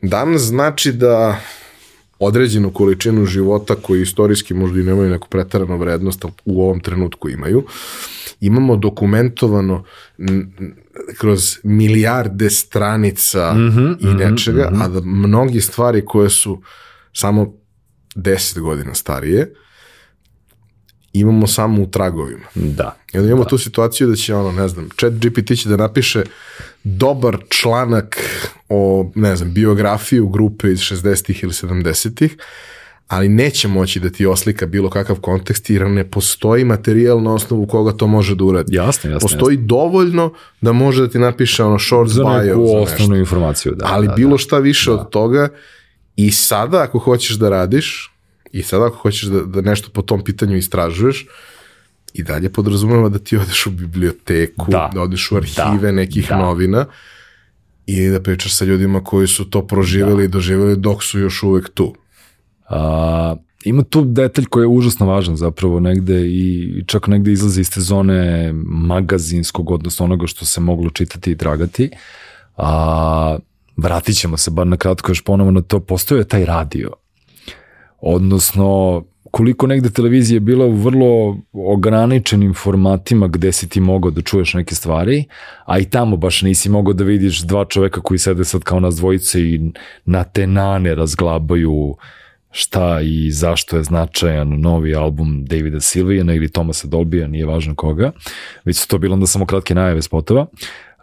danas 0.02 0.42
znači 0.42 0.92
da 0.92 1.40
određenu 2.20 2.72
količinu 2.72 3.26
života 3.26 3.76
koji 3.76 4.02
istorijski 4.02 4.54
možda 4.54 4.80
i 4.80 4.84
nemaju 4.84 5.10
neku 5.10 5.28
pretaranu 5.28 5.78
vrednost, 5.78 6.26
ali 6.26 6.34
u 6.46 6.64
ovom 6.64 6.80
trenutku 6.80 7.30
imaju, 7.30 7.64
imamo 8.42 8.76
dokumentovano 8.76 9.84
kroz 11.18 11.58
milijarde 11.64 12.50
stranica 12.50 13.56
i 14.00 14.14
nečega, 14.14 14.72
a 14.82 14.88
da 14.88 15.02
mnogi 15.02 15.62
stvari 15.62 16.06
koje 16.06 16.30
su 16.30 16.62
samo 17.14 17.54
10 18.16 18.60
godina 18.60 18.94
starije, 18.94 19.54
imamo 21.14 21.48
samo 21.48 21.82
u 21.82 21.88
tragovima. 21.88 22.46
Da. 22.56 22.98
I 23.14 23.18
onda 23.18 23.30
imamo 23.30 23.46
tu 23.46 23.58
situaciju 23.58 24.08
da 24.08 24.16
će, 24.16 24.36
ono, 24.36 24.52
ne 24.52 24.68
znam, 24.68 24.90
chat 25.00 25.14
GPT 25.14 25.60
će 25.60 25.70
da 25.70 25.78
napiše 25.78 26.24
dobar 26.84 27.38
članak 27.50 28.18
o, 28.70 29.12
ne 29.16 29.36
znam, 29.36 29.54
biografiju 29.54 30.28
grupe 30.28 30.72
iz 30.72 30.80
60-ih 30.80 31.44
ili 31.44 31.52
70-ih, 31.52 32.38
ali 33.08 33.30
neće 33.30 33.68
moći 33.68 34.00
da 34.00 34.10
ti 34.10 34.26
oslika 34.26 34.66
bilo 34.66 34.90
kakav 34.90 35.20
kontekst 35.20 35.70
jer 35.70 35.90
ne 35.90 36.12
postoji 36.12 36.66
materijal 36.66 37.24
na 37.24 37.34
osnovu 37.34 37.68
koga 37.68 37.92
to 37.92 38.08
može 38.08 38.36
da 38.36 38.44
uradi. 38.44 38.76
Jasno, 38.76 39.10
jasno. 39.10 39.28
Postoji 39.28 39.58
dovoljno 39.58 40.34
da 40.62 40.72
može 40.72 41.02
da 41.02 41.10
ti 41.10 41.20
napiše 41.20 41.64
ono 41.64 41.80
short 41.80 42.10
Za 42.10 42.24
bio 42.24 42.34
neku 42.34 42.68
za 42.68 42.78
osnovnu 42.78 43.16
nešto. 43.16 43.16
informaciju, 43.16 43.74
da. 43.76 43.86
ali 43.90 44.08
da, 44.08 44.14
bilo 44.14 44.38
šta 44.38 44.58
više 44.58 44.92
od 44.92 45.10
toga 45.10 45.50
i 46.16 46.32
sada 46.32 46.82
ako 46.84 47.00
hoćeš 47.00 47.36
da 47.36 47.50
radiš 47.50 48.11
i 48.54 48.64
sada 48.64 48.86
ako 48.86 48.98
hoćeš 48.98 49.24
da, 49.24 49.42
da 49.42 49.62
nešto 49.62 49.90
po 49.94 50.02
tom 50.02 50.24
pitanju 50.24 50.58
istražuješ 50.58 51.26
i 52.14 52.24
dalje 52.24 52.50
podrazumeva 52.50 53.10
da 53.10 53.20
ti 53.20 53.38
odeš 53.38 53.68
u 53.68 53.72
biblioteku, 53.72 54.72
da, 54.72 54.90
Da. 54.94 55.02
odeš 55.02 55.32
u 55.32 55.36
arhive 55.38 55.88
Da. 55.88 55.92
nekih 55.92 56.30
Da. 56.30 56.38
novina 56.38 56.86
i 57.86 58.08
da 58.10 58.22
pričaš 58.22 58.54
sa 58.56 58.66
ljudima 58.66 59.04
koji 59.04 59.28
su 59.28 59.50
to 59.50 59.68
proživjeli 59.68 60.26
i 60.26 60.28
doživjeli 60.28 60.76
dok 60.78 61.04
su 61.04 61.20
još 61.20 61.44
uvek 61.44 61.70
tu. 61.70 61.96
A, 62.70 63.36
ima 63.64 63.84
tu 63.84 64.06
detalj 64.06 64.46
koji 64.46 64.64
je 64.64 64.68
užasno 64.68 65.06
važan 65.06 65.36
zapravo 65.36 65.80
negde 65.80 66.22
i 66.28 66.84
čak 66.88 67.08
negde 67.08 67.32
izlazi 67.32 67.62
iz 67.62 67.70
te 67.72 67.82
zone 67.82 68.52
magazinskog, 68.66 69.72
odnosno 69.72 70.06
onoga 70.06 70.28
što 70.28 70.46
se 70.46 70.62
moglo 70.62 70.90
čitati 70.90 71.32
i 71.32 71.38
tragati. 71.38 71.90
A, 72.58 73.38
vratit 73.78 74.18
ćemo 74.18 74.38
se 74.38 74.52
bar 74.52 74.68
na 74.68 74.78
kratko 74.78 75.12
još 75.12 75.22
ponovo 75.24 75.52
na 75.52 75.62
to, 75.62 75.80
postoje 75.80 76.24
taj 76.24 76.46
radio. 76.46 76.90
Odnosno, 78.02 79.04
koliko 79.32 79.68
negde 79.68 79.90
televizija 79.90 80.36
je 80.36 80.40
bila 80.40 80.66
u 80.66 80.74
vrlo 80.74 81.38
ograničenim 81.54 82.54
formatima 82.54 83.28
gde 83.28 83.52
si 83.52 83.70
ti 83.70 83.80
mogao 83.80 84.12
da 84.12 84.22
čuješ 84.22 84.54
neke 84.54 84.76
stvari, 84.76 85.26
a 85.66 85.80
i 85.80 85.86
tamo 85.86 86.18
baš 86.18 86.42
nisi 86.42 86.70
mogao 86.70 86.94
da 86.94 87.04
vidiš 87.04 87.42
dva 87.42 87.66
čoveka 87.66 88.02
koji 88.02 88.18
sede 88.18 88.46
sad 88.46 88.64
kao 88.64 88.80
nas 88.80 88.96
dvojice 88.96 89.42
i 89.42 89.72
na 90.06 90.24
te 90.24 90.48
nane 90.48 90.96
razglabaju 90.96 91.96
šta 92.52 93.02
i 93.02 93.32
zašto 93.32 93.78
je 93.78 93.84
značajan 93.84 94.60
novi 94.60 94.96
album 94.96 95.46
Davida 95.46 95.80
Silvijana 95.80 96.34
ili 96.34 96.52
Tomasa 96.52 96.88
Dolbija, 96.88 97.28
nije 97.28 97.46
važno 97.46 97.76
koga, 97.76 98.12
već 98.66 98.78
su 98.78 98.88
to 98.88 98.98
bilo 98.98 99.14
onda 99.14 99.28
samo 99.28 99.46
kratke 99.46 99.76
najave 99.76 100.02
spotova. 100.02 100.46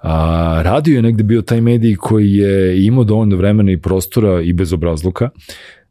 A, 0.02 0.60
radio 0.64 0.96
je 0.96 1.02
negde 1.02 1.22
bio 1.22 1.42
taj 1.42 1.60
medij 1.60 1.96
koji 1.96 2.32
je 2.34 2.86
imao 2.86 3.04
dovoljno 3.04 3.36
vremena 3.36 3.72
i 3.72 3.80
prostora 3.80 4.42
i 4.42 4.52
bez 4.52 4.72
obrazluka 4.72 5.30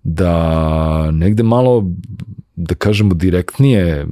da 0.10 1.12
negde 1.12 1.44
malo, 1.44 1.92
da 2.56 2.76
kažemo, 2.76 3.14
direktnije 3.14 4.08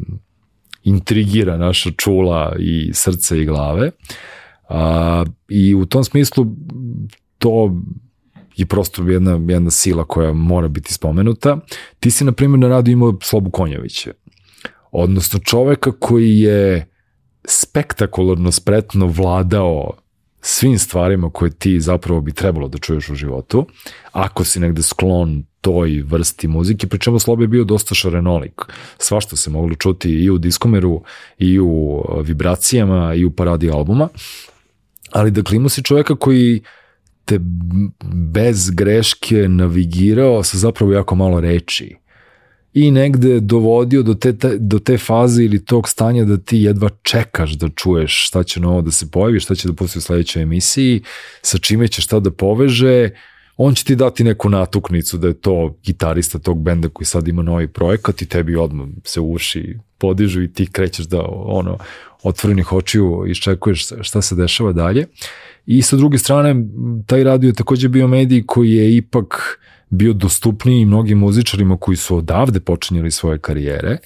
intrigira 0.83 1.57
naša 1.57 1.91
čula 1.91 2.55
i 2.59 2.91
srce 2.93 3.41
i 3.41 3.45
glave. 3.45 3.91
A, 4.69 5.25
I 5.49 5.75
u 5.75 5.85
tom 5.85 6.03
smislu 6.03 6.45
to 7.37 7.75
je 8.55 8.65
prosto 8.65 9.03
jedna, 9.03 9.39
jedna 9.47 9.71
sila 9.71 10.03
koja 10.03 10.33
mora 10.33 10.67
biti 10.67 10.93
spomenuta. 10.93 11.57
Ti 11.99 12.11
si, 12.11 12.25
na 12.25 12.31
primjer, 12.31 12.59
na 12.59 12.67
radu 12.67 12.91
imao 12.91 13.17
Slobu 13.21 13.49
Konjovića. 13.49 14.11
Odnosno 14.91 15.39
čoveka 15.39 15.91
koji 15.91 16.39
je 16.39 16.87
spektakularno 17.47 18.51
spretno 18.51 19.07
vladao 19.07 19.91
svim 20.47 20.79
stvarima 20.79 21.29
koje 21.29 21.51
ti 21.51 21.79
zapravo 21.79 22.21
bi 22.21 22.31
trebalo 22.31 22.67
da 22.67 22.77
čuješ 22.77 23.09
u 23.09 23.15
životu, 23.15 23.65
ako 24.11 24.43
si 24.43 24.59
negde 24.59 24.81
sklon 24.81 25.43
toj 25.61 26.03
vrsti 26.05 26.47
muzike, 26.47 26.87
pričemu 26.87 27.19
Slobe 27.19 27.43
je 27.43 27.47
bio 27.47 27.63
dosta 27.63 27.95
šarenolik. 27.95 28.61
Svašta 28.97 29.35
se 29.35 29.49
moglo 29.49 29.75
čuti 29.75 30.09
i 30.09 30.29
u 30.29 30.37
diskomeru, 30.37 31.03
i 31.37 31.59
u 31.59 32.03
vibracijama, 32.23 33.13
i 33.13 33.25
u 33.25 33.31
paradi 33.31 33.71
albuma. 33.71 34.09
Ali 35.11 35.31
dakle 35.31 35.55
imao 35.55 35.69
si 35.69 35.83
čoveka 35.83 36.15
koji 36.15 36.61
te 37.25 37.39
bez 38.13 38.69
greške 38.69 39.47
navigirao 39.47 40.43
sa 40.43 40.57
zapravo 40.57 40.93
jako 40.93 41.15
malo 41.15 41.39
reči 41.39 41.95
i 42.75 42.91
negde 42.91 43.39
dovodio 43.39 44.03
do 44.03 44.13
te, 44.13 44.33
do 44.59 44.79
te 44.79 44.97
faze 44.97 45.43
ili 45.43 45.65
tog 45.65 45.89
stanja 45.89 46.25
da 46.25 46.37
ti 46.37 46.57
jedva 46.57 46.89
čekaš 47.03 47.51
da 47.51 47.69
čuješ 47.69 48.27
šta 48.27 48.43
će 48.43 48.59
novo 48.59 48.81
da 48.81 48.91
se 48.91 49.11
pojavi, 49.11 49.39
šta 49.39 49.55
će 49.55 49.67
da 49.67 49.73
pusti 49.73 49.97
u 49.97 50.01
sledećoj 50.01 50.41
emisiji, 50.41 51.01
sa 51.41 51.57
čime 51.57 51.87
će 51.87 52.01
šta 52.01 52.19
da 52.19 52.31
poveže, 52.31 53.09
on 53.57 53.75
će 53.75 53.83
ti 53.83 53.95
dati 53.95 54.23
neku 54.23 54.49
natuknicu 54.49 55.17
da 55.17 55.27
je 55.27 55.33
to 55.33 55.77
gitarista 55.85 56.39
tog 56.39 56.61
benda 56.61 56.89
koji 56.89 57.05
sad 57.07 57.27
ima 57.27 57.41
novi 57.41 57.67
projekat 57.67 58.21
i 58.21 58.25
tebi 58.25 58.55
odmah 58.55 58.87
se 59.03 59.19
uši 59.19 59.77
podižu 59.97 60.43
i 60.43 60.53
ti 60.53 60.67
krećeš 60.71 61.05
da 61.05 61.21
ono 61.29 61.77
otvorenih 62.23 62.73
očiju 62.73 63.23
iščekuješ 63.27 63.87
šta 64.01 64.21
se 64.21 64.35
dešava 64.35 64.71
dalje. 64.71 65.07
I 65.65 65.81
sa 65.81 65.95
druge 65.95 66.17
strane, 66.17 66.55
taj 67.05 67.23
radio 67.23 67.47
je 67.47 67.53
takođe 67.53 67.89
bio 67.89 68.07
medij 68.07 68.43
koji 68.45 68.73
je 68.73 68.95
ipak 68.95 69.59
bio 69.89 70.13
dostupniji 70.13 70.85
mnogim 70.85 71.17
muzičarima 71.17 71.77
koji 71.77 71.97
su 71.97 72.17
odavde 72.17 72.59
počinjali 72.59 73.11
svoje 73.11 73.39
karijere, 73.39 73.97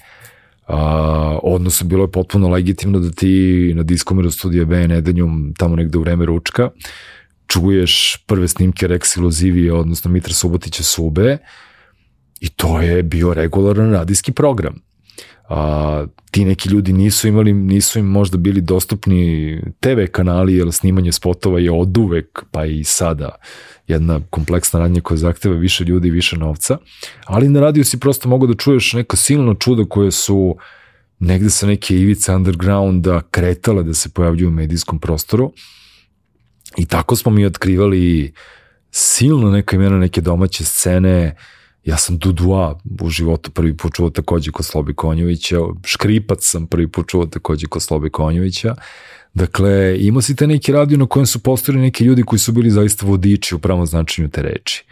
a, 0.68 1.40
odnosno 1.44 1.88
bilo 1.88 2.04
je 2.04 2.12
potpuno 2.12 2.50
legitimno 2.50 3.00
da 3.00 3.12
ti 3.12 3.74
na 3.76 3.84
diskomeru 3.84 4.32
studija 4.32 4.66
B 4.66 4.88
nedeljom 4.88 5.54
tamo 5.58 5.76
negde 5.76 5.98
u 5.98 6.02
vreme 6.02 6.26
ručka 6.26 6.70
čuješ 7.50 8.24
prve 8.28 8.48
snimke 8.48 8.88
Rex 8.88 9.18
Iluzivije, 9.18 9.74
odnosno 9.74 10.12
Mitra 10.12 10.34
Subotića 10.34 10.84
Sube 10.84 11.38
i 12.40 12.50
to 12.50 12.82
je 12.82 13.04
bio 13.04 13.34
regularan 13.34 13.92
radijski 13.92 14.32
program. 14.32 14.82
A, 15.50 16.06
ti 16.32 16.46
neki 16.46 16.70
ljudi 16.70 16.94
nisu 16.94 17.28
imali, 17.28 17.54
nisu 17.54 18.00
im 18.00 18.06
možda 18.06 18.38
bili 18.38 18.62
dostupni 18.62 19.62
TV 19.80 20.00
kanali, 20.12 20.56
jer 20.56 20.72
snimanje 20.72 21.12
spotova 21.12 21.60
je 21.60 21.72
od 21.72 21.98
uvek, 21.98 22.44
pa 22.52 22.66
i 22.66 22.84
sada, 22.84 23.36
jedna 23.90 24.20
kompleksna 24.30 24.80
radnja 24.80 25.02
koja 25.02 25.18
zahteva 25.18 25.56
više 25.56 25.84
ljudi 25.84 26.08
i 26.08 26.12
više 26.12 26.38
novca, 26.38 26.78
ali 27.26 27.50
na 27.50 27.60
radiju 27.60 27.86
si 27.86 28.00
prosto 28.00 28.30
mogu 28.30 28.48
da 28.48 28.54
čuješ 28.54 28.94
neka 28.94 29.18
silna 29.18 29.56
čuda 29.60 29.86
koje 29.90 30.12
su 30.12 30.56
negde 31.20 31.50
sa 31.50 31.68
neke 31.68 31.96
ivice 31.96 32.36
undergrounda 32.36 33.22
kretale 33.32 33.84
da 33.84 33.94
se 33.94 34.10
pojavljuju 34.10 34.48
u 34.48 34.52
medijskom 34.52 35.00
prostoru. 35.00 35.54
I 36.78 36.86
tako 36.86 37.16
smo 37.16 37.32
mi 37.32 37.46
otkrivali 37.46 38.34
silno 38.92 39.52
neka 39.52 39.76
imena 39.76 39.98
neke 39.98 40.22
domaće 40.22 40.66
scene, 40.66 41.36
Ja 41.86 41.98
sam 41.98 42.18
Dudua 42.18 42.80
u 43.02 43.10
životu 43.10 43.52
prvi 43.52 43.78
put 43.78 43.94
čuo 43.94 44.10
takođe 44.10 44.52
kod 44.52 44.66
Slobi 44.66 44.94
Konjovića, 44.94 45.58
Škripac 45.84 46.40
sam 46.42 46.68
prvi 46.68 46.88
put 46.88 47.08
čuo 47.08 47.26
takođe 47.26 47.68
kod 47.68 47.82
Slobi 47.82 48.10
Konjovića. 48.10 48.76
Dakle, 49.34 49.98
imao 50.00 50.22
si 50.22 50.36
te 50.36 50.48
neki 50.48 50.72
radio 50.72 50.98
na 50.98 51.06
kojem 51.06 51.26
su 51.26 51.40
postojali 51.40 51.82
neki 51.82 52.04
ljudi 52.04 52.24
koji 52.24 52.40
su 52.40 52.52
bili 52.52 52.72
zaista 52.72 53.06
vodiči 53.06 53.56
u 53.56 53.60
pravom 53.60 53.86
značenju 53.86 54.30
te 54.30 54.42
reči. 54.42 54.86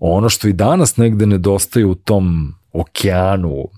Ono 0.00 0.28
što 0.28 0.48
i 0.48 0.52
danas 0.52 0.96
negde 0.96 1.26
nedostaje 1.26 1.86
u 1.86 1.94
tom 1.94 2.54
okeanu 2.72 3.68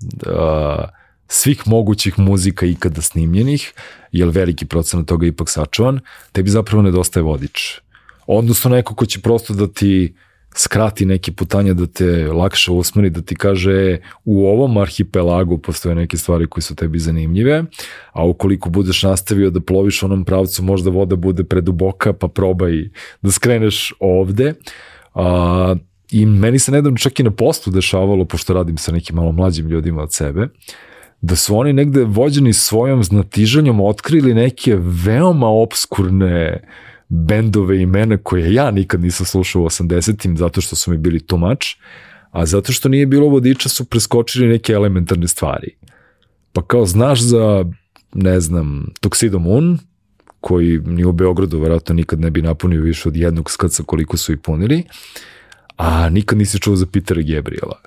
da, 0.00 0.88
svih 1.28 1.62
mogućih 1.66 2.18
muzika 2.18 2.66
ikada 2.66 3.02
snimljenih, 3.02 3.72
jer 4.12 4.28
veliki 4.28 4.66
procenat 4.66 5.06
toga 5.06 5.26
ipak 5.26 5.50
sačuvan, 5.50 6.00
tebi 6.32 6.50
zapravo 6.50 6.82
nedostaje 6.82 7.24
vodič. 7.24 7.80
Odnosno 8.26 8.70
neko 8.70 8.94
ko 8.94 9.06
će 9.06 9.20
prosto 9.20 9.54
da 9.54 9.66
ti 9.66 10.14
skrati 10.56 11.04
neki 11.04 11.32
putanja 11.32 11.74
da 11.74 11.86
te 11.86 12.32
lakše 12.32 12.72
usmeri, 12.72 13.10
da 13.10 13.22
ti 13.22 13.36
kaže 13.36 13.98
u 14.24 14.46
ovom 14.46 14.76
arhipelagu 14.76 15.58
postoje 15.58 15.94
neke 15.94 16.16
stvari 16.16 16.46
koje 16.46 16.62
su 16.62 16.74
tebi 16.74 16.98
zanimljive, 16.98 17.64
a 18.12 18.24
ukoliko 18.26 18.70
budeš 18.70 19.02
nastavio 19.02 19.50
da 19.50 19.60
ploviš 19.60 20.02
onom 20.02 20.24
pravcu, 20.24 20.62
možda 20.62 20.90
voda 20.90 21.16
bude 21.16 21.44
preduboka, 21.44 22.12
pa 22.12 22.28
probaj 22.28 22.88
da 23.22 23.30
skreneš 23.30 23.92
ovde. 24.00 24.54
A, 25.14 25.74
I 26.10 26.26
meni 26.26 26.58
se 26.58 26.72
nedavno 26.72 26.98
čak 26.98 27.20
i 27.20 27.22
na 27.22 27.30
poslu 27.30 27.72
dešavalo, 27.72 28.24
pošto 28.24 28.54
radim 28.54 28.76
sa 28.78 28.92
nekim 28.92 29.16
malo 29.16 29.32
mlađim 29.32 29.68
ljudima 29.68 30.02
od 30.02 30.12
sebe, 30.12 30.48
da 31.20 31.36
su 31.36 31.56
oni 31.56 31.72
negde 31.72 32.04
vođeni 32.04 32.52
svojom 32.52 33.04
znatižanjom 33.04 33.80
otkrili 33.80 34.34
neke 34.34 34.76
veoma 34.76 35.48
obskurne 35.48 36.62
uh, 36.62 36.93
bendove 37.08 37.82
imena 37.82 38.16
koje 38.16 38.54
ja 38.54 38.70
nikad 38.70 39.00
nisam 39.00 39.26
slušao 39.26 39.62
u 39.62 39.64
80-im 39.64 40.36
zato 40.36 40.60
što 40.60 40.76
su 40.76 40.90
mi 40.90 40.98
bili 40.98 41.20
too 41.20 41.38
much, 41.38 41.66
a 42.30 42.46
zato 42.46 42.72
što 42.72 42.88
nije 42.88 43.06
bilo 43.06 43.28
vodiča 43.28 43.68
su 43.68 43.84
preskočili 43.84 44.48
neke 44.48 44.72
elementarne 44.72 45.28
stvari. 45.28 45.76
Pa 46.52 46.62
kao 46.66 46.86
znaš 46.86 47.20
za, 47.20 47.64
ne 48.14 48.40
znam, 48.40 48.86
Tuxedo 49.00 49.38
Moon, 49.38 49.78
koji 50.40 50.78
ni 50.78 51.04
u 51.04 51.12
Beogradu 51.12 51.60
verovatno 51.60 51.94
nikad 51.94 52.20
ne 52.20 52.30
bi 52.30 52.42
napunio 52.42 52.82
više 52.82 53.08
od 53.08 53.16
jednog 53.16 53.50
skaca 53.50 53.82
koliko 53.82 54.16
su 54.16 54.32
i 54.32 54.36
punili, 54.36 54.82
a 55.76 56.08
nikad 56.08 56.38
nisi 56.38 56.60
čuo 56.60 56.76
za 56.76 56.86
Petera 56.86 57.22
Gabriela. 57.22 57.80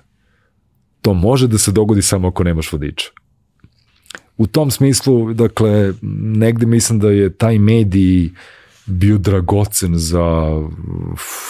To 1.02 1.14
može 1.14 1.48
da 1.48 1.58
se 1.58 1.72
dogodi 1.72 2.02
samo 2.02 2.28
ako 2.28 2.44
nemaš 2.44 2.72
vodiča. 2.72 3.10
U 4.36 4.46
tom 4.46 4.70
smislu, 4.70 5.34
dakle, 5.34 5.92
negde 6.22 6.66
mislim 6.66 6.98
da 6.98 7.10
je 7.10 7.30
taj 7.34 7.58
medij 7.58 8.26
uh, 8.26 8.32
bio 8.88 9.18
dragocen 9.18 9.92
za 9.96 10.24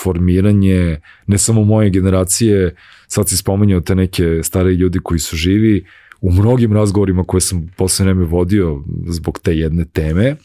formiranje 0.03 1.01
ne 1.27 1.39
samo 1.39 1.65
moje 1.65 1.91
generacije, 1.91 2.75
sad 3.09 3.29
si 3.29 3.37
spomenuo 3.37 3.81
te 3.81 3.95
neke 3.95 4.41
stare 4.43 4.73
ljudi 4.73 4.99
koji 5.03 5.21
su 5.21 5.37
živi, 5.37 5.85
u 6.21 6.33
mnogim 6.33 6.73
razgovorima 6.73 7.25
koje 7.25 7.41
sam 7.41 7.69
posle 7.77 8.05
vreme 8.05 8.25
vodio 8.25 8.83
zbog 9.07 9.39
te 9.43 9.57
jedne 9.57 9.85
teme, 9.85 10.37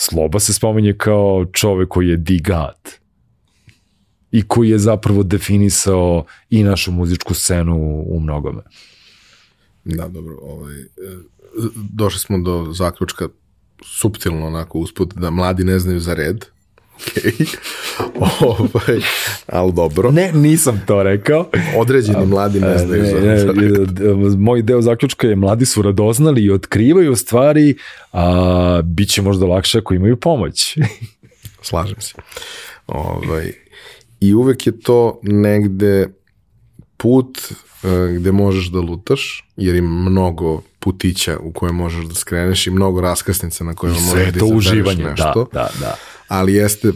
Sloba 0.00 0.40
se 0.40 0.52
spomenje 0.52 0.94
kao 0.98 1.46
čovek 1.52 1.88
koji 1.88 2.08
je 2.08 2.16
digat 2.16 2.88
i 4.32 4.42
koji 4.42 4.70
je 4.70 4.78
zapravo 4.78 5.22
definisao 5.22 6.24
i 6.50 6.62
našu 6.62 6.92
muzičku 6.92 7.34
scenu 7.34 8.04
u 8.06 8.20
mnogome. 8.20 8.62
Da, 9.84 10.08
dobro, 10.08 10.38
ovaj, 10.42 10.80
e, 10.80 10.86
došli 11.92 12.20
smo 12.20 12.38
do 12.38 12.72
zaključka 12.72 13.28
suptilno 13.84 14.46
onako 14.46 14.78
usput 14.78 15.14
da 15.14 15.30
mladi 15.30 15.64
ne 15.64 15.78
znaju 15.78 16.00
za 16.00 16.14
red. 16.14 16.44
Okay. 17.00 17.46
ovaj, 18.40 19.00
ali 19.46 19.72
dobro. 19.72 20.10
Ne, 20.10 20.32
nisam 20.32 20.82
to 20.86 21.02
rekao. 21.02 21.50
Određeni 21.76 22.26
mladi 22.26 22.60
ne 22.60 22.78
znaju 22.78 23.02
ne, 23.02 23.10
za, 23.10 23.20
ne, 23.20 23.38
za 23.38 23.52
red. 23.52 24.38
Moj 24.38 24.62
deo 24.62 24.82
zaključka 24.82 25.26
je 25.26 25.36
mladi 25.36 25.66
su 25.66 25.82
radoznali 25.82 26.44
i 26.44 26.50
otkrivaju 26.50 27.16
stvari, 27.16 27.76
a 28.12 28.82
bit 28.84 29.08
će 29.08 29.22
možda 29.22 29.46
lakše 29.46 29.78
ako 29.78 29.94
imaju 29.94 30.16
pomoć. 30.16 30.78
Slažem 31.62 32.00
se. 32.00 32.14
Ovaj, 32.86 33.52
I 34.20 34.34
uvek 34.34 34.66
je 34.66 34.80
to 34.80 35.20
negde 35.22 36.08
put 36.96 37.38
uh, 37.82 37.90
gde 38.16 38.32
možeš 38.32 38.66
da 38.66 38.80
lutaš, 38.80 39.48
jer 39.56 39.74
ima 39.74 40.10
mnogo 40.10 40.62
putića 40.80 41.38
u 41.38 41.52
koje 41.52 41.72
možeš 41.72 42.04
da 42.04 42.14
skreneš 42.14 42.66
i 42.66 42.70
mnogo 42.70 43.00
raskrsnica 43.00 43.64
na 43.64 43.74
kojima 43.74 44.00
možeš 44.00 44.32
da 44.32 44.44
uživanje, 44.44 45.04
da, 45.04 45.10
nešto. 45.10 45.48
Da, 45.52 45.60
da, 45.60 45.70
da. 45.80 45.96
Ali 46.28 46.54
jeste 46.54 46.92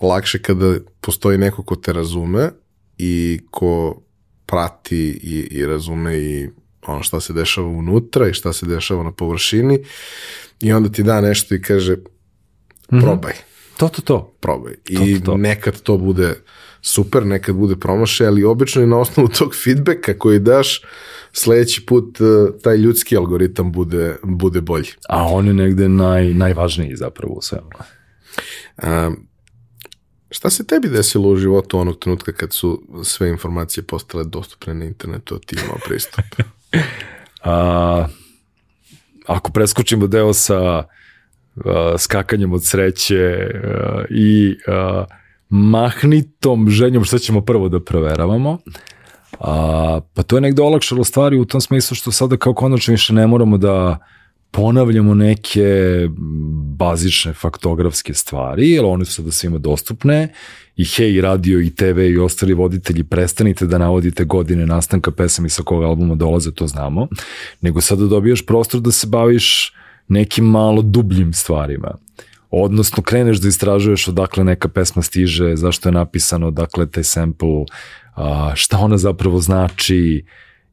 lakše 0.00 0.42
kada 0.42 0.74
postoji 1.00 1.38
neko 1.38 1.62
ko 1.62 1.76
te 1.76 1.92
razume 1.92 2.50
i 2.98 3.40
ko 3.50 4.02
prati 4.46 5.20
i, 5.22 5.48
i 5.50 5.66
razume 5.66 6.18
i 6.18 6.48
ono 6.86 7.02
šta 7.02 7.20
se 7.20 7.32
dešava 7.32 7.68
unutra 7.68 8.28
i 8.28 8.34
šta 8.34 8.52
se 8.52 8.66
dešava 8.66 9.02
na 9.02 9.12
površini 9.12 9.78
i 10.60 10.72
onda 10.72 10.88
ti 10.88 11.02
da 11.02 11.20
nešto 11.20 11.54
i 11.54 11.62
kaže 11.62 11.96
probaj. 12.88 13.32
Mm 13.32 13.36
-hmm 13.36 13.56
To, 13.76 13.88
to, 13.88 14.02
to. 14.02 14.36
probaj. 14.40 14.74
I 14.88 14.96
To, 14.96 15.20
to, 15.20 15.24
to. 15.24 15.36
nekad 15.36 15.80
to 15.80 15.96
bude 15.96 16.34
super, 16.86 17.26
nekad 17.26 17.54
bude 17.54 17.76
promašaj, 17.76 18.26
ali 18.26 18.44
obično 18.44 18.82
i 18.82 18.86
na 18.86 18.98
osnovu 18.98 19.28
tog 19.28 19.54
feedbacka 19.64 20.18
koji 20.18 20.38
daš, 20.38 20.80
sledeći 21.32 21.86
put 21.86 22.20
uh, 22.20 22.60
taj 22.62 22.76
ljudski 22.76 23.16
algoritam 23.16 23.72
bude, 23.72 24.16
bude 24.22 24.60
bolji. 24.60 24.88
A 25.08 25.24
on 25.24 25.46
je 25.46 25.54
negde 25.54 25.88
naj, 25.88 26.34
najvažniji 26.34 26.96
zapravo 26.96 27.34
u 27.34 27.42
svemu. 27.42 27.68
Um, 28.82 29.26
šta 30.30 30.50
se 30.50 30.66
tebi 30.66 30.88
desilo 30.88 31.28
u 31.28 31.36
životu 31.36 31.78
onog 31.78 31.98
trenutka 31.98 32.32
kad 32.32 32.52
su 32.52 32.82
sve 33.04 33.28
informacije 33.28 33.84
postale 33.84 34.24
dostupne 34.24 34.74
na 34.74 34.84
internetu, 34.84 35.34
a 35.34 35.38
ti 35.46 35.56
imao 35.64 35.78
pristup? 35.86 36.24
A, 37.42 38.06
ako 39.26 39.52
preskočimo 39.52 40.06
deo 40.06 40.32
sa 40.32 40.58
a, 41.64 41.94
skakanjem 41.98 42.52
od 42.52 42.66
sreće 42.66 43.50
a, 43.64 44.04
i 44.10 44.56
a, 44.66 45.04
mahnitom 45.48 46.70
ženjom 46.70 47.04
šta 47.04 47.18
ćemo 47.18 47.40
prvo 47.40 47.68
da 47.68 47.80
proveravamo, 47.80 48.58
a, 49.40 50.00
pa 50.14 50.22
to 50.22 50.36
je 50.36 50.40
negde 50.40 50.62
olakšalo 50.62 51.04
stvari 51.04 51.38
u 51.38 51.44
tom 51.44 51.60
smislu 51.60 51.94
što 51.94 52.12
sada 52.12 52.36
kao 52.36 52.54
konačno 52.54 52.92
više 52.92 53.12
ne 53.12 53.26
moramo 53.26 53.58
da 53.58 53.98
ponavljamo 54.50 55.14
neke 55.14 56.08
bazične 56.76 57.32
faktografske 57.32 58.14
stvari, 58.14 58.70
jer 58.70 58.84
one 58.84 59.04
su 59.04 59.12
sada 59.12 59.30
svima 59.30 59.58
dostupne. 59.58 60.28
I 60.76 60.84
hej, 60.84 61.20
radio 61.20 61.60
i 61.60 61.70
TV 61.70 61.98
i 61.98 62.18
ostali 62.18 62.54
voditelji, 62.54 63.04
prestanite 63.04 63.66
da 63.66 63.78
navodite 63.78 64.24
godine 64.24 64.66
nastanka 64.66 65.10
pesama 65.10 65.46
i 65.46 65.50
sa 65.50 65.62
kog 65.62 65.82
albuma 65.84 66.14
dolaze, 66.14 66.52
to 66.52 66.66
znamo, 66.66 67.08
nego 67.60 67.80
sada 67.80 68.06
dobijaš 68.06 68.46
prostor 68.46 68.80
da 68.80 68.92
se 68.92 69.06
baviš 69.06 69.72
nekim 70.08 70.44
malo 70.44 70.82
dubljim 70.82 71.32
stvarima. 71.32 71.96
Odnosno, 72.50 73.02
kreneš 73.02 73.40
da 73.40 73.48
istražuješ 73.48 74.08
odakle 74.08 74.44
neka 74.44 74.68
pesma 74.68 75.02
stiže, 75.02 75.56
zašto 75.56 75.88
je 75.88 75.92
napisano, 75.92 76.46
odakle 76.48 76.86
taj 76.86 77.04
sample, 77.04 77.64
šta 78.54 78.78
ona 78.78 78.98
zapravo 78.98 79.40
znači 79.40 80.24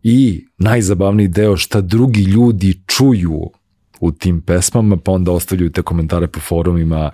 i 0.04 0.46
najzabavniji 0.58 1.28
deo 1.28 1.58
šta 1.58 1.82
drugi 1.82 2.22
ljudi 2.22 2.82
čuju 2.88 3.52
u 4.00 4.12
tim 4.12 4.42
pesmama, 4.42 4.98
pa 4.98 5.12
onda 5.12 5.32
ostavljaju 5.32 5.72
te 5.72 5.82
komentare 5.82 6.28
po 6.28 6.40
forumima, 6.40 7.12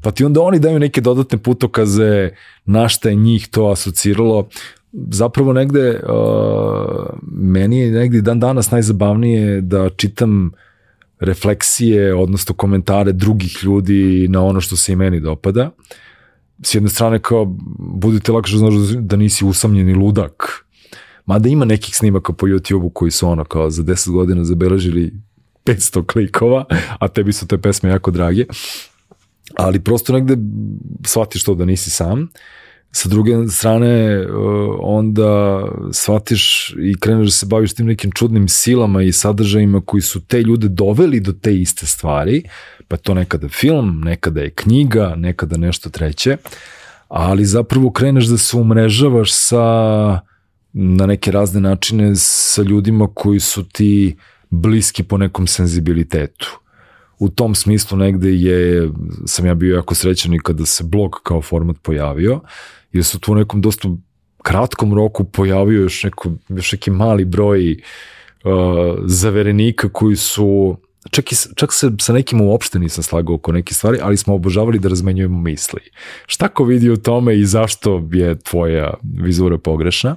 pa 0.00 0.10
ti 0.10 0.24
onda 0.24 0.42
oni 0.42 0.58
daju 0.58 0.78
neke 0.78 1.00
dodatne 1.00 1.38
putokaze 1.38 2.30
na 2.64 2.88
šta 2.88 3.08
je 3.08 3.14
njih 3.14 3.48
to 3.48 3.66
asociralo. 3.66 4.48
Zapravo 4.92 5.52
negde, 5.52 5.90
uh, 5.90 7.06
meni 7.32 7.78
je 7.78 7.90
negde 7.90 8.20
dan 8.20 8.40
danas 8.40 8.70
najzabavnije 8.70 9.60
da 9.60 9.90
čitam 9.90 10.50
refleksije, 11.20 12.14
odnosno 12.14 12.54
komentare 12.54 13.12
drugih 13.12 13.58
ljudi 13.62 14.26
na 14.28 14.44
ono 14.44 14.60
što 14.60 14.76
se 14.76 14.92
i 14.92 14.96
meni 14.96 15.20
dopada. 15.20 15.70
S 16.62 16.74
jedne 16.74 16.88
strane 16.88 17.18
kao, 17.18 17.56
budite 17.78 18.32
lakše 18.32 18.56
znaš 18.56 18.74
da 18.98 19.16
nisi 19.16 19.44
usamljeni 19.44 19.94
ludak. 19.94 20.66
Mada 21.26 21.48
ima 21.48 21.64
nekih 21.64 21.96
snimaka 21.96 22.32
po 22.32 22.46
YouTube-u 22.46 22.90
koji 22.90 23.10
su 23.10 23.28
ono 23.28 23.44
kao 23.44 23.70
za 23.70 23.82
10 23.82 24.10
godina 24.10 24.44
zabeležili 24.44 25.12
500 25.64 26.06
klikova, 26.06 26.64
a 26.98 27.08
tebi 27.08 27.32
su 27.32 27.46
te 27.46 27.58
pesme 27.58 27.90
jako 27.90 28.10
drage. 28.10 28.44
Ali 29.56 29.80
prosto 29.80 30.12
negde 30.12 30.36
shvatiš 31.04 31.44
to 31.44 31.54
da 31.54 31.64
nisi 31.64 31.90
sam. 31.90 32.28
Sa 32.96 33.08
druge 33.08 33.48
strane, 33.48 34.20
uh, 34.26 34.76
onda 34.80 35.62
shvatiš 35.92 36.74
i 36.78 36.94
kreneš 37.00 37.26
da 37.26 37.30
se 37.30 37.46
baviš 37.46 37.74
tim 37.74 37.86
nekim 37.86 38.12
čudnim 38.12 38.48
silama 38.48 39.02
i 39.02 39.12
sadržajima 39.12 39.80
koji 39.86 40.00
su 40.00 40.20
te 40.20 40.42
ljude 40.42 40.68
doveli 40.68 41.20
do 41.20 41.32
te 41.32 41.54
iste 41.54 41.86
stvari, 41.86 42.42
pa 42.88 42.96
to 42.96 43.14
nekada 43.14 43.48
film, 43.48 44.00
nekada 44.04 44.40
je 44.40 44.50
knjiga, 44.50 45.14
nekada 45.16 45.56
nešto 45.56 45.90
treće, 45.90 46.36
ali 47.08 47.44
zapravo 47.44 47.90
kreneš 47.90 48.26
da 48.26 48.38
se 48.38 48.56
umrežavaš 48.56 49.32
sa 49.32 49.64
na 50.72 51.06
neke 51.06 51.30
razne 51.30 51.60
načine 51.60 52.12
sa 52.16 52.62
ljudima 52.62 53.08
koji 53.14 53.40
su 53.40 53.64
ti 53.64 54.16
bliski 54.50 55.02
po 55.02 55.18
nekom 55.18 55.46
senzibilitetu. 55.46 56.60
U 57.18 57.28
tom 57.28 57.54
smislu 57.54 57.98
negde 57.98 58.30
je, 58.30 58.90
sam 59.26 59.46
ja 59.46 59.54
bio 59.54 59.74
jako 59.74 59.94
srećan 59.94 60.34
i 60.34 60.38
kada 60.38 60.66
se 60.66 60.84
blog 60.84 61.20
kao 61.22 61.42
format 61.42 61.76
pojavio, 61.82 62.40
jer 62.92 63.04
su 63.04 63.18
tu 63.18 63.32
u 63.32 63.34
nekom 63.34 63.60
dosta 63.60 63.88
kratkom 64.42 64.94
roku 64.94 65.24
pojavio 65.24 65.82
još, 65.82 66.04
neko, 66.04 66.30
još 66.48 66.72
neki 66.72 66.90
mali 66.90 67.24
broj 67.24 67.72
uh, 67.72 68.50
zaverenika 69.04 69.88
koji 69.88 70.16
su 70.16 70.76
čak, 71.10 71.32
i, 71.32 71.36
čak 71.54 71.72
se 71.72 71.90
sa 72.00 72.12
nekim 72.12 72.40
uopšte 72.40 72.78
nisam 72.78 73.04
slagao 73.04 73.34
oko 73.34 73.52
neke 73.52 73.74
stvari, 73.74 73.98
ali 74.02 74.16
smo 74.16 74.34
obožavali 74.34 74.78
da 74.78 74.88
razmenjujemo 74.88 75.40
misli. 75.40 75.80
Šta 76.26 76.48
ko 76.48 76.64
vidi 76.64 76.90
u 76.90 76.96
tome 76.96 77.38
i 77.38 77.44
zašto 77.44 78.08
je 78.12 78.38
tvoja 78.38 78.94
vizura 79.02 79.58
pogrešna? 79.58 80.16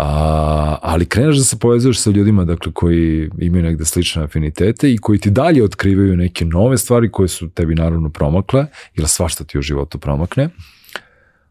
A, 0.00 0.78
ali 0.82 1.06
kreneš 1.06 1.36
da 1.36 1.44
se 1.44 1.58
povezuješ 1.58 2.00
sa 2.00 2.10
ljudima 2.10 2.44
dakle, 2.44 2.72
koji 2.72 3.30
imaju 3.38 3.62
negde 3.62 3.84
slične 3.84 4.22
afinitete 4.22 4.92
i 4.92 4.98
koji 4.98 5.18
ti 5.18 5.30
dalje 5.30 5.64
otkrivaju 5.64 6.16
neke 6.16 6.44
nove 6.44 6.78
stvari 6.78 7.10
koje 7.10 7.28
su 7.28 7.48
tebi 7.48 7.74
naravno 7.74 8.10
promakle, 8.10 8.66
jer 8.96 9.08
svašta 9.08 9.44
ti 9.44 9.58
u 9.58 9.62
životu 9.62 9.98
promakne. 9.98 10.48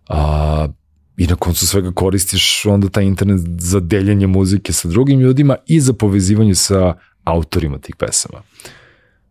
A, 0.09 0.67
I 1.17 1.27
na 1.27 1.35
koncu 1.35 1.67
svega 1.67 1.91
koristiš 1.91 2.65
onda 2.65 2.89
taj 2.89 3.03
internet 3.03 3.41
za 3.59 3.79
deljenje 3.79 4.27
muzike 4.27 4.73
sa 4.73 4.87
drugim 4.87 5.19
ljudima 5.19 5.55
i 5.67 5.79
za 5.81 5.93
povezivanje 5.93 6.55
sa 6.55 6.93
autorima 7.23 7.77
tih 7.77 7.95
pesama. 7.95 8.41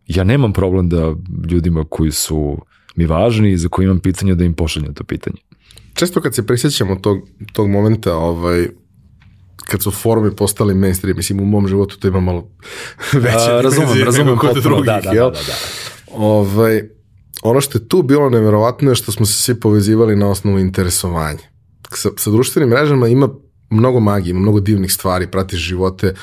Ja 0.07 0.23
nemam 0.23 0.53
problem 0.53 0.89
da 0.89 1.15
ljudima 1.49 1.85
koji 1.89 2.11
su 2.11 2.57
mi 2.95 3.05
važni 3.05 3.51
i 3.51 3.57
za 3.57 3.69
koji 3.69 3.85
imam 3.85 3.99
pitanje 3.99 4.35
da 4.35 4.43
im 4.43 4.53
pošaljem 4.53 4.93
to 4.93 5.03
pitanje. 5.03 5.37
Često 5.93 6.21
kad 6.21 6.35
se 6.35 6.45
prisjećamo 6.47 6.95
tog, 6.95 7.17
tog 7.53 7.69
momenta, 7.69 8.15
ovaj, 8.15 8.67
kad 9.67 9.83
su 9.83 9.91
forumi 9.91 10.35
postali 10.35 10.75
mainstream, 10.75 11.17
mislim 11.17 11.39
u 11.39 11.45
mom 11.45 11.67
životu 11.67 11.99
to 11.99 12.07
ima 12.07 12.19
malo 12.19 12.49
veće 13.13 13.51
A, 13.51 13.61
razumem, 13.61 14.03
razumem 14.05 14.37
kod 14.37 14.53
potpuno, 14.53 14.75
drugih, 14.75 14.85
da, 14.85 15.01
da, 15.03 15.11
jel? 15.11 15.31
da, 15.31 15.37
da, 15.37 15.45
da. 15.45 15.53
Ovaj, 16.13 16.83
ono 17.41 17.61
što 17.61 17.77
je 17.77 17.87
tu 17.87 18.01
bilo 18.01 18.29
neverovatno 18.29 18.91
je 18.91 18.95
što 18.95 19.11
smo 19.11 19.25
se 19.25 19.33
svi 19.33 19.59
povezivali 19.59 20.15
na 20.15 20.29
osnovu 20.29 20.59
interesovanja. 20.59 21.39
Sa, 21.93 22.09
sa 22.17 22.31
društvenim 22.31 22.69
mrežama 22.69 23.07
ima 23.07 23.29
mnogo 23.69 23.99
magije, 23.99 24.31
ima 24.31 24.39
mnogo 24.39 24.59
divnih 24.59 24.93
stvari, 24.93 25.31
pratiš 25.31 25.59
živote 25.59 26.13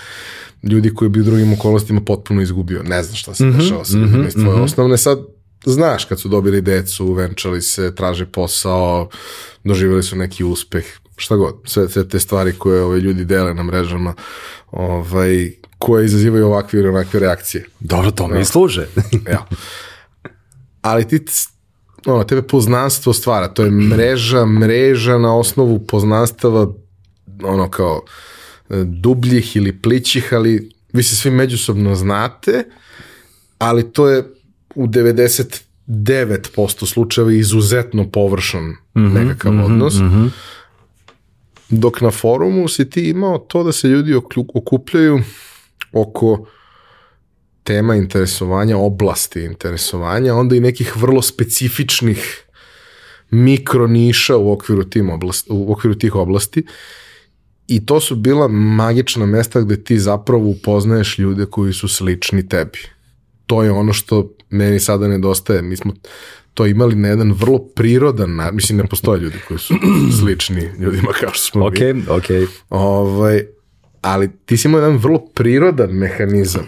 ljudi 0.63 0.95
koji 0.95 1.09
bi 1.09 1.21
u 1.21 1.25
drugim 1.25 1.53
okolnostima 1.53 2.01
potpuno 2.01 2.43
izgubio. 2.43 2.83
Ne 2.83 3.03
znam 3.03 3.17
šta 3.17 3.35
se 3.35 3.45
dešava 3.45 3.85
sa 3.85 3.97
ljudima 3.97 4.29
iz 4.29 4.35
tvoje 4.35 4.61
osnovne. 4.61 4.99
Sad 4.99 5.19
znaš 5.67 6.05
kad 6.05 6.21
su 6.21 6.29
dobili 6.29 6.61
decu, 6.61 7.13
venčali 7.13 7.63
se, 7.63 7.95
traže 7.95 8.27
posao, 8.27 9.09
doživjeli 9.65 10.03
su 10.03 10.17
neki 10.17 10.45
uspeh, 10.45 10.85
šta 11.17 11.37
god. 11.37 11.55
Sve, 11.65 11.89
sve 11.89 12.09
te 12.09 12.21
stvari 12.21 12.53
koje 12.53 12.83
ovaj, 12.83 12.99
ljudi 12.99 13.25
dele 13.25 13.55
na 13.55 13.63
mrežama, 13.63 14.15
ovaj, 14.71 15.51
koje 15.79 16.05
izazivaju 16.05 16.47
ovakve 16.47 16.81
ili 16.81 16.89
onakve 16.89 17.21
reakcije. 17.21 17.65
Dobro, 17.81 18.11
to 18.11 18.29
mi 18.29 18.41
i 18.41 18.45
služe. 18.45 18.87
Evo. 19.27 19.45
Ali 20.83 21.09
ti, 21.09 21.25
ono, 22.07 22.25
tebe 22.25 22.43
poznanstvo 22.43 23.13
stvara, 23.13 23.49
to 23.49 23.65
je 23.65 23.71
mreža, 23.71 24.47
mreža 24.47 25.19
na 25.19 25.37
osnovu 25.37 25.87
poznanstava, 25.87 26.73
ono 27.43 27.71
kao 27.71 28.03
e, 28.71 28.85
dubljih 28.85 29.57
ili 29.57 29.81
plićih, 29.81 30.29
ali 30.33 30.71
vi 30.93 31.03
se 31.03 31.17
svi 31.17 31.31
međusobno 31.31 31.95
znate, 31.95 32.65
ali 33.59 33.93
to 33.93 34.09
je 34.09 34.25
u 34.75 34.87
99% 34.87 36.87
slučajeva 36.87 37.33
izuzetno 37.33 38.11
površan 38.11 38.65
mm 38.65 38.77
-hmm, 38.95 39.13
nekakav 39.13 39.53
mm 39.53 39.59
-hmm, 39.59 39.65
odnos. 39.65 39.95
Mm 39.95 40.05
-hmm. 40.05 40.31
Dok 41.79 42.01
na 42.01 42.11
forumu 42.11 42.69
si 42.69 42.91
ti 42.91 43.09
imao 43.09 43.39
to 43.39 43.63
da 43.65 43.73
se 43.73 43.89
ljudi 43.89 44.15
okupljaju 44.55 45.21
oko 45.93 46.47
tema 47.63 47.97
interesovanja, 47.97 48.77
oblasti 48.77 49.45
interesovanja, 49.45 50.35
onda 50.35 50.57
i 50.57 50.61
nekih 50.61 50.97
vrlo 50.97 51.23
specifičnih 51.23 52.45
mikro 53.31 53.87
niša 53.87 54.37
u 54.37 54.53
okviru, 54.53 54.85
tim 54.85 55.11
oblasti, 55.11 55.53
u 55.53 55.73
okviru 55.73 55.95
tih 55.95 56.15
oblasti 56.15 56.67
i 57.67 57.87
to 57.87 58.01
su 58.01 58.17
bila 58.17 58.49
magična 58.49 59.27
mesta 59.27 59.61
gde 59.61 59.85
ti 59.85 59.99
zapravo 59.99 60.49
upoznaješ 60.49 61.19
ljude 61.19 61.47
koji 61.47 61.73
su 61.73 61.89
slični 61.89 62.49
tebi. 62.49 62.79
To 63.47 63.63
je 63.63 63.71
ono 63.71 63.93
što 63.93 64.35
meni 64.51 64.81
sada 64.81 65.09
nedostaje. 65.09 65.63
Mi 65.63 65.77
smo 65.77 65.93
to 66.55 66.67
imali 66.67 66.95
na 66.95 67.09
jedan 67.09 67.33
vrlo 67.33 67.59
prirodan 67.59 68.37
način. 68.37 68.57
Mislim, 68.57 68.79
ne 68.79 68.87
postoje 68.87 69.21
ljudi 69.21 69.37
koji 69.49 69.59
su 69.59 69.75
slični 70.21 70.71
ljudima 70.79 71.13
kao 71.21 71.31
što 71.33 71.45
smo 71.45 71.65
okay, 71.65 71.95
mi. 71.95 72.03
Ok, 72.09 72.49
Ovaj, 72.71 73.43
ali 74.01 74.31
ti 74.47 74.57
si 74.57 74.69
imao 74.69 74.81
jedan 74.81 74.97
vrlo 74.97 75.19
prirodan 75.35 75.91
mehanizam 75.91 76.67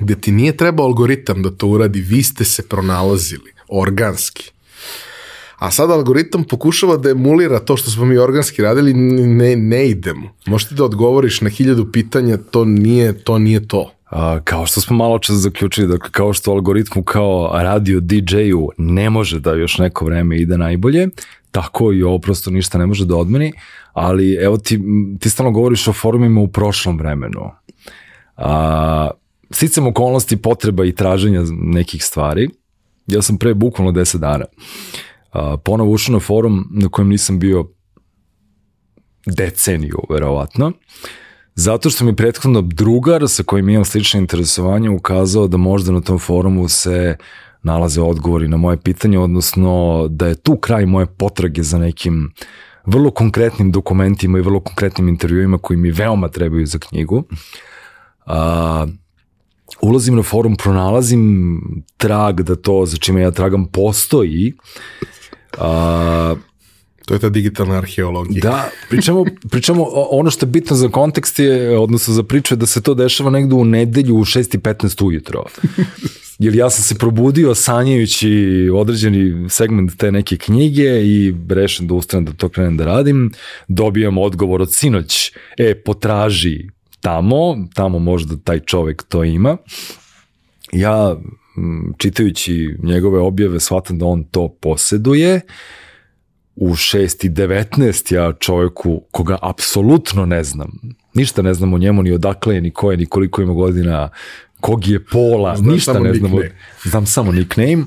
gde 0.00 0.14
ti 0.20 0.32
nije 0.32 0.56
trebao 0.56 0.86
algoritam 0.86 1.42
da 1.42 1.50
to 1.50 1.66
uradi, 1.66 2.00
vi 2.00 2.22
ste 2.22 2.44
se 2.44 2.68
pronalazili 2.68 3.52
organski. 3.68 4.50
A 5.58 5.70
sad 5.70 5.90
algoritam 5.90 6.44
pokušava 6.44 6.96
da 6.96 7.10
emulira 7.10 7.58
to 7.58 7.76
što 7.76 7.90
smo 7.90 8.04
mi 8.04 8.18
organski 8.18 8.62
radili, 8.62 8.94
ne, 8.94 9.56
ne 9.56 9.88
idemo. 9.88 10.34
Možete 10.46 10.74
da 10.74 10.84
odgovoriš 10.84 11.40
na 11.40 11.50
hiljadu 11.50 11.92
pitanja, 11.92 12.36
to 12.36 12.64
nije 12.64 13.24
to. 13.24 13.38
Nije 13.38 13.68
to. 13.68 13.92
Kao 14.44 14.66
što 14.66 14.80
smo 14.80 14.96
malo 14.96 15.18
čas 15.18 15.36
zaključili, 15.36 15.88
dakle, 15.88 16.10
kao 16.10 16.32
što 16.32 16.50
algoritmu 16.50 17.02
kao 17.02 17.50
radio 17.52 18.00
DJ-u 18.00 18.70
ne 18.78 19.10
može 19.10 19.40
da 19.40 19.54
još 19.54 19.78
neko 19.78 20.04
vreme 20.04 20.38
ide 20.38 20.58
najbolje, 20.58 21.08
tako 21.50 21.92
i 21.92 22.02
ovo 22.02 22.18
prosto 22.18 22.50
ništa 22.50 22.78
ne 22.78 22.86
može 22.86 23.06
da 23.06 23.16
odmeni, 23.16 23.52
ali 23.92 24.34
evo 24.34 24.56
ti, 24.58 24.80
ti 25.20 25.30
stalno 25.30 25.52
govoriš 25.52 25.88
o 25.88 25.92
forumima 25.92 26.40
u 26.40 26.48
prošlom 26.48 26.98
vremenu. 26.98 27.50
A, 28.36 29.10
sticam 29.50 29.86
okolnosti 29.86 30.36
potreba 30.36 30.84
i 30.84 30.94
traženja 30.94 31.42
nekih 31.50 32.04
stvari. 32.04 32.48
Ja 33.06 33.22
sam 33.22 33.38
pre 33.38 33.54
bukvalno 33.54 33.92
10 33.92 34.18
dana 34.18 34.44
a, 35.32 35.56
ponovo 35.64 35.90
ušao 35.90 36.12
na 36.12 36.20
forum 36.20 36.68
na 36.70 36.88
kojem 36.88 37.08
nisam 37.08 37.38
bio 37.38 37.68
deceniju, 39.26 39.98
verovatno. 40.10 40.72
Zato 41.60 41.90
što 41.90 42.04
mi 42.04 42.16
prethodno 42.16 42.62
drugar 42.62 43.28
sa 43.28 43.42
kojim 43.42 43.68
imam 43.68 43.84
slične 43.84 44.20
interesovanje 44.20 44.90
ukazao 44.90 45.48
da 45.48 45.56
možda 45.56 45.92
na 45.92 46.00
tom 46.00 46.18
forumu 46.18 46.68
se 46.68 47.16
nalaze 47.62 48.00
odgovori 48.00 48.48
na 48.48 48.56
moje 48.56 48.76
pitanje, 48.76 49.18
odnosno 49.18 50.06
da 50.10 50.26
je 50.26 50.34
tu 50.34 50.56
kraj 50.56 50.86
moje 50.86 51.06
potrage 51.06 51.62
za 51.62 51.78
nekim 51.78 52.32
vrlo 52.86 53.10
konkretnim 53.10 53.72
dokumentima 53.72 54.38
i 54.38 54.42
vrlo 54.42 54.60
konkretnim 54.60 55.08
intervjuima 55.08 55.58
koji 55.58 55.76
mi 55.76 55.90
veoma 55.90 56.28
trebaju 56.28 56.66
za 56.66 56.78
knjigu. 56.78 57.24
A, 58.26 58.86
ulazim 59.82 60.16
na 60.16 60.22
forum, 60.22 60.56
pronalazim 60.56 61.60
trag 61.96 62.40
da 62.40 62.56
to 62.56 62.86
za 62.86 62.96
čime 62.96 63.20
ja 63.20 63.30
tragam 63.30 63.66
postoji. 63.66 64.54
A, 65.58 66.34
To 67.10 67.14
je 67.14 67.20
ta 67.20 67.28
digitalna 67.28 67.74
arheologija. 67.78 68.40
Da, 68.42 68.70
pričamo, 68.90 69.24
pričamo 69.50 69.84
ono 69.92 70.30
što 70.30 70.46
je 70.46 70.50
bitno 70.50 70.76
za 70.76 70.88
kontekst 70.88 71.38
je, 71.38 71.78
odnosno 71.78 72.14
za 72.14 72.22
priču 72.22 72.54
je 72.54 72.56
da 72.56 72.66
se 72.66 72.82
to 72.82 72.94
dešava 72.94 73.30
negde 73.30 73.54
u 73.54 73.64
nedelju 73.64 74.16
u 74.16 74.24
6.15 74.24 75.04
ujutro. 75.04 75.44
Jer 76.38 76.54
ja 76.54 76.70
sam 76.70 76.84
se 76.84 76.94
probudio 76.94 77.54
sanjajući 77.54 78.70
određeni 78.74 79.50
segment 79.50 79.96
te 79.96 80.12
neke 80.12 80.36
knjige 80.36 81.02
i 81.04 81.34
rešen 81.48 81.86
da 81.86 81.94
ustanem 81.94 82.24
da 82.24 82.32
to 82.32 82.48
krenem 82.48 82.76
da 82.76 82.84
radim. 82.84 83.32
Dobijam 83.68 84.18
odgovor 84.18 84.62
od 84.62 84.74
sinoć, 84.74 85.32
e, 85.58 85.74
potraži 85.74 86.68
tamo, 87.00 87.68
tamo 87.74 87.98
možda 87.98 88.36
taj 88.44 88.60
čovek 88.60 89.02
to 89.02 89.24
ima. 89.24 89.56
Ja, 90.72 91.16
čitajući 91.98 92.76
njegove 92.82 93.20
objave, 93.20 93.60
shvatam 93.60 93.98
da 93.98 94.06
on 94.06 94.24
to 94.24 94.48
poseduje, 94.60 95.40
u 96.60 96.70
6 96.70 97.26
i 97.26 97.30
19 97.30 98.14
ja 98.14 98.32
čoveku 98.32 99.02
koga 99.10 99.38
apsolutno 99.42 100.26
ne 100.26 100.44
znam, 100.44 100.70
ništa 101.14 101.42
ne 101.42 101.54
znam 101.54 101.74
o 101.74 101.78
njemu, 101.78 102.02
ni 102.02 102.12
odakle 102.12 102.54
je, 102.54 102.60
ni 102.60 102.70
ko 102.70 102.90
je, 102.90 102.96
ni 102.96 103.06
koliko 103.06 103.42
ima 103.42 103.52
godina, 103.52 104.08
kog 104.60 104.86
je 104.86 105.04
pola, 105.04 105.56
znam 105.56 105.74
ništa 105.74 105.98
ne 105.98 106.14
znam, 106.14 106.32
znam 106.84 107.06
samo 107.06 107.32
nickname. 107.32 107.84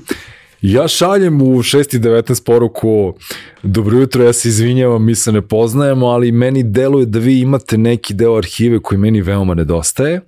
Ja 0.62 0.88
šaljem 0.88 1.42
u 1.42 1.62
6 1.62 1.96
i 1.96 1.98
19 1.98 2.44
poruku, 2.44 3.14
dobro 3.62 3.98
jutro, 3.98 4.24
ja 4.24 4.32
se 4.32 4.48
izvinjavam, 4.48 5.04
mi 5.04 5.14
se 5.14 5.32
ne 5.32 5.42
poznajemo, 5.42 6.06
ali 6.06 6.32
meni 6.32 6.62
deluje 6.62 7.06
da 7.06 7.18
vi 7.18 7.40
imate 7.40 7.78
neki 7.78 8.14
deo 8.14 8.36
arhive 8.36 8.78
koji 8.78 8.98
meni 8.98 9.20
veoma 9.20 9.54
nedostaje 9.54 10.20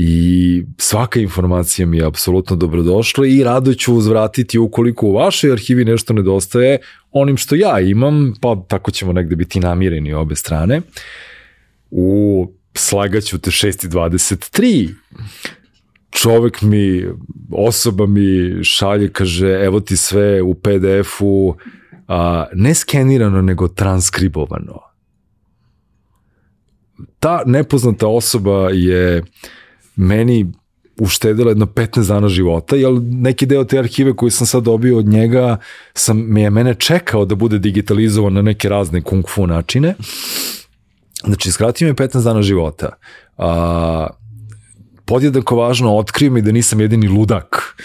i 0.00 0.64
svaka 0.78 1.20
informacija 1.20 1.86
mi 1.86 1.96
je 1.96 2.04
apsolutno 2.04 2.56
dobrodošla 2.56 3.26
i 3.26 3.44
rado 3.44 3.74
ću 3.74 3.94
uzvratiti 3.94 4.58
ukoliko 4.58 5.06
u 5.06 5.12
vašoj 5.12 5.52
arhivi 5.52 5.84
nešto 5.84 6.12
nedostaje 6.12 6.78
onim 7.12 7.36
što 7.36 7.54
ja 7.54 7.80
imam, 7.80 8.32
pa 8.40 8.64
tako 8.68 8.90
ćemo 8.90 9.12
negde 9.12 9.36
biti 9.36 9.60
namireni 9.60 10.12
obe 10.12 10.36
strane. 10.36 10.80
U 11.90 12.52
slagaću 12.74 13.38
te 13.38 13.50
6.23 13.50 14.94
čovek 16.10 16.62
mi, 16.62 17.04
osoba 17.52 18.06
mi 18.06 18.58
šalje, 18.64 19.12
kaže, 19.12 19.48
evo 19.48 19.80
ti 19.80 19.96
sve 19.96 20.42
u 20.42 20.54
PDF-u, 20.54 21.56
ne 22.54 22.74
skenirano, 22.74 23.42
nego 23.42 23.68
transkribovano. 23.68 24.80
Ta 27.18 27.42
nepoznata 27.46 28.06
osoba 28.06 28.70
je 28.70 29.22
meni 29.96 30.52
uštedila 30.98 31.50
jedno 31.50 31.66
15 31.66 32.08
dana 32.08 32.28
života, 32.28 32.76
jer 32.76 32.92
neki 33.02 33.46
deo 33.46 33.64
te 33.64 33.78
arhive 33.78 34.16
koji 34.16 34.30
sam 34.30 34.46
sad 34.46 34.62
dobio 34.62 34.98
od 34.98 35.06
njega 35.06 35.56
sam, 35.94 36.18
me 36.18 36.42
je 36.42 36.50
mene 36.50 36.74
čekao 36.74 37.24
da 37.24 37.34
bude 37.34 37.58
digitalizovan 37.58 38.32
na 38.32 38.42
neke 38.42 38.68
razne 38.68 39.02
kung 39.02 39.28
fu 39.28 39.46
načine. 39.46 39.94
Znači, 41.24 41.52
skratio 41.52 41.88
mi 41.88 41.94
15 41.94 42.24
dana 42.24 42.42
života. 42.42 42.88
A, 43.38 44.06
podjednako 45.04 45.56
važno, 45.56 45.96
otkrio 45.96 46.30
mi 46.30 46.42
da 46.42 46.52
nisam 46.52 46.80
jedini 46.80 47.08
ludak 47.08 47.76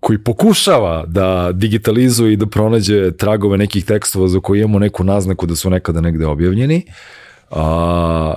koji 0.00 0.18
pokušava 0.18 1.04
da 1.06 1.52
digitalizuje 1.52 2.32
i 2.32 2.36
da 2.36 2.46
pronađe 2.46 3.16
tragove 3.16 3.58
nekih 3.58 3.84
tekstova 3.84 4.28
za 4.28 4.40
koje 4.40 4.60
imamo 4.60 4.78
neku 4.78 5.04
naznaku 5.04 5.46
da 5.46 5.56
su 5.56 5.70
nekada 5.70 6.00
negde 6.00 6.26
objavljeni. 6.26 6.82
A, 7.50 8.34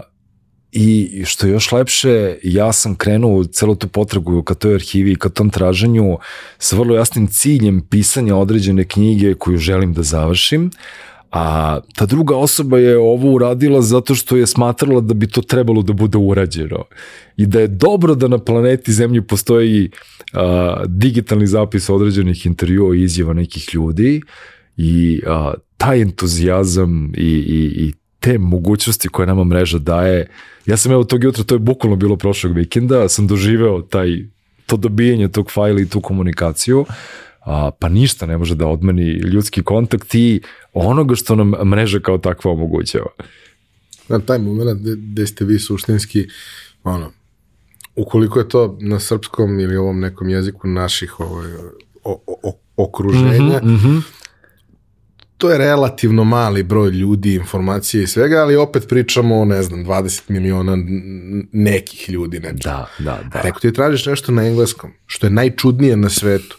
I 0.71 1.23
što 1.25 1.47
je 1.47 1.53
još 1.53 1.71
lepše, 1.71 2.37
ja 2.43 2.73
sam 2.73 2.95
krenuo 2.95 3.35
u 3.35 3.43
celu 3.43 3.75
tu 3.75 3.87
potragu 3.87 4.43
ka 4.43 4.53
toj 4.53 4.75
arhivi 4.75 5.11
i 5.11 5.15
ka 5.15 5.29
tom 5.29 5.49
traženju 5.49 6.17
sa 6.57 6.75
vrlo 6.75 6.95
jasnim 6.95 7.27
ciljem 7.27 7.81
pisanja 7.81 8.35
određene 8.35 8.83
knjige 8.83 9.33
koju 9.33 9.57
želim 9.57 9.93
da 9.93 10.03
završim, 10.03 10.71
a 11.31 11.79
ta 11.95 12.05
druga 12.05 12.35
osoba 12.35 12.77
je 12.77 12.97
ovo 12.97 13.31
uradila 13.31 13.81
zato 13.81 14.15
što 14.15 14.37
je 14.37 14.47
smatrala 14.47 15.01
da 15.01 15.13
bi 15.13 15.27
to 15.27 15.41
trebalo 15.41 15.81
da 15.81 15.93
bude 15.93 16.17
urađeno 16.17 16.85
i 17.37 17.45
da 17.45 17.59
je 17.59 17.67
dobro 17.67 18.15
da 18.15 18.27
na 18.27 18.37
planeti 18.37 18.93
Zemlji 18.93 19.21
postoji 19.21 19.89
a, 20.33 20.83
digitalni 20.87 21.47
zapis 21.47 21.89
određenih 21.89 22.45
intervjua 22.45 22.95
i 22.95 23.03
izjava 23.03 23.33
nekih 23.33 23.69
ljudi 23.73 24.21
i 24.77 25.21
a, 25.27 25.53
taj 25.77 26.01
entuzijazam 26.01 27.11
i, 27.17 27.27
i, 27.27 27.85
i 27.85 27.93
te 28.19 28.37
mogućnosti 28.37 29.07
koje 29.07 29.27
nama 29.27 29.43
mreža 29.43 29.77
daje. 29.77 30.27
Ja 30.69 30.77
sam 30.77 30.91
evo 30.91 31.03
tog 31.03 31.23
jutra, 31.23 31.43
to 31.43 31.55
je 31.55 31.59
bukvalno 31.59 31.95
bilo 31.95 32.17
prošlog 32.17 32.53
vikenda, 32.53 33.09
sam 33.09 33.27
doživeo 33.27 33.81
taj, 33.81 34.07
to 34.65 34.77
dobijanje 34.77 35.27
tog 35.27 35.51
fajla 35.51 35.81
i 35.81 35.85
tu 35.85 36.01
komunikaciju, 36.01 36.85
a, 37.45 37.71
pa 37.79 37.89
ništa 37.89 38.25
ne 38.25 38.37
može 38.37 38.55
da 38.55 38.67
odmeni 38.67 39.11
ljudski 39.11 39.63
kontakt 39.63 40.15
i 40.15 40.41
onoga 40.73 41.15
što 41.15 41.35
nam 41.35 41.49
mreža 41.69 41.99
kao 41.99 42.17
takva 42.17 42.51
omogućava. 42.51 43.09
Na 44.09 44.19
taj 44.19 44.39
moment 44.39 44.81
gde 44.81 45.27
ste 45.27 45.45
vi 45.45 45.59
suštinski, 45.59 46.27
ono, 46.83 47.11
ukoliko 47.95 48.39
je 48.39 48.49
to 48.49 48.77
na 48.81 48.99
srpskom 48.99 49.59
ili 49.59 49.77
ovom 49.77 49.99
nekom 49.99 50.29
jeziku 50.29 50.67
naših 50.67 51.19
ovaj, 51.19 51.53
o, 52.03 52.21
o, 52.43 52.57
okruženja, 52.77 53.61
mm 53.63 53.67
-hmm, 53.67 53.71
mm 53.71 53.77
-hmm 53.77 54.18
to 55.39 55.51
je 55.51 55.57
relativno 55.57 56.23
mali 56.23 56.63
broj 56.63 56.89
ljudi, 56.89 57.33
informacije 57.33 58.03
i 58.03 58.07
svega, 58.07 58.35
ali 58.35 58.55
opet 58.55 58.87
pričamo 58.87 59.39
o, 59.39 59.45
ne 59.45 59.63
znam, 59.63 59.85
20 59.85 60.21
miliona 60.27 60.77
nekih 61.51 62.09
ljudi. 62.09 62.39
Nečeg. 62.39 62.57
Da, 62.63 62.87
da, 62.99 63.19
da. 63.33 63.41
Neko 63.43 63.59
ti 63.59 63.73
tražiš 63.73 64.05
nešto 64.05 64.31
na 64.31 64.47
engleskom, 64.47 64.91
što 65.05 65.27
je 65.27 65.31
najčudnije 65.31 65.97
na 65.97 66.09
svetu, 66.09 66.57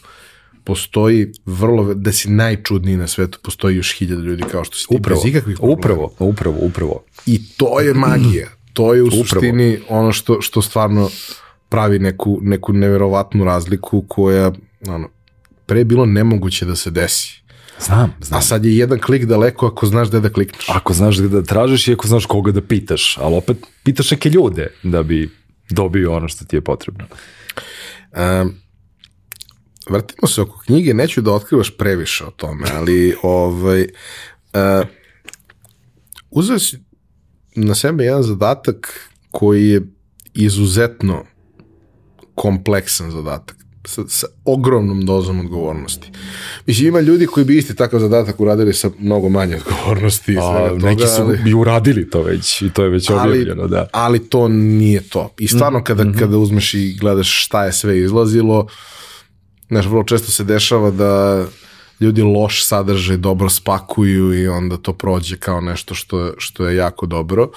postoji 0.63 1.31
vrlo, 1.45 1.93
da 1.93 2.11
si 2.11 2.29
najčudniji 2.29 2.97
na 2.97 3.07
svetu, 3.07 3.39
postoji 3.43 3.75
još 3.75 3.97
hiljada 3.97 4.21
ljudi 4.21 4.43
kao 4.51 4.63
što 4.63 4.75
si 4.75 4.87
ti, 4.87 4.95
upravo, 4.99 5.21
bez 5.21 5.29
ikakvih 5.31 5.57
problema. 5.57 5.79
Upravo, 5.79 6.13
upravo, 6.19 6.57
upravo. 6.59 7.03
I 7.25 7.41
to 7.57 7.79
je 7.79 7.93
magija. 7.93 8.47
To 8.73 8.93
je 8.93 9.03
u 9.03 9.05
upravo. 9.05 9.23
suštini 9.23 9.79
ono 9.89 10.11
što, 10.11 10.41
što 10.41 10.61
stvarno 10.61 11.09
pravi 11.69 11.99
neku, 11.99 12.39
neku 12.41 12.73
neverovatnu 12.73 13.45
razliku 13.45 14.05
koja, 14.07 14.51
ono, 14.87 15.09
pre 15.65 15.79
je 15.79 15.85
bilo 15.85 16.05
nemoguće 16.05 16.65
da 16.65 16.75
se 16.75 16.91
desi 16.91 17.40
Znam, 17.85 18.13
znam. 18.21 18.39
A 18.39 18.41
sad 18.41 18.65
je 18.65 18.77
jedan 18.77 18.99
klik 18.99 19.25
daleko 19.25 19.67
ako 19.67 19.85
znaš 19.85 20.07
gde 20.07 20.19
da 20.19 20.29
klikneš. 20.29 20.69
Ako 20.69 20.93
znaš 20.93 21.17
gde 21.17 21.27
da 21.27 21.43
tražiš 21.43 21.87
i 21.87 21.93
ako 21.93 22.07
znaš 22.07 22.25
koga 22.25 22.51
da 22.51 22.61
pitaš, 22.61 23.17
ali 23.17 23.35
opet 23.35 23.57
pitaš 23.83 24.11
neke 24.11 24.29
ljude 24.29 24.67
da 24.83 25.03
bi 25.03 25.29
dobio 25.69 26.13
ono 26.15 26.27
što 26.27 26.45
ti 26.45 26.55
je 26.55 26.61
potrebno. 26.61 27.05
Um, 28.11 28.55
vrtimo 29.89 30.27
se 30.27 30.41
oko 30.41 30.59
knjige, 30.59 30.93
neću 30.93 31.21
da 31.21 31.31
otkrivaš 31.31 31.77
previše 31.77 32.25
o 32.25 32.31
tome, 32.31 32.67
ali 32.73 33.15
ovaj, 33.23 33.81
uh, 33.81 34.87
uzeo 36.31 36.59
si 36.59 36.79
na 37.55 37.75
sebe 37.75 38.03
jedan 38.03 38.23
zadatak 38.23 39.09
koji 39.31 39.69
je 39.69 39.81
izuzetno 40.33 41.25
kompleksan 42.35 43.11
zadatak 43.11 43.60
sa, 43.85 44.01
sa 44.07 44.27
ogromnom 44.45 45.05
dozom 45.05 45.39
odgovornosti. 45.39 46.11
Mislim, 46.65 46.87
ima 46.87 46.99
ljudi 46.99 47.25
koji 47.25 47.45
bi 47.45 47.57
isti 47.57 47.75
takav 47.75 47.99
zadatak 47.99 48.39
uradili 48.39 48.73
sa 48.73 48.89
mnogo 48.99 49.29
manje 49.29 49.55
odgovornosti. 49.55 50.37
A, 50.37 50.69
toga, 50.69 50.85
neki 50.85 51.07
su 51.07 51.21
ali, 51.21 51.37
bi 51.37 51.53
uradili 51.53 52.09
to 52.09 52.21
već 52.21 52.61
i 52.61 52.69
to 52.69 52.83
je 52.83 52.89
već 52.89 53.09
objavljeno, 53.09 53.67
da. 53.67 53.87
Ali 53.93 54.29
to 54.29 54.47
nije 54.47 55.01
to. 55.01 55.33
I 55.39 55.47
stvarno 55.47 55.79
mm, 55.79 55.83
kada, 55.83 56.03
mm 56.03 56.13
-hmm. 56.13 56.19
kada 56.19 56.37
uzmeš 56.37 56.73
i 56.73 56.97
gledaš 56.99 57.43
šta 57.43 57.65
je 57.65 57.71
sve 57.71 57.99
izlazilo, 57.99 58.67
znaš, 59.67 59.85
vrlo 59.85 60.03
često 60.03 60.31
se 60.31 60.43
dešava 60.43 60.91
da 60.91 61.45
ljudi 61.99 62.21
loš 62.21 62.67
sadržaj 62.67 63.17
dobro 63.17 63.49
spakuju 63.49 64.43
i 64.43 64.47
onda 64.47 64.77
to 64.77 64.93
prođe 64.93 65.37
kao 65.37 65.61
nešto 65.61 65.95
što 65.95 66.33
što 66.37 66.67
je 66.67 66.75
jako 66.75 67.05
dobro. 67.05 67.49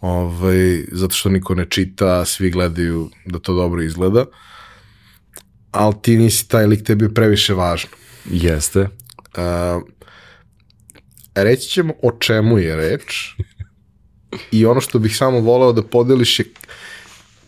ovaj, 0.00 0.84
zato 0.92 1.14
što 1.14 1.28
niko 1.28 1.54
ne 1.54 1.66
čita, 1.70 2.24
svi 2.24 2.50
gledaju 2.50 3.10
da 3.26 3.38
to 3.38 3.54
dobro 3.54 3.82
izgleda, 3.82 4.24
ali 5.78 5.94
ti 6.02 6.16
nisi 6.16 6.48
taj 6.48 6.66
lik, 6.66 6.82
tebi 6.82 7.04
je 7.04 7.14
previše 7.14 7.54
važno. 7.54 7.90
Jeste. 8.30 8.80
Uh, 8.80 9.82
reći 11.34 11.68
ćemo 11.68 11.94
o 12.02 12.10
čemu 12.18 12.58
je 12.58 12.76
reč 12.76 13.34
i 14.56 14.66
ono 14.66 14.80
što 14.80 14.98
bih 14.98 15.16
samo 15.16 15.40
voleo 15.40 15.72
da 15.72 15.82
podeliš 15.82 16.38
je 16.38 16.44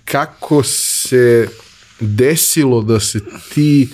kako 0.05 0.63
se 0.63 1.49
desilo 2.01 2.83
da 2.83 3.01
se 3.01 3.21
ti 3.55 3.89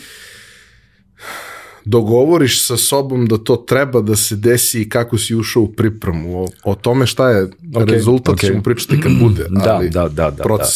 dogovoriš 1.84 2.66
sa 2.66 2.76
sobom 2.76 3.26
da 3.26 3.38
to 3.38 3.56
treba 3.56 4.00
da 4.00 4.16
se 4.16 4.36
desi 4.36 4.82
i 4.82 4.88
kako 4.88 5.18
si 5.18 5.34
ušao 5.34 5.62
u 5.62 5.72
pripremu. 5.72 6.44
O, 6.44 6.48
o 6.64 6.74
tome 6.74 7.06
šta 7.06 7.30
je 7.30 7.46
okay, 7.46 7.90
rezultat 7.90 8.34
okay. 8.34 8.46
ćemo 8.46 8.62
pričati 8.62 9.00
kad 9.00 9.12
bude. 9.20 9.46
Da, 9.64 9.74
ali 9.74 9.90
da, 9.90 10.08
da, 10.08 10.30
da. 10.30 10.42
Proces. 10.42 10.74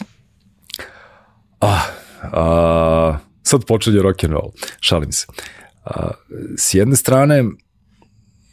Da. 0.00 0.06
Ah, 1.60 2.05
a, 2.32 3.18
sad 3.42 3.64
počinje 3.64 4.02
rock 4.02 4.24
and 4.24 4.32
roll. 4.32 4.50
Šalim 4.80 5.12
se. 5.12 5.26
A, 5.84 6.10
s 6.58 6.74
jedne 6.74 6.96
strane, 6.96 7.44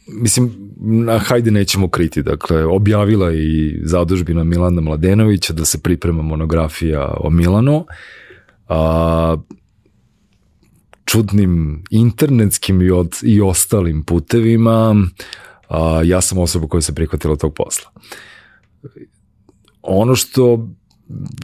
mislim, 0.06 0.52
na 0.80 1.18
hajde 1.18 1.50
nećemo 1.50 1.88
kriti, 1.88 2.22
dakle, 2.22 2.64
objavila 2.64 3.32
i 3.32 3.80
zadužbina 3.84 4.44
Milana 4.44 4.80
Mladenovića 4.80 5.52
da 5.52 5.64
se 5.64 5.82
priprema 5.82 6.22
monografija 6.22 7.14
o 7.20 7.30
Milanu, 7.30 7.86
a, 8.68 9.36
čudnim 11.04 11.84
internetskim 11.90 12.82
i, 12.82 12.90
od, 12.90 13.14
i 13.22 13.40
ostalim 13.40 14.04
putevima, 14.04 14.96
a, 15.68 16.00
ja 16.04 16.20
sam 16.20 16.38
osoba 16.38 16.66
koja 16.66 16.80
se 16.80 16.94
prihvatila 16.94 17.36
tog 17.36 17.54
posla. 17.54 17.90
Ono 19.82 20.14
što 20.14 20.68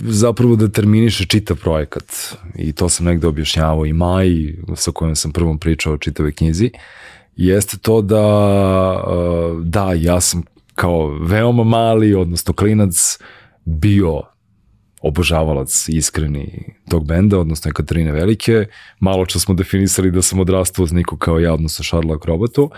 zapravo 0.00 0.56
determiniše 0.56 1.26
čitav 1.26 1.56
projekat 1.56 2.36
i 2.54 2.72
to 2.72 2.88
sam 2.88 3.06
negde 3.06 3.26
objašnjavao 3.26 3.86
i 3.86 3.92
Maj 3.92 4.28
sa 4.76 4.90
kojom 4.90 5.16
sam 5.16 5.32
prvom 5.32 5.58
pričao 5.58 5.92
o 5.92 5.98
čitave 5.98 6.32
knjizi 6.32 6.70
jeste 7.36 7.78
to 7.78 8.02
da 8.02 9.04
da 9.64 9.92
ja 9.92 10.20
sam 10.20 10.42
kao 10.74 11.18
veoma 11.18 11.64
mali 11.64 12.14
odnosno 12.14 12.54
klinac 12.54 13.18
bio 13.64 14.22
obožavalac 15.02 15.88
iskreni 15.88 16.74
tog 16.88 17.06
benda, 17.06 17.38
odnosno 17.38 17.72
Katarine 17.72 18.12
Velike. 18.12 18.66
Malo 18.98 19.26
čas 19.26 19.42
smo 19.42 19.54
definisali 19.54 20.11
da 20.11 20.22
sam 20.22 20.40
odrastao 20.40 20.82
uz 20.82 20.92
Niko 20.92 21.16
kao 21.16 21.38
ja, 21.38 21.54
odnosno 21.54 21.82
Šarla 21.82 22.14
Akrobotu. 22.14 22.70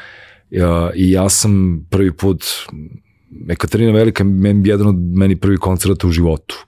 I 0.95 1.11
ja 1.11 1.29
sam 1.29 1.85
prvi 1.91 2.13
put, 2.13 2.45
Ekaterina 3.49 3.93
Velika 3.93 4.25
je 4.25 4.63
jedan 4.65 4.87
od 4.87 4.97
meni 4.99 5.37
prvi 5.37 5.57
koncerta 5.57 6.07
u 6.07 6.11
životu. 6.11 6.65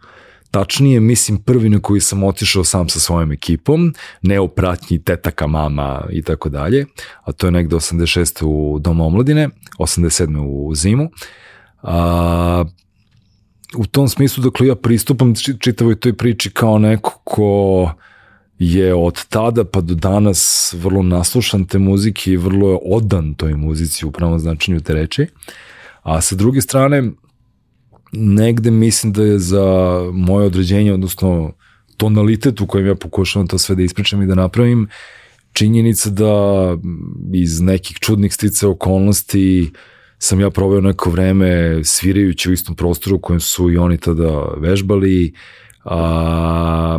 Tačnije, 0.50 1.00
mislim, 1.00 1.38
prvi 1.38 1.68
na 1.68 1.80
koji 1.80 2.00
sam 2.00 2.22
otišao 2.22 2.64
sam 2.64 2.88
sa 2.88 3.00
svojom 3.00 3.32
ekipom, 3.32 3.94
ne 4.22 4.40
u 4.40 4.48
pratnji 4.48 5.02
tetaka, 5.02 5.46
mama 5.46 6.06
i 6.10 6.22
tako 6.22 6.48
dalje, 6.48 6.86
a 7.22 7.32
to 7.32 7.46
je 7.46 7.50
negde 7.50 7.76
86. 7.76 8.44
u 8.44 8.78
Doma 8.78 9.04
omladine, 9.04 9.48
87. 9.78 10.38
u 10.46 10.74
zimu. 10.74 11.10
A, 11.82 12.64
u 13.76 13.86
tom 13.86 14.08
smislu, 14.08 14.44
dakle, 14.44 14.66
ja 14.66 14.74
pristupam 14.74 15.34
čitavoj 15.60 15.94
toj 15.94 16.16
priči 16.16 16.50
kao 16.50 16.78
neko 16.78 17.20
ko 17.24 17.90
je 18.58 18.94
od 18.94 19.26
tada 19.28 19.64
pa 19.64 19.80
do 19.80 19.94
danas 19.94 20.74
vrlo 20.78 21.02
naslušan 21.02 21.64
te 21.64 21.78
muzike 21.78 22.32
i 22.32 22.36
vrlo 22.36 22.70
je 22.70 22.78
odan 22.84 23.34
toj 23.34 23.54
muzici 23.54 24.06
u 24.06 24.10
pravom 24.10 24.38
značenju 24.38 24.80
te 24.80 24.94
reči. 24.94 25.26
A 26.04 26.20
sa 26.20 26.36
druge 26.36 26.60
strane, 26.60 27.10
negde 28.12 28.70
mislim 28.70 29.12
da 29.12 29.22
je 29.22 29.38
za 29.38 29.66
moje 30.12 30.46
određenje, 30.46 30.92
odnosno 30.92 31.52
tonalitet 31.96 32.60
u 32.60 32.66
kojem 32.66 32.86
ja 32.86 32.94
pokušavam 32.94 33.48
to 33.48 33.58
sve 33.58 33.76
da 33.76 33.82
ispričam 33.82 34.22
i 34.22 34.26
da 34.26 34.34
napravim, 34.34 34.88
činjenica 35.52 36.10
da 36.10 36.32
iz 37.34 37.60
nekih 37.60 37.98
čudnih 37.98 38.34
stice 38.34 38.66
okolnosti 38.66 39.72
sam 40.18 40.40
ja 40.40 40.50
proveo 40.50 40.80
neko 40.80 41.10
vreme 41.10 41.80
svirajući 41.84 42.50
u 42.50 42.52
istom 42.52 42.76
prostoru 42.76 43.16
u 43.16 43.20
kojem 43.20 43.40
su 43.40 43.70
i 43.70 43.76
oni 43.76 43.98
tada 43.98 44.48
vežbali, 44.58 45.34
a, 45.84 46.98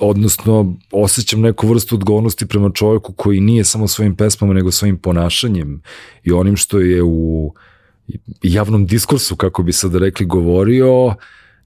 odnosno 0.00 0.76
osjećam 0.92 1.40
neku 1.40 1.68
vrstu 1.68 1.94
odgovornosti 1.94 2.46
prema 2.46 2.70
čovjeku 2.70 3.12
koji 3.12 3.40
nije 3.40 3.64
samo 3.64 3.88
svojim 3.88 4.16
pesmama 4.16 4.54
nego 4.54 4.70
svojim 4.70 4.98
ponašanjem 4.98 5.82
i 6.24 6.32
onim 6.32 6.56
što 6.56 6.80
je 6.80 7.02
u 7.02 7.54
javnom 8.42 8.86
diskursu, 8.86 9.36
kako 9.36 9.62
bi 9.62 9.72
sad 9.72 9.94
rekli, 9.94 10.26
govorio, 10.26 11.14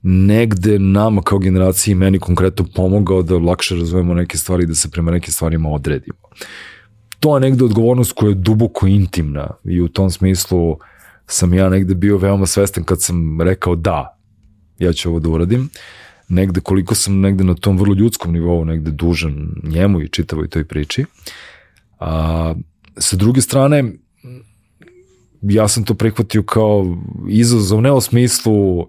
negde 0.02 0.78
nama 0.78 1.22
kao 1.22 1.38
generaciji 1.38 1.94
meni 1.94 2.18
konkretno 2.18 2.66
pomogao 2.74 3.22
da 3.22 3.38
lakše 3.38 3.74
razumemo 3.74 4.14
neke 4.14 4.38
stvari 4.38 4.62
i 4.62 4.66
da 4.66 4.74
se 4.74 4.90
prema 4.90 5.10
nekim 5.10 5.32
stvarima 5.32 5.68
odredimo. 5.68 6.18
To 7.20 7.36
je 7.36 7.40
negde 7.40 7.64
odgovornost 7.64 8.12
koja 8.12 8.28
je 8.28 8.34
duboko 8.34 8.86
intimna 8.86 9.50
i 9.64 9.80
u 9.80 9.88
tom 9.88 10.10
smislu 10.10 10.78
sam 11.26 11.54
ja 11.54 11.68
negde 11.68 11.94
bio 11.94 12.18
veoma 12.18 12.46
svestan 12.46 12.84
kad 12.84 13.02
sam 13.02 13.40
rekao 13.40 13.76
da, 13.76 14.18
ja 14.78 14.92
ću 14.92 15.08
ovo 15.08 15.20
da 15.20 15.28
uradim. 15.28 15.68
Negde 16.28 16.60
koliko 16.60 16.94
sam 16.94 17.20
negde 17.20 17.44
na 17.44 17.54
tom 17.54 17.78
vrlo 17.78 17.94
ljudskom 17.94 18.32
nivou 18.32 18.64
negde 18.64 18.90
dužan 18.90 19.54
njemu 19.62 20.00
i 20.00 20.08
čitavoj 20.08 20.48
toj 20.48 20.64
priči. 20.64 21.04
A, 22.00 22.54
sa 22.98 23.16
druge 23.16 23.40
strane, 23.40 23.92
ja 25.48 25.68
sam 25.68 25.84
to 25.84 25.94
prihvatio 25.94 26.42
kao 26.42 26.96
izazov, 27.28 27.82
ne 27.82 27.92
u 27.92 28.00
smislu 28.00 28.88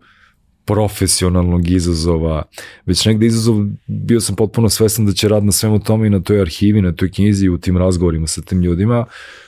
profesionalnog 0.65 1.69
izazova, 1.69 2.43
već 2.85 3.05
negde 3.05 3.25
izazov 3.25 3.55
bio 3.87 4.21
sam 4.21 4.35
potpuno 4.35 4.69
svestan 4.69 5.05
da 5.05 5.11
će 5.11 5.27
rad 5.27 5.45
na 5.45 5.51
svemu 5.51 5.79
tome 5.79 6.07
i 6.07 6.09
na 6.09 6.19
toj 6.19 6.41
arhivi, 6.41 6.81
na 6.81 6.91
toj 6.91 7.11
knjizi 7.11 7.45
i 7.45 7.49
u 7.49 7.57
tim 7.57 7.77
razgovorima 7.77 8.27
sa 8.27 8.41
tim 8.41 8.61
ljudima, 8.61 9.05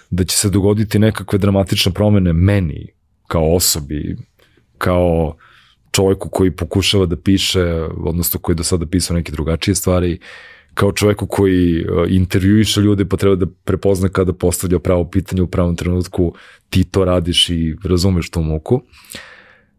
da 0.09 0.23
će 0.23 0.37
se 0.37 0.49
dogoditi 0.49 0.99
nekakve 0.99 1.39
dramatične 1.39 1.91
promene 1.91 2.33
meni, 2.33 2.87
kao 3.27 3.55
osobi, 3.55 4.17
kao 4.77 5.35
čovjeku 5.91 6.29
koji 6.29 6.51
pokušava 6.51 7.05
da 7.05 7.17
piše, 7.17 7.63
odnosno 7.97 8.39
koji 8.39 8.55
do 8.55 8.63
sada 8.63 8.85
pisao 8.85 9.15
neke 9.15 9.31
drugačije 9.31 9.75
stvari, 9.75 10.19
kao 10.73 10.91
čoveku 10.91 11.27
koji 11.27 11.85
uh, 11.85 12.05
intervjuiše 12.07 12.81
ljude 12.81 13.05
pa 13.05 13.17
treba 13.17 13.35
da 13.35 13.45
prepozna 13.63 14.09
kada 14.09 14.33
postavlja 14.33 14.79
pravo 14.79 15.09
pitanje 15.09 15.41
u 15.41 15.47
pravom 15.47 15.75
trenutku, 15.75 16.33
ti 16.69 16.83
to 16.83 17.05
radiš 17.05 17.49
i 17.49 17.75
razumeš 17.83 18.29
tu 18.29 18.41
muku. 18.41 18.81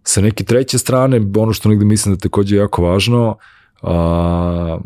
Sa 0.03 0.20
neke 0.20 0.45
treće 0.45 0.78
strane, 0.78 1.20
ono 1.36 1.53
što 1.53 1.68
negde 1.68 1.84
mislim 1.84 2.14
da 2.14 2.20
takođe 2.20 2.57
je 2.57 2.61
jako 2.61 2.82
važno, 2.82 3.36
a, 3.82 4.78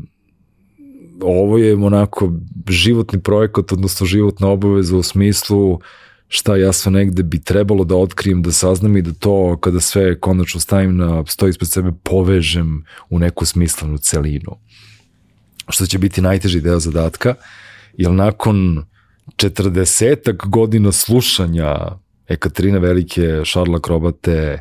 ovo 1.22 1.58
je 1.58 1.74
onako 1.74 2.32
životni 2.68 3.20
projekat, 3.20 3.72
odnosno 3.72 4.06
životna 4.06 4.48
obaveza 4.48 4.96
u 4.96 5.02
smislu 5.02 5.80
šta 6.28 6.56
ja 6.56 6.72
sve 6.72 6.92
negde 6.92 7.22
bi 7.22 7.42
trebalo 7.42 7.84
da 7.84 7.96
otkrijem, 7.96 8.42
da 8.42 8.52
saznam 8.52 8.96
i 8.96 9.02
da 9.02 9.12
to 9.12 9.56
kada 9.60 9.80
sve 9.80 10.20
konačno 10.20 10.60
stavim 10.60 10.96
na 10.96 11.24
stoji 11.26 11.50
ispred 11.50 11.70
sebe 11.70 11.92
povežem 12.02 12.84
u 13.10 13.18
neku 13.18 13.44
smislenu 13.44 13.98
celinu 13.98 14.56
što 15.68 15.86
će 15.86 15.98
biti 15.98 16.22
najteži 16.22 16.60
deo 16.60 16.80
zadatka, 16.80 17.34
jer 17.96 18.10
nakon 18.10 18.84
40 19.36 20.48
godina 20.48 20.92
slušanja 20.92 21.76
Ekaterine 22.28 22.78
Velike, 22.78 23.40
Šarla 23.44 23.80
Krobate, 23.80 24.60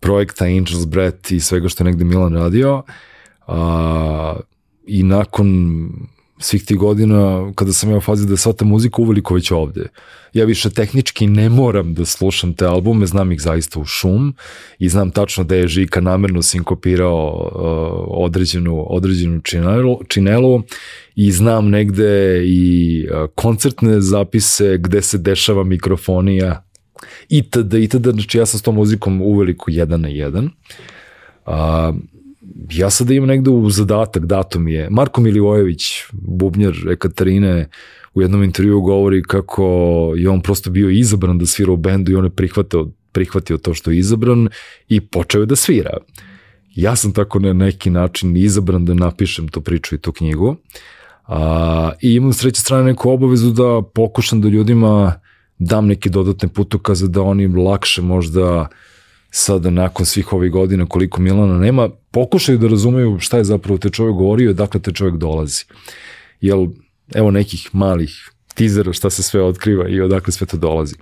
projekta 0.00 0.44
Angel's 0.44 0.86
Breath 0.86 1.32
i 1.32 1.40
svega 1.40 1.68
što 1.68 1.84
je 1.84 1.84
negde 1.84 2.04
Milan 2.04 2.34
radio, 2.34 2.82
a, 3.46 4.36
i 4.86 5.02
nakon 5.02 5.88
svih 6.38 6.64
tih 6.64 6.76
godina, 6.76 7.52
kada 7.54 7.72
sam 7.72 7.90
ja 7.90 7.96
u 7.96 8.00
fazi 8.00 8.26
da 8.26 8.36
shvatam 8.36 8.68
muziku, 8.68 9.02
uveliko 9.02 9.34
već 9.34 9.50
ovde. 9.50 9.88
Ja 10.32 10.44
više 10.44 10.70
tehnički 10.70 11.26
ne 11.26 11.48
moram 11.48 11.94
da 11.94 12.04
slušam 12.04 12.54
te 12.54 12.66
albume, 12.66 13.06
znam 13.06 13.32
ih 13.32 13.40
zaista 13.40 13.80
u 13.80 13.84
šum 13.84 14.34
i 14.78 14.88
znam 14.88 15.10
tačno 15.10 15.44
da 15.44 15.54
je 15.54 15.68
Žika 15.68 16.00
namerno 16.00 16.42
sinkopirao 16.42 17.50
uh, 17.54 18.24
određenu, 18.24 18.86
određenu 18.88 19.40
činelu, 19.40 20.00
činelu 20.08 20.62
i 21.14 21.32
znam 21.32 21.68
negde 21.68 22.42
i 22.46 23.06
uh, 23.08 23.30
koncertne 23.34 24.00
zapise 24.00 24.78
gde 24.78 25.02
se 25.02 25.18
dešava 25.18 25.64
mikrofonija 25.64 26.64
itd. 27.28 27.74
itd. 27.74 28.10
Znači 28.12 28.38
ja 28.38 28.46
sam 28.46 28.60
s 28.60 28.62
tom 28.62 28.74
muzikom 28.74 29.22
uveliko 29.22 29.70
jedan 29.70 30.00
na 30.00 30.08
jedan. 30.08 30.50
Uh, 31.46 31.54
ja 32.70 32.90
sada 32.90 33.14
imam 33.14 33.28
negde 33.28 33.50
u 33.50 33.70
zadatak, 33.70 34.26
datum 34.26 34.68
je, 34.68 34.88
Marko 34.90 35.20
Milivojević, 35.20 35.82
bubnjar 36.12 36.74
Ekaterine, 36.90 37.68
u 38.14 38.22
jednom 38.22 38.42
intervju 38.42 38.80
govori 38.80 39.22
kako 39.22 39.64
je 40.16 40.28
on 40.28 40.40
prosto 40.40 40.70
bio 40.70 40.90
izabran 40.90 41.38
da 41.38 41.46
svira 41.46 41.72
u 41.72 41.76
bendu 41.76 42.12
i 42.12 42.14
on 42.14 42.24
je 42.24 42.30
prihvatio, 42.30 42.88
prihvatio 43.12 43.58
to 43.58 43.74
što 43.74 43.90
je 43.90 43.98
izabran 43.98 44.48
i 44.88 45.00
počeo 45.00 45.40
je 45.40 45.46
da 45.46 45.56
svira. 45.56 45.96
Ja 46.74 46.96
sam 46.96 47.12
tako 47.12 47.38
na 47.38 47.52
neki 47.52 47.90
način 47.90 48.36
izabran 48.36 48.84
da 48.84 48.94
napišem 48.94 49.48
tu 49.48 49.60
priču 49.60 49.94
i 49.94 49.98
tu 49.98 50.12
knjigu. 50.12 50.56
A, 51.26 51.92
I 52.00 52.14
imam 52.14 52.32
s 52.32 52.38
treće 52.38 52.60
strane 52.60 52.84
neku 52.84 53.10
obavezu 53.10 53.50
da 53.50 53.82
pokušam 53.94 54.40
da 54.40 54.48
ljudima 54.48 55.20
dam 55.58 55.86
neke 55.86 56.10
dodatne 56.10 56.48
putokaze 56.48 57.08
da 57.08 57.22
oni 57.22 57.46
lakše 57.46 58.02
možda 58.02 58.68
sada 59.30 59.70
nakon 59.70 60.06
svih 60.06 60.32
ovih 60.32 60.50
godina 60.50 60.86
koliko 60.86 61.20
Milana 61.20 61.58
nema, 61.58 61.88
pokušaju 62.14 62.58
da 62.58 62.68
razumeju 62.68 63.18
šta 63.20 63.38
je 63.38 63.44
zapravo 63.44 63.78
te 63.78 63.90
čovjek 63.90 64.16
govorio 64.16 64.50
i 64.50 64.54
dakle 64.54 64.80
te 64.80 64.92
čovjek 64.92 65.16
dolazi. 65.16 65.64
Jel, 66.40 66.66
evo 67.14 67.30
nekih 67.30 67.70
malih 67.72 68.30
tizera 68.54 68.92
šta 68.92 69.10
se 69.10 69.22
sve 69.22 69.42
otkriva 69.42 69.88
i 69.88 70.00
odakle 70.00 70.32
sve 70.32 70.46
to 70.46 70.56
dolazi. 70.56 70.94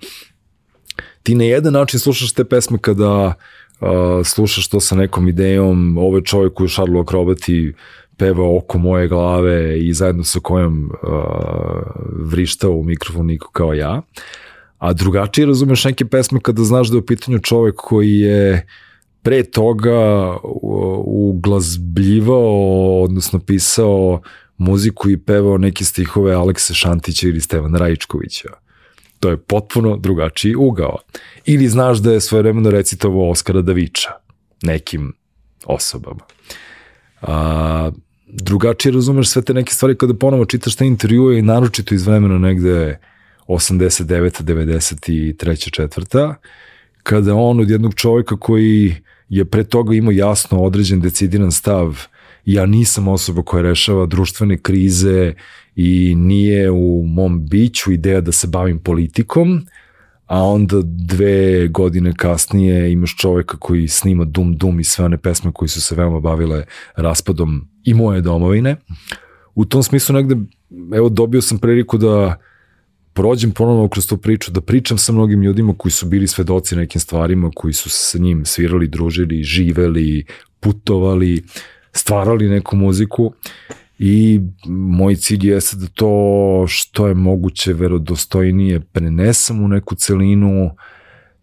Ti 1.23 1.35
na 1.35 1.45
jedan 1.45 1.73
način 1.73 2.01
slušaš 2.01 2.33
te 2.33 2.45
pesme 2.45 2.79
kada 2.81 3.27
uh, 3.27 3.89
slušaš 4.25 4.69
to 4.69 4.81
sa 4.81 4.97
nekom 4.97 5.29
idejom, 5.29 5.99
ove 5.99 6.07
ovaj 6.07 6.23
čovjek 6.23 6.55
koji 6.55 6.65
u 6.65 6.69
Šarlu 6.69 7.01
Akrobati 7.01 7.75
peva 8.17 8.57
oko 8.57 8.79
moje 8.79 9.09
glave 9.09 9.79
i 9.81 9.93
zajedno 9.93 10.25
sa 10.25 10.41
kojom 10.41 10.91
uh, 10.91 11.19
vrištao 12.13 12.73
u 12.73 12.85
mikrofon 12.85 13.27
niko 13.27 13.51
kao 13.53 13.75
ja. 13.75 14.03
A 14.79 14.93
drugačije 14.93 15.47
razumeš 15.47 15.85
neke 15.85 16.05
pesme 16.05 16.41
kada 16.41 16.65
znaš 16.65 16.89
da 16.89 16.97
je 16.97 16.99
u 16.99 17.07
pitanju 17.07 17.39
čovjek 17.39 17.75
koji 17.77 18.19
je 18.19 18.67
pre 19.23 19.43
toga 19.43 20.37
uglazbljivao, 21.05 23.03
odnosno 23.03 23.39
pisao 23.39 24.21
muziku 24.59 25.11
i 25.11 25.17
pevao 25.17 25.59
neke 25.59 25.85
stihove 25.85 26.35
Alekse 26.35 26.75
Šantića 26.75 27.29
ili 27.29 27.41
Stevana 27.41 27.79
Rajičkovića. 27.79 28.49
To 29.21 29.31
je 29.31 29.37
potpuno 29.37 29.97
drugačiji 29.97 30.55
ugao. 30.55 30.99
Ili 31.45 31.69
znaš 31.69 31.99
da 31.99 32.13
je 32.13 32.21
svoje 32.21 32.43
vremeno 32.43 32.71
recitovao 32.71 33.31
Oskara 33.31 33.63
Daviča 33.63 34.11
nekim 34.63 35.13
osobama. 35.65 36.21
A, 37.23 37.91
drugačije 38.27 38.93
razumeš 38.93 39.29
sve 39.29 39.43
te 39.43 39.55
neke 39.55 39.73
stvari 39.73 39.97
kada 39.97 40.15
ponovo 40.15 40.45
čitaš 40.45 40.77
te 40.77 40.87
intervjue 40.87 41.39
i 41.39 41.43
naročito 41.43 41.95
iz 41.95 42.07
vremena 42.07 42.39
negde 42.39 42.99
89. 43.49 44.43
93. 44.43 45.71
četvrta, 45.71 46.35
kada 47.03 47.35
on 47.35 47.61
od 47.61 47.71
jednog 47.71 47.95
čovjeka 47.95 48.37
koji 48.37 48.95
je 49.33 49.45
pre 49.45 49.65
toga 49.65 49.95
imao 49.95 50.13
jasno 50.13 50.63
određen 50.63 51.01
decidiran 51.01 51.53
stav 51.53 52.07
ja 52.45 52.67
nisam 52.67 53.09
osoba 53.09 53.43
koja 53.43 53.63
rešava 53.63 54.07
društvene 54.07 54.59
krize 54.59 55.35
i 55.77 56.15
nije 56.15 56.71
u 56.71 57.05
mom 57.07 57.47
biću 57.47 57.93
ideja 57.93 58.21
da 58.21 58.33
se 58.33 58.47
bavim 58.47 58.79
politikom, 58.79 59.67
a 60.27 60.43
onda 60.43 60.77
dve 60.83 61.69
godine 61.69 62.13
kasnije 62.17 62.93
imaš 62.93 63.17
čoveka 63.17 63.57
koji 63.57 63.89
snima 63.89 64.25
Dum 64.25 64.57
Dum 64.57 64.81
i 64.81 64.85
sve 64.85 65.05
one 65.05 65.19
pesme 65.19 65.51
koji 65.55 65.69
su 65.69 65.81
se 65.81 65.95
veoma 65.95 66.21
bavile 66.21 66.65
raspadom 66.97 67.69
i 67.85 67.95
moje 67.95 68.21
domovine. 68.21 68.77
U 69.55 69.65
tom 69.65 69.83
smislu 69.83 70.15
negde, 70.15 70.37
evo, 70.95 71.09
dobio 71.09 71.43
sam 71.43 71.59
priliku 71.59 71.99
da 71.99 72.37
prođem 73.13 73.51
ponovno 73.51 73.89
kroz 73.89 74.07
tu 74.07 74.17
priču, 74.17 74.51
da 74.51 74.61
pričam 74.61 74.99
sa 74.99 75.13
mnogim 75.13 75.43
ljudima 75.43 75.75
koji 75.79 75.93
su 75.93 76.07
bili 76.07 76.27
svedoci 76.27 76.77
nekim 76.77 77.01
stvarima, 77.01 77.51
koji 77.55 77.75
su 77.75 77.91
sa 77.91 78.19
njim 78.19 78.45
svirali, 78.45 78.89
družili, 78.89 79.43
živeli, 79.43 80.25
putovali, 80.61 81.43
stvarali 81.93 82.49
neku 82.49 82.77
muziku 82.77 83.33
i 83.99 84.41
moj 84.69 85.17
cilj 85.17 85.49
jeste 85.49 85.77
da 85.77 85.87
to 85.87 86.65
što 86.69 87.07
je 87.07 87.15
moguće 87.15 87.73
verodostojnije 87.73 88.81
prenesam 88.81 89.65
u 89.65 89.69
neku 89.69 89.95
celinu 89.95 90.71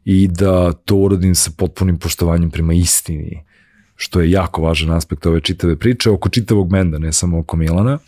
i 0.06 0.28
da 0.28 0.74
to 0.74 0.96
uradim 0.96 1.36
sa 1.36 1.52
potpunim 1.58 1.98
poštovanjem 2.00 2.52
prema 2.52 2.74
istini, 2.74 3.44
što 3.96 4.22
je 4.22 4.32
jako 4.32 4.62
važan 4.62 4.92
aspekt 4.92 5.26
ove 5.26 5.42
čitave 5.42 5.76
priče, 5.76 6.10
oko 6.10 6.30
čitavog 6.30 6.72
menda, 6.72 6.98
ne 6.98 7.14
samo 7.14 7.40
oko 7.40 7.58
Milana. 7.58 8.00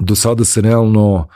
Do 0.00 0.14
sada 0.14 0.44
se 0.44 0.60
realno 0.60 1.28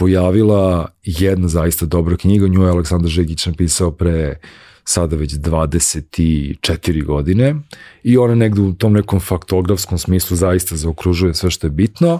pojavila 0.00 0.88
jedna 1.04 1.48
zaista 1.48 1.86
dobra 1.86 2.16
knjiga, 2.16 2.48
nju 2.48 2.62
je 2.62 2.70
Aleksandar 2.70 3.10
Žegić 3.10 3.46
napisao 3.46 3.90
pre 3.90 4.36
sada 4.84 5.16
već 5.16 5.32
24 5.32 7.04
godine 7.04 7.54
i 8.02 8.16
ona 8.16 8.34
negde 8.34 8.60
u 8.60 8.72
tom 8.72 8.92
nekom 8.92 9.20
faktografskom 9.20 9.98
smislu 9.98 10.36
zaista 10.36 10.76
zaokružuje 10.76 11.34
sve 11.34 11.50
što 11.50 11.66
je 11.66 11.70
bitno. 11.70 12.18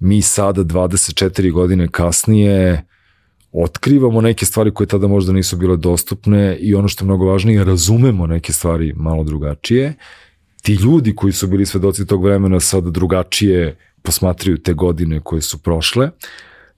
Mi 0.00 0.22
sada 0.22 0.64
24 0.64 1.52
godine 1.52 1.88
kasnije 1.88 2.84
otkrivamo 3.52 4.20
neke 4.20 4.46
stvari 4.46 4.70
koje 4.74 4.86
tada 4.86 5.06
možda 5.06 5.32
nisu 5.32 5.56
bile 5.56 5.76
dostupne 5.76 6.56
i 6.56 6.74
ono 6.74 6.88
što 6.88 7.04
je 7.04 7.06
mnogo 7.06 7.26
važnije, 7.26 7.64
razumemo 7.64 8.26
neke 8.26 8.52
stvari 8.52 8.92
malo 8.96 9.24
drugačije. 9.24 9.94
Ti 10.62 10.72
ljudi 10.74 11.14
koji 11.14 11.32
su 11.32 11.46
bili 11.46 11.66
svedoci 11.66 12.06
tog 12.06 12.24
vremena 12.24 12.60
sada 12.60 12.90
drugačije 12.90 13.76
posmatraju 14.02 14.58
te 14.58 14.72
godine 14.72 15.20
koje 15.20 15.42
su 15.42 15.58
prošle, 15.58 16.10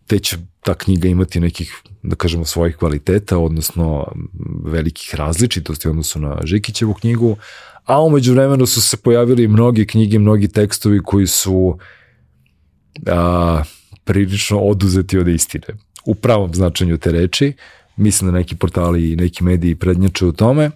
te 0.06 0.18
će 0.18 0.36
ta 0.60 0.74
knjiga 0.74 1.08
imati 1.08 1.40
nekih 1.40 1.82
da 2.06 2.16
kažemo, 2.16 2.44
svojih 2.44 2.76
kvaliteta, 2.76 3.38
odnosno 3.38 4.12
velikih 4.64 5.14
različitosti 5.14 5.88
odnosno 5.88 6.20
na 6.20 6.40
Žikićevu 6.44 6.94
knjigu, 6.94 7.36
a 7.84 8.02
umeđu 8.02 8.32
vremenu 8.32 8.66
su 8.66 8.82
se 8.82 8.96
pojavili 8.96 9.48
mnogi 9.48 9.86
knjige, 9.86 10.18
mnogi 10.18 10.48
tekstovi 10.48 11.00
koji 11.04 11.26
su 11.26 11.78
a, 13.06 13.62
prilično 14.04 14.58
oduzeti 14.58 15.18
od 15.18 15.28
istine. 15.28 15.66
U 16.04 16.14
pravom 16.14 16.54
značenju 16.54 16.96
te 16.98 17.12
reči, 17.12 17.52
mislim 17.96 18.30
da 18.30 18.38
neki 18.38 18.56
portali 18.56 19.12
i 19.12 19.16
neki 19.16 19.44
mediji 19.44 19.74
prednjače 19.74 20.26
u 20.26 20.32
tome 20.32 20.70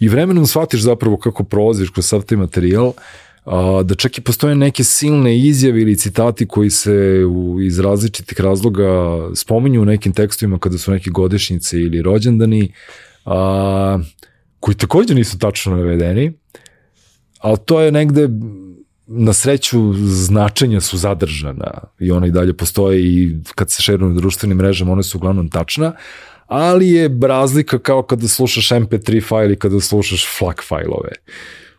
i 0.00 0.08
vremenom 0.08 0.46
shvatiš 0.46 0.80
zapravo 0.80 1.16
kako 1.16 1.44
prolaziš 1.44 1.90
kroz 1.90 2.06
sav 2.06 2.22
taj 2.22 2.38
materijal, 2.38 2.92
da 3.84 3.94
čak 3.94 4.18
i 4.18 4.20
postoje 4.20 4.54
neke 4.54 4.84
silne 4.84 5.38
izjave 5.38 5.80
ili 5.80 5.96
citati 5.96 6.46
koji 6.48 6.70
se 6.70 7.24
u, 7.28 7.60
iz 7.60 7.78
različitih 7.78 8.40
razloga 8.40 9.18
spominju 9.34 9.82
u 9.82 9.84
nekim 9.84 10.12
tekstovima 10.12 10.58
kada 10.58 10.78
su 10.78 10.90
neke 10.90 11.10
godišnjice 11.10 11.80
ili 11.80 12.02
rođendani, 12.02 12.72
a, 13.24 13.98
koji 14.60 14.74
takođe 14.74 15.14
nisu 15.14 15.38
tačno 15.38 15.76
navedeni, 15.76 16.32
ali 17.38 17.58
to 17.64 17.80
je 17.80 17.92
negde 17.92 18.28
na 19.06 19.32
sreću 19.32 19.92
značenja 20.06 20.80
su 20.80 20.96
zadržana 20.96 21.70
i 21.98 22.10
ona 22.10 22.26
i 22.26 22.30
dalje 22.30 22.56
postoje 22.56 23.00
i 23.00 23.36
kad 23.54 23.70
se 23.70 23.82
šeruju 23.82 24.08
na 24.08 24.20
društvenim 24.20 24.58
mrežama 24.58 24.92
one 24.92 25.02
su 25.02 25.18
uglavnom 25.18 25.50
tačna, 25.50 25.92
ali 26.46 26.90
je 26.90 27.18
razlika 27.22 27.78
kao 27.78 28.02
kada 28.02 28.28
slušaš 28.28 28.68
MP3 28.68 29.28
file 29.28 29.52
i 29.52 29.56
kada 29.56 29.80
slušaš 29.80 30.26
FLAC 30.38 30.56
fajlove. 30.68 31.10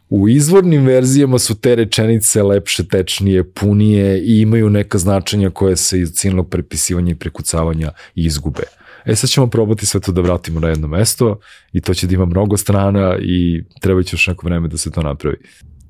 U 0.09 0.29
izvornim 0.29 0.85
verzijama 0.85 1.39
su 1.39 1.55
te 1.55 1.75
rečenice 1.75 2.43
lepše, 2.43 2.87
tečnije, 2.87 3.51
punije 3.51 4.21
i 4.23 4.41
imaju 4.41 4.69
neka 4.69 4.97
značenja 4.97 5.49
koje 5.49 5.75
se 5.75 5.99
iz 5.99 6.11
ciljnog 6.11 6.49
prepisivanja 6.49 7.11
i 7.11 7.15
prekucavanja 7.15 7.91
izgube. 8.15 8.63
E 9.05 9.15
sad 9.15 9.29
ćemo 9.29 9.47
probati 9.47 9.85
sve 9.85 9.99
to 9.99 10.11
da 10.11 10.21
vratimo 10.21 10.59
na 10.59 10.67
jedno 10.67 10.87
mesto 10.87 11.39
i 11.73 11.81
to 11.81 11.93
će 11.93 12.07
da 12.07 12.13
ima 12.13 12.25
mnogo 12.25 12.57
strana 12.57 13.17
i 13.21 13.63
treba 13.81 14.03
će 14.03 14.13
još 14.13 14.27
neko 14.27 14.47
vreme 14.47 14.67
da 14.67 14.77
se 14.77 14.91
to 14.91 15.01
napravi. 15.01 15.37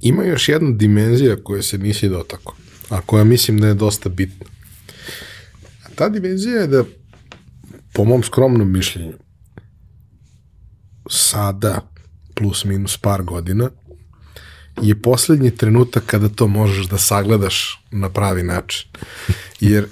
Ima 0.01 0.23
još 0.23 0.49
jedna 0.49 0.71
dimenzija 0.71 1.35
koja 1.43 1.61
se 1.61 1.77
nisi 1.77 2.09
dotako, 2.09 2.55
a 2.89 3.01
koja 3.01 3.23
mislim 3.23 3.59
da 3.59 3.67
je 3.67 3.73
dosta 3.73 4.09
bitna. 4.09 4.45
A 5.85 5.89
ta 5.95 6.09
dimenzija 6.09 6.61
je 6.61 6.67
da, 6.67 6.83
po 7.93 8.03
mom 8.03 8.23
skromnom 8.23 8.71
mišljenju, 8.71 9.13
sada, 11.09 11.89
plus 12.35 12.65
minus 12.65 12.97
par 12.97 13.23
godina, 13.23 13.69
je 14.81 15.01
poslednji 15.01 15.51
trenutak 15.51 16.03
kada 16.05 16.29
to 16.29 16.47
možeš 16.47 16.87
da 16.87 16.97
sagledaš 16.97 17.83
na 17.91 18.09
pravi 18.09 18.43
način. 18.43 18.89
Jer 19.59 19.87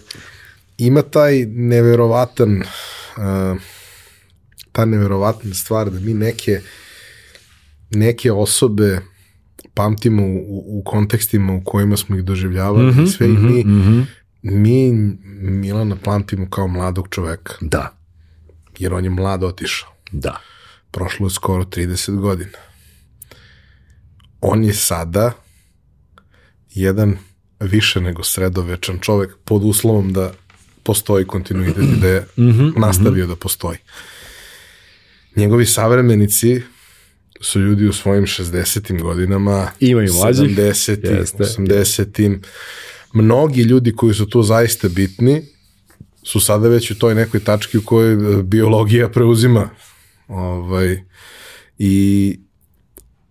ima 0.77 1.01
taj 1.01 1.45
neverovatan 1.45 2.61
uh, 2.61 3.61
ta 4.71 4.85
neverovatna 4.85 5.53
stvar 5.53 5.89
da 5.89 5.99
mi 5.99 6.13
neke 6.13 6.61
neke 7.91 8.31
osobe 8.31 9.01
pamtimo 9.73 10.23
u, 10.23 10.79
u 10.79 10.83
kontekstima 10.85 11.53
u 11.53 11.61
kojima 11.63 11.97
smo 11.97 12.17
ih 12.17 12.23
doživljavali 12.23 12.91
mm 12.91 12.95
-hmm, 12.95 13.17
sve 13.17 13.27
mm 13.27 13.35
-hmm, 13.35 13.59
i 13.59 13.63
mi 13.63 13.73
mm 13.73 13.81
-hmm. 13.81 14.05
mi 14.41 14.91
Milana 15.51 15.95
pamtimo 16.03 16.49
kao 16.49 16.67
mladog 16.67 17.07
čoveka. 17.11 17.53
Da. 17.61 17.97
Jer 18.79 18.93
on 18.93 19.03
je 19.03 19.09
mlad 19.09 19.43
otišao. 19.43 19.89
Da. 20.11 20.41
Prošlo 20.91 21.25
je 21.25 21.29
skoro 21.29 21.63
30 21.63 22.19
godina 22.19 22.57
on 24.45 24.63
je 24.63 24.73
sada 24.73 25.31
jedan 26.69 27.17
više 27.59 28.01
nego 28.01 28.23
sredovečan 28.23 28.99
čovek 28.99 29.35
pod 29.45 29.63
uslovom 29.63 30.13
da 30.13 30.33
postoji 30.83 31.25
kontinuitet 31.27 31.83
i 31.97 31.99
da 32.01 32.07
je 32.07 32.21
mm 32.37 32.43
-hmm, 32.43 32.79
nastavio 32.79 33.23
mm 33.23 33.27
-hmm. 33.27 33.29
da 33.29 33.35
postoji. 33.35 33.77
Njegovi 35.35 35.65
savremenici 35.65 36.61
su 37.41 37.59
ljudi 37.59 37.87
u 37.87 37.93
svojim 37.93 38.25
60. 38.25 39.01
godinama, 39.01 39.71
Imaju 39.79 40.13
mlađih. 40.13 40.57
70. 40.57 41.25
80. 41.57 42.39
Mnogi 43.13 43.61
ljudi 43.61 43.95
koji 43.95 44.13
su 44.13 44.29
tu 44.29 44.43
zaista 44.43 44.89
bitni 44.89 45.41
su 46.23 46.39
sada 46.39 46.67
već 46.67 46.91
u 46.91 46.99
toj 46.99 47.15
nekoj 47.15 47.39
tački 47.39 47.77
u 47.77 47.81
kojoj 47.85 48.43
biologija 48.43 49.09
preuzima 49.09 49.69
ovaj, 50.27 51.03
i 51.77 52.39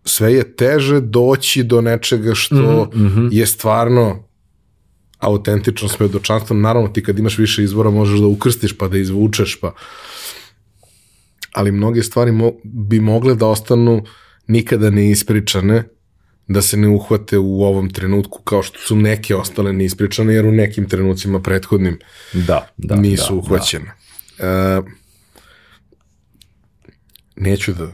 sve 0.05 0.35
je 0.35 0.57
teže 0.57 1.01
doći 1.01 1.63
do 1.63 1.81
nečega 1.81 2.35
što 2.35 2.91
mm 2.95 2.99
-hmm. 2.99 3.29
je 3.33 3.47
stvarno 3.47 4.29
autentično 5.19 5.89
svedočanstvo. 5.89 6.57
Naravno, 6.57 6.89
ti 6.89 7.03
kad 7.03 7.19
imaš 7.19 7.39
više 7.39 7.65
izvora 7.65 7.91
možeš 7.91 8.21
da 8.21 8.27
ukrstiš 8.27 8.79
pa 8.79 8.89
da 8.89 8.99
izvučeš, 8.99 9.61
pa... 9.61 9.75
ali 11.53 11.73
mnoge 11.73 12.03
stvari 12.03 12.33
mo 12.33 12.53
bi 12.65 13.01
mogle 13.01 13.35
da 13.35 13.47
ostanu 13.47 14.05
nikada 14.47 14.91
ne 14.91 15.11
ispričane, 15.11 15.85
da 16.49 16.63
se 16.63 16.77
ne 16.77 16.89
uhvate 16.89 17.39
u 17.39 17.63
ovom 17.63 17.91
trenutku 17.91 18.43
kao 18.43 18.63
što 18.63 18.79
su 18.79 18.97
neke 18.97 19.37
ostale 19.37 19.73
neispričane, 19.73 20.35
jer 20.35 20.47
u 20.47 20.53
nekim 20.53 20.89
trenucima 20.89 21.41
prethodnim 21.41 21.99
Da, 22.33 22.69
da. 22.77 22.97
nisu 22.97 23.33
da, 23.33 23.39
uhvaćene. 23.39 23.93
E, 24.39 24.81
neću 27.37 27.73
da 27.73 27.89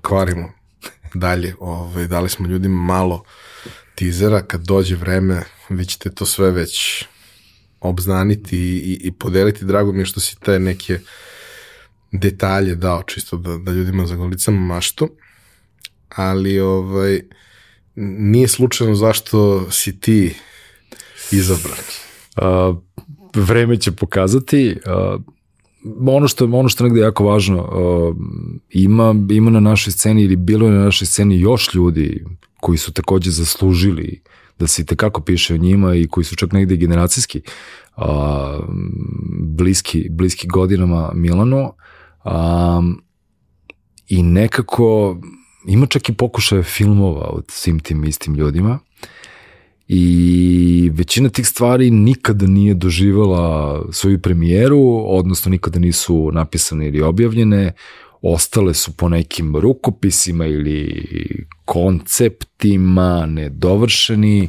kvarimo 0.00 0.55
dalje, 1.18 1.54
ovaj, 1.60 2.06
dali 2.06 2.28
smo 2.28 2.48
ljudima 2.48 2.82
malo 2.82 3.24
tizera, 3.94 4.42
kad 4.42 4.60
dođe 4.60 4.96
vreme, 4.96 5.42
vi 5.68 5.84
ćete 5.84 6.10
to 6.10 6.26
sve 6.26 6.50
već 6.50 7.04
obznaniti 7.80 8.58
i, 8.58 9.00
i, 9.02 9.12
podeliti. 9.12 9.64
Drago 9.64 9.92
mi 9.92 9.98
je 9.98 10.06
što 10.06 10.20
si 10.20 10.40
te 10.40 10.58
neke 10.58 10.98
detalje 12.12 12.74
dao, 12.74 13.02
čisto 13.02 13.36
da, 13.36 13.56
da 13.56 13.72
ljudima 13.72 14.06
zagolicamo 14.06 14.60
maštu, 14.60 15.08
ali 16.08 16.60
ovaj, 16.60 17.22
nije 17.94 18.48
slučajno 18.48 18.94
zašto 18.94 19.70
si 19.70 20.00
ti 20.00 20.34
izabran. 21.30 21.78
A, 22.36 22.74
vreme 23.34 23.80
će 23.80 23.92
pokazati. 23.92 24.78
A, 24.86 25.18
ono 26.06 26.28
što 26.28 26.44
ono 26.44 26.68
što 26.68 26.84
negde 26.84 27.00
jako 27.00 27.24
važno, 27.24 27.60
a, 27.60 28.12
ima 28.70 29.14
ima 29.30 29.50
na 29.50 29.60
našoj 29.60 29.92
sceni 29.92 30.22
ili 30.22 30.36
bilo 30.36 30.66
je 30.66 30.72
na 30.72 30.84
našoj 30.84 31.06
sceni 31.06 31.40
još 31.40 31.74
ljudi 31.74 32.24
koji 32.60 32.78
su 32.78 32.92
takođe 32.92 33.30
zaslužili 33.30 34.22
da 34.58 34.66
se 34.66 34.86
tekako 34.86 35.20
piše 35.20 35.54
o 35.54 35.56
njima 35.56 35.94
i 35.94 36.06
koji 36.06 36.24
su 36.24 36.36
čak 36.36 36.52
negde 36.52 36.76
generacijski 36.76 37.40
a, 37.96 38.60
bliski, 39.40 40.08
bliski 40.10 40.48
godinama 40.48 41.10
Milano 41.14 41.72
a, 42.24 42.82
i 44.08 44.22
nekako 44.22 45.18
ima 45.66 45.86
čak 45.86 46.08
i 46.08 46.14
pokušaje 46.14 46.62
filmova 46.62 47.28
od 47.28 47.44
svim 47.48 47.78
tim 47.78 48.04
istim 48.04 48.34
ljudima 48.34 48.78
i 49.88 50.90
većina 50.94 51.28
tih 51.28 51.46
stvari 51.46 51.90
nikada 51.90 52.46
nije 52.46 52.74
doživala 52.74 53.82
svoju 53.92 54.18
premijeru, 54.18 55.02
odnosno 55.06 55.50
nikada 55.50 55.78
nisu 55.78 56.30
napisane 56.32 56.88
ili 56.88 57.02
objavljene, 57.02 57.72
ostale 58.22 58.74
su 58.74 58.92
po 58.96 59.08
nekim 59.08 59.56
rukopisima 59.56 60.46
ili 60.46 61.04
konceptima 61.64 63.26
nedovršeni, 63.26 64.48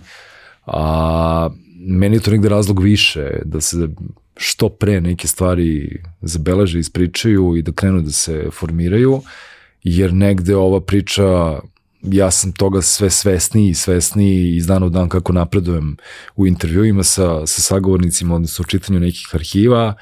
a 0.65 1.49
meni 1.79 2.15
je 2.15 2.19
to 2.19 2.31
negde 2.31 2.49
razlog 2.49 2.79
više 2.79 3.29
da 3.45 3.61
se 3.61 3.87
što 4.35 4.69
pre 4.69 5.01
neke 5.01 5.27
stvari 5.27 5.99
zabeleže, 6.21 6.79
ispričaju 6.79 7.55
i 7.55 7.61
da 7.61 7.71
krenu 7.71 8.01
da 8.01 8.11
se 8.11 8.49
formiraju, 8.51 9.21
jer 9.83 10.13
negde 10.13 10.55
ova 10.55 10.81
priča 10.81 11.59
ja 12.01 12.31
sam 12.31 12.51
toga 12.51 12.81
sve 12.81 13.09
svesniji 13.09 13.69
i 13.69 13.73
svesniji 13.73 14.55
iz 14.55 14.67
dana 14.67 14.85
u 14.85 14.89
dan 14.89 15.09
kako 15.09 15.33
napredujem 15.33 15.97
u 16.35 16.47
intervjuima 16.47 17.03
sa, 17.03 17.47
sa 17.47 17.61
sagovornicima, 17.61 18.35
odnosno 18.35 18.63
u 18.63 18.69
čitanju 18.69 18.99
nekih 18.99 19.27
arhiva, 19.33 19.93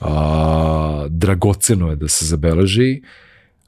a, 0.00 1.06
dragoceno 1.08 1.90
je 1.90 1.96
da 1.96 2.08
se 2.08 2.24
zabeleži, 2.26 3.02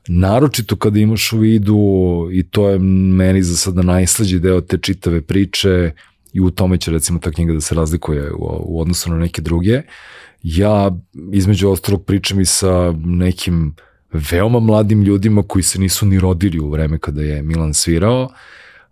naročito 0.09 0.77
kada 0.77 0.99
imaš 0.99 1.33
u 1.33 1.39
vidu, 1.39 2.29
i 2.33 2.43
to 2.43 2.69
je 2.69 2.79
meni 2.79 3.43
za 3.43 3.57
sada 3.57 3.83
najslađi 3.83 4.39
deo 4.39 4.61
te 4.61 4.79
čitave 4.79 5.21
priče, 5.21 5.93
i 6.33 6.41
u 6.41 6.51
tome 6.51 6.79
će 6.79 6.91
recimo 6.91 7.19
ta 7.19 7.31
knjiga 7.31 7.53
da 7.53 7.61
se 7.61 7.75
razlikuje 7.75 8.33
u, 8.33 8.63
u 8.65 8.81
odnosu 8.81 9.11
na 9.11 9.19
neke 9.19 9.43
druge. 9.43 9.83
Ja 10.43 10.91
između 11.33 11.69
ostalog 11.69 12.05
pričam 12.05 12.41
i 12.41 12.45
sa 12.45 12.93
nekim 13.05 13.75
veoma 14.13 14.61
mladim 14.61 15.03
ljudima 15.03 15.43
koji 15.43 15.63
se 15.63 15.79
nisu 15.79 16.07
ni 16.07 16.21
rodili 16.21 16.61
u 16.61 16.71
vreme 16.71 16.99
kada 16.99 17.23
je 17.23 17.43
Milan 17.43 17.75
svirao, 17.75 18.29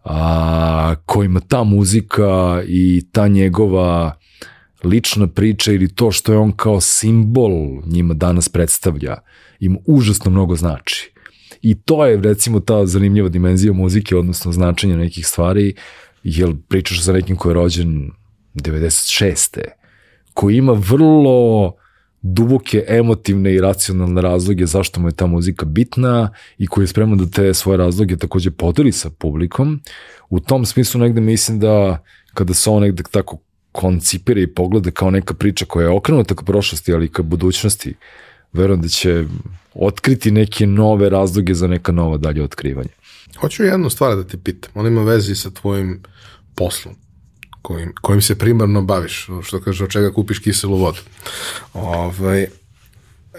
a, 0.04 0.94
kojima 1.06 1.40
ta 1.40 1.64
muzika 1.64 2.62
i 2.66 3.02
ta 3.12 3.28
njegova 3.28 4.16
lična 4.84 5.26
priča 5.26 5.72
ili 5.72 5.94
to 5.94 6.10
što 6.10 6.32
je 6.32 6.38
on 6.38 6.52
kao 6.52 6.80
simbol 6.80 7.52
njima 7.86 8.14
danas 8.14 8.48
predstavlja, 8.48 9.16
im 9.60 9.78
užasno 9.86 10.30
mnogo 10.30 10.56
znači. 10.56 11.12
I 11.62 11.74
to 11.74 12.06
je 12.06 12.20
recimo 12.20 12.60
ta 12.60 12.86
zanimljiva 12.86 13.28
dimenzija 13.28 13.72
muzike, 13.72 14.16
odnosno 14.16 14.52
značenja 14.52 14.96
nekih 14.96 15.26
stvari, 15.26 15.74
jer 16.22 16.54
pričaš 16.68 17.04
sa 17.04 17.12
nekim 17.12 17.36
ko 17.36 17.48
je 17.48 17.54
rođen 17.54 18.10
96. 18.54 19.60
koji 20.34 20.56
ima 20.56 20.72
vrlo 20.72 21.72
duboke 22.22 22.84
emotivne 22.88 23.54
i 23.54 23.60
racionalne 23.60 24.22
razloge 24.22 24.66
zašto 24.66 25.00
mu 25.00 25.08
je 25.08 25.12
ta 25.12 25.26
muzika 25.26 25.66
bitna 25.66 26.30
i 26.58 26.66
koji 26.66 26.84
je 26.84 26.88
spreman 26.88 27.18
da 27.18 27.26
te 27.26 27.54
svoje 27.54 27.76
razloge 27.78 28.16
takođe 28.16 28.50
podeli 28.50 28.92
sa 28.92 29.10
publikom. 29.10 29.80
U 30.30 30.40
tom 30.40 30.66
smislu 30.66 31.00
negde 31.00 31.20
mislim 31.20 31.60
da 31.60 32.04
kada 32.34 32.54
se 32.54 32.70
on 32.70 32.82
negde 32.82 33.02
tako 33.10 33.38
koncipira 33.72 34.40
i 34.40 34.46
pogleda 34.46 34.90
kao 34.90 35.10
neka 35.10 35.34
priča 35.34 35.64
koja 35.64 35.84
je 35.84 35.90
okrenuta 35.90 36.34
ka 36.34 36.44
prošlosti, 36.44 36.94
ali 36.94 37.08
ka 37.08 37.22
budućnosti, 37.22 37.94
verujem 38.52 38.80
da 38.80 38.88
će 38.88 39.24
otkriti 39.74 40.30
neke 40.30 40.66
nove 40.66 41.08
razloge 41.10 41.54
za 41.54 41.66
neka 41.66 41.92
nova 41.92 42.16
dalje 42.16 42.42
otkrivanja. 42.42 42.88
Hoću 43.40 43.64
jednu 43.64 43.90
stvar 43.90 44.16
da 44.16 44.24
te 44.24 44.38
pitam, 44.38 44.70
ona 44.74 44.88
ima 44.88 45.02
vezi 45.02 45.34
sa 45.34 45.50
tvojim 45.50 46.02
poslom 46.54 46.94
kojim, 47.62 47.92
kojim 48.00 48.22
se 48.22 48.38
primarno 48.38 48.82
baviš, 48.82 49.28
što 49.42 49.60
kaže, 49.60 49.84
od 49.84 49.90
čega 49.90 50.12
kupiš 50.12 50.38
kiselu 50.38 50.76
vodu. 50.76 51.00
Ovaj, 51.72 52.46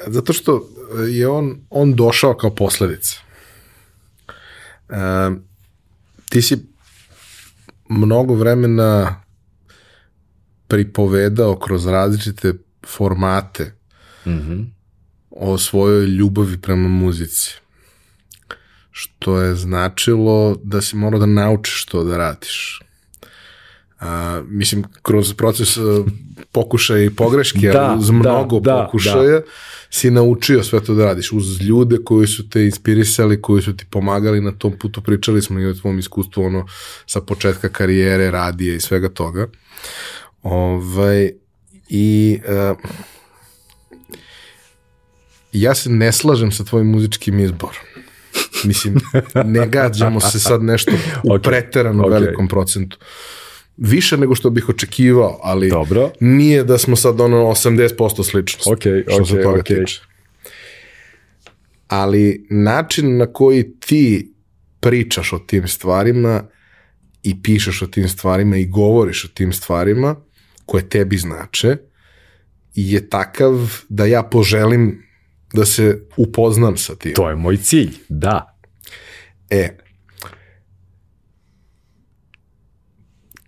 zato 0.07 0.33
što 0.33 0.69
je 1.09 1.27
on, 1.27 1.61
on 1.69 1.95
došao 1.95 2.33
kao 2.33 2.55
posledica. 2.55 3.17
E, 4.89 5.31
ti 6.29 6.41
si 6.41 6.57
mnogo 7.89 8.33
vremena 8.33 9.23
pripovedao 10.67 11.59
kroz 11.59 11.87
različite 11.87 12.53
formate 12.87 13.73
mm 14.25 14.29
-hmm. 14.29 14.65
o 15.29 15.57
svojoj 15.57 16.05
ljubavi 16.05 16.61
prema 16.61 16.87
muzici. 16.87 17.51
Što 18.91 19.41
je 19.41 19.55
značilo 19.55 20.55
da 20.63 20.81
si 20.81 20.95
morao 20.95 21.19
da 21.19 21.25
naučiš 21.25 21.85
to 21.85 22.03
da 22.03 22.17
radiš 22.17 22.79
a, 24.01 24.41
mislim, 24.47 24.83
kroz 25.01 25.33
proces 25.33 25.77
uh, 25.77 26.05
pokušaja 26.51 27.03
i 27.03 27.09
pogreške, 27.09 27.69
da, 27.73 27.95
uz 27.99 28.09
mnogo 28.09 28.59
da, 28.59 28.71
da, 28.71 28.83
pokušaja, 28.85 29.39
da. 29.39 29.41
si 29.89 30.11
naučio 30.11 30.63
sve 30.63 30.83
to 30.83 30.93
da 30.93 31.05
radiš 31.05 31.31
uz 31.31 31.61
ljude 31.61 31.97
koji 32.05 32.27
su 32.27 32.49
te 32.49 32.65
inspirisali, 32.65 33.41
koji 33.41 33.61
su 33.61 33.77
ti 33.77 33.85
pomagali 33.89 34.41
na 34.41 34.51
tom 34.51 34.77
putu, 34.79 35.01
pričali 35.01 35.41
smo 35.41 35.59
i 35.59 35.65
o 35.65 35.73
tvom 35.73 35.99
iskustvu 35.99 36.43
ono, 36.43 36.65
sa 37.05 37.21
početka 37.21 37.69
karijere, 37.69 38.31
radije 38.31 38.75
i 38.75 38.79
svega 38.79 39.09
toga. 39.09 39.47
Ovaj, 40.43 41.31
I 41.89 42.39
uh, 42.71 42.77
ja 45.51 45.75
se 45.75 45.89
ne 45.89 46.11
slažem 46.11 46.51
sa 46.51 46.63
tvojim 46.63 46.87
muzičkim 46.87 47.39
izborom. 47.39 47.83
Mislim, 48.63 48.95
ne 49.45 49.67
gađamo 49.67 50.19
se 50.19 50.39
sad 50.39 50.63
nešto 50.63 50.91
u 51.23 51.27
okay. 51.29 51.43
preterano 51.43 52.03
okay. 52.03 52.11
velikom 52.11 52.47
procentu. 52.47 52.97
Uh, 53.01 53.40
više 53.81 54.17
nego 54.17 54.35
što 54.35 54.49
bih 54.49 54.69
očekivao, 54.69 55.39
ali 55.43 55.69
Dobro. 55.69 56.11
nije 56.19 56.63
da 56.63 56.77
smo 56.77 56.95
sad 56.95 57.21
ono 57.21 57.37
80% 57.37 58.23
sličnost. 58.23 58.67
Ok, 58.67 58.81
što 59.07 59.21
ok, 59.21 59.27
se 59.27 59.41
toga 59.43 59.59
ok. 59.59 59.65
Tiče. 59.65 60.01
Ali 61.87 62.45
način 62.49 63.17
na 63.17 63.33
koji 63.33 63.79
ti 63.79 64.33
pričaš 64.79 65.33
o 65.33 65.39
tim 65.39 65.67
stvarima 65.67 66.43
i 67.23 67.41
pišeš 67.41 67.81
o 67.81 67.87
tim 67.87 68.09
stvarima 68.09 68.57
i 68.57 68.65
govoriš 68.65 69.25
o 69.25 69.27
tim 69.27 69.53
stvarima 69.53 70.15
koje 70.65 70.89
tebi 70.89 71.17
znače 71.17 71.77
je 72.75 73.09
takav 73.09 73.83
da 73.89 74.05
ja 74.05 74.23
poželim 74.23 75.03
da 75.53 75.65
se 75.65 76.01
upoznam 76.17 76.77
sa 76.77 76.95
tim. 76.95 77.13
To 77.13 77.29
je 77.29 77.35
moj 77.35 77.57
cilj, 77.57 77.91
da. 78.09 78.57
E, 79.49 79.77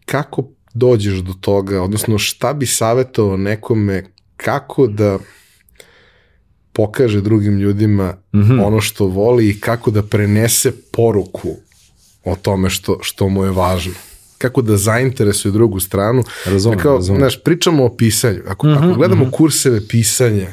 kako 0.06 0.50
dođeš 0.74 1.18
do 1.20 1.34
toga, 1.42 1.82
odnosno 1.82 2.18
šta 2.18 2.54
bi 2.54 2.66
savjetovao 2.66 3.38
nekome 3.38 4.04
kako 4.38 4.88
da 4.88 5.20
pokaže 6.74 7.22
drugim 7.22 7.60
ljudima 7.60 8.18
mm 8.34 8.40
-hmm. 8.40 8.64
ono 8.66 8.82
što 8.82 9.06
voli 9.06 9.50
i 9.50 9.60
kako 9.60 9.92
da 9.92 10.04
prenese 10.04 10.72
poruku 10.92 11.50
o 12.24 12.36
tome 12.36 12.70
što, 12.70 12.98
što 13.02 13.30
mu 13.30 13.44
je 13.44 13.52
važno. 13.52 13.94
Kako 14.38 14.62
da 14.62 14.78
zainteresuje 14.78 15.52
drugu 15.52 15.80
stranu. 15.80 16.24
Razumem, 16.46 16.80
kao, 16.80 16.96
razumem. 16.96 17.20
Znaš, 17.20 17.44
pričamo 17.44 17.86
o 17.86 17.96
pisanju. 17.96 18.40
Ako, 18.48 18.68
mm 18.68 18.70
-hmm, 18.70 18.78
ako 18.78 18.94
gledamo 18.94 19.24
mm 19.24 19.28
-hmm. 19.28 19.38
kurseve 19.38 19.88
pisanja, 19.88 20.48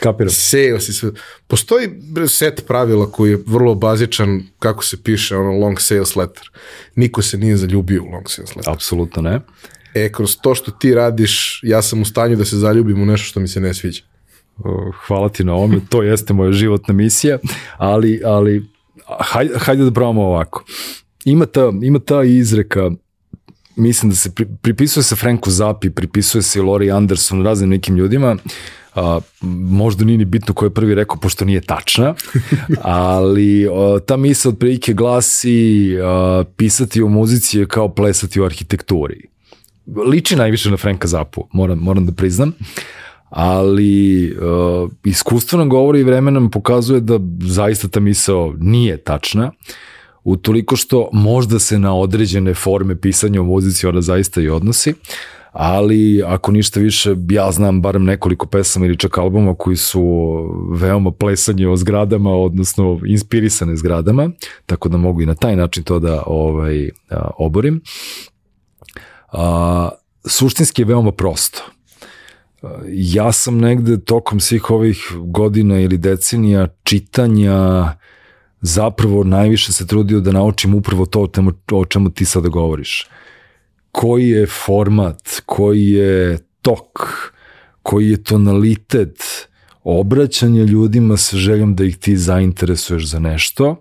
Kapiram. 0.00 0.30
Sales 0.30 0.88
i 0.88 0.92
sve. 0.92 1.10
Postoji 1.46 1.88
set 2.28 2.66
pravila 2.66 3.10
koji 3.10 3.30
je 3.30 3.38
vrlo 3.46 3.74
bazičan 3.74 4.42
kako 4.58 4.84
se 4.84 5.02
piše 5.02 5.36
ono 5.36 5.50
long 5.50 5.80
sales 5.80 6.16
letter. 6.16 6.50
Niko 6.94 7.22
se 7.22 7.38
nije 7.38 7.56
zaljubio 7.56 8.02
u 8.02 8.06
long 8.06 8.28
sales 8.28 8.56
letter. 8.56 8.72
Apsolutno 8.72 9.22
ne. 9.22 9.40
E, 9.94 10.12
kroz 10.12 10.36
to 10.42 10.54
što 10.54 10.70
ti 10.70 10.94
radiš, 10.94 11.60
ja 11.62 11.82
sam 11.82 12.02
u 12.02 12.04
stanju 12.04 12.36
da 12.36 12.44
se 12.44 12.56
zaljubim 12.56 13.02
u 13.02 13.06
nešto 13.06 13.26
što 13.26 13.40
mi 13.40 13.48
se 13.48 13.60
ne 13.60 13.74
sviđa. 13.74 14.02
hvala 15.06 15.28
ti 15.28 15.44
na 15.44 15.54
ovome, 15.54 15.80
to 15.88 16.02
jeste 16.02 16.32
moja 16.32 16.52
životna 16.52 16.94
misija, 16.94 17.38
ali, 17.76 18.22
ali 18.24 18.66
hajde, 19.20 19.58
hajde 19.58 19.84
da 19.84 19.90
probamo 19.90 20.22
ovako. 20.22 20.64
Ima 21.24 21.46
ta, 21.46 21.72
ima 21.82 21.98
ta 21.98 22.22
izreka, 22.22 22.90
mislim 23.80 24.10
da 24.10 24.16
se 24.16 24.34
pri, 24.34 24.46
pripisuje 24.62 25.02
se 25.02 25.16
Franku 25.16 25.50
Zappi, 25.50 25.90
pripisuje 25.90 26.42
se 26.42 26.62
Lori 26.62 26.90
Anderson, 26.90 27.44
raznim 27.44 27.70
nekim 27.70 27.96
ljudima, 27.96 28.36
a, 28.94 29.20
možda 29.70 30.04
nije 30.04 30.18
ni 30.18 30.24
bitno 30.24 30.54
ko 30.54 30.64
je 30.64 30.74
prvi 30.74 30.94
rekao, 30.94 31.16
pošto 31.16 31.44
nije 31.44 31.60
tačna, 31.60 32.14
ali 32.82 33.68
a, 33.68 33.98
ta 34.06 34.16
misa 34.16 34.48
od 34.48 34.58
prilike 34.58 34.92
glasi 34.92 35.96
a, 36.02 36.44
pisati 36.56 37.02
o 37.02 37.08
muzici 37.08 37.58
je 37.58 37.66
kao 37.66 37.88
plesati 37.94 38.40
o 38.40 38.44
arhitekturi. 38.44 39.28
Liči 40.06 40.36
najviše 40.36 40.70
na 40.70 40.76
Franka 40.76 41.08
Zappu, 41.08 41.48
moram, 41.52 41.78
moram 41.78 42.06
da 42.06 42.12
priznam 42.12 42.52
ali 43.30 44.32
uh, 44.32 44.90
iskustvo 45.04 45.58
nam 45.58 45.68
govori 45.68 46.00
i 46.00 46.04
vreme 46.04 46.30
nam 46.30 46.50
pokazuje 46.50 47.00
da 47.00 47.18
zaista 47.40 47.88
ta 47.88 48.00
misao 48.00 48.54
nije 48.58 48.96
tačna, 48.96 49.52
utoliko 50.24 50.76
što 50.76 51.08
možda 51.12 51.58
se 51.58 51.78
na 51.78 51.96
određene 51.96 52.54
forme 52.54 53.00
pisanja 53.00 53.40
o 53.40 53.44
muzici 53.44 53.86
ona 53.86 54.00
zaista 54.00 54.40
i 54.40 54.48
odnosi, 54.48 54.94
ali 55.52 56.22
ako 56.26 56.52
ništa 56.52 56.80
više, 56.80 57.14
ja 57.30 57.52
znam 57.52 57.82
barem 57.82 58.04
nekoliko 58.04 58.46
pesama 58.46 58.86
ili 58.86 58.98
čak 58.98 59.18
albuma 59.18 59.54
koji 59.54 59.76
su 59.76 60.02
veoma 60.72 61.10
plesanje 61.10 61.68
o 61.68 61.76
zgradama, 61.76 62.30
odnosno 62.30 63.00
inspirisane 63.06 63.76
zgradama, 63.76 64.30
tako 64.66 64.88
da 64.88 64.96
mogu 64.96 65.22
i 65.22 65.26
na 65.26 65.34
taj 65.34 65.56
način 65.56 65.82
to 65.82 65.98
da 65.98 66.22
ovaj, 66.26 66.90
oborim. 67.38 67.80
A, 69.32 69.88
suštinski 70.26 70.82
je 70.82 70.86
veoma 70.86 71.12
prosto 71.12 71.62
ja 72.88 73.32
sam 73.32 73.58
negde 73.58 74.00
tokom 74.00 74.40
svih 74.40 74.70
ovih 74.70 75.12
godina 75.18 75.80
ili 75.80 75.98
decenija 75.98 76.68
čitanja 76.82 77.92
zapravo 78.60 79.24
najviše 79.24 79.72
se 79.72 79.86
trudio 79.86 80.20
da 80.20 80.32
naučim 80.32 80.74
upravo 80.74 81.06
to 81.06 81.28
o, 81.72 81.84
čemu 81.84 82.10
ti 82.10 82.24
sada 82.24 82.48
govoriš. 82.48 83.06
Koji 83.92 84.28
je 84.28 84.46
format, 84.46 85.22
koji 85.46 85.90
je 85.90 86.38
tok, 86.62 87.08
koji 87.82 88.10
je 88.10 88.22
tonalitet 88.22 89.48
obraćanja 89.84 90.64
ljudima 90.64 91.16
sa 91.16 91.36
željom 91.36 91.74
da 91.74 91.84
ih 91.84 91.96
ti 91.96 92.16
zainteresuješ 92.16 93.06
za 93.06 93.18
nešto, 93.18 93.76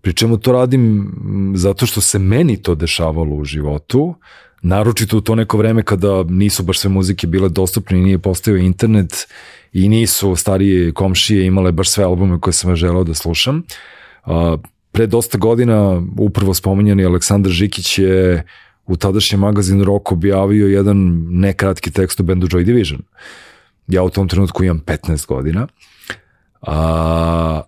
pri 0.00 0.14
čemu 0.14 0.38
to 0.38 0.52
radim 0.52 1.12
zato 1.54 1.86
što 1.86 2.00
se 2.00 2.18
meni 2.18 2.62
to 2.62 2.74
dešavalo 2.74 3.36
u 3.36 3.44
životu, 3.44 4.14
naročito 4.62 5.18
u 5.18 5.20
to 5.20 5.34
neko 5.34 5.58
vreme 5.58 5.82
kada 5.82 6.22
nisu 6.22 6.62
baš 6.62 6.78
sve 6.78 6.90
muzike 6.90 7.26
bile 7.26 7.48
dostupne 7.48 7.98
i 7.98 8.02
nije 8.02 8.18
postao 8.18 8.56
internet 8.56 9.28
i 9.72 9.88
nisu 9.88 10.36
starije 10.36 10.92
komšije 10.92 11.46
imale 11.46 11.72
baš 11.72 11.90
sve 11.90 12.04
albume 12.04 12.40
koje 12.40 12.52
sam 12.52 12.76
želeo 12.76 13.04
da 13.04 13.14
slušam. 13.14 13.62
Pre 14.92 15.06
dosta 15.06 15.38
godina 15.38 16.02
upravo 16.18 16.54
spominjani 16.54 17.04
Aleksandar 17.04 17.52
Žikić 17.52 17.98
je 17.98 18.44
u 18.86 18.96
tadašnjem 18.96 19.40
magazinu 19.40 19.84
Rock 19.84 20.12
objavio 20.12 20.66
jedan 20.66 20.96
nekratki 21.30 21.90
tekst 21.90 22.20
o 22.20 22.22
bendu 22.22 22.46
Joy 22.46 22.64
Division. 22.64 23.00
Ja 23.86 24.02
u 24.02 24.10
tom 24.10 24.28
trenutku 24.28 24.64
imam 24.64 24.80
15 24.80 25.26
godina. 25.26 25.66
A, 26.62 27.62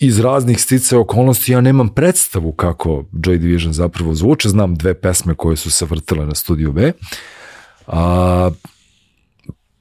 iz 0.00 0.20
raznih 0.20 0.60
stice 0.60 0.96
okolnosti 0.96 1.52
ja 1.52 1.60
nemam 1.60 1.88
predstavu 1.88 2.52
kako 2.52 3.04
Joy 3.12 3.38
Division 3.38 3.72
zapravo 3.72 4.14
zvuče, 4.14 4.48
znam 4.48 4.74
dve 4.74 4.94
pesme 4.94 5.34
koje 5.34 5.56
su 5.56 5.70
se 5.70 5.84
vrtile 5.84 6.26
na 6.26 6.34
studiju 6.34 6.72
B. 6.72 6.92
A, 7.86 8.50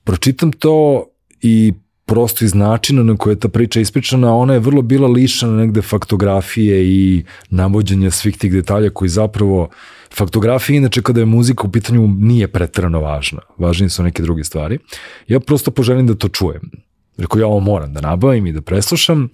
pročitam 0.03 0.51
to 0.51 1.05
i 1.41 1.73
prosto 2.09 2.45
iz 2.45 2.53
načina 2.53 3.03
na 3.03 3.17
koje 3.17 3.31
je 3.31 3.39
ta 3.39 3.49
priča 3.49 3.79
ispričana, 3.79 4.35
ona 4.35 4.53
je 4.53 4.59
vrlo 4.59 4.81
bila 4.81 5.07
lišana 5.07 5.53
negde 5.53 5.81
faktografije 5.81 6.85
i 6.85 7.23
navođenja 7.49 8.11
svih 8.11 8.37
tih 8.37 8.51
detalja 8.51 8.89
koji 8.89 9.09
zapravo 9.09 9.69
faktografija 10.13 10.77
inače 10.77 11.01
kada 11.01 11.19
je 11.19 11.25
muzika 11.25 11.67
u 11.67 11.71
pitanju 11.71 12.07
nije 12.07 12.47
pretrano 12.47 12.99
važna. 12.99 13.39
Važnije 13.57 13.89
su 13.89 14.03
neke 14.03 14.23
druge 14.23 14.43
stvari. 14.43 14.79
Ja 15.27 15.39
prosto 15.39 15.71
poželim 15.71 16.07
da 16.07 16.15
to 16.15 16.29
čujem. 16.29 16.71
Rekao, 17.17 17.39
ja 17.39 17.47
ovo 17.47 17.59
moram 17.59 17.93
da 17.93 18.01
nabavim 18.01 18.47
i 18.47 18.53
da 18.53 18.61
preslušam. 18.61 19.29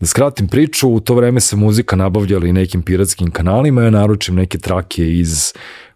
Da 0.00 0.06
skratim 0.06 0.48
priču, 0.48 0.88
u 0.88 1.00
to 1.00 1.14
vreme 1.14 1.40
se 1.40 1.56
muzika 1.56 1.96
nabavljala 1.96 2.46
i 2.46 2.52
nekim 2.52 2.82
piratskim 2.82 3.30
kanalima, 3.30 3.82
ja 3.82 3.90
naručim 3.90 4.34
neke 4.34 4.58
trake 4.58 5.12
iz 5.18 5.52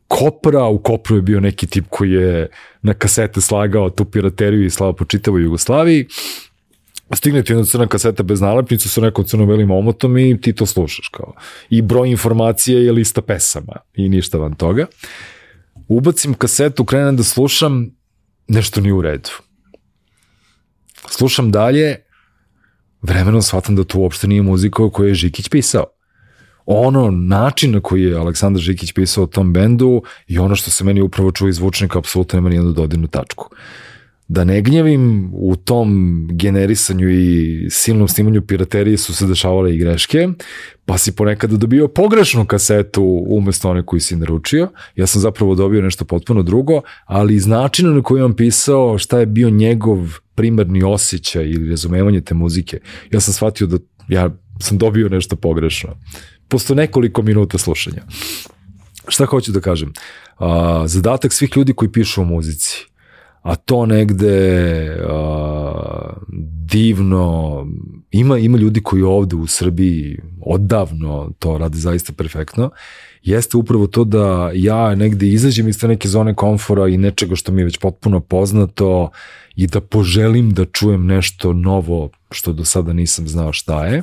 Kopra, 0.09 0.65
u 0.65 0.79
Kopru 0.79 1.17
je 1.17 1.23
bio 1.23 1.41
neki 1.41 1.67
tip 1.67 1.85
koji 1.89 2.11
je 2.11 2.49
na 2.83 2.95
kasete 2.95 3.41
slagao 3.41 3.91
tu 3.91 4.05
pirateriju 4.05 4.65
i 4.65 4.71
slava 4.71 4.93
po 4.93 5.05
čitavoj 5.05 5.43
Jugoslaviji. 5.43 6.07
Stigne 7.15 7.43
ti 7.43 7.53
jedna 7.53 7.65
crna 7.65 7.87
kaseta 7.87 8.23
bez 8.23 8.41
nalepnice 8.41 8.89
sa 8.89 9.01
nekom 9.01 9.25
crno-belim 9.25 9.71
omotom 9.71 10.19
i 10.19 10.41
ti 10.41 10.53
to 10.53 10.67
slušaš 10.67 11.09
kao. 11.09 11.35
I 11.71 11.83
broj 11.83 12.11
informacije 12.11 12.85
je 12.85 12.93
lista 12.93 13.23
pesama 13.23 13.77
i 13.95 14.09
ništa 14.09 14.39
van 14.39 14.55
toga. 14.55 14.87
Ubacim 15.89 16.35
kasetu, 16.35 16.85
krenem 16.85 17.17
da 17.17 17.23
slušam, 17.23 17.91
nešto 18.49 18.81
nije 18.81 18.93
u 18.93 19.03
redu 19.03 19.31
slušam 21.11 21.51
dalje, 21.51 21.97
vremenom 23.03 23.43
shvatam 23.43 23.77
da 23.77 23.85
to 23.85 23.99
uopšte 23.99 24.27
nije 24.27 24.43
muzika 24.43 24.91
koju 24.91 25.09
je 25.09 25.15
Žikić 25.15 25.49
pisao. 25.49 25.85
Ono 26.67 27.11
način 27.11 27.73
na 27.73 27.81
koji 27.81 28.03
je 28.03 28.17
Aleksandar 28.17 28.63
Žikić 28.63 28.93
pisao 28.93 29.25
o 29.25 29.27
tom 29.27 29.53
bendu 29.53 30.03
i 30.27 30.39
ono 30.39 30.57
što 30.57 30.71
se 30.71 30.85
meni 30.85 31.01
upravo 31.01 31.31
čuje 31.31 31.51
iz 31.51 31.57
zvučnika 31.57 31.99
apsolutno 31.99 32.37
nema 32.37 32.49
nijednu 32.49 32.73
dodirnu 32.73 33.07
tačku. 33.07 33.51
Da 34.29 34.45
ne 34.45 34.63
gnjevim, 34.63 35.31
u 35.33 35.57
tom 35.57 36.29
generisanju 36.33 37.11
i 37.11 37.67
silnom 37.71 38.09
snimanju 38.09 38.43
piraterije 38.43 38.97
su 38.97 39.15
se 39.15 39.27
dešavale 39.27 39.75
i 39.75 39.79
greške, 39.79 40.29
pa 40.85 40.99
si 40.99 41.17
ponekad 41.17 41.51
dobio 41.51 41.89
pogrešnu 41.89 42.47
kasetu 42.47 43.25
umesto 43.29 43.71
one 43.71 43.87
koju 43.87 44.01
si 44.01 44.17
naručio. 44.17 44.69
Ja 44.97 45.07
sam 45.07 45.21
zapravo 45.21 45.55
dobio 45.55 45.83
nešto 45.83 46.05
potpuno 46.05 46.43
drugo, 46.43 46.81
ali 47.05 47.35
iz 47.35 47.47
načina 47.47 47.91
na 47.91 48.03
koji 48.03 48.23
on 48.23 48.37
pisao 48.37 48.99
šta 48.99 49.19
je 49.19 49.27
bio 49.27 49.51
njegov 49.51 49.99
primarni 50.35 50.83
osjećaj 50.83 51.45
ili 51.45 51.71
razumevanje 51.71 52.21
te 52.21 52.35
muzike, 52.35 52.81
ja 53.11 53.21
sam 53.21 53.35
shvatio 53.35 53.67
da 53.67 53.79
ja 54.09 54.31
sam 54.61 54.79
dobio 54.79 55.09
nešto 55.09 55.37
pogrešno. 55.37 55.97
Posto 56.49 56.75
nekoliko 56.75 57.23
minuta 57.23 57.59
slušanja. 57.59 58.03
Šta 59.09 59.27
hoću 59.27 59.53
da 59.53 59.61
kažem? 59.61 59.93
A, 60.39 60.83
zadatak 60.87 61.33
svih 61.33 61.57
ljudi 61.57 61.73
koji 61.73 61.93
pišu 61.93 62.21
o 62.21 62.25
muzici, 62.25 62.87
a 63.43 63.57
to 63.57 63.87
negde 63.87 64.99
a, 65.09 66.13
divno, 66.67 67.67
ima, 68.11 68.39
ima 68.39 68.59
ljudi 68.59 68.83
koji 68.83 69.03
ovde 69.03 69.37
u 69.37 69.47
Srbiji 69.47 70.19
odavno 70.41 71.33
to 71.39 71.59
rade 71.59 71.79
zaista 71.79 72.13
perfektno, 72.13 72.71
jeste 73.23 73.57
upravo 73.57 73.87
to 73.87 74.05
da 74.05 74.51
ja 74.55 74.95
negde 74.95 75.29
izađem 75.29 75.69
iz 75.69 75.81
te 75.81 75.89
neke 75.89 76.09
zone 76.09 76.35
komfora 76.35 76.89
i 76.89 76.97
nečega 76.97 77.37
što 77.37 77.53
mi 77.53 77.61
je 77.61 77.65
već 77.65 77.79
potpuno 77.79 78.21
poznato 78.21 79.11
i 79.57 79.67
da 79.67 79.81
poželim 79.81 80.51
da 80.51 80.65
čujem 80.65 81.07
nešto 81.07 81.53
novo 81.53 82.11
što 82.31 82.53
do 82.53 82.65
sada 82.65 82.93
nisam 82.93 83.29
znao 83.29 83.53
šta 83.53 83.87
je. 83.87 84.03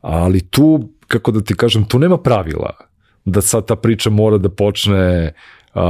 Ali 0.00 0.40
tu, 0.40 0.88
kako 1.06 1.30
da 1.30 1.40
ti 1.40 1.56
kažem, 1.56 1.84
tu 1.84 1.98
nema 1.98 2.18
pravila 2.18 2.70
da 3.24 3.40
sad 3.40 3.66
ta 3.66 3.76
priča 3.76 4.10
mora 4.10 4.38
da 4.38 4.48
počne 4.48 5.32
uh, 5.74 5.82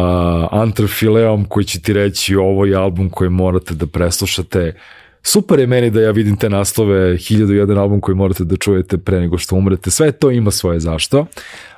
antrafileom 0.51 1.45
koji 1.45 1.65
će 1.65 1.81
ti 1.81 1.93
reći 1.93 2.37
ovo 2.37 2.65
je 2.65 2.77
album 2.77 3.11
koji 3.11 3.31
morate 3.31 3.75
da 3.75 3.87
preslušate. 3.87 4.75
Super 5.23 5.59
je 5.59 5.67
meni 5.67 5.91
da 5.91 6.01
ja 6.01 6.11
vidim 6.11 6.37
te 6.37 6.49
naslove 6.49 7.17
1001 7.17 7.79
album 7.79 8.01
koji 8.01 8.15
morate 8.15 8.45
da 8.45 8.57
čujete 8.57 8.99
pre 8.99 9.21
nego 9.21 9.39
što 9.39 9.57
umrete. 9.57 9.91
Sve 9.91 10.13
to 10.13 10.31
ima 10.31 10.51
svoje 10.51 10.81
zašto, 10.81 11.27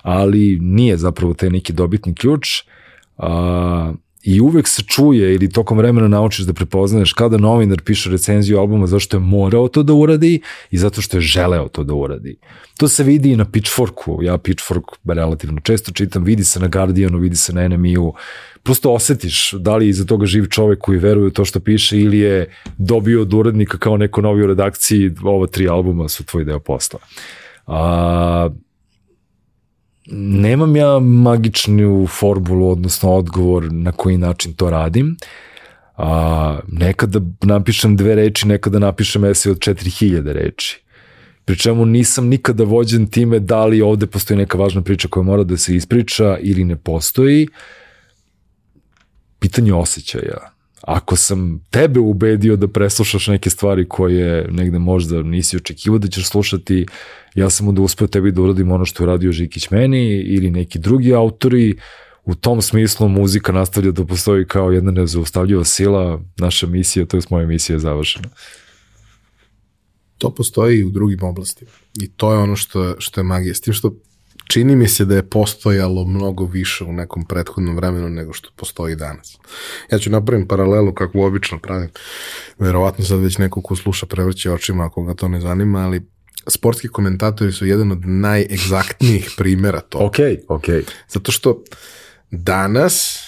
ali 0.02 0.59
nije 0.60 0.97
zapravo 0.97 1.35
taj 1.35 1.51
neki 1.51 1.73
dobitni 1.73 2.15
ključ. 2.15 2.48
Uh, 3.16 3.27
I 4.23 4.40
uvek 4.40 4.69
se 4.69 4.82
čuje 4.82 5.35
ili 5.35 5.51
tokom 5.51 5.78
vremena 5.78 6.09
naučiš 6.09 6.47
da 6.47 6.53
prepoznaješ 6.53 7.12
kada 7.12 7.39
novinar 7.39 7.82
piše 7.82 8.11
recenziju 8.11 8.59
albuma 8.59 8.86
zašto 8.86 9.16
je 9.16 9.20
morao 9.20 9.69
to 9.69 9.82
da 9.82 9.93
uradi 9.93 10.40
i 10.70 10.78
zato 10.78 11.03
što 11.03 11.16
je 11.16 11.20
želeo 11.20 11.69
to 11.69 11.85
da 11.85 11.95
uradi. 11.95 12.36
To 12.77 12.89
se 12.89 13.05
vidi 13.05 13.32
i 13.32 13.36
na 13.36 13.45
Pitchforku, 13.45 14.19
ja 14.23 14.39
Pitchfork 14.39 14.85
relativno 15.09 15.61
često 15.61 15.93
čitam, 15.93 16.24
vidi 16.24 16.45
se 16.45 16.61
na 16.61 16.69
Guardianu, 16.69 17.19
vidi 17.19 17.36
se 17.36 17.53
na 17.53 17.69
NMI-u, 17.69 18.15
prosto 18.62 18.93
osetiš 18.93 19.53
da 19.53 19.77
li 19.77 19.89
iza 19.89 20.05
toga 20.05 20.27
živ 20.27 20.47
čovek 20.47 20.78
koji 20.78 20.99
veruje 20.99 21.27
u 21.27 21.31
to 21.31 21.45
što 21.45 21.61
piše 21.61 22.01
ili 22.01 22.19
je 22.19 22.55
dobio 22.78 23.23
od 23.23 23.35
urednika 23.35 23.78
kao 23.78 23.97
neko 23.97 24.20
novi 24.20 24.43
u 24.43 24.47
redakciji, 24.47 25.11
ova 25.23 25.47
tri 25.47 25.69
albuma 25.69 26.09
su 26.09 26.24
tvoj 26.24 26.45
deo 26.45 26.59
posla. 26.59 26.99
A, 27.66 28.51
nemam 30.16 30.76
ja 30.76 30.98
magičnu 30.98 32.06
formulu, 32.06 32.70
odnosno 32.70 33.12
odgovor 33.14 33.72
na 33.72 33.93
koji 33.93 34.18
način 34.18 34.52
to 34.52 34.70
radim. 34.70 35.16
A, 35.97 36.59
nekada 36.68 37.20
napišem 37.43 37.97
dve 37.97 38.14
reči, 38.14 38.48
nekada 38.48 38.78
napišem 38.78 39.24
esej 39.24 39.52
od 39.52 39.59
4000 39.59 40.32
reči. 40.32 40.80
Pri 41.44 41.56
čemu 41.56 41.85
nisam 41.86 42.26
nikada 42.28 42.64
vođen 42.64 43.06
time 43.06 43.39
da 43.39 43.64
li 43.64 43.82
ovde 43.82 44.06
postoji 44.06 44.39
neka 44.39 44.59
važna 44.59 44.82
priča 44.82 45.09
koja 45.09 45.24
mora 45.24 45.44
da 45.44 45.56
se 45.56 45.76
ispriča 45.76 46.39
ili 46.40 46.64
ne 46.64 46.76
postoji. 46.76 47.48
Pitanje 49.39 49.74
osjećaja. 49.74 50.57
Ako 50.82 51.16
sam 51.16 51.64
tebe 51.70 52.00
ubedio 52.00 52.56
da 52.56 52.68
preslušaš 52.68 53.26
neke 53.26 53.50
stvari 53.50 53.88
koje 53.88 54.48
negde 54.50 54.78
možda 54.78 55.22
nisi 55.22 55.56
očekivao 55.56 55.98
da 55.98 56.09
ćeš 56.09 56.28
slušati, 56.28 56.86
ja 57.34 57.50
sam 57.50 57.68
onda 57.68 57.82
uspeo 57.82 58.06
tebi 58.06 58.32
da 58.32 58.42
uradim 58.42 58.72
ono 58.72 58.84
što 58.84 59.02
je 59.02 59.06
radio 59.06 59.32
Žikić 59.32 59.70
meni 59.70 60.20
ili 60.20 60.50
neki 60.50 60.78
drugi 60.78 61.14
autori, 61.14 61.76
u 62.28 62.34
tom 62.34 62.62
smislu 62.62 63.09
muzika 63.09 63.52
nastavlja 63.52 63.90
da 63.90 64.05
postoji 64.05 64.44
kao 64.44 64.72
jedna 64.72 64.90
nezaustavljiva 64.90 65.64
sila, 65.64 66.20
naša 66.36 66.66
misija, 66.66 67.06
to 67.06 67.16
je 67.16 67.22
moja 67.30 67.46
misija 67.46 67.74
je 67.74 67.80
završena. 67.80 68.28
To 70.18 70.34
postoji 70.34 70.78
i 70.78 70.84
u 70.84 70.90
drugim 70.90 71.22
oblastima. 71.22 71.70
I 71.94 72.09
to 72.09 72.32
je 72.32 72.38
ono 72.38 72.56
što, 72.56 72.94
što 72.98 73.20
je 73.20 73.24
magija. 73.24 73.55
S 73.55 73.60
tim 73.60 73.74
što 73.74 73.94
čini 74.49 74.77
mi 74.77 74.89
se 74.89 75.05
da 75.05 75.15
je 75.15 75.29
postojalo 75.31 76.05
mnogo 76.05 76.45
više 76.45 76.85
u 76.85 76.93
nekom 76.93 77.25
prethodnom 77.25 77.77
vremenu 77.77 78.09
nego 78.09 78.33
što 78.33 78.51
postoji 78.57 78.97
danas. 78.97 79.39
Ja 79.93 79.99
ću 79.99 80.11
napravim 80.11 80.49
paralelu 80.49 80.95
kako 80.95 81.27
obično 81.27 81.59
pravim. 81.59 81.91
Verovatno 82.59 83.05
sad 83.05 83.20
već 83.20 83.39
neko 83.39 83.62
ko 83.62 83.77
sluša 83.77 84.07
prevrće 84.07 84.51
očima 84.51 84.87
ako 84.87 85.05
ga 85.05 85.15
to 85.15 85.29
ne 85.29 85.41
zanima, 85.41 85.85
ali 85.85 86.07
sportski 86.47 86.89
komentatori 86.89 87.53
su 87.53 87.66
jedan 87.66 87.93
od 87.93 88.07
najegzaktnijih 88.07 89.31
primjera 89.39 89.81
toga. 89.81 90.05
Ok, 90.05 90.16
ok. 90.49 90.65
Zato 91.09 91.33
što 91.33 91.62
danas 92.31 93.25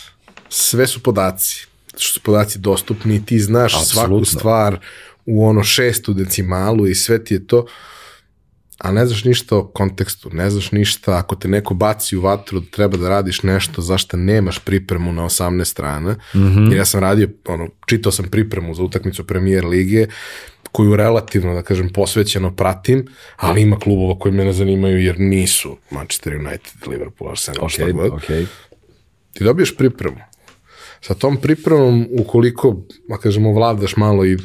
sve 0.49 0.87
su 0.87 1.03
podaci. 1.03 1.67
Zato 1.87 2.03
što 2.03 2.15
su 2.15 2.21
podaci 2.21 2.59
dostupni 2.59 3.15
i 3.15 3.25
ti 3.25 3.39
znaš 3.39 3.75
Apsolutno. 3.75 4.25
svaku 4.25 4.39
stvar 4.39 4.79
u 5.27 5.47
ono 5.47 5.65
šestu 5.65 6.13
decimalu 6.13 6.87
i 6.87 6.95
sve 6.95 7.25
ti 7.25 7.35
je 7.35 7.47
to 7.47 7.67
a 8.81 8.93
ne 8.93 9.07
znaš 9.07 9.25
ništa 9.25 9.57
o 9.57 9.65
kontekstu, 9.65 10.31
ne 10.33 10.51
znaš 10.51 10.73
ništa, 10.73 11.19
ako 11.19 11.37
te 11.37 11.49
neko 11.49 11.75
baci 11.75 12.17
u 12.17 12.21
vatru 12.21 12.61
da 12.61 12.67
treba 12.71 12.97
da 12.97 13.09
radiš 13.09 13.43
nešto 13.43 13.83
zašto 13.83 14.17
nemaš 14.17 14.59
pripremu 14.59 15.13
na 15.13 15.23
18 15.23 15.65
strana, 15.65 16.13
mm 16.13 16.39
-hmm. 16.39 16.71
jer 16.71 16.77
ja 16.77 16.85
sam 16.85 17.01
radio, 17.01 17.29
ono, 17.47 17.69
čitao 17.87 18.13
sam 18.13 18.29
pripremu 18.29 18.75
za 18.75 18.83
utakmicu 18.83 19.27
premijer 19.27 19.65
lige, 19.65 20.07
koju 20.73 20.97
relativno, 20.97 21.55
da 21.55 21.63
kažem, 21.63 21.89
posvećeno 21.89 22.57
pratim, 22.57 23.07
ali 23.37 23.63
ima 23.63 23.79
klubova 23.79 24.19
koji 24.19 24.33
me 24.33 24.45
ne 24.45 24.53
zanimaju 24.53 25.05
jer 25.05 25.21
nisu 25.21 25.77
Manchester 25.91 26.37
United, 26.37 26.87
Liverpool, 26.87 27.31
Arsenal, 27.31 27.67
okay, 27.67 27.73
šta 27.73 27.93
god. 27.93 28.13
Okay. 28.13 28.47
Ti 29.33 29.45
dobiješ 29.45 29.77
pripremu. 29.77 30.17
Sa 31.01 31.15
tom 31.15 31.37
pripremom, 31.37 32.07
ukoliko, 32.19 32.77
da 33.09 33.17
kažemo, 33.17 33.53
vladaš 33.53 33.97
malo 33.97 34.27
i 34.27 34.37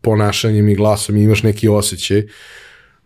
ponašanjem 0.00 0.68
i 0.68 0.74
glasom 0.74 1.16
i 1.16 1.22
imaš 1.22 1.42
neki 1.42 1.68
osjećaj, 1.68 2.22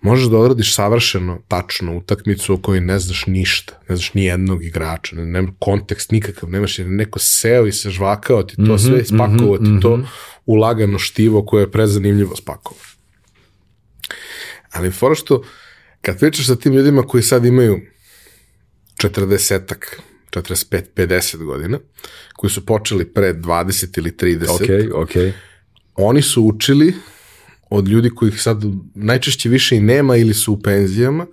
možeš 0.01 0.27
da 0.27 0.39
odradiš 0.39 0.75
savršeno, 0.75 1.39
tačno 1.49 1.97
utakmicu 1.97 2.55
o 2.55 2.57
kojoj 2.57 2.81
ne 2.81 2.99
znaš 2.99 3.27
ništa, 3.27 3.81
ne 3.89 3.97
znaš 3.97 4.15
ni 4.15 4.25
jednog 4.25 4.65
igrača, 4.65 5.17
ne, 5.17 5.25
nema 5.25 5.53
kontekst 5.59 6.11
nikakav, 6.11 6.51
nemaš 6.51 6.79
jer 6.79 6.89
neko 6.89 7.19
seo 7.19 7.67
i 7.67 7.73
se 7.73 7.91
žvakao 7.91 8.43
ti 8.43 8.57
to 8.57 8.63
mm 8.63 8.67
-hmm, 8.67 8.87
sve, 8.87 9.05
spakovao 9.05 9.55
mm 9.55 9.65
-hmm, 9.65 9.77
ti 9.77 9.83
to 9.83 10.03
u 10.47 10.55
lagano 10.55 10.99
štivo 10.99 11.45
koje 11.47 11.63
je 11.63 11.71
prezanimljivo 11.71 12.37
spakovao. 12.37 12.85
Ali 14.71 14.91
fora 14.91 15.15
što, 15.15 15.43
kad 16.01 16.19
pričaš 16.19 16.47
sa 16.47 16.57
tim 16.57 16.73
ljudima 16.73 17.03
koji 17.03 17.23
sad 17.23 17.45
imaju 17.45 17.81
40-ak, 19.03 20.01
45, 20.31 20.83
50 20.97 21.45
godina, 21.45 21.79
koji 22.37 22.51
su 22.51 22.67
počeli 22.67 23.05
pre 23.05 23.35
20 23.35 23.99
ili 23.99 24.11
30, 24.11 24.47
okay, 24.47 24.91
okay. 24.91 25.33
oni 25.95 26.23
su 26.23 26.43
učili 26.43 26.95
od 27.71 27.89
ljudi 27.89 28.11
kojih 28.11 28.43
sad 28.43 28.65
najčešće 28.95 29.49
više 29.49 29.77
i 29.77 29.81
nema 29.81 30.17
ili 30.17 30.35
su 30.35 30.53
u 30.53 30.61
penzijama, 30.63 31.27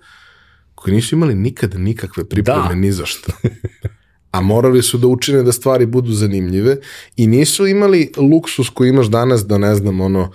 koji 0.74 0.94
nisu 0.94 1.14
imali 1.14 1.34
nikada 1.34 1.78
nikakve 1.78 2.28
pripreme 2.28 2.68
da. 2.68 2.74
ni 2.74 2.92
za 2.92 3.06
šta. 3.06 3.32
A 4.30 4.40
morali 4.40 4.82
su 4.82 4.98
da 4.98 5.06
učine 5.06 5.42
da 5.42 5.52
stvari 5.52 5.86
budu 5.86 6.12
zanimljive 6.12 6.76
i 7.16 7.26
nisu 7.26 7.66
imali 7.66 8.12
luksus 8.16 8.68
koji 8.68 8.88
imaš 8.88 9.06
danas 9.06 9.46
da 9.46 9.58
ne 9.58 9.74
znam 9.74 10.00
ono 10.00 10.30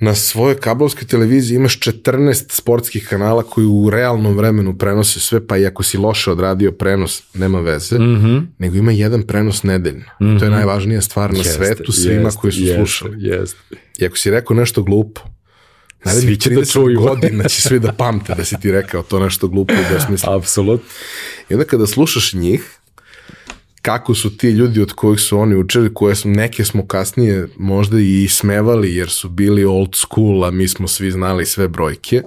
na 0.00 0.14
svojoj 0.14 0.56
kablovskoj 0.56 1.06
televiziji 1.06 1.56
imaš 1.56 1.80
14 1.80 2.44
sportskih 2.48 3.06
kanala 3.08 3.42
koji 3.42 3.66
u 3.66 3.90
realnom 3.90 4.36
vremenu 4.36 4.78
prenose 4.78 5.20
sve, 5.20 5.46
pa 5.46 5.56
i 5.56 5.66
ako 5.66 5.82
si 5.82 5.98
loše 5.98 6.30
odradio 6.30 6.72
prenos, 6.72 7.22
nema 7.34 7.60
veze, 7.60 7.98
mm 7.98 8.02
-hmm. 8.02 8.46
nego 8.58 8.76
ima 8.76 8.92
jedan 8.92 9.22
prenos 9.22 9.62
nedeljno. 9.62 10.04
Mm 10.20 10.24
-hmm. 10.24 10.38
To 10.38 10.44
je 10.44 10.50
najvažnija 10.50 11.00
stvar 11.00 11.32
na 11.32 11.38
jeste, 11.38 11.52
svetu 11.52 11.92
svima 11.92 12.20
jeste, 12.20 12.40
koji 12.40 12.52
su 12.52 12.60
jeste, 12.60 12.76
slušali. 12.76 13.16
Jeste. 13.18 13.58
I 13.98 14.06
ako 14.06 14.16
si 14.16 14.30
rekao 14.30 14.56
nešto 14.56 14.82
glupo, 14.82 15.20
Narednih 16.04 16.38
30 16.38 16.54
da 16.54 16.64
čuju. 16.64 17.00
godina 17.00 17.48
će 17.48 17.62
svi 17.62 17.78
da 17.78 17.92
pamte 17.92 18.34
da 18.34 18.44
si 18.44 18.60
ti 18.60 18.72
rekao 18.72 19.02
to 19.02 19.20
nešto 19.20 19.48
glupo 19.48 19.74
i 19.74 19.94
besmisleno. 19.94 20.36
Apsolutno. 20.36 20.88
I 21.48 21.54
onda 21.54 21.64
kada 21.64 21.86
slušaš 21.86 22.32
njih, 22.32 22.79
kako 23.82 24.14
su 24.14 24.36
ti 24.36 24.48
ljudi 24.48 24.82
od 24.82 24.92
kojih 24.92 25.20
su 25.20 25.38
oni 25.38 25.56
učili, 25.56 25.94
koje 25.94 26.14
smo, 26.14 26.30
neke 26.30 26.64
smo 26.64 26.86
kasnije 26.86 27.48
možda 27.56 28.00
i 28.00 28.28
smevali 28.28 28.94
jer 28.94 29.10
su 29.10 29.28
bili 29.28 29.64
old 29.64 29.94
school, 29.94 30.44
a 30.44 30.50
mi 30.50 30.68
smo 30.68 30.88
svi 30.88 31.10
znali 31.10 31.46
sve 31.46 31.68
brojke. 31.68 32.22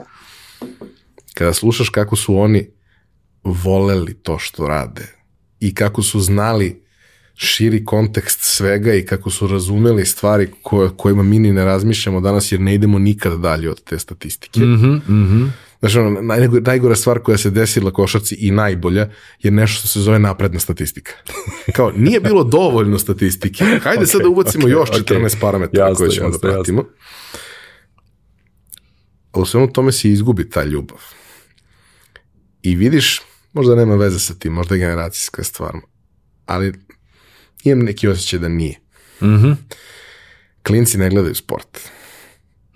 Kada 1.34 1.53
slušaš 1.53 1.89
kako 1.89 2.15
su 2.15 2.38
oni 2.38 2.67
voleli 3.43 4.13
to 4.13 4.39
što 4.39 4.67
rade 4.67 5.15
i 5.59 5.75
kako 5.75 6.01
su 6.03 6.19
znali 6.19 6.84
širi 7.35 7.85
kontekst 7.85 8.39
svega 8.41 8.93
i 8.93 9.05
kako 9.05 9.30
su 9.30 9.47
razumeli 9.47 10.05
stvari 10.05 10.49
koje, 10.61 10.89
kojima 10.97 11.23
mi 11.23 11.39
ni 11.39 11.53
ne 11.53 11.65
razmišljamo 11.65 12.21
danas 12.21 12.51
jer 12.51 12.61
ne 12.61 12.75
idemo 12.75 12.99
nikada 12.99 13.38
dalje 13.38 13.69
od 13.69 13.84
te 13.84 13.99
statistike. 13.99 14.59
Mm 14.59 14.77
-hmm, 14.77 15.01
mm 15.07 15.27
-hmm. 15.27 15.49
Znači, 15.84 15.99
ono, 15.99 16.22
naj, 16.22 16.47
najgora 16.47 16.95
stvar 16.95 17.19
koja 17.19 17.38
se 17.38 17.49
desila 17.49 17.91
košarci 17.91 18.35
i 18.35 18.51
najbolja 18.51 19.10
je 19.39 19.51
nešto 19.51 19.80
što 19.80 19.88
se 19.88 19.99
zove 19.99 20.19
napredna 20.19 20.60
statistika. 20.60 21.11
Kao, 21.76 21.91
nije 21.95 22.19
bilo 22.19 22.43
dovoljno 22.43 22.99
statistike, 22.99 23.64
hajde 23.64 24.05
okay, 24.05 24.11
sad 24.11 24.22
da 24.22 24.30
ubacimo 24.30 24.68
okay, 24.68 24.72
još 24.72 24.89
14 24.89 25.03
okay. 25.05 25.39
parametara 25.39 25.88
jasne, 25.88 25.95
koje 25.95 26.11
ćemo 26.11 26.27
jasne, 26.27 26.39
da 26.41 26.53
pratimo. 26.53 26.81
Jasne. 26.81 26.93
A 29.31 29.39
u 29.39 29.45
svemu 29.45 29.73
tome 29.73 29.91
se 29.91 30.10
izgubi 30.10 30.49
ta 30.49 30.64
ljubav. 30.64 30.99
I 32.61 32.76
vidiš, 32.76 33.22
možda 33.53 33.76
nema 33.76 33.95
veze 33.95 34.19
sa 34.19 34.34
tim, 34.34 34.53
možda 34.53 34.76
je 34.76 34.80
generacijska 34.80 35.43
stvar, 35.43 35.73
ali 36.45 36.73
imam 37.64 37.85
neki 37.85 38.07
osjećaj 38.07 38.39
da 38.39 38.47
nije. 38.47 38.80
Mm 39.22 39.26
-hmm. 39.26 39.55
Klinci 40.61 40.97
ne 40.97 41.10
gledaju 41.10 41.35
sport. 41.35 41.80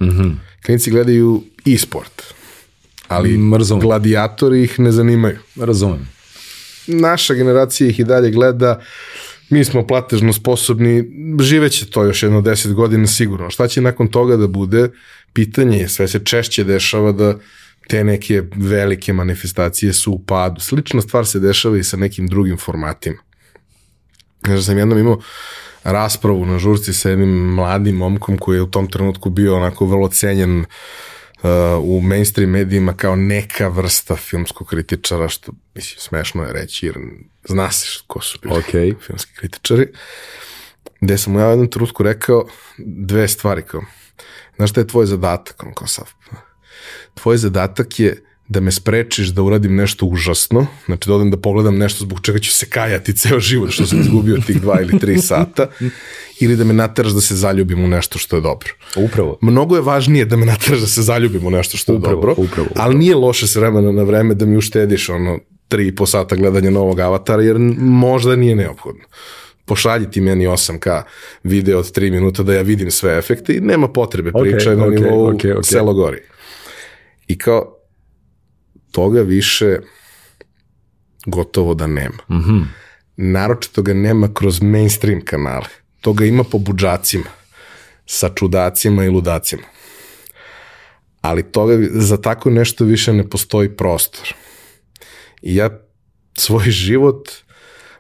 Mm 0.02 0.06
-hmm. 0.06 0.36
Klinci 0.66 0.92
gledaju 0.92 1.44
i 1.66 1.78
sport. 1.78 2.38
Ali 3.08 3.38
Mrzom. 3.38 3.80
gladijatori 3.80 4.64
ih 4.64 4.80
ne 4.80 4.92
zanimaju. 4.92 5.38
Razumem. 5.56 6.10
Naša 6.88 7.34
generacija 7.34 7.90
ih 7.90 8.00
i 8.00 8.04
dalje 8.04 8.32
gleda, 8.32 8.80
mi 9.50 9.66
smo 9.66 9.88
platežno 9.88 10.34
sposobni, 10.34 11.04
živeće 11.42 11.90
to 11.90 12.04
još 12.04 12.24
jedno 12.24 12.42
deset 12.42 12.74
godina 12.74 13.08
sigurno. 13.08 13.50
Šta 13.50 13.68
će 13.68 13.82
nakon 13.82 14.08
toga 14.08 14.38
da 14.38 14.48
bude? 14.48 14.90
Pitanje 15.34 15.78
je, 15.78 15.90
sve 15.90 16.08
se 16.08 16.20
češće 16.20 16.64
dešava 16.64 17.12
da 17.12 17.36
te 17.88 18.04
neke 18.04 18.44
velike 18.56 19.14
manifestacije 19.14 19.94
su 19.94 20.12
u 20.12 20.20
padu. 20.20 20.62
Slična 20.62 21.02
stvar 21.02 21.26
se 21.26 21.40
dešava 21.40 21.78
i 21.78 21.84
sa 21.84 21.98
nekim 21.98 22.28
drugim 22.28 22.58
formatima. 22.58 23.18
Znači 24.46 24.64
sam 24.64 24.78
jednom 24.78 25.00
imao 25.00 25.20
raspravu 25.84 26.46
na 26.46 26.60
žurci 26.60 26.94
sa 26.94 27.10
jednim 27.10 27.30
mladim 27.30 27.96
momkom 27.96 28.38
koji 28.38 28.58
je 28.58 28.62
u 28.62 28.72
tom 28.72 28.88
trenutku 28.88 29.30
bio 29.30 29.56
onako 29.56 29.86
vrlo 29.86 30.08
cenjen 30.08 30.60
uh, 30.60 30.66
u 31.82 32.02
mainstream 32.02 32.50
medijima 32.50 32.94
kao 32.94 33.16
neka 33.16 33.68
vrsta 33.68 34.16
filmskog 34.16 34.68
kritičara, 34.68 35.30
što 35.30 35.52
mislim, 35.76 36.00
smešno 36.00 36.44
je 36.44 36.54
reći, 36.54 36.86
jer 36.86 36.96
zna 37.50 37.72
se 37.72 38.00
ko 38.08 38.22
su 38.22 38.40
bili 38.42 38.56
okay. 38.56 38.96
filmski 39.06 39.32
kritičari, 39.36 39.88
gde 41.02 41.18
sam 41.18 41.34
mu 41.34 41.40
ja 41.40 41.48
u 41.48 41.50
jednom 41.50 41.72
trenutku 41.72 42.04
rekao 42.04 42.48
dve 42.78 43.28
stvari, 43.28 43.62
kao, 43.62 43.82
znaš 44.56 44.70
šta 44.70 44.80
je 44.80 44.88
tvoj 44.88 45.06
zadatak, 45.06 45.64
on 45.64 45.74
kao 45.74 45.88
sav, 45.88 46.10
tvoj 47.14 47.38
zadatak 47.38 48.00
je 48.00 48.27
da 48.48 48.60
me 48.60 48.72
sprečiš 48.72 49.28
da 49.28 49.42
uradim 49.42 49.76
nešto 49.76 50.06
užasno, 50.06 50.68
znači 50.86 51.10
da 51.10 51.16
odem 51.16 51.32
da 51.32 51.38
pogledam 51.38 51.78
nešto 51.78 52.04
zbog 52.04 52.20
čega 52.22 52.40
ću 52.40 52.52
se 52.52 52.70
kajati 52.70 53.18
ceo 53.18 53.40
život 53.40 53.72
što 53.72 53.86
sam 53.86 54.00
izgubio 54.00 54.38
tih 54.48 54.62
dva 54.62 54.82
ili 54.82 55.00
tri 55.00 55.18
sata, 55.18 55.68
ili 56.40 56.56
da 56.56 56.64
me 56.64 56.74
nateraš 56.74 57.12
da 57.12 57.22
se 57.22 57.36
zaljubim 57.36 57.84
u 57.84 57.88
nešto 57.88 58.20
što 58.20 58.36
je 58.36 58.42
dobro. 58.42 58.70
Upravo. 58.96 59.38
Mnogo 59.42 59.76
je 59.76 59.82
važnije 59.82 60.26
da 60.26 60.36
me 60.36 60.46
nateraš 60.46 60.80
da 60.80 60.88
se 60.88 61.02
zaljubim 61.02 61.46
u 61.46 61.52
nešto 61.52 61.78
što 61.78 61.92
je 61.92 61.98
upravo, 61.98 62.16
dobro, 62.16 62.32
upravo, 62.32 62.48
upravo. 62.48 62.70
ali 62.76 62.96
nije 62.96 63.16
loše 63.16 63.48
s 63.48 63.56
vremena 63.56 63.92
na 63.92 64.04
vreme 64.04 64.34
da 64.34 64.46
mi 64.46 64.58
uštediš 64.58 65.10
ono 65.10 65.40
tri 65.68 65.88
i 65.88 65.96
po 65.96 66.06
sata 66.06 66.36
gledanja 66.36 66.70
novog 66.70 67.00
avatara, 67.00 67.44
jer 67.44 67.56
možda 67.80 68.36
nije 68.36 68.56
neophodno 68.56 69.04
pošalji 69.68 70.12
ti 70.12 70.22
meni 70.22 70.48
8K 70.48 71.02
video 71.44 71.80
od 71.80 71.98
3 71.98 72.12
minuta 72.12 72.44
da 72.44 72.54
ja 72.54 72.62
vidim 72.62 72.92
sve 72.92 73.18
efekte 73.18 73.56
i 73.56 73.60
nema 73.60 73.88
potrebe, 73.88 74.32
pričaj 74.32 74.76
okay, 74.76 74.78
na 74.78 74.86
okay, 74.86 75.04
nivou 75.04 75.32
okay, 75.32 75.56
okay. 75.56 75.64
selo 75.64 75.94
gori. 75.94 76.22
I 77.28 77.38
kao, 77.38 77.77
toga 78.98 79.22
više 79.22 79.78
gotovo 81.26 81.74
da 81.74 81.88
nema. 81.88 82.24
Mm 82.30 82.36
-hmm. 82.36 82.64
Naročito 83.18 83.82
ga 83.82 83.94
nema 83.94 84.34
kroz 84.34 84.62
mainstream 84.62 85.22
kanale. 85.26 85.68
Toga 86.02 86.26
ima 86.26 86.44
po 86.44 86.58
buđacima, 86.58 87.30
sa 88.06 88.30
čudacima 88.36 89.06
i 89.06 89.10
ludacima. 89.10 89.64
Ali 91.22 91.44
toga, 91.44 91.78
za 91.92 92.18
tako 92.22 92.50
nešto 92.50 92.86
više 92.86 93.14
ne 93.14 93.30
postoji 93.30 93.70
prostor. 93.76 94.34
I 95.42 95.56
ja 95.56 95.70
svoj 96.38 96.72
život 96.72 97.30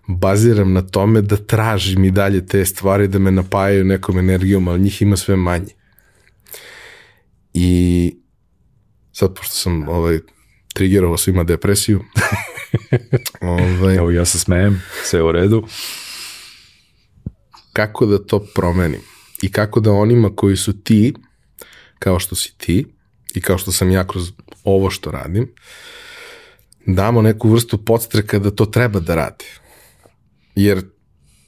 baziram 0.08 0.74
na 0.74 0.82
tome 0.82 1.22
da 1.22 1.38
tražim 1.38 2.04
i 2.04 2.12
dalje 2.12 2.46
te 2.46 2.66
stvari, 2.66 3.08
da 3.08 3.20
me 3.20 3.32
napajaju 3.32 3.86
nekom 3.86 4.20
energijom, 4.20 4.68
ali 4.68 4.80
njih 4.80 5.02
ima 5.02 5.18
sve 5.18 5.36
manje. 5.36 5.74
I 7.54 7.70
sad, 9.12 9.36
pošto 9.36 9.54
sam 9.54 9.90
ovaj, 9.90 10.20
trigerovao 10.78 11.18
svima 11.18 11.44
depresiju, 11.44 12.04
ovaj, 13.42 13.96
Evo 13.96 14.12
ja 14.12 14.26
se 14.26 14.40
smejem, 14.40 14.84
sve 15.04 15.24
u 15.24 15.32
redu. 15.32 15.64
Kako 17.74 18.06
da 18.06 18.26
to 18.26 18.40
promenim? 18.56 19.02
I 19.42 19.52
kako 19.52 19.80
da 19.80 19.92
onima 19.92 20.30
koji 20.36 20.58
su 20.58 20.84
ti, 20.84 21.14
kao 22.00 22.20
što 22.20 22.36
si 22.36 22.54
ti, 22.58 22.86
i 23.34 23.42
kao 23.42 23.58
što 23.58 23.72
sam 23.72 23.92
ja 23.92 24.08
kroz 24.08 24.32
ovo 24.64 24.90
što 24.90 25.12
radim, 25.12 25.54
damo 26.86 27.22
neku 27.22 27.50
vrstu 27.50 27.86
podstreka 27.86 28.40
da 28.40 28.52
to 28.52 28.66
treba 28.66 29.00
da 29.00 29.16
rade. 29.16 29.46
Jer, 30.56 30.86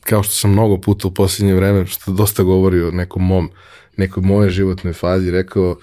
kao 0.02 0.24
što 0.24 0.34
sam 0.34 0.52
mnogo 0.52 0.78
puta 0.82 1.08
u 1.08 1.14
posljednje 1.14 1.54
vreme, 1.54 1.86
što 1.86 2.12
dosta 2.12 2.44
govori 2.44 2.82
o 2.82 2.92
nekom 2.92 3.26
mom, 3.26 3.50
nekoj 3.98 4.24
moje 4.24 4.50
životnoj 4.50 4.94
fazi, 4.94 5.32
rekao, 5.32 5.78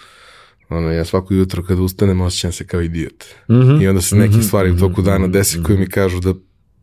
ono, 0.68 0.92
ja 0.92 1.04
svako 1.04 1.34
jutro 1.34 1.62
kad 1.62 1.78
ustanem 1.78 2.20
osjećam 2.20 2.52
se 2.52 2.66
kao 2.66 2.82
idiot. 2.82 3.24
Mm 3.48 3.54
-hmm. 3.54 3.82
I 3.82 3.88
onda 3.88 4.00
se 4.02 4.16
neke 4.16 4.36
mm 4.36 4.40
-hmm. 4.40 4.46
stvari 4.46 4.70
u 4.70 4.78
toku 4.78 5.02
dana 5.02 5.26
desi 5.26 5.62
koje 5.62 5.78
mi 5.78 5.88
kažu 5.88 6.20
da 6.20 6.34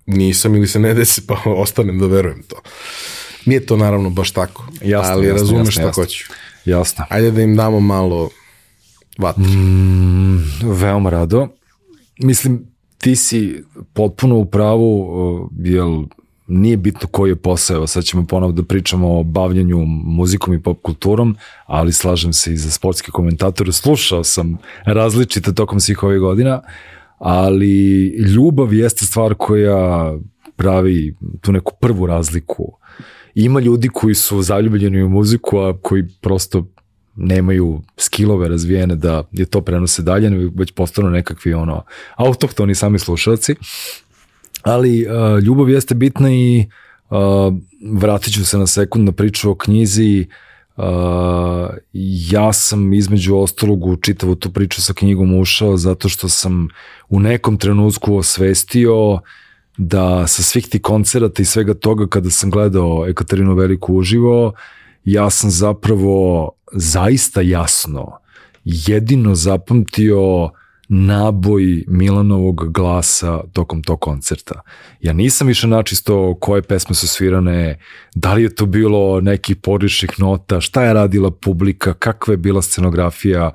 nisam 0.05 0.55
ili 0.55 0.67
se 0.67 0.79
ne 0.79 0.93
desi, 0.93 1.21
pa 1.27 1.37
ostanem 1.63 1.99
da 1.99 2.07
verujem 2.07 2.43
to. 2.43 2.55
Nije 3.45 3.65
to 3.65 3.77
naravno 3.77 4.09
baš 4.09 4.31
tako, 4.31 4.67
jasno, 4.81 5.13
ali 5.13 5.27
jasno, 5.27 5.41
razumeš 5.41 5.67
jasno, 5.67 5.71
šta 5.71 5.81
jasno. 5.81 6.03
hoću. 6.03 6.25
Jasno. 6.65 7.05
Ajde 7.09 7.31
da 7.31 7.41
im 7.41 7.55
damo 7.55 7.79
malo 7.79 8.29
vatre. 9.17 9.43
Mm, 9.43 10.43
veoma 10.61 11.09
rado. 11.09 11.47
Mislim, 12.19 12.73
ti 12.97 13.15
si 13.15 13.63
potpuno 13.93 14.37
u 14.37 14.45
pravu, 14.45 15.49
jel 15.59 16.03
nije 16.47 16.77
bitno 16.77 17.07
koji 17.07 17.31
je 17.31 17.35
posao, 17.35 17.87
sad 17.87 18.03
ćemo 18.03 18.25
ponovno 18.25 18.55
da 18.55 18.63
pričamo 18.63 19.19
o 19.19 19.23
bavljanju 19.23 19.77
muzikom 19.85 20.53
i 20.53 20.61
pop 20.61 20.81
kulturom, 20.81 21.37
ali 21.65 21.91
slažem 21.91 22.33
se 22.33 22.53
i 22.53 22.57
za 22.57 22.71
sportski 22.71 23.11
komentator, 23.11 23.73
slušao 23.73 24.23
sam 24.23 24.57
različite 24.85 25.53
tokom 25.53 25.79
svih 25.79 26.03
ovih 26.03 26.19
godina, 26.19 26.61
ali 27.17 28.07
ljubav 28.07 28.73
jeste 28.73 29.05
stvar 29.05 29.33
koja 29.33 30.13
pravi 30.55 31.15
tu 31.41 31.51
neku 31.51 31.73
prvu 31.79 32.05
razliku. 32.05 32.77
Ima 33.35 33.59
ljudi 33.59 33.89
koji 33.93 34.15
su 34.15 34.41
zaljubljeni 34.41 35.03
u 35.03 35.09
muziku, 35.09 35.57
a 35.57 35.77
koji 35.81 36.03
prosto 36.21 36.67
nemaju 37.15 37.81
skillove 37.97 38.47
razvijene 38.47 38.95
da 38.95 39.23
je 39.31 39.45
to 39.45 39.61
prenose 39.61 40.01
dalje, 40.01 40.51
već 40.55 40.71
postanu 40.71 41.09
nekakvi 41.09 41.53
ono 41.53 41.83
autohtoni 42.15 42.75
sami 42.75 42.99
slušalci 42.99 43.55
ali 44.63 45.07
uh, 45.07 45.43
ljubav 45.43 45.69
jeste 45.69 45.95
bitna 45.95 46.31
i 46.31 46.65
uh, 47.09 47.53
vratit 47.91 48.33
ću 48.33 48.45
se 48.45 48.57
na 48.57 48.67
sekund 48.67 49.05
na 49.05 49.11
priču 49.11 49.51
o 49.51 49.55
knjizi. 49.55 50.27
Uh, 50.77 50.85
ja 52.31 52.53
sam 52.53 52.93
između 52.93 53.35
ostalog 53.35 53.85
u 53.85 53.95
čitavu 53.95 54.35
tu 54.35 54.51
priču 54.51 54.81
sa 54.81 54.93
knjigom 54.93 55.39
ušao 55.39 55.77
zato 55.77 56.09
što 56.09 56.29
sam 56.29 56.67
u 57.09 57.19
nekom 57.19 57.57
trenutku 57.57 58.15
osvestio 58.15 59.19
da 59.77 60.27
sa 60.27 60.43
svih 60.43 60.67
ti 60.67 60.81
koncerata 60.81 61.41
i 61.41 61.45
svega 61.45 61.73
toga 61.73 62.07
kada 62.07 62.29
sam 62.29 62.49
gledao 62.49 63.05
Ekaterinu 63.07 63.55
Veliku 63.55 63.95
uživo, 63.95 64.53
ja 65.05 65.29
sam 65.29 65.49
zapravo 65.49 66.51
zaista 66.71 67.41
jasno 67.41 68.11
jedino 68.65 69.35
zapamtio 69.35 70.49
naboj 70.93 71.83
Milanovog 71.87 72.71
glasa 72.73 73.41
tokom 73.53 73.83
tog 73.83 73.99
koncerta. 73.99 74.61
Ja 75.01 75.13
nisam 75.13 75.47
više 75.47 75.67
načisto 75.67 76.37
koje 76.39 76.61
pesme 76.61 76.95
su 76.95 77.07
svirane, 77.07 77.79
da 78.15 78.33
li 78.33 78.43
je 78.43 78.55
to 78.55 78.65
bilo 78.65 79.21
neki 79.21 79.55
poriših 79.55 80.09
nota, 80.17 80.61
šta 80.61 80.83
je 80.83 80.93
radila 80.93 81.31
publika, 81.31 81.93
kakva 81.93 82.33
je 82.33 82.37
bila 82.37 82.61
scenografija, 82.61 83.51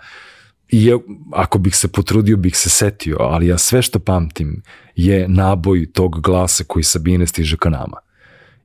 i 0.68 0.84
je, 0.84 0.98
ako 1.32 1.58
bih 1.58 1.76
se 1.76 1.88
potrudio 1.88 2.36
bih 2.36 2.56
se 2.56 2.70
setio, 2.70 3.16
ali 3.20 3.46
ja 3.46 3.58
sve 3.58 3.82
što 3.82 3.98
pamtim 3.98 4.62
je 4.96 5.28
naboj 5.28 5.92
tog 5.92 6.20
glasa 6.20 6.64
koji 6.64 6.82
Sabine 6.82 7.26
stiže 7.26 7.56
ka 7.56 7.70
nama. 7.70 7.96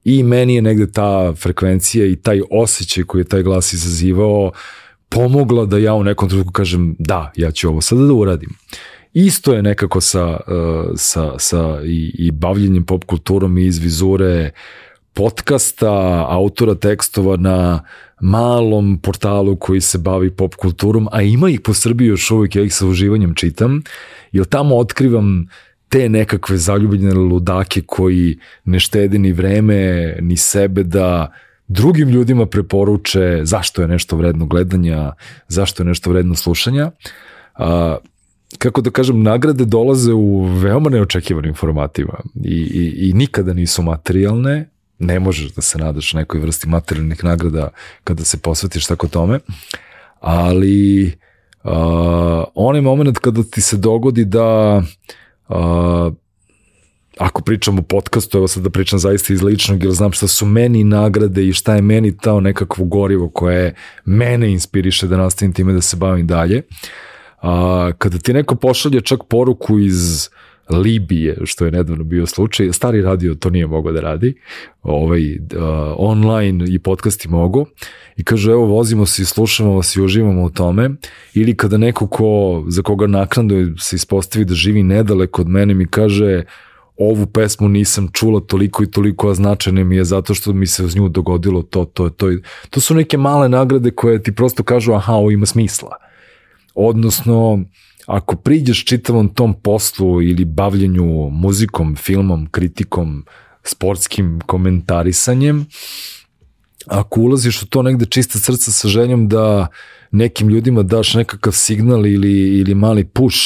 I 0.03 0.23
meni 0.23 0.55
je 0.55 0.61
negde 0.61 0.91
ta 0.91 1.33
frekvencija 1.35 2.05
i 2.05 2.15
taj 2.15 2.41
osjećaj 2.51 3.03
koji 3.03 3.21
je 3.21 3.25
taj 3.25 3.43
glas 3.43 3.73
izazivao 3.73 4.51
pomogla 5.13 5.65
da 5.65 5.77
ja 5.77 5.93
u 5.93 6.03
nekom 6.03 6.29
trenutku 6.29 6.51
kažem 6.51 6.95
da, 6.99 7.31
ja 7.35 7.51
ću 7.51 7.69
ovo 7.69 7.81
sada 7.81 8.01
da 8.01 8.13
uradim. 8.13 8.49
Isto 9.13 9.53
je 9.53 9.61
nekako 9.61 10.01
sa, 10.01 10.27
uh, 10.27 10.91
sa, 10.95 11.39
sa 11.39 11.81
i, 11.85 12.15
i 12.17 12.31
bavljenjem 12.31 12.85
pop 12.85 13.03
kulturom 13.03 13.57
iz 13.57 13.77
vizure 13.77 14.51
podcasta, 15.13 16.25
autora 16.29 16.75
tekstova 16.75 17.37
na 17.37 17.83
malom 18.21 18.99
portalu 19.03 19.55
koji 19.55 19.81
se 19.81 19.97
bavi 19.97 20.31
pop 20.31 20.55
kulturom, 20.55 21.07
a 21.11 21.21
ima 21.21 21.49
ih 21.49 21.61
po 21.61 21.73
Srbiji 21.73 22.07
još 22.07 22.31
uvijek, 22.31 22.55
ja 22.55 22.63
ih 22.63 22.73
sa 22.73 22.87
uživanjem 22.87 23.35
čitam, 23.35 23.81
jer 24.31 24.45
tamo 24.45 24.77
otkrivam 24.77 25.47
te 25.89 26.09
nekakve 26.09 26.57
zaljubljene 26.57 27.13
ludake 27.13 27.81
koji 27.81 28.37
ne 28.65 28.79
štede 28.79 29.19
ni 29.19 29.31
vreme, 29.31 30.15
ni 30.21 30.37
sebe 30.37 30.83
da 30.83 31.33
drugim 31.73 32.09
ljudima 32.09 32.45
preporuče 32.45 33.39
zašto 33.43 33.81
je 33.81 33.87
nešto 33.87 34.15
vredno 34.15 34.45
gledanja, 34.45 35.13
zašto 35.47 35.83
je 35.83 35.87
nešto 35.87 36.09
vredno 36.09 36.35
slušanja. 36.35 36.91
A, 37.55 37.97
kako 38.57 38.81
da 38.81 38.89
kažem, 38.89 39.23
nagrade 39.23 39.65
dolaze 39.65 40.13
u 40.13 40.43
veoma 40.43 40.89
neočekivanim 40.89 41.53
formatima 41.53 42.19
i, 42.43 42.55
i, 42.55 43.09
i 43.09 43.13
nikada 43.13 43.53
nisu 43.53 43.81
materijalne, 43.81 44.69
ne 44.99 45.19
možeš 45.19 45.53
da 45.53 45.61
se 45.61 45.77
nadaš 45.77 46.13
nekoj 46.13 46.39
vrsti 46.39 46.69
materijalnih 46.69 47.23
nagrada 47.23 47.69
kada 48.03 48.23
se 48.23 48.37
posvetiš 48.37 48.85
tako 48.85 49.07
tome, 49.07 49.39
ali 50.19 51.05
uh, 51.63 51.71
onaj 52.55 52.81
moment 52.81 53.19
kada 53.19 53.43
ti 53.43 53.61
se 53.61 53.77
dogodi 53.77 54.25
da 54.25 54.81
uh, 55.49 56.13
ako 57.17 57.41
pričam 57.41 57.79
o 57.79 57.81
podcastu, 57.81 58.37
evo 58.37 58.47
sad 58.47 58.63
da 58.63 58.69
pričam 58.69 58.99
zaista 58.99 59.33
iz 59.33 59.41
ličnog, 59.43 59.83
jer 59.83 59.93
znam 59.93 60.11
šta 60.11 60.27
su 60.27 60.45
meni 60.45 60.83
nagrade 60.83 61.47
i 61.47 61.53
šta 61.53 61.75
je 61.75 61.81
meni 61.81 62.17
tao 62.17 62.39
nekakvo 62.39 62.85
gorivo 62.85 63.29
koje 63.29 63.75
mene 64.05 64.51
inspiriše 64.51 65.07
da 65.07 65.17
nastavim 65.17 65.53
time 65.53 65.73
da 65.73 65.81
se 65.81 65.97
bavim 65.97 66.27
dalje. 66.27 66.61
A, 67.41 67.91
kada 67.97 68.17
ti 68.17 68.33
neko 68.33 68.55
pošalje 68.55 69.01
čak 69.01 69.19
poruku 69.29 69.79
iz 69.79 70.29
Libije, 70.69 71.37
što 71.43 71.65
je 71.65 71.71
nedavno 71.71 72.03
bio 72.03 72.25
slučaj, 72.25 72.73
stari 72.73 73.01
radio 73.01 73.35
to 73.35 73.49
nije 73.49 73.67
mogao 73.67 73.91
da 73.91 74.01
radi, 74.01 74.35
ovaj, 74.83 75.35
uh, 75.35 75.39
online 75.97 76.65
i 76.69 76.79
podcasti 76.79 77.29
mogu, 77.29 77.65
i 78.17 78.23
kaže 78.23 78.51
evo 78.51 78.65
vozimo 78.65 79.05
se 79.05 79.21
i 79.21 79.25
slušamo 79.25 79.75
vas 79.75 79.95
i 79.95 80.01
uživamo 80.01 80.43
u 80.43 80.49
tome, 80.49 80.89
ili 81.33 81.57
kada 81.57 81.77
neko 81.77 82.07
ko, 82.07 82.63
za 82.67 82.81
koga 82.81 83.07
naknadno 83.07 83.77
se 83.77 83.95
ispostavi 83.95 84.45
da 84.45 84.53
živi 84.53 84.83
nedaleko 84.83 85.41
od 85.41 85.47
mene 85.47 85.73
mi 85.73 85.87
kaže 85.87 86.43
ovu 86.97 87.25
pesmu 87.25 87.67
nisam 87.67 88.07
čula 88.13 88.39
toliko 88.39 88.83
i 88.83 88.91
toliko, 88.91 89.33
a 89.67 89.71
mi 89.71 89.95
je 89.95 90.03
zato 90.03 90.33
što 90.33 90.53
mi 90.53 90.67
se 90.67 90.83
uz 90.83 90.95
nju 90.95 91.09
dogodilo 91.09 91.61
to, 91.61 91.85
to, 91.85 92.09
to. 92.09 92.27
To 92.69 92.79
su 92.79 92.95
neke 92.95 93.17
male 93.17 93.49
nagrade 93.49 93.91
koje 93.91 94.23
ti 94.23 94.35
prosto 94.35 94.63
kažu 94.63 94.93
aha, 94.93 95.13
ovo 95.13 95.31
ima 95.31 95.45
smisla. 95.45 95.95
Odnosno, 96.75 97.63
ako 98.05 98.35
priđeš 98.35 98.85
čitavom 98.85 99.29
tom 99.29 99.53
poslu 99.53 100.21
ili 100.21 100.45
bavljenju 100.45 101.29
muzikom, 101.29 101.95
filmom, 101.95 102.47
kritikom, 102.51 103.25
sportskim 103.63 104.41
komentarisanjem, 104.45 105.65
ako 106.85 107.21
ulaziš 107.21 107.61
u 107.61 107.67
to 107.67 107.81
negde 107.81 108.05
čista 108.05 108.39
srca 108.39 108.71
sa 108.71 108.87
željom 108.87 109.27
da 109.27 109.67
nekim 110.11 110.49
ljudima 110.49 110.83
daš 110.83 111.13
nekakav 111.13 111.53
signal 111.53 112.05
ili, 112.05 112.59
ili 112.59 112.75
mali 112.75 113.03
push 113.03 113.37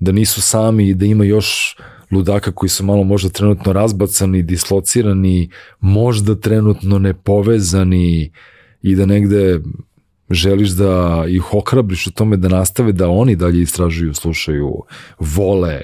da 0.00 0.12
nisu 0.12 0.42
sami 0.42 0.88
i 0.88 0.94
da 0.94 1.06
ima 1.06 1.24
još 1.24 1.76
ludaka 2.12 2.52
koji 2.52 2.70
su 2.70 2.84
malo 2.84 3.04
možda 3.04 3.30
trenutno 3.30 3.72
razbacani, 3.72 4.42
dislocirani, 4.42 5.50
možda 5.80 6.34
trenutno 6.34 6.98
nepovezani 6.98 8.30
i 8.82 8.94
da 8.94 9.06
negde 9.06 9.60
želiš 10.30 10.70
da 10.70 11.24
ih 11.28 11.54
ohrabriš 11.54 12.06
u 12.06 12.12
tome 12.12 12.36
da 12.36 12.48
nastave 12.48 12.92
da 12.92 13.08
oni 13.08 13.36
dalje 13.36 13.62
istražuju, 13.62 14.14
slušaju, 14.14 14.82
vole, 15.18 15.80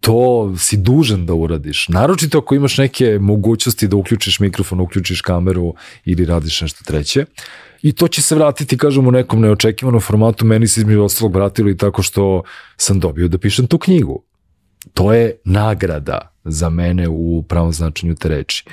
to 0.00 0.54
si 0.58 0.76
dužan 0.76 1.26
da 1.26 1.34
uradiš. 1.34 1.88
Naročito 1.88 2.38
ako 2.38 2.54
imaš 2.54 2.78
neke 2.78 3.18
mogućnosti 3.20 3.88
da 3.88 3.96
uključiš 3.96 4.40
mikrofon, 4.40 4.80
uključiš 4.80 5.20
kameru 5.20 5.74
ili 6.04 6.24
radiš 6.24 6.60
nešto 6.60 6.84
treće. 6.84 7.24
I 7.82 7.92
to 7.92 8.08
će 8.08 8.22
se 8.22 8.34
vratiti, 8.34 8.78
kažem, 8.78 9.08
u 9.08 9.10
nekom 9.10 9.40
neočekivanom 9.40 10.00
formatu. 10.00 10.44
Meni 10.44 10.68
se 10.68 10.80
između 10.80 11.02
ostalog 11.02 11.34
vratilo 11.34 11.70
i 11.70 11.76
tako 11.76 12.02
što 12.02 12.42
sam 12.76 13.00
dobio 13.00 13.28
da 13.28 13.38
pišem 13.38 13.66
tu 13.66 13.78
knjigu 13.78 14.22
to 14.94 15.12
je 15.12 15.36
nagrada 15.44 16.32
za 16.44 16.70
mene 16.70 17.08
u 17.08 17.42
pravom 17.48 17.72
značenju 17.72 18.14
te 18.14 18.28
reči. 18.28 18.64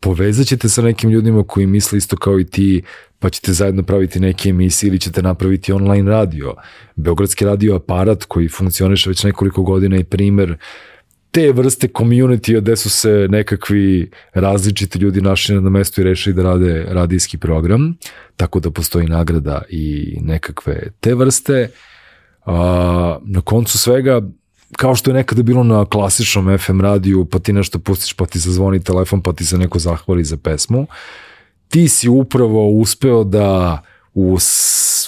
Povezat 0.00 0.46
ćete 0.46 0.68
sa 0.68 0.82
nekim 0.82 1.10
ljudima 1.10 1.44
koji 1.44 1.66
misle 1.66 1.98
isto 1.98 2.16
kao 2.16 2.40
i 2.40 2.44
ti, 2.44 2.82
pa 3.18 3.30
ćete 3.30 3.52
zajedno 3.52 3.82
praviti 3.82 4.20
neke 4.20 4.48
emisije 4.48 4.88
ili 4.88 5.00
ćete 5.00 5.22
napraviti 5.22 5.72
online 5.72 6.10
radio. 6.10 6.54
Beogradski 6.96 7.44
radio 7.44 7.74
aparat 7.74 8.24
koji 8.24 8.48
funkcioniše 8.48 9.10
već 9.10 9.24
nekoliko 9.24 9.62
godina 9.62 9.96
i 9.96 10.04
primer 10.04 10.56
te 11.30 11.52
vrste 11.52 11.88
community 11.88 12.60
gde 12.60 12.76
su 12.76 12.90
se 12.90 13.26
nekakvi 13.30 14.10
različiti 14.34 14.98
ljudi 14.98 15.20
našli 15.20 15.60
na 15.60 15.70
mestu 15.70 16.00
i 16.00 16.04
rešili 16.04 16.34
da 16.34 16.42
rade 16.42 16.86
radijski 16.88 17.38
program, 17.38 17.96
tako 18.36 18.60
da 18.60 18.70
postoji 18.70 19.06
nagrada 19.06 19.62
i 19.68 20.16
nekakve 20.22 20.90
te 21.00 21.14
vrste. 21.14 21.70
A, 22.46 23.18
na 23.24 23.40
koncu 23.40 23.78
svega, 23.78 24.22
kao 24.76 24.94
što 24.94 25.10
je 25.10 25.14
nekada 25.14 25.42
bilo 25.42 25.62
na 25.62 25.84
klasičnom 25.84 26.58
FM 26.58 26.80
radiju, 26.80 27.24
pa 27.24 27.38
ti 27.38 27.52
nešto 27.52 27.78
pustiš, 27.78 28.12
pa 28.12 28.26
ti 28.26 28.38
zazvoni 28.38 28.84
telefon, 28.84 29.22
pa 29.22 29.32
ti 29.32 29.46
se 29.46 29.58
neko 29.58 29.78
zahvali 29.78 30.24
za 30.24 30.36
pesmu, 30.36 30.86
ti 31.68 31.88
si 31.88 32.08
upravo 32.08 32.68
uspeo 32.70 33.24
da 33.24 33.82
u 34.14 34.38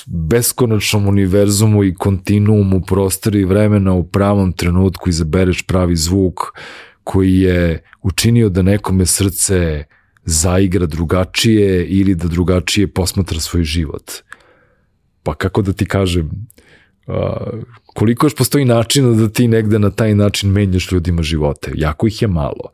beskonačnom 0.06 1.06
univerzumu 1.06 1.84
i 1.84 1.94
kontinuumu 1.94 2.80
prostora 2.80 3.38
i 3.38 3.44
vremena 3.44 3.92
u 3.92 4.04
pravom 4.04 4.52
trenutku 4.52 5.08
izabereš 5.10 5.62
pravi 5.62 5.96
zvuk 5.96 6.40
koji 7.04 7.40
je 7.40 7.84
učinio 8.02 8.48
da 8.48 8.62
nekome 8.62 9.06
srce 9.06 9.84
zaigra 10.24 10.86
drugačije 10.86 11.86
ili 11.86 12.14
da 12.14 12.28
drugačije 12.28 12.86
posmatra 12.86 13.40
svoj 13.40 13.62
život. 13.62 14.12
Pa 15.22 15.34
kako 15.34 15.62
da 15.62 15.72
ti 15.72 15.86
kažem, 15.86 16.30
koliko 17.86 18.26
još 18.26 18.36
postoji 18.36 18.64
načina 18.64 19.12
da 19.12 19.28
ti 19.28 19.48
negde 19.48 19.78
na 19.78 19.90
taj 19.90 20.14
način 20.14 20.50
menjaš 20.50 20.92
ljudima 20.92 21.22
živote? 21.22 21.72
Jako 21.74 22.06
ih 22.06 22.22
je 22.22 22.28
malo. 22.28 22.72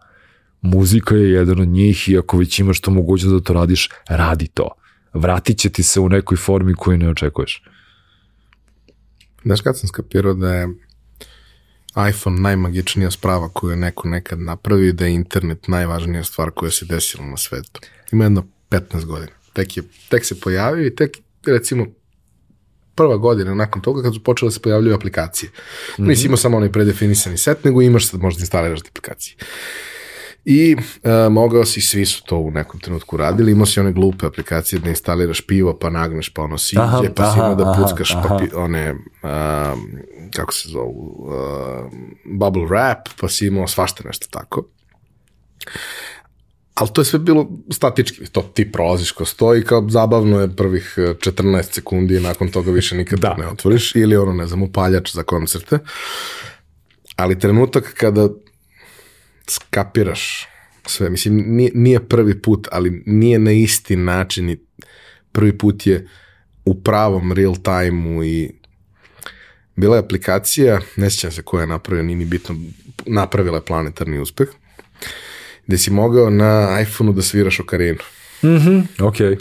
Muzika 0.60 1.14
je 1.14 1.30
jedan 1.30 1.60
od 1.60 1.68
njih 1.68 2.08
i 2.08 2.18
ako 2.18 2.38
već 2.38 2.58
imaš 2.58 2.80
to 2.80 2.90
mogućnost 2.90 3.34
da 3.34 3.40
to 3.40 3.52
radiš, 3.52 3.88
radi 4.08 4.46
to 4.46 4.68
vratit 5.14 5.58
će 5.58 5.70
ti 5.70 5.82
se 5.82 6.00
u 6.00 6.08
nekoj 6.08 6.36
formi 6.36 6.74
koju 6.74 6.98
ne 6.98 7.08
očekuješ. 7.08 7.62
Znaš 9.44 9.60
kad 9.60 9.78
sam 9.78 9.88
skapirao 9.88 10.34
da 10.34 10.54
je 10.54 10.68
iPhone 12.10 12.40
najmagičnija 12.40 13.10
sprava 13.10 13.48
koju 13.48 13.70
je 13.70 13.76
neko 13.76 14.08
nekad 14.08 14.40
napravio 14.40 14.92
da 14.92 15.06
je 15.06 15.14
internet 15.14 15.68
najvažnija 15.68 16.24
stvar 16.24 16.50
koja 16.50 16.70
se 16.70 16.86
desila 16.86 17.26
na 17.26 17.36
svetu. 17.36 17.80
Ima 18.12 18.24
jedno 18.24 18.46
15 18.70 19.04
godina. 19.04 19.32
Tek, 19.52 19.76
je, 19.76 19.82
tek 20.08 20.24
se 20.24 20.40
pojavio 20.40 20.86
i 20.86 20.94
tek 20.94 21.18
recimo 21.46 21.86
prva 22.94 23.16
godina 23.16 23.54
nakon 23.54 23.82
toga 23.82 24.02
kad 24.02 24.14
su 24.14 24.22
počele 24.22 24.48
da 24.48 24.52
se 24.52 24.60
pojavljaju 24.60 24.94
aplikacije. 24.94 25.50
Mm 25.50 26.02
-hmm. 26.02 26.08
Nisi 26.08 26.26
imao 26.26 26.36
samo 26.36 26.56
onaj 26.56 26.72
predefinisani 26.72 27.38
set, 27.38 27.64
nego 27.64 27.82
imaš 27.82 28.08
sad 28.08 28.20
možda 28.20 28.40
instaliraš 28.40 28.80
aplikacije. 28.80 29.36
I 30.44 30.76
e, 31.02 31.28
mogao 31.28 31.64
si, 31.64 31.80
svi 31.80 32.06
su 32.06 32.24
to 32.24 32.38
u 32.38 32.50
nekom 32.50 32.80
trenutku 32.80 33.16
radili, 33.16 33.52
imao 33.52 33.66
si 33.66 33.80
one 33.80 33.92
glupe 33.92 34.26
aplikacije 34.26 34.78
da 34.78 34.88
instaliraš 34.88 35.46
pivo, 35.46 35.78
pa 35.78 35.90
nagneš, 35.90 36.28
pa 36.28 36.42
ono 36.42 36.58
siđe, 36.58 36.82
aha, 36.82 37.02
pa 37.16 37.32
si 37.32 37.38
imao 37.38 37.54
da 37.54 37.76
puckaš 37.78 38.12
pa 38.12 38.36
pi, 38.38 38.56
one, 38.56 38.90
um, 38.90 39.00
kako 40.36 40.52
se 40.52 40.68
zovu, 40.68 41.26
uh, 41.26 41.92
bubble 42.24 42.62
wrap, 42.62 43.08
pa 43.20 43.28
si 43.28 43.46
imao 43.46 43.66
svašta 43.66 44.02
nešto 44.06 44.26
tako. 44.30 44.64
Ali 46.74 46.90
to 46.92 47.00
je 47.00 47.04
sve 47.04 47.18
bilo 47.18 47.50
statički, 47.70 48.26
to 48.26 48.42
ti 48.42 48.72
prolaziš 48.72 49.12
ko 49.12 49.24
stoji, 49.24 49.64
kao 49.64 49.88
zabavno 49.88 50.40
je 50.40 50.56
prvih 50.56 50.94
14 50.96 51.62
sekundi 51.62 52.16
i 52.16 52.20
nakon 52.20 52.48
toga 52.48 52.70
više 52.70 52.96
nikad 52.96 53.18
da. 53.18 53.34
ne 53.38 53.46
otvoriš, 53.46 53.94
ili 53.94 54.16
ono, 54.16 54.32
ne 54.32 54.46
znam, 54.46 54.62
upaljač 54.62 55.14
za 55.14 55.22
koncerte. 55.22 55.78
Ali 57.16 57.38
trenutak 57.38 57.94
kada 57.94 58.28
skapiraš 59.48 60.46
sve. 60.86 61.10
Mislim, 61.10 61.44
nije, 61.46 61.70
nije 61.74 62.08
prvi 62.08 62.42
put, 62.42 62.68
ali 62.72 63.02
nije 63.06 63.38
na 63.38 63.52
isti 63.52 63.96
način 63.96 64.50
i 64.50 64.58
prvi 65.32 65.58
put 65.58 65.86
je 65.86 66.08
u 66.64 66.82
pravom 66.82 67.32
real 67.32 67.56
time-u 67.56 68.24
i 68.24 68.52
bila 69.76 69.96
je 69.96 70.00
aplikacija, 70.00 70.80
ne 70.96 71.10
sjećam 71.10 71.32
se 71.32 71.42
koja 71.42 71.60
je 71.60 71.66
napravila, 71.66 72.06
nije 72.06 72.16
ni 72.16 72.24
bitno, 72.24 72.56
napravila 73.06 73.56
je 73.56 73.64
planetarni 73.64 74.18
uspeh, 74.18 74.48
gde 75.66 75.78
si 75.78 75.90
mogao 75.90 76.30
na 76.30 76.80
iPhone-u 76.80 77.12
da 77.12 77.22
sviraš 77.22 77.60
okarinu. 77.60 77.98
Mhm, 78.44 78.70
mm 78.70 78.88
okej. 79.00 79.36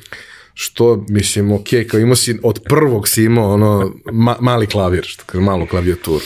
Što, 0.54 1.06
mislim, 1.10 1.52
ok, 1.52 1.68
kao 1.91 2.00
imao 2.00 2.16
si, 2.16 2.40
od 2.44 2.60
prvog 2.70 3.08
si 3.08 3.24
imao 3.24 3.54
ono, 3.54 3.94
ma, 4.12 4.36
mali 4.40 4.68
klavir, 4.68 5.04
što 5.06 5.24
kaže, 5.26 5.44
malu 5.44 5.68
klavijaturu 5.68 6.26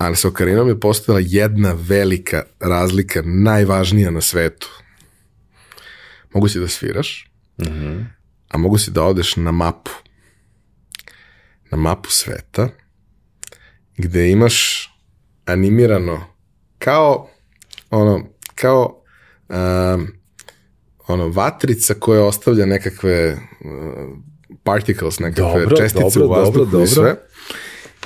ali 0.00 0.16
sa 0.16 0.28
Okarinom 0.28 0.68
je 0.68 0.80
postala 0.80 1.20
jedna 1.22 1.76
velika 1.78 2.42
razlika, 2.60 3.22
najvažnija 3.24 4.10
na 4.10 4.20
svetu. 4.20 4.70
Mogu 6.34 6.48
si 6.48 6.60
da 6.60 6.68
sviraš, 6.68 7.30
mm 7.58 7.64
-hmm. 7.64 8.04
a 8.48 8.58
mogu 8.58 8.78
si 8.78 8.90
da 8.90 9.02
odeš 9.02 9.36
na 9.36 9.52
mapu. 9.52 9.90
Na 11.70 11.78
mapu 11.78 12.10
sveta, 12.10 12.68
gde 13.96 14.30
imaš 14.30 14.88
animirano 15.46 16.24
kao 16.78 17.29
ono, 17.90 18.26
kao 18.54 19.02
um, 19.48 20.08
ono, 21.06 21.28
vatrica 21.28 21.94
koja 21.94 22.24
ostavlja 22.24 22.66
nekakve 22.66 23.32
uh, 23.32 24.18
particles, 24.62 25.18
nekakve 25.18 25.60
dobro, 25.60 25.76
čestice 25.76 26.18
dobro, 26.18 26.26
u 26.26 26.40
vazduhu 26.40 26.64
dobro, 26.64 26.84
i 26.84 26.86
sve 26.86 27.14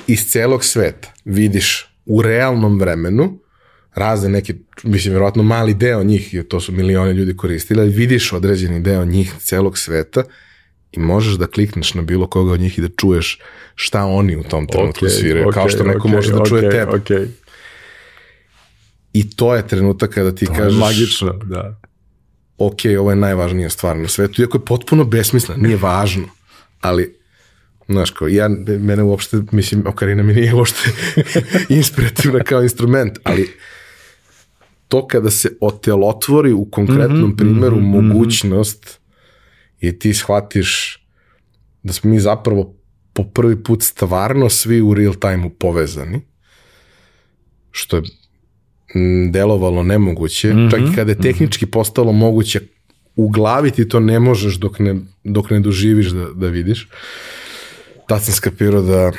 iz 0.07 0.25
celog 0.31 0.63
sveta 0.63 1.13
vidiš 1.25 1.97
u 2.05 2.21
realnom 2.21 2.79
vremenu 2.79 3.39
razne 3.95 4.29
neke, 4.29 4.53
mislim, 4.83 5.11
vjerojatno 5.11 5.43
mali 5.43 5.73
deo 5.73 6.03
njih, 6.03 6.33
jer 6.33 6.47
to 6.47 6.59
su 6.59 6.71
milione 6.71 7.13
ljudi 7.13 7.37
koristili, 7.37 7.81
ali 7.81 7.89
vidiš 7.89 8.33
određeni 8.33 8.79
deo 8.79 9.05
njih 9.05 9.33
celog 9.39 9.77
sveta 9.77 10.23
i 10.91 10.99
možeš 10.99 11.33
da 11.33 11.47
klikneš 11.47 11.93
na 11.93 12.01
bilo 12.01 12.27
koga 12.27 12.51
od 12.51 12.59
njih 12.59 12.77
i 12.77 12.81
da 12.81 12.87
čuješ 12.97 13.39
šta 13.75 14.05
oni 14.05 14.35
u 14.35 14.43
tom 14.43 14.67
trenutku 14.67 15.05
okay, 15.05 15.19
sviraju, 15.19 15.45
okay, 15.45 15.53
kao 15.53 15.69
što 15.69 15.83
neko 15.83 16.07
okay, 16.07 16.11
može 16.11 16.31
da 16.31 16.45
čuje 16.45 16.61
okay, 16.61 16.71
tebe. 16.71 16.91
Okay. 16.91 17.27
I 19.15 19.29
to 19.29 19.55
je 19.55 19.67
trenutak 19.67 20.11
kada 20.13 20.35
ti 20.35 20.45
to 20.45 20.53
kažeš... 20.53 20.79
magično, 20.79 21.33
da. 21.33 21.79
Ok, 22.57 22.79
ovo 22.99 23.09
je 23.09 23.15
najvažnija 23.15 23.69
stvar 23.69 23.97
na 23.97 24.07
svetu, 24.07 24.41
iako 24.41 24.57
je 24.57 24.65
potpuno 24.65 25.03
besmisleno, 25.03 25.63
nije 25.63 25.77
važno, 25.77 26.27
ali 26.81 27.15
Znaš, 27.87 28.11
kao, 28.11 28.27
ja, 28.27 28.49
mene 28.79 29.03
uopšte, 29.03 29.37
mislim, 29.51 29.83
okarina 29.87 30.23
mi 30.23 30.33
nije 30.33 30.55
uopšte 30.55 30.89
inspirativna 31.79 32.43
kao 32.43 32.63
instrument, 32.63 33.19
ali 33.23 33.49
to 34.87 35.07
kada 35.07 35.29
se 35.29 35.57
otelotvori 35.61 36.51
u 36.51 36.65
konkretnom 36.71 37.19
mm 37.19 37.31
-hmm, 37.31 37.37
primeru 37.37 37.75
mm 37.75 37.83
-hmm, 37.83 38.01
mogućnost 38.01 38.99
i 39.79 39.99
ti 39.99 40.13
shvatiš 40.13 40.99
da 41.83 41.93
smo 41.93 42.09
mi 42.09 42.19
zapravo 42.19 42.75
po 43.13 43.23
prvi 43.23 43.63
put 43.63 43.83
stvarno 43.83 44.49
svi 44.49 44.81
u 44.81 44.93
real 44.93 45.13
time-u 45.13 45.49
povezani, 45.49 46.21
što 47.71 47.97
je 47.97 48.03
delovalo 49.31 49.83
nemoguće, 49.83 50.53
mm 50.53 50.57
-hmm, 50.57 50.71
čak 50.71 50.79
i 50.79 50.95
kada 50.95 51.11
je 51.11 51.15
mhm. 51.15 51.23
tehnički 51.23 51.65
postalo 51.65 52.11
moguće, 52.11 52.59
u 53.15 53.29
glavi 53.29 53.71
ti 53.71 53.87
to 53.87 53.99
ne 53.99 54.19
možeš 54.19 54.55
dok 54.55 54.79
ne, 54.79 54.95
dok 55.23 55.49
ne 55.49 55.59
doživiš 55.59 56.07
da, 56.07 56.25
da 56.35 56.47
vidiš. 56.47 56.89
Tad 58.07 58.23
sam 58.23 58.33
skapirao 58.33 58.81
da 58.81 59.11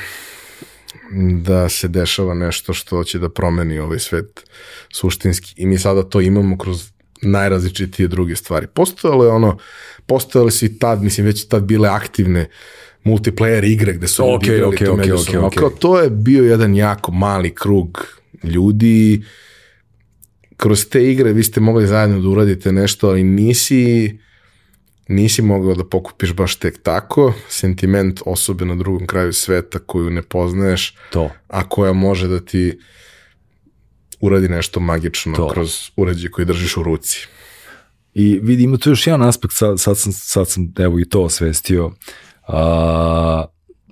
da 1.42 1.68
se 1.68 1.88
dešava 1.88 2.34
nešto 2.34 2.72
što 2.72 3.04
će 3.04 3.18
da 3.18 3.28
promeni 3.28 3.78
ovaj 3.78 3.98
svet 3.98 4.50
suštinski 4.92 5.54
i 5.56 5.66
mi 5.66 5.78
sada 5.78 6.02
to 6.02 6.20
imamo 6.20 6.58
kroz 6.58 6.90
najrazličitije 7.22 8.08
druge 8.08 8.36
stvari. 8.36 8.66
Postojalo 8.66 9.24
je 9.24 9.30
ono, 9.30 9.58
postojale 10.06 10.50
su 10.50 10.64
i 10.64 10.78
tad, 10.78 11.02
mislim, 11.02 11.26
već 11.26 11.48
tad 11.48 11.62
bile 11.62 11.88
aktivne 11.88 12.48
multiplayer 13.04 13.64
igre 13.64 13.92
gde 13.92 14.08
su 14.08 14.22
okay, 14.22 14.58
ljudi 14.58 14.76
okay, 14.76 14.86
to 14.86 14.92
okay, 14.92 15.12
okay, 15.12 15.40
okay. 15.40 15.58
Kao, 15.58 15.70
to 15.70 16.00
je 16.00 16.10
bio 16.10 16.44
jedan 16.44 16.74
jako 16.74 17.12
mali 17.12 17.54
krug 17.54 18.06
ljudi 18.42 19.22
kroz 20.56 20.88
te 20.88 21.10
igre 21.10 21.32
vi 21.32 21.42
ste 21.42 21.60
mogli 21.60 21.86
zajedno 21.86 22.20
da 22.20 22.28
uradite 22.28 22.72
nešto, 22.72 23.08
ali 23.08 23.24
nisi 23.24 24.18
nisi 25.08 25.42
mogao 25.42 25.74
da 25.74 25.84
pokupiš 25.84 26.32
baš 26.32 26.56
tek 26.56 26.82
tako, 26.82 27.32
sentiment 27.48 28.20
osobe 28.26 28.64
na 28.64 28.74
drugom 28.74 29.06
kraju 29.06 29.32
sveta 29.32 29.78
koju 29.78 30.10
ne 30.10 30.22
poznaješ, 30.22 30.96
to. 31.12 31.30
a 31.48 31.68
koja 31.68 31.92
može 31.92 32.28
da 32.28 32.40
ti 32.40 32.78
uradi 34.20 34.48
nešto 34.48 34.80
magično 34.80 35.36
to. 35.36 35.48
kroz 35.48 35.90
uređaj 35.96 36.30
koji 36.30 36.44
držiš 36.44 36.76
u 36.76 36.82
ruci. 36.82 37.26
I 38.14 38.40
vidi, 38.42 38.62
ima 38.62 38.76
tu 38.76 38.90
još 38.90 39.06
jedan 39.06 39.22
aspekt, 39.22 39.54
sad, 39.54 39.80
sad, 39.80 39.98
sam, 39.98 40.12
sad 40.12 40.48
sam 40.48 40.72
evo 40.78 41.00
i 41.00 41.08
to 41.08 41.22
osvestio. 41.22 41.92
A, 42.46 43.44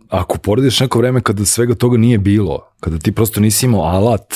ako 0.09 0.39
porediš 0.39 0.81
neko 0.81 0.99
vreme 0.99 1.21
kada 1.21 1.45
svega 1.45 1.75
toga 1.75 1.99
nije 1.99 2.19
bilo, 2.19 2.73
kada 2.81 2.99
ti 2.99 3.13
prosto 3.13 3.41
nisi 3.41 3.67
imao 3.67 3.83
alat 3.83 4.35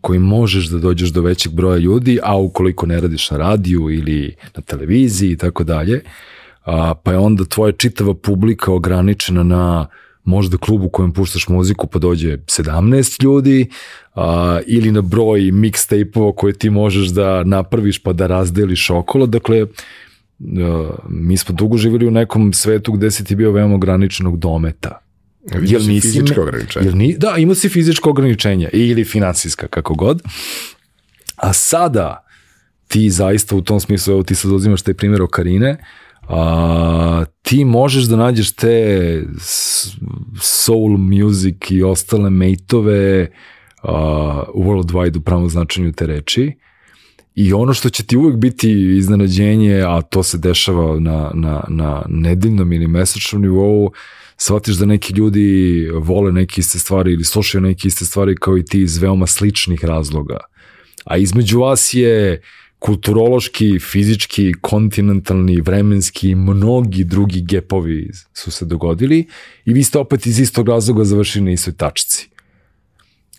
koji 0.00 0.18
možeš 0.18 0.66
da 0.66 0.78
dođeš 0.78 1.10
do 1.10 1.22
većeg 1.22 1.52
broja 1.52 1.78
ljudi, 1.78 2.18
a 2.22 2.38
ukoliko 2.38 2.86
ne 2.86 3.00
radiš 3.00 3.30
na 3.30 3.36
radiju 3.36 3.90
ili 3.90 4.34
na 4.56 4.62
televiziji 4.62 5.30
i 5.30 5.36
tako 5.36 5.64
dalje, 5.64 6.02
pa 7.02 7.12
je 7.12 7.18
onda 7.18 7.44
tvoja 7.44 7.72
čitava 7.72 8.14
publika 8.14 8.72
ograničena 8.72 9.42
na 9.42 9.86
možda 10.24 10.56
klub 10.56 10.82
u 10.82 10.88
kojem 10.88 11.12
puštaš 11.12 11.48
muziku 11.48 11.86
pa 11.86 11.98
dođe 11.98 12.36
17 12.36 13.24
ljudi 13.24 13.68
a, 14.14 14.60
ili 14.66 14.92
na 14.92 15.00
broj 15.00 15.40
mixtape-ova 15.40 16.34
koje 16.34 16.52
ti 16.52 16.70
možeš 16.70 17.08
da 17.08 17.44
napraviš 17.44 18.02
pa 18.02 18.12
da 18.12 18.26
razdeliš 18.26 18.90
okolo. 18.90 19.26
Dakle, 19.26 19.62
a, 19.62 20.90
mi 21.08 21.36
smo 21.36 21.54
dugo 21.54 21.76
živjeli 21.76 22.06
u 22.06 22.10
nekom 22.10 22.52
svetu 22.52 22.92
gde 22.92 23.10
si 23.10 23.24
ti 23.24 23.34
bio 23.34 23.52
veoma 23.52 23.74
ograničenog 23.74 24.38
dometa 24.38 25.09
Jel 25.62 25.80
si 25.80 25.88
nisi 25.88 26.08
fizičko 26.08 26.42
ograničenje. 26.42 26.86
Jel 26.86 26.96
ni, 26.96 27.16
da, 27.18 27.34
ima 27.36 27.54
si 27.54 27.68
fizičko 27.68 28.10
ograničenje 28.10 28.68
ili 28.72 29.04
finansijska, 29.04 29.68
kako 29.68 29.94
god. 29.94 30.22
A 31.36 31.52
sada 31.52 32.26
ti 32.88 33.10
zaista 33.10 33.56
u 33.56 33.62
tom 33.62 33.80
smislu, 33.80 34.12
evo 34.12 34.22
ti 34.22 34.34
sad 34.34 34.52
uzimaš 34.52 34.82
taj 34.82 34.94
primjer 34.94 35.22
Okarine, 35.22 35.76
a, 36.28 37.24
ti 37.42 37.64
možeš 37.64 38.04
da 38.04 38.16
nađeš 38.16 38.52
te 38.52 39.22
soul 40.40 40.96
music 40.96 41.56
i 41.70 41.82
ostale 41.82 42.30
mejtove 42.30 43.30
a, 43.82 44.42
worldwide 44.54 45.18
u 45.18 45.20
pravom 45.20 45.48
značenju 45.48 45.92
te 45.92 46.06
reči. 46.06 46.52
I 47.34 47.52
ono 47.52 47.74
što 47.74 47.90
će 47.90 48.02
ti 48.02 48.16
uvek 48.16 48.36
biti 48.36 48.96
iznenađenje, 48.96 49.82
a 49.86 50.02
to 50.02 50.22
se 50.22 50.38
dešava 50.38 51.00
na, 51.00 51.30
na, 51.34 51.64
na 51.68 52.02
nedeljnom 52.08 52.72
ili 52.72 52.86
mesečnom 52.86 53.42
nivou, 53.42 53.92
shvatiš 54.42 54.76
da 54.76 54.86
neki 54.86 55.12
ljudi 55.12 55.88
vole 55.94 56.32
neke 56.32 56.60
iste 56.60 56.78
stvari 56.78 57.12
ili 57.12 57.24
slušaju 57.24 57.62
neke 57.62 57.88
iste 57.88 58.04
stvari 58.04 58.36
kao 58.36 58.58
i 58.58 58.64
ti 58.64 58.82
iz 58.82 58.98
veoma 58.98 59.26
sličnih 59.26 59.84
razloga. 59.84 60.38
A 61.04 61.16
između 61.16 61.60
vas 61.60 61.94
je 61.94 62.42
kulturološki, 62.78 63.78
fizički, 63.78 64.52
kontinentalni, 64.60 65.60
vremenski 65.60 66.30
i 66.30 66.34
mnogi 66.34 67.04
drugi 67.04 67.42
gepovi 67.42 68.10
su 68.32 68.50
se 68.50 68.64
dogodili 68.64 69.26
i 69.64 69.72
vi 69.72 69.82
ste 69.82 69.98
opet 69.98 70.26
iz 70.26 70.40
istog 70.40 70.68
razloga 70.68 71.04
završili 71.04 71.44
na 71.44 71.50
istoj 71.50 71.74
tačci 71.74 72.30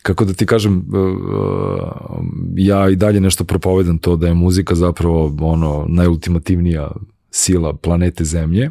kako 0.01 0.25
da 0.25 0.33
ti 0.33 0.45
kažem, 0.45 0.77
uh, 0.77 2.25
ja 2.55 2.89
i 2.89 2.95
dalje 2.95 3.19
nešto 3.19 3.43
propovedam 3.43 3.97
to 3.97 4.15
da 4.15 4.27
je 4.27 4.33
muzika 4.33 4.75
zapravo 4.75 5.35
ono 5.39 5.85
najultimativnija 5.89 6.91
sila 7.31 7.73
planete 7.73 8.23
Zemlje. 8.23 8.69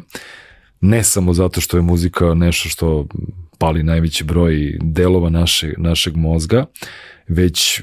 Ne 0.81 1.03
samo 1.03 1.33
zato 1.33 1.61
što 1.61 1.77
je 1.77 1.81
muzika 1.81 2.33
nešto 2.33 2.69
što 2.69 3.05
pali 3.57 3.83
najveći 3.83 4.23
broj 4.23 4.77
delova 4.81 5.29
naše, 5.29 5.73
našeg 5.77 6.15
mozga, 6.15 6.65
već 7.27 7.81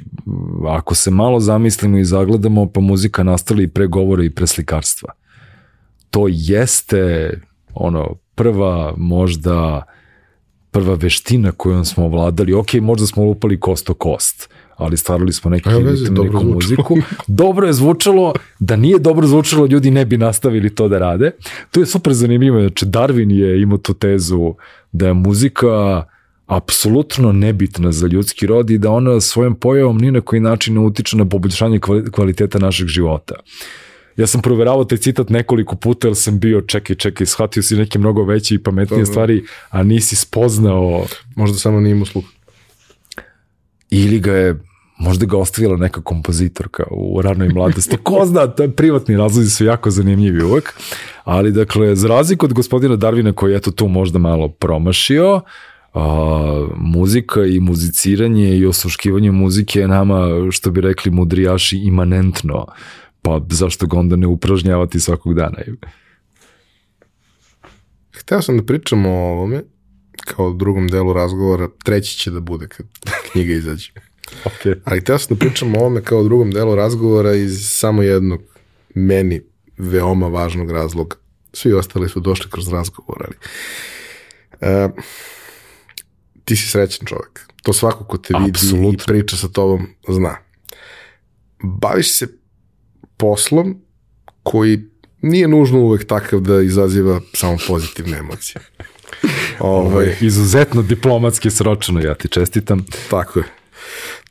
ako 0.68 0.94
se 0.94 1.10
malo 1.10 1.40
zamislimo 1.40 1.98
i 1.98 2.04
zagledamo, 2.04 2.68
pa 2.72 2.80
muzika 2.80 3.22
nastala 3.22 3.62
i 3.62 3.68
pre 3.68 3.86
govora 3.86 4.24
i 4.24 4.30
pre 4.30 4.46
slikarstva. 4.46 5.12
To 6.10 6.26
jeste 6.28 7.32
ono 7.74 8.14
prva 8.34 8.94
možda 8.96 9.82
prva 10.70 10.94
veština 10.94 11.52
kojom 11.52 11.84
smo 11.84 12.04
ovladali. 12.04 12.52
Ok, 12.52 12.74
možda 12.74 13.06
smo 13.06 13.24
lupali 13.24 13.60
kost 13.60 13.90
o 13.90 13.94
kost, 13.94 14.50
ali 14.78 14.96
stvarali 14.96 15.32
smo 15.32 15.50
neki 15.50 15.68
ritam, 15.70 16.14
dobro 16.14 16.24
neku 16.24 16.38
zvučalo. 16.40 16.54
muziku. 16.54 16.96
Dobro 17.26 17.66
je 17.66 17.72
zvučalo, 17.72 18.32
da 18.58 18.76
nije 18.76 18.98
dobro 18.98 19.26
zvučalo, 19.26 19.66
ljudi 19.66 19.90
ne 19.90 20.04
bi 20.04 20.16
nastavili 20.16 20.70
to 20.70 20.88
da 20.88 20.98
rade. 20.98 21.30
To 21.70 21.80
je 21.80 21.86
super 21.86 22.12
zanimljivo, 22.12 22.60
znači 22.60 22.86
Darwin 22.86 23.30
je 23.32 23.62
imao 23.62 23.78
tu 23.78 23.94
tezu 23.94 24.54
da 24.92 25.06
je 25.06 25.14
muzika 25.14 26.04
apsolutno 26.46 27.32
nebitna 27.32 27.92
za 27.92 28.06
ljudski 28.06 28.46
rod 28.46 28.70
i 28.70 28.78
da 28.78 28.90
ona 28.90 29.20
svojom 29.20 29.54
pojavom 29.54 29.98
ni 29.98 30.10
na 30.10 30.20
koji 30.20 30.40
način 30.40 30.74
ne 30.74 30.80
utiče 30.80 31.16
na 31.16 31.24
poboljšanje 31.24 31.78
kvali- 31.78 32.10
kvaliteta 32.10 32.58
našeg 32.58 32.86
života. 32.86 33.34
Ja 34.16 34.26
sam 34.26 34.42
proveravao 34.42 34.84
taj 34.84 34.98
citat 34.98 35.30
nekoliko 35.30 35.76
puta 35.76 36.08
jer 36.08 36.16
sam 36.16 36.38
bio 36.38 36.60
čekaj, 36.60 36.96
čekaj, 36.96 37.26
shvatio 37.26 37.62
si 37.62 37.76
neke 37.76 37.98
mnogo 37.98 38.24
veće 38.24 38.54
i 38.54 38.58
pametnije 38.58 38.98
Dobro. 38.98 39.06
stvari, 39.06 39.42
a 39.70 39.82
nisi 39.82 40.16
spoznao 40.16 41.04
Možda 41.36 41.58
samo 41.58 41.80
nije 41.80 41.92
imao 41.92 42.06
sluha. 42.06 42.28
ili 43.90 44.20
ga 44.20 44.32
je 44.32 44.58
možda 44.98 45.26
ga 45.26 45.36
ostavila 45.36 45.76
neka 45.76 46.02
kompozitorka 46.02 46.84
u 46.90 47.22
ranoj 47.22 47.48
mladosti. 47.48 47.96
Ko 48.02 48.26
zna, 48.26 48.46
to 48.46 48.62
je 48.62 48.70
privatni 48.70 49.16
razlozi 49.16 49.50
su 49.50 49.64
jako 49.64 49.90
zanimljivi 49.90 50.42
uvek. 50.42 50.74
Ali 51.24 51.52
dakle, 51.52 51.96
za 51.96 52.08
razliku 52.08 52.46
od 52.46 52.52
gospodina 52.52 52.96
Darvina 52.96 53.32
koji 53.32 53.52
je 53.52 53.56
eto 53.56 53.70
tu 53.70 53.88
možda 53.88 54.18
malo 54.18 54.48
promašio, 54.48 55.40
a, 55.94 56.66
muzika 56.76 57.44
i 57.44 57.60
muziciranje 57.60 58.56
i 58.56 58.66
osluškivanje 58.66 59.30
muzike 59.30 59.80
je 59.80 59.88
nama, 59.88 60.28
što 60.50 60.70
bi 60.70 60.80
rekli 60.80 61.10
mudrijaši, 61.10 61.78
imanentno. 61.78 62.66
Pa 63.22 63.40
zašto 63.50 63.86
ga 63.86 63.98
onda 63.98 64.16
ne 64.16 64.26
upražnjavati 64.26 65.00
svakog 65.00 65.34
dana? 65.34 65.58
Hteo 68.10 68.42
sam 68.42 68.58
da 68.58 68.64
pričamo 68.64 69.10
o 69.10 69.32
ovome, 69.32 69.62
kao 70.24 70.52
drugom 70.52 70.88
delu 70.88 71.12
razgovora, 71.12 71.68
treći 71.84 72.18
će 72.18 72.30
da 72.30 72.40
bude 72.40 72.68
kad 72.68 72.86
knjiga 73.32 73.52
izađe. 73.52 74.07
Okay. 74.44 74.74
Ali 74.84 75.00
hteo 75.00 75.18
sam 75.18 75.36
da 75.36 75.38
pričam 75.38 75.76
o 75.76 75.78
ovome 75.78 76.02
kao 76.02 76.24
drugom 76.24 76.50
delu 76.50 76.74
razgovora 76.74 77.34
iz 77.34 77.68
samo 77.68 78.02
jednog 78.02 78.40
meni 78.94 79.42
veoma 79.78 80.26
važnog 80.26 80.70
razloga. 80.70 81.16
Svi 81.52 81.72
ostali 81.72 82.08
su 82.08 82.20
došli 82.20 82.50
kroz 82.50 82.68
razgovor, 82.68 83.26
ali... 83.26 83.36
Uh, 84.60 84.90
ti 86.44 86.56
si 86.56 86.68
srećan 86.68 87.06
čovjek. 87.06 87.48
To 87.62 87.72
svako 87.72 88.04
ko 88.04 88.18
te 88.18 88.34
vidi 88.38 88.50
Apsolutno. 88.50 88.90
i 88.90 89.06
priča 89.06 89.36
sa 89.36 89.48
tobom 89.48 89.86
zna. 90.08 90.36
Baviš 91.62 92.12
se 92.12 92.26
poslom 93.16 93.82
koji 94.42 94.80
nije 95.22 95.48
nužno 95.48 95.78
uvek 95.78 96.06
takav 96.06 96.40
da 96.40 96.62
izaziva 96.62 97.20
samo 97.34 97.56
pozitivne 97.68 98.18
emocije. 98.18 98.62
Ovo 99.60 99.88
Ovaj, 99.92 100.06
je 100.06 100.18
izuzetno 100.20 100.82
diplomatski 100.82 101.50
sročeno, 101.50 102.00
ja 102.00 102.14
ti 102.14 102.28
čestitam. 102.28 102.84
Tako 103.10 103.38
je. 103.38 103.44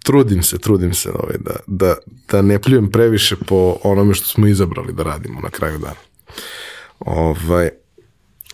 Trudim 0.03 0.43
se, 0.43 0.57
trudim 0.57 0.93
se 0.93 1.09
ovaj, 1.11 1.35
da, 1.39 1.55
da, 1.67 1.95
da 2.31 2.41
ne 2.41 2.61
pljujem 2.61 2.91
previše 2.91 3.35
po 3.35 3.77
onome 3.83 4.13
što 4.13 4.27
smo 4.27 4.47
izabrali 4.47 4.93
da 4.93 5.03
radimo 5.03 5.41
na 5.41 5.49
kraju 5.49 5.77
dana. 5.77 6.01
Ovaj, 6.99 7.69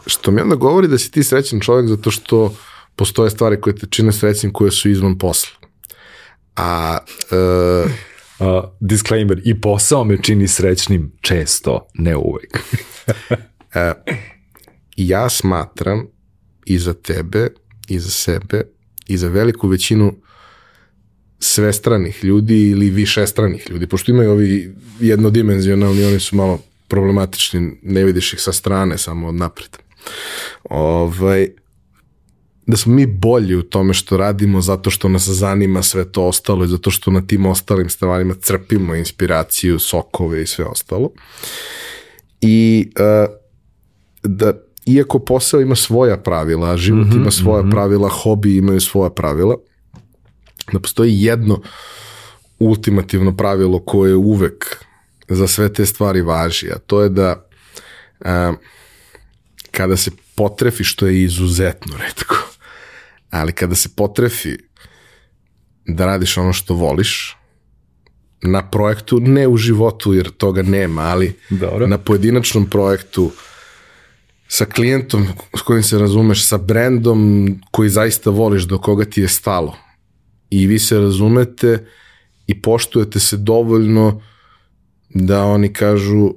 što 0.06 0.32
mi 0.32 0.42
onda 0.42 0.56
govori 0.56 0.88
da 0.88 0.98
si 0.98 1.12
ti 1.12 1.24
srećan 1.24 1.60
čovjek 1.60 1.88
zato 1.88 2.12
što 2.12 2.56
postoje 2.96 3.30
stvari 3.30 3.62
koje 3.62 3.76
te 3.76 3.88
čine 3.90 4.12
srećnim 4.12 4.54
koje 4.54 4.72
su 4.72 4.90
izvan 4.90 5.18
posla. 5.18 5.58
A 6.56 6.98
e, 7.32 8.14
Uh, 8.40 8.64
disclaimer, 8.80 9.42
i 9.46 9.62
posao 9.62 10.04
me 10.04 10.22
čini 10.22 10.48
srećnim 10.48 11.12
često, 11.22 11.88
ne 11.94 12.16
uvek. 12.16 12.60
ja 15.12 15.30
smatram 15.30 16.08
i 16.66 16.80
za 16.80 16.94
tebe, 16.94 17.50
i 17.88 18.00
za 18.00 18.10
sebe, 18.10 18.62
i 19.08 19.18
za 19.18 19.28
veliku 19.28 19.68
većinu 19.68 20.14
svestranih 21.44 22.24
ljudi 22.24 22.70
ili 22.70 22.90
višestranih 22.90 23.68
ljudi, 23.70 23.88
pošto 23.88 24.12
imaju 24.12 24.32
ovi 24.32 24.76
jednodimenzionalni, 25.00 26.06
oni 26.06 26.20
su 26.20 26.36
malo 26.36 26.60
problematični, 26.88 27.80
ne 27.82 28.04
vidiš 28.04 28.34
ih 28.34 28.42
sa 28.42 28.52
strane, 28.54 28.98
samo 28.98 29.28
od 29.28 29.36
napred. 29.36 29.78
Ovaj, 30.70 31.48
da 32.68 32.78
smo 32.78 32.94
mi 32.94 33.06
bolji 33.06 33.56
u 33.56 33.64
tome 33.64 33.94
što 33.94 34.18
radimo 34.18 34.62
zato 34.62 34.90
što 34.90 35.10
nas 35.10 35.28
zanima 35.28 35.84
sve 35.84 36.12
to 36.12 36.28
ostalo 36.28 36.66
i 36.66 36.68
zato 36.68 36.92
što 36.92 37.12
na 37.12 37.22
tim 37.28 37.46
ostalim 37.46 37.90
stvarima 37.90 38.34
crpimo 38.34 38.96
inspiraciju, 38.96 39.80
sokove 39.80 40.42
i 40.42 40.48
sve 40.48 40.66
ostalo. 40.66 41.12
I 42.42 42.90
uh, 43.00 43.34
da 44.24 44.54
iako 44.86 45.20
posao 45.20 45.62
ima 45.62 45.76
svoja 45.76 46.18
pravila, 46.18 46.78
život 46.78 47.08
ima 47.16 47.32
svoja 47.32 47.64
pravila, 47.72 48.10
hobi 48.10 48.58
imaju 48.58 48.80
svoja 48.82 49.10
pravila, 49.10 49.56
da 50.72 50.80
postoji 50.80 51.24
jedno 51.24 51.62
ultimativno 52.60 53.38
pravilo 53.38 53.80
koje 53.80 54.16
uvek 54.16 54.86
za 55.30 55.48
sve 55.48 55.74
te 55.74 55.86
stvari 55.86 56.22
važi, 56.22 56.72
a 56.72 56.78
to 56.88 57.02
je 57.02 57.10
da 57.10 57.48
a, 58.26 58.54
kada 59.72 59.98
se 59.98 60.12
potrefi, 60.36 60.84
što 60.84 61.08
je 61.08 61.24
izuzetno 61.24 61.98
redko, 61.98 62.36
ali 63.30 63.52
kada 63.52 63.76
se 63.76 63.90
potrefi 63.96 64.58
da 65.86 66.06
radiš 66.06 66.38
ono 66.38 66.54
što 66.54 66.74
voliš, 66.74 67.38
na 68.42 68.70
projektu, 68.70 69.20
ne 69.20 69.48
u 69.48 69.58
životu 69.58 70.14
jer 70.14 70.32
toga 70.32 70.62
nema, 70.62 71.02
ali 71.02 71.34
Dobro. 71.50 71.88
na 71.88 71.98
pojedinačnom 71.98 72.70
projektu 72.70 73.32
sa 74.48 74.66
klijentom 74.66 75.28
s 75.58 75.62
kojim 75.62 75.84
se 75.84 76.00
razumeš, 76.00 76.46
sa 76.46 76.58
brendom 76.58 77.48
koji 77.72 77.90
zaista 77.90 78.30
voliš, 78.30 78.64
do 78.64 78.78
koga 78.78 79.06
ti 79.06 79.22
je 79.22 79.28
stalo. 79.28 79.78
I 80.54 80.68
vi 80.68 80.80
se 80.80 81.00
razumete 81.00 81.86
i 82.48 82.62
poštujete 82.62 83.20
se 83.20 83.38
dovoljno 83.38 84.22
da 85.10 85.44
oni 85.44 85.74
kažu 85.74 86.34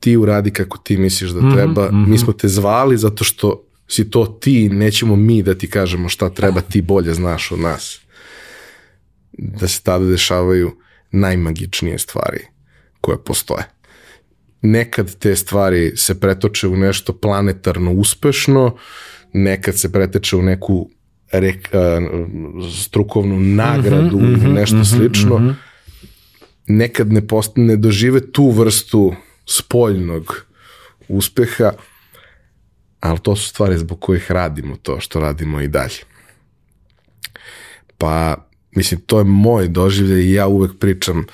ti 0.00 0.16
uradi 0.16 0.50
kako 0.50 0.78
ti 0.78 0.96
misliš 0.96 1.30
da 1.30 1.54
treba, 1.54 1.90
mm 1.90 1.94
-hmm. 1.94 2.08
mi 2.08 2.18
smo 2.18 2.32
te 2.32 2.48
zvali 2.48 2.98
zato 2.98 3.24
što 3.24 3.64
si 3.88 4.10
to 4.10 4.26
ti, 4.26 4.68
nećemo 4.68 5.16
mi 5.16 5.42
da 5.42 5.54
ti 5.54 5.70
kažemo 5.70 6.08
šta 6.08 6.30
treba, 6.30 6.60
ti 6.60 6.82
bolje 6.82 7.14
znaš 7.14 7.52
od 7.52 7.58
nas. 7.58 8.00
Da 9.32 9.68
se 9.68 9.82
tada 9.82 10.04
dešavaju 10.04 10.76
najmagičnije 11.10 11.98
stvari 11.98 12.40
koje 13.00 13.24
postoje. 13.24 13.64
Nekad 14.62 15.18
te 15.18 15.36
stvari 15.36 15.96
se 15.96 16.20
pretoče 16.20 16.68
u 16.68 16.76
nešto 16.76 17.12
planetarno 17.12 17.92
uspešno, 17.92 18.76
nekad 19.32 19.78
se 19.78 19.92
preteče 19.92 20.36
u 20.36 20.42
neku 20.42 20.90
rek, 21.32 21.68
strukovnu 22.82 23.40
nagradu 23.40 24.18
mm 24.18 24.22
-hmm, 24.22 24.44
ili 24.44 24.52
nešto 24.52 24.76
mm 24.76 24.80
-hmm, 24.80 24.96
slično. 24.96 25.38
Mm 25.38 25.48
-hmm. 25.48 25.54
Nekad 26.66 27.12
ne, 27.12 27.26
post, 27.26 27.52
ne 27.56 27.76
dožive 27.76 28.32
tu 28.32 28.50
vrstu 28.50 29.14
spoljnog 29.46 30.44
uspeha, 31.08 31.72
ali 33.00 33.18
to 33.18 33.36
su 33.36 33.48
stvari 33.48 33.78
zbog 33.78 34.00
kojih 34.00 34.30
radimo 34.30 34.76
to 34.76 35.00
što 35.00 35.20
radimo 35.20 35.60
i 35.60 35.68
dalje. 35.68 35.98
Pa, 37.98 38.36
mislim, 38.70 39.00
to 39.00 39.18
je 39.18 39.24
moj 39.24 39.68
doživljaj 39.68 40.20
i 40.20 40.32
ja 40.32 40.46
uvek 40.46 40.78
pričam 40.78 41.26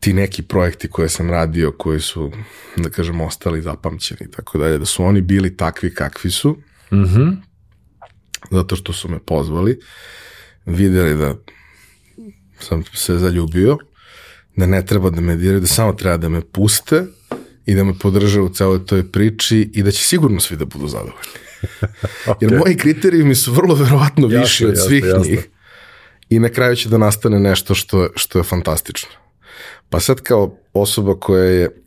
ti 0.00 0.12
neki 0.12 0.42
projekti 0.42 0.88
koje 0.88 1.08
sam 1.08 1.30
radio, 1.30 1.72
koji 1.72 2.00
su, 2.00 2.32
da 2.76 2.90
kažem, 2.90 3.20
ostali 3.20 3.62
zapamćeni 3.62 4.20
i 4.24 4.30
tako 4.30 4.58
dalje, 4.58 4.78
da 4.78 4.84
su 4.84 5.04
oni 5.04 5.20
bili 5.20 5.56
takvi 5.56 5.94
kakvi 5.94 6.30
su, 6.30 6.56
Mhm. 6.92 7.22
Mm 7.22 7.45
zato 8.50 8.76
što 8.76 8.92
su 8.92 9.08
me 9.08 9.18
pozvali, 9.18 9.80
videli 10.66 11.14
da 11.16 11.34
sam 12.58 12.84
se 12.94 13.18
zaljubio, 13.18 13.78
da 14.56 14.66
ne 14.66 14.86
treba 14.86 15.10
da 15.10 15.20
me 15.20 15.36
diraju, 15.36 15.60
da 15.60 15.66
samo 15.66 15.92
treba 15.92 16.16
da 16.16 16.28
me 16.28 16.40
puste 16.40 17.04
i 17.66 17.74
da 17.74 17.84
me 17.84 17.98
podrže 17.98 18.40
u 18.40 18.48
celoj 18.48 18.86
toj 18.86 19.12
priči 19.12 19.70
i 19.74 19.82
da 19.82 19.90
će 19.90 20.04
sigurno 20.04 20.40
svi 20.40 20.56
da 20.56 20.64
budu 20.64 20.88
zadovoljni. 20.88 21.36
Jer 22.40 22.58
moji 22.58 22.76
kriterijumi 22.76 23.34
su 23.34 23.52
vrlo 23.52 23.74
verovatno 23.74 24.26
viši 24.26 24.66
od 24.66 24.74
svih 24.86 25.04
jasno. 25.04 25.24
njih 25.24 25.48
i 26.28 26.38
na 26.38 26.48
kraju 26.48 26.76
će 26.76 26.88
da 26.88 26.98
nastane 26.98 27.40
nešto 27.40 27.74
što, 27.74 28.08
što 28.16 28.38
je 28.38 28.42
fantastično. 28.42 29.10
Pa 29.90 30.00
sad 30.00 30.20
kao 30.20 30.58
osoba 30.72 31.20
koja 31.20 31.44
je 31.44 31.82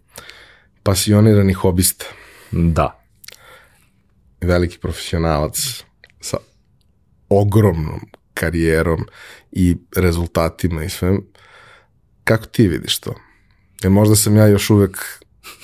pasionirani 0.84 1.54
hobista, 1.54 2.06
Da. 2.52 3.00
veliki 4.42 4.78
profesionalac 4.78 5.84
ogromnom 7.30 8.00
karijerom 8.34 9.06
i 9.52 9.78
rezultatima 9.96 10.84
i 10.84 10.90
svem, 10.90 11.22
kako 12.24 12.46
ti 12.46 12.68
vidiš 12.68 13.00
to? 13.00 13.16
Jer 13.84 13.92
možda 13.92 14.16
sam 14.16 14.36
ja 14.36 14.48
još 14.48 14.70
uvek 14.70 15.24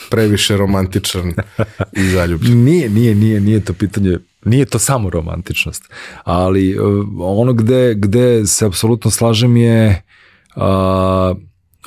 previše 0.09 0.57
romantičan 0.57 1.33
i 1.93 2.09
zaljubljen. 2.09 2.63
Nije, 2.63 2.89
nije, 2.89 3.15
nije, 3.15 3.39
nije 3.39 3.59
to 3.59 3.73
pitanje, 3.73 4.17
nije 4.45 4.65
to 4.65 4.79
samo 4.79 5.09
romantičnost, 5.09 5.83
ali 6.23 6.79
uh, 6.79 7.07
ono 7.19 7.53
gde, 7.53 7.93
gde 7.95 8.45
se 8.45 8.65
apsolutno 8.65 9.11
slažem 9.11 9.57
je 9.57 10.03
uh, 10.55 11.37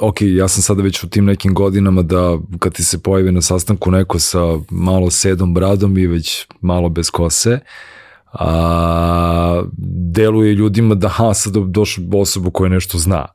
ok, 0.00 0.16
ja 0.20 0.48
sam 0.48 0.62
sada 0.62 0.82
već 0.82 1.04
u 1.04 1.08
tim 1.08 1.24
nekim 1.24 1.54
godinama 1.54 2.02
da 2.02 2.38
kad 2.58 2.74
ti 2.74 2.84
se 2.84 3.02
pojavi 3.02 3.32
na 3.32 3.42
sastanku 3.42 3.90
neko 3.90 4.18
sa 4.18 4.38
malo 4.70 5.10
sedom 5.10 5.54
bradom 5.54 5.98
i 5.98 6.06
već 6.06 6.46
malo 6.60 6.88
bez 6.88 7.10
kose, 7.10 7.58
a, 8.32 9.62
deluje 10.12 10.54
ljudima 10.54 10.94
da 10.94 11.08
ha, 11.08 11.34
sad 11.34 11.52
došla 11.52 12.04
osoba 12.14 12.50
koja 12.50 12.68
nešto 12.68 12.98
zna. 12.98 13.26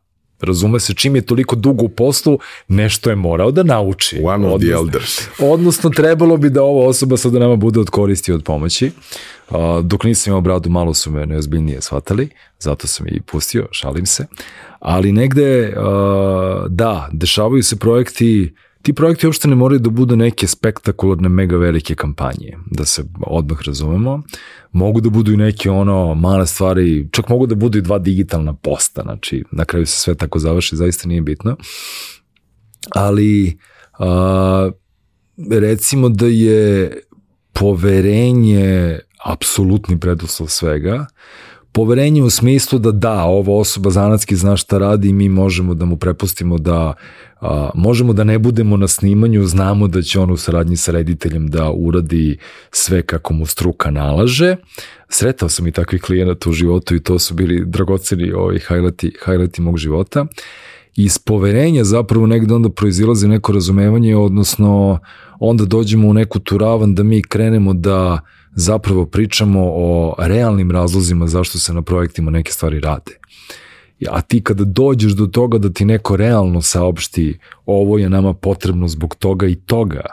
Razume 0.42 0.80
se, 0.80 0.94
čim 0.94 1.16
je 1.16 1.22
toliko 1.22 1.56
dugo 1.56 1.86
u 1.86 1.90
poslu, 1.90 2.40
nešto 2.68 3.10
je 3.10 3.16
morao 3.16 3.52
da 3.52 3.64
nauči. 3.64 4.20
One 4.24 4.48
of 4.48 4.62
the 4.62 4.68
Odnosno- 4.68 4.74
elders. 4.78 5.22
Odnosno, 5.54 5.90
trebalo 5.90 6.38
bi 6.38 6.50
da 6.50 6.64
ova 6.64 6.88
osoba 6.88 7.18
sada 7.18 7.40
nama 7.40 7.56
bude 7.56 7.80
od 7.80 7.90
koristi 7.90 8.32
i 8.32 8.36
od 8.36 8.44
pomoći. 8.44 8.92
A, 9.50 9.82
dok 9.84 10.04
nisam 10.04 10.32
imao 10.32 10.42
bradu, 10.42 10.70
malo 10.70 10.94
su 10.94 11.12
me 11.12 11.26
neozbiljnije 11.26 11.82
shvatali, 11.82 12.30
zato 12.60 12.88
sam 12.88 13.08
i 13.08 13.22
pustio, 13.22 13.68
šalim 13.72 14.06
se. 14.06 14.26
Ali 14.80 15.12
negde, 15.12 15.74
a, 15.78 16.66
da, 16.70 17.10
dešavaju 17.12 17.64
se 17.64 17.76
projekti, 17.76 18.54
ti 18.84 18.94
projekti 18.94 19.28
uopšte 19.28 19.48
ne 19.48 19.56
moraju 19.56 19.80
da 19.80 19.90
budu 19.90 20.16
neke 20.16 20.48
spektakularne, 20.48 21.30
mega 21.30 21.58
velike 21.58 21.96
kampanje, 21.96 22.58
da 22.72 22.86
se 22.86 23.04
odmah 23.22 23.62
razumemo. 23.66 24.22
Mogu 24.72 25.02
da 25.02 25.10
budu 25.10 25.34
i 25.34 25.38
neke 25.38 25.70
ono 25.72 26.16
male 26.16 26.48
stvari, 26.48 27.08
čak 27.12 27.30
mogu 27.30 27.48
da 27.48 27.56
budu 27.56 27.78
i 27.78 27.82
dva 27.82 28.00
digitalna 28.00 28.54
posta, 28.54 29.02
znači 29.02 29.44
na 29.52 29.66
kraju 29.66 29.86
se 29.86 30.00
sve 30.00 30.16
tako 30.16 30.40
završi, 30.40 30.76
zaista 30.76 31.08
nije 31.08 31.22
bitno. 31.22 31.56
Ali 32.96 33.58
a, 34.00 34.72
recimo 35.50 36.10
da 36.10 36.28
je 36.28 36.92
poverenje 37.54 39.00
apsolutni 39.26 40.00
preduslov 40.00 40.48
svega. 40.48 41.06
Poverenje 41.74 42.24
u 42.24 42.30
smislu 42.30 42.80
da 42.80 42.92
da, 42.92 43.24
ova 43.24 43.54
osoba 43.54 43.90
zanatski 43.90 44.36
zna 44.36 44.58
šta 44.58 44.78
radi 44.78 45.10
i 45.10 45.14
mi 45.14 45.30
možemo 45.30 45.74
da 45.74 45.86
mu 45.86 45.98
prepustimo 45.98 46.58
da 46.58 46.94
a, 47.42 47.70
možemo 47.76 48.14
da 48.14 48.24
ne 48.24 48.40
budemo 48.40 48.78
na 48.78 48.88
snimanju, 48.88 49.46
znamo 49.46 49.88
da 49.88 50.02
će 50.02 50.20
on 50.20 50.32
u 50.32 50.38
saradnji 50.38 50.78
sa 50.78 50.92
rediteljem 50.92 51.48
da 51.48 51.72
uradi 51.72 52.38
sve 52.72 53.02
kako 53.02 53.34
mu 53.34 53.46
struka 53.46 53.92
nalaže. 53.92 54.56
Sretao 55.10 55.50
sam 55.50 55.68
i 55.68 55.72
takvih 55.72 56.02
klijenata 56.02 56.50
u 56.50 56.54
životu 56.54 56.96
i 56.96 57.04
to 57.04 57.20
su 57.20 57.34
bili 57.34 57.66
dragoceni 57.66 58.32
ovi 58.32 58.60
highlighti, 58.60 59.14
highlighti 59.26 59.62
mog 59.62 59.78
života 59.78 60.26
iz 60.96 61.18
poverenja 61.18 61.84
zapravo 61.84 62.28
negde 62.28 62.54
onda 62.54 62.70
proizilazi 62.70 63.28
neko 63.28 63.52
razumevanje, 63.52 64.16
odnosno 64.16 65.00
onda 65.40 65.66
dođemo 65.66 66.08
u 66.08 66.14
neku 66.14 66.40
turavan 66.40 66.96
da 66.96 67.04
mi 67.04 67.22
krenemo 67.22 67.74
da 67.74 68.20
zapravo 68.56 69.06
pričamo 69.06 69.62
o 69.66 70.16
realnim 70.20 70.72
razlozima 70.72 71.28
zašto 71.28 71.60
se 71.60 71.74
na 71.74 71.82
projektima 71.82 72.32
neke 72.32 72.52
stvari 72.52 72.80
rade. 72.80 73.12
A 74.10 74.22
ti 74.22 74.44
kada 74.44 74.64
dođeš 74.64 75.12
do 75.12 75.28
toga 75.28 75.58
da 75.58 75.70
ti 75.70 75.86
neko 75.86 76.16
realno 76.16 76.62
saopšti 76.62 77.40
ovo 77.66 77.98
je 77.98 78.10
nama 78.10 78.34
potrebno 78.34 78.88
zbog 78.88 79.16
toga 79.16 79.48
i 79.48 79.56
toga, 79.56 80.06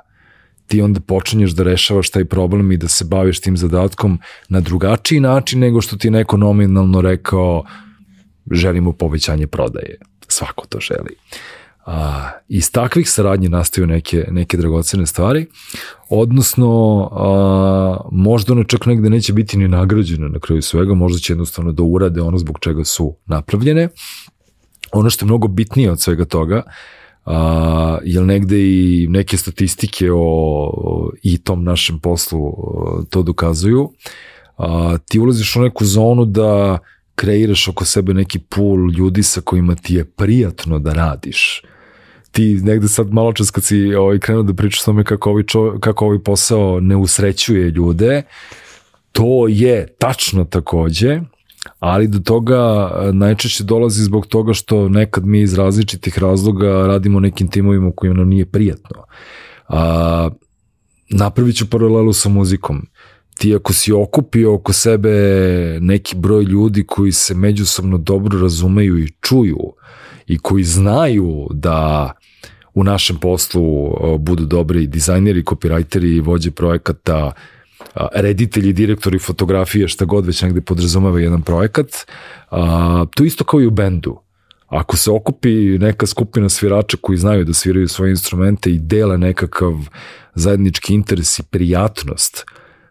ti 0.66 0.82
onda 0.82 1.00
počinješ 1.00 1.50
da 1.50 1.62
rešavaš 1.62 2.10
taj 2.10 2.24
problem 2.24 2.72
i 2.72 2.76
da 2.76 2.88
se 2.88 3.04
baviš 3.04 3.40
tim 3.40 3.56
zadatkom 3.56 4.18
na 4.48 4.60
drugačiji 4.60 5.20
način 5.20 5.60
nego 5.60 5.80
što 5.80 5.96
ti 5.96 6.10
neko 6.10 6.36
nominalno 6.36 7.00
rekao 7.00 7.64
želimo 8.50 8.92
povećanje 8.92 9.46
prodaje. 9.46 9.98
Svako 10.28 10.66
to 10.66 10.80
želi. 10.80 11.14
A, 11.90 12.30
iz 12.48 12.72
takvih 12.72 13.10
saradnji 13.10 13.48
nastaju 13.48 13.86
neke, 13.86 14.26
neke 14.30 14.56
dragocene 14.56 15.06
stvari, 15.06 15.46
odnosno 16.08 17.08
a, 17.12 17.96
možda 18.12 18.52
one 18.52 18.64
čak 18.68 18.86
negde 18.86 19.10
neće 19.10 19.32
biti 19.32 19.58
ni 19.58 19.68
nagrađene 19.68 20.28
na 20.28 20.38
kraju 20.38 20.62
svega, 20.62 20.94
možda 20.94 21.18
će 21.18 21.32
jednostavno 21.32 21.72
da 21.72 21.82
urade 21.82 22.22
ono 22.22 22.38
zbog 22.38 22.58
čega 22.60 22.84
su 22.84 23.14
napravljene. 23.26 23.88
Ono 24.92 25.10
što 25.10 25.24
je 25.24 25.26
mnogo 25.26 25.48
bitnije 25.48 25.90
od 25.92 26.00
svega 26.00 26.24
toga, 26.24 26.62
a, 27.24 27.98
jer 28.04 28.22
negde 28.22 28.60
i 28.60 29.06
neke 29.08 29.36
statistike 29.36 30.12
o, 30.12 30.18
o 30.74 31.10
i 31.22 31.38
tom 31.38 31.64
našem 31.64 31.98
poslu 31.98 32.40
o, 32.42 33.02
to 33.10 33.22
dokazuju, 33.22 33.90
a, 34.56 34.98
ti 35.08 35.18
ulaziš 35.18 35.56
u 35.56 35.60
neku 35.60 35.84
zonu 35.84 36.24
da 36.24 36.78
kreiraš 37.14 37.68
oko 37.68 37.84
sebe 37.84 38.14
neki 38.14 38.38
pool 38.38 38.90
ljudi 38.90 39.22
sa 39.22 39.40
kojima 39.40 39.74
ti 39.74 39.94
je 39.94 40.04
prijatno 40.04 40.78
da 40.78 40.92
radiš. 40.92 41.62
Ti 42.32 42.60
negde 42.62 42.88
sad 42.88 43.12
malo 43.12 43.32
čas 43.32 43.50
kad 43.50 43.64
si 43.64 43.94
ovaj, 43.94 44.18
krenuo 44.18 44.42
da 44.42 44.54
pričaš 44.54 44.84
tome 44.84 45.04
kako 45.04 45.30
ovaj, 45.30 45.42
čo, 45.42 45.78
kako 45.80 46.04
ovaj 46.04 46.18
posao 46.18 46.80
ne 46.80 46.96
usrećuje 46.96 47.70
ljude, 47.70 48.22
to 49.12 49.48
je 49.48 49.86
tačno 49.98 50.44
takođe, 50.44 51.20
ali 51.78 52.08
do 52.08 52.18
toga 52.18 52.90
e, 52.92 53.12
najčešće 53.12 53.64
dolazi 53.64 54.04
zbog 54.04 54.26
toga 54.26 54.52
što 54.52 54.88
nekad 54.88 55.26
mi 55.26 55.40
iz 55.40 55.54
različitih 55.54 56.18
razloga 56.18 56.86
radimo 56.86 57.20
nekim 57.20 57.48
timovima 57.48 57.88
u 57.88 57.92
kojima 57.92 58.16
nam 58.16 58.28
nije 58.28 58.46
prijatno. 58.46 59.04
A, 59.68 60.30
napravit 61.10 61.56
ću 61.56 61.70
paralelu 61.70 62.12
sa 62.12 62.28
muzikom. 62.28 62.86
Ti 63.38 63.54
ako 63.54 63.72
si 63.72 63.92
okupio 63.92 64.54
oko 64.54 64.72
sebe 64.72 65.10
neki 65.80 66.16
broj 66.16 66.44
ljudi 66.44 66.84
koji 66.86 67.12
se 67.12 67.34
međusobno 67.34 67.98
dobro 67.98 68.40
razumeju 68.40 68.98
i 68.98 69.12
čuju 69.20 69.58
i 70.30 70.38
koji 70.38 70.64
znaju 70.64 71.48
da 71.50 72.12
u 72.74 72.84
našem 72.84 73.16
poslu 73.16 73.64
o, 73.64 74.18
budu 74.18 74.46
dobri 74.46 74.86
dizajneri, 74.86 75.44
kopirajteri, 75.44 76.20
vođe 76.20 76.50
projekata, 76.50 77.32
a, 77.94 78.08
reditelji, 78.14 78.72
direktori 78.72 79.18
fotografije, 79.18 79.88
šta 79.88 80.04
god 80.04 80.26
već 80.26 80.42
negde 80.42 80.60
podrazumeva 80.60 81.20
jedan 81.20 81.42
projekat. 81.42 81.86
A, 82.50 83.04
to 83.14 83.24
isto 83.24 83.44
kao 83.44 83.60
i 83.60 83.66
u 83.66 83.70
bendu. 83.70 84.20
Ako 84.68 84.96
se 84.96 85.10
okupi 85.10 85.78
neka 85.78 86.06
skupina 86.06 86.48
svirača 86.48 86.96
koji 87.00 87.18
znaju 87.18 87.44
da 87.44 87.52
sviraju 87.52 87.88
svoje 87.88 88.10
instrumente 88.10 88.70
i 88.70 88.78
dele 88.78 89.18
nekakav 89.18 89.74
zajednički 90.34 90.94
interes 90.94 91.38
i 91.38 91.42
prijatnost, 91.42 92.44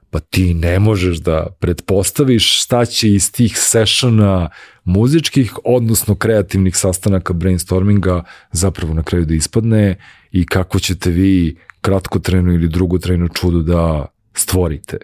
pa 0.09 0.19
ti 0.19 0.53
ne 0.53 0.79
možeš 0.79 1.17
da 1.17 1.47
pretpostaviš 1.59 2.61
šta 2.61 2.85
će 2.85 3.09
iz 3.09 3.31
tih 3.31 3.53
sessiona 3.57 4.49
muzičkih, 4.83 5.53
odnosno 5.63 6.15
kreativnih 6.15 6.75
sastanaka 6.75 7.33
brainstorminga 7.33 8.23
zapravo 8.51 8.93
na 8.93 9.03
kraju 9.03 9.25
da 9.25 9.33
ispadne 9.33 9.95
i 10.31 10.45
kako 10.45 10.79
ćete 10.79 11.09
vi 11.09 11.57
kratkotrenu 11.81 12.53
ili 12.53 12.67
drugotrenu 12.67 13.27
čudu 13.27 13.61
da 13.61 14.05
stvorite. 14.33 14.97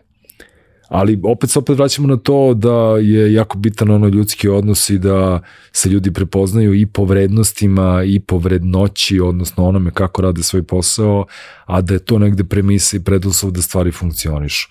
Ali 0.87 1.19
opet 1.23 1.49
se 1.49 1.59
opet 1.59 1.77
vraćamo 1.77 2.07
na 2.07 2.17
to 2.17 2.53
da 2.53 2.97
je 3.01 3.33
jako 3.33 3.57
bitan 3.57 3.91
ono 3.91 4.07
ljudski 4.07 4.49
odnos 4.49 4.89
i 4.89 4.97
da 4.97 5.39
se 5.71 5.89
ljudi 5.89 6.11
prepoznaju 6.13 6.73
i 6.73 6.85
po 6.85 7.05
vrednostima 7.05 8.03
i 8.05 8.19
po 8.19 8.37
vrednoći, 8.37 9.19
odnosno 9.19 9.67
onome 9.67 9.91
kako 9.91 10.21
rade 10.21 10.43
svoj 10.43 10.63
posao, 10.63 11.25
a 11.65 11.81
da 11.81 11.93
je 11.93 11.99
to 11.99 12.19
negde 12.19 12.43
premisa 12.43 12.97
i 12.97 13.03
preduslov 13.03 13.51
da 13.51 13.61
stvari 13.61 13.91
funkcionišu. 13.91 14.69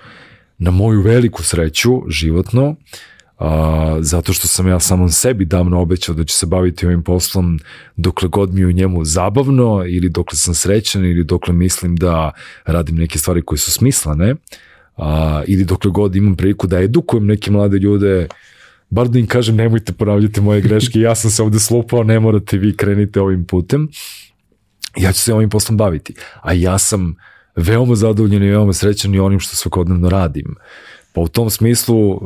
Na 0.59 0.71
moju 0.71 1.01
veliku 1.01 1.43
sreću, 1.43 2.03
životno, 2.09 2.77
a, 3.39 3.97
zato 4.01 4.33
što 4.33 4.49
sam 4.49 4.69
ja 4.69 4.81
samom 4.81 5.11
sebi 5.11 5.45
davno 5.45 5.81
obećao 5.81 6.15
da 6.15 6.25
ću 6.25 6.35
se 6.35 6.47
baviti 6.47 6.87
ovim 6.87 7.03
poslom 7.03 7.59
dokle 7.97 8.29
god 8.29 8.55
mi 8.55 8.61
je 8.61 8.67
u 8.67 8.73
njemu 8.73 9.05
zabavno 9.05 9.85
ili 9.87 10.09
dokle 10.09 10.39
sam 10.39 10.55
srećan 10.55 11.05
ili 11.05 11.25
dokle 11.25 11.55
mislim 11.55 11.97
da 11.97 12.31
radim 12.65 12.97
neke 12.97 13.19
stvari 13.19 13.43
koje 13.43 13.59
su 13.59 13.71
smislene, 13.71 14.35
a, 14.97 15.43
ili 15.47 15.65
dokle 15.65 15.91
god 15.91 16.17
imam 16.17 16.37
priliku 16.37 16.67
da 16.67 16.83
edukujem 16.83 17.27
neke 17.27 17.51
mlade 17.51 17.79
ljude, 17.79 18.29
bar 18.91 19.09
da 19.09 19.19
im 19.19 19.27
kažem 19.27 19.57
nemojte 19.57 19.93
ponavljati 19.93 20.41
moje 20.41 20.61
greške, 20.61 21.01
ja 21.01 21.15
sam 21.15 21.31
se 21.31 21.43
ovde 21.43 21.59
slupao, 21.59 22.03
ne 22.03 22.21
morate 22.21 22.59
vi 22.59 22.77
krenite 22.77 23.21
ovim 23.21 23.45
putem, 23.45 23.89
ja 24.97 25.13
ću 25.13 25.21
se 25.21 25.35
ovim 25.35 25.51
poslom 25.51 25.77
baviti. 25.77 26.15
A 26.43 26.53
ja 26.53 26.79
sam 26.79 27.17
veoma 27.57 27.95
zadovoljen 27.95 28.43
i 28.43 28.51
veoma 28.51 28.73
srećan 28.73 29.15
i 29.15 29.21
onim 29.21 29.41
što 29.41 29.57
svakodnevno 29.57 30.09
radim. 30.09 30.55
Pa 31.13 31.21
u 31.21 31.29
tom 31.29 31.51
smislu, 31.51 32.21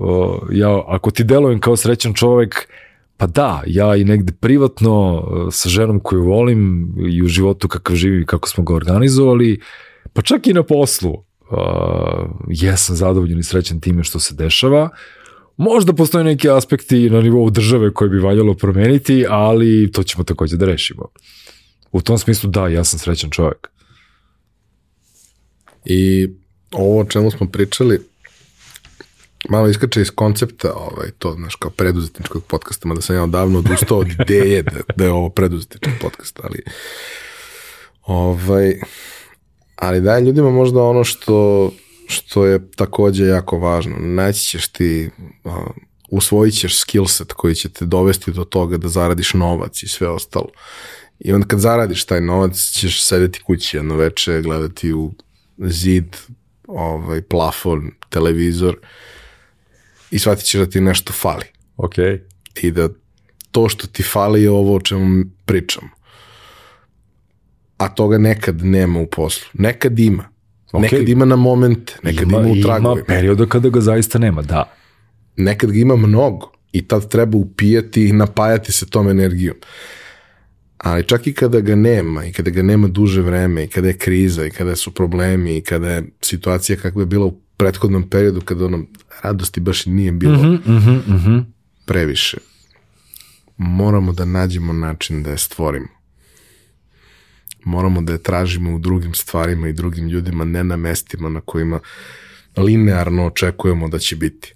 ja, 0.52 0.82
ako 0.86 1.10
ti 1.10 1.24
delujem 1.24 1.60
kao 1.60 1.76
srećan 1.76 2.14
čovek, 2.14 2.68
pa 3.16 3.26
da, 3.26 3.62
ja 3.66 3.96
i 3.96 4.04
negde 4.04 4.32
privatno 4.40 5.24
sa 5.50 5.68
ženom 5.68 6.00
koju 6.00 6.24
volim 6.24 6.94
i 7.10 7.22
u 7.22 7.26
životu 7.26 7.68
kakav 7.68 7.96
živim 7.96 8.22
i 8.22 8.26
kako 8.26 8.48
smo 8.48 8.64
ga 8.64 8.74
organizovali, 8.74 9.60
pa 10.12 10.22
čak 10.22 10.46
i 10.46 10.52
na 10.52 10.62
poslu, 10.62 11.24
uh, 11.50 12.30
jesam 12.48 12.96
zadovoljen 12.96 13.38
i 13.38 13.42
srećan 13.42 13.80
time 13.80 14.04
što 14.04 14.20
se 14.20 14.34
dešava. 14.34 14.88
Možda 15.56 15.92
postoje 15.92 16.24
neki 16.24 16.50
aspekti 16.50 17.10
na 17.10 17.20
nivou 17.20 17.50
države 17.50 17.94
koje 17.94 18.10
bi 18.10 18.18
valjalo 18.18 18.54
promeniti, 18.54 19.24
ali 19.28 19.92
to 19.92 20.02
ćemo 20.02 20.24
takođe 20.24 20.56
da 20.56 20.66
rešimo. 20.66 21.04
U 21.92 22.00
tom 22.00 22.18
smislu 22.18 22.50
da, 22.50 22.68
ja 22.68 22.84
sam 22.84 22.98
srećan 22.98 23.30
čovjek. 23.30 23.68
I 25.84 26.28
ovo 26.72 27.00
o 27.00 27.04
čemu 27.04 27.30
smo 27.30 27.46
pričali, 27.50 28.00
malo 29.48 29.68
iskače 29.68 30.00
iz 30.00 30.10
koncepta, 30.10 30.72
ovaj, 30.72 31.10
to, 31.18 31.32
znaš, 31.32 31.54
kao 31.54 31.70
preduzetničkog 31.70 32.44
podcasta, 32.44 32.88
mada 32.88 33.00
sam 33.00 33.16
ja 33.16 33.22
odavno 33.22 33.58
odustao 33.58 33.98
od 33.98 34.08
ideje 34.20 34.62
da, 34.62 34.80
da 34.96 35.04
je 35.04 35.10
ovo 35.10 35.28
preduzetnički 35.28 35.90
podcast, 36.00 36.40
ali 36.42 36.62
ovaj, 38.02 38.80
ali 39.78 40.00
daj 40.00 40.22
ljudima 40.22 40.50
možda 40.50 40.82
ono 40.82 41.04
što, 41.04 41.70
što 42.06 42.46
je 42.46 42.70
takođe 42.70 43.26
jako 43.26 43.58
važno. 43.58 43.96
Naći 43.98 44.40
ćeš 44.40 44.68
ti, 44.68 45.10
uh, 45.44 45.52
usvojit 46.10 46.54
ćeš 46.54 46.78
skillset 46.78 47.32
koji 47.32 47.54
će 47.54 47.68
te 47.68 47.84
dovesti 47.84 48.32
do 48.32 48.44
toga 48.44 48.76
da 48.76 48.88
zaradiš 48.88 49.34
novac 49.34 49.82
i 49.82 49.88
sve 49.88 50.08
ostalo. 50.08 50.48
I 51.18 51.32
onda 51.32 51.46
kad 51.46 51.58
zaradiš 51.58 52.04
taj 52.04 52.20
novac, 52.20 52.56
ćeš 52.56 53.04
sedeti 53.04 53.42
kući 53.42 53.76
jedno 53.76 53.96
veče, 53.96 54.42
gledati 54.42 54.92
u 54.92 55.12
zid, 55.58 56.16
ovaj, 56.66 57.22
plafon, 57.22 57.90
televizor 58.08 58.76
i 60.10 60.18
shvatit 60.18 60.44
ćeš 60.44 60.60
da 60.60 60.66
ti 60.66 60.80
nešto 60.80 61.12
fali. 61.12 61.44
Ok. 61.76 61.94
I 62.62 62.70
da 62.70 62.88
to 63.50 63.68
što 63.68 63.86
ti 63.86 64.02
fali 64.02 64.42
je 64.42 64.50
ovo 64.50 64.76
o 64.76 64.80
čemu 64.80 65.24
pričamo. 65.44 65.88
A 67.78 67.88
toga 67.88 68.18
nekad 68.18 68.64
nema 68.64 69.00
u 69.00 69.06
poslu. 69.06 69.48
Nekad 69.54 69.98
ima. 69.98 70.28
Okay. 70.72 70.80
Nekad 70.80 71.08
ima 71.08 71.24
na 71.24 71.36
momente, 71.36 71.96
nekad 72.02 72.22
ima, 72.22 72.40
ima 72.40 72.48
u 72.48 72.62
tragovima. 72.62 72.92
Ima 72.92 73.04
perioda 73.04 73.46
kada 73.46 73.68
ga 73.68 73.80
zaista 73.80 74.18
nema, 74.18 74.42
da. 74.42 74.72
Nekad 75.36 75.70
ga 75.70 75.78
ima 75.78 75.96
mnogo 75.96 76.52
i 76.72 76.88
tad 76.88 77.08
treba 77.08 77.38
upijati 77.38 78.08
i 78.08 78.12
napajati 78.12 78.72
se 78.72 78.86
tom 78.86 79.08
energijom. 79.08 79.56
Ali 80.78 81.04
čak 81.04 81.26
i 81.26 81.34
kada 81.34 81.60
ga 81.60 81.74
nema 81.74 82.24
i 82.24 82.32
kada 82.32 82.50
ga 82.50 82.62
nema 82.62 82.88
duže 82.88 83.22
vreme 83.22 83.64
i 83.64 83.68
kada 83.68 83.88
je 83.88 83.98
kriza 83.98 84.46
i 84.46 84.50
kada 84.50 84.76
su 84.76 84.94
problemi 84.94 85.56
i 85.56 85.60
kada 85.60 85.90
je 85.90 86.02
situacija 86.20 86.76
kakva 86.76 87.02
je 87.02 87.06
bila 87.06 87.26
u 87.26 87.40
prethodnom 87.56 88.10
periodu 88.10 88.40
kada 88.40 88.64
ono 88.64 88.84
radosti 89.22 89.60
baš 89.60 89.86
nije 89.86 90.12
bilo 90.12 90.38
mm 90.38 90.58
-hmm, 90.66 91.08
mm 91.08 91.22
-hmm. 91.26 91.44
previše. 91.84 92.38
Moramo 93.56 94.12
da 94.12 94.24
nađemo 94.24 94.72
način 94.72 95.22
da 95.22 95.30
je 95.30 95.38
stvorimo. 95.38 95.97
Moramo 97.68 98.02
da 98.02 98.12
je 98.12 98.22
tražimo 98.22 98.74
u 98.74 98.78
drugim 98.78 99.14
stvarima 99.14 99.68
i 99.68 99.72
drugim 99.72 100.08
ljudima, 100.08 100.44
ne 100.44 100.64
na 100.64 100.76
mestima 100.76 101.28
na 101.28 101.40
kojima 101.40 101.80
linearno 102.56 103.26
očekujemo 103.26 103.88
da 103.88 103.98
će 103.98 104.16
biti. 104.16 104.54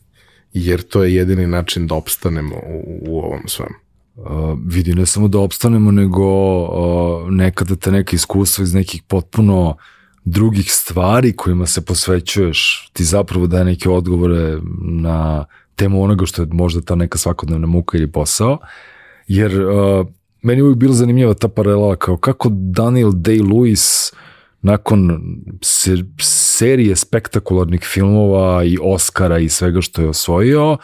Jer 0.52 0.82
to 0.82 1.04
je 1.04 1.14
jedini 1.14 1.46
način 1.46 1.86
da 1.86 1.94
opstanemo 1.94 2.56
u, 2.56 3.02
u 3.06 3.18
ovom 3.18 3.48
svemu. 3.48 3.74
Uh, 4.16 4.58
vidi, 4.66 4.94
ne 4.94 5.06
samo 5.06 5.28
da 5.28 5.38
opstanemo, 5.38 5.90
nego 5.90 6.24
uh, 6.62 7.30
nekada 7.30 7.76
te 7.76 7.90
neke 7.90 8.16
iskustva 8.16 8.62
iz 8.62 8.74
nekih 8.74 9.02
potpuno 9.02 9.76
drugih 10.24 10.72
stvari 10.72 11.32
kojima 11.32 11.66
se 11.66 11.84
posvećuješ, 11.84 12.90
ti 12.92 13.04
zapravo 13.04 13.46
daje 13.46 13.64
neke 13.64 13.88
odgovore 13.88 14.58
na 14.80 15.44
temu 15.76 16.02
onoga 16.02 16.26
što 16.26 16.42
je 16.42 16.48
možda 16.52 16.80
ta 16.80 16.94
neka 16.94 17.18
svakodnevna 17.18 17.66
muka 17.66 17.98
ili 17.98 18.12
posao, 18.12 18.58
jer 19.28 19.60
uh, 19.60 20.06
meni 20.42 20.58
je 20.58 20.62
uvijek 20.62 20.78
bilo 20.78 20.92
zanimljiva 20.92 21.34
ta 21.34 21.48
paralela 21.48 21.96
kao 21.96 22.16
kako 22.16 22.48
Daniel 22.52 23.10
Day-Lewis 23.10 24.12
nakon 24.62 25.20
ser, 25.62 26.04
serije 26.20 26.96
spektakularnih 26.96 27.80
filmova 27.80 28.64
i 28.64 28.78
Oscara 28.82 29.38
i 29.38 29.48
svega 29.48 29.80
što 29.80 30.02
je 30.02 30.08
osvojio, 30.08 30.76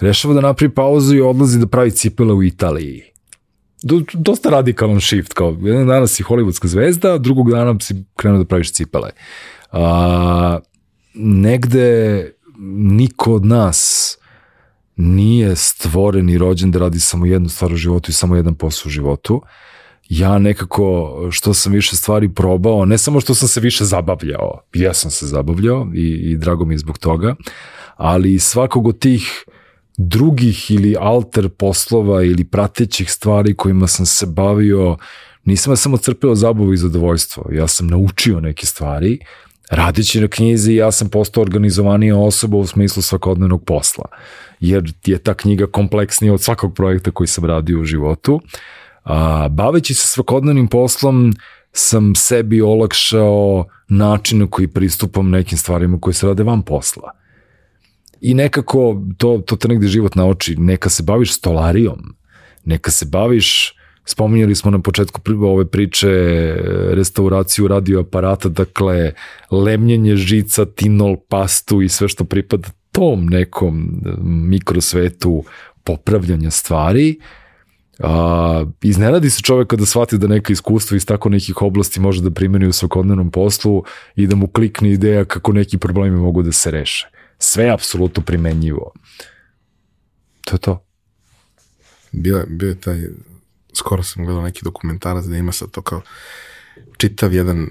rešava 0.00 0.34
da 0.34 0.40
napravi 0.40 0.74
pauzu 0.74 1.16
i 1.16 1.20
odlazi 1.20 1.58
da 1.58 1.66
pravi 1.66 1.90
cipele 1.90 2.34
u 2.34 2.42
Italiji. 2.42 3.02
Dosta 4.12 4.50
radikalan 4.50 5.00
shift, 5.00 5.32
kao 5.32 5.56
jedan 5.62 5.86
dana 5.86 6.06
si 6.06 6.22
hollywoodska 6.22 6.66
zvezda, 6.66 7.18
drugog 7.18 7.50
dana 7.50 7.80
si 7.80 8.04
krenuo 8.16 8.38
da 8.38 8.44
praviš 8.44 8.72
cipele. 8.72 9.10
A, 9.72 10.58
negde 11.14 12.32
niko 12.74 13.34
od 13.34 13.44
nas 13.44 14.18
nije 14.96 15.56
stvoren 15.56 16.30
i 16.30 16.38
rođen 16.38 16.70
da 16.70 16.78
radi 16.78 17.00
samo 17.00 17.26
jednu 17.26 17.48
stvar 17.48 17.72
u 17.72 17.76
životu 17.76 18.10
i 18.10 18.14
samo 18.14 18.36
jedan 18.36 18.54
posao 18.54 18.88
u 18.88 18.90
životu. 18.90 19.42
Ja 20.08 20.38
nekako, 20.38 21.12
što 21.30 21.54
sam 21.54 21.72
više 21.72 21.96
stvari 21.96 22.28
probao, 22.28 22.84
ne 22.84 22.98
samo 22.98 23.20
što 23.20 23.34
sam 23.34 23.48
se 23.48 23.60
više 23.60 23.84
zabavljao, 23.84 24.60
ja 24.74 24.94
sam 24.94 25.10
se 25.10 25.26
zabavljao 25.26 25.88
i, 25.94 26.30
i 26.30 26.36
drago 26.36 26.64
mi 26.64 26.74
je 26.74 26.78
zbog 26.78 26.98
toga, 26.98 27.34
ali 27.96 28.38
svakog 28.38 28.86
od 28.86 28.98
tih 28.98 29.44
drugih 29.96 30.70
ili 30.70 30.96
alter 31.00 31.48
poslova 31.48 32.22
ili 32.22 32.44
pratećih 32.44 33.12
stvari 33.12 33.54
kojima 33.54 33.86
sam 33.86 34.06
se 34.06 34.26
bavio, 34.26 34.96
nisam 35.44 35.72
ja 35.72 35.76
samo 35.76 35.96
crpeo 35.96 36.34
zabavu 36.34 36.72
i 36.72 36.76
zadovoljstvo. 36.76 37.44
Ja 37.52 37.66
sam 37.66 37.86
naučio 37.86 38.40
neke 38.40 38.66
stvari, 38.66 39.18
radići 39.70 40.20
na 40.20 40.28
knjizi 40.28 40.74
ja 40.74 40.92
sam 40.92 41.08
postao 41.08 41.42
organizovanija 41.42 42.16
osoba 42.16 42.56
u 42.56 42.66
smislu 42.66 43.02
svakodnevnog 43.02 43.64
posla. 43.64 44.04
Jer 44.60 44.92
je 45.06 45.18
ta 45.18 45.34
knjiga 45.34 45.66
kompleksnija 45.66 46.34
od 46.34 46.42
svakog 46.42 46.74
projekta 46.74 47.10
koji 47.10 47.26
sam 47.26 47.44
radio 47.44 47.80
u 47.80 47.84
životu. 47.84 48.40
A, 49.04 49.48
baveći 49.48 49.94
se 49.94 50.06
svakodnevnim 50.06 50.68
poslom 50.68 51.32
sam 51.72 52.14
sebi 52.14 52.62
olakšao 52.62 53.64
način 53.88 54.38
na 54.38 54.46
koji 54.50 54.68
pristupam 54.68 55.30
nekim 55.30 55.58
stvarima 55.58 55.98
koje 56.00 56.14
se 56.14 56.26
rade 56.26 56.42
van 56.42 56.62
posla 56.62 57.12
i 58.20 58.34
nekako 58.34 59.02
to, 59.18 59.42
to 59.46 59.56
te 59.56 59.68
negde 59.68 59.86
život 59.86 60.14
nauči, 60.14 60.56
neka 60.56 60.88
se 60.88 61.02
baviš 61.02 61.34
stolarijom, 61.34 62.16
neka 62.64 62.90
se 62.90 63.04
baviš, 63.04 63.75
spominjali 64.06 64.54
smo 64.54 64.70
na 64.70 64.78
početku 64.78 65.20
ove 65.42 65.66
priče 65.66 66.08
restauraciju 66.90 67.68
radioaparata, 67.68 68.48
dakle 68.48 69.12
lemljenje 69.50 70.16
žica, 70.16 70.64
tinol, 70.64 71.16
pastu 71.28 71.82
i 71.82 71.88
sve 71.88 72.08
što 72.08 72.24
pripada 72.24 72.68
tom 72.92 73.26
nekom 73.26 74.02
mikrosvetu 74.22 75.44
popravljanja 75.84 76.50
stvari, 76.50 77.18
a, 77.98 78.64
iznenadi 78.82 79.30
se 79.30 79.42
čovek 79.42 79.68
kada 79.68 79.86
shvati 79.86 80.18
da 80.18 80.26
neka 80.26 80.52
iskustva 80.52 80.96
iz 80.96 81.06
tako 81.06 81.28
nekih 81.28 81.62
oblasti 81.62 82.00
može 82.00 82.22
da 82.22 82.30
primeni 82.30 82.66
u 82.66 82.72
svakodnevnom 82.72 83.30
poslu 83.30 83.84
i 84.16 84.26
da 84.26 84.36
mu 84.36 84.46
klikne 84.46 84.90
ideja 84.92 85.24
kako 85.24 85.52
neki 85.52 85.78
problemi 85.78 86.16
mogu 86.16 86.42
da 86.42 86.52
se 86.52 86.70
reše. 86.70 87.08
Sve 87.38 87.64
je 87.64 87.72
apsolutno 87.72 88.22
primenjivo. 88.22 88.92
To 90.44 90.54
je 90.54 90.58
to. 90.58 90.84
Bio, 92.12 92.44
bio 92.48 92.68
je 92.68 92.80
taj, 92.80 93.00
skoro 93.76 94.02
sam 94.02 94.24
gledao 94.24 94.42
neki 94.42 94.60
dokumentarac 94.64 95.24
da 95.24 95.36
ima 95.36 95.52
sad 95.52 95.70
to 95.70 95.82
kao 95.82 96.02
čitav 96.96 97.34
jedan 97.34 97.66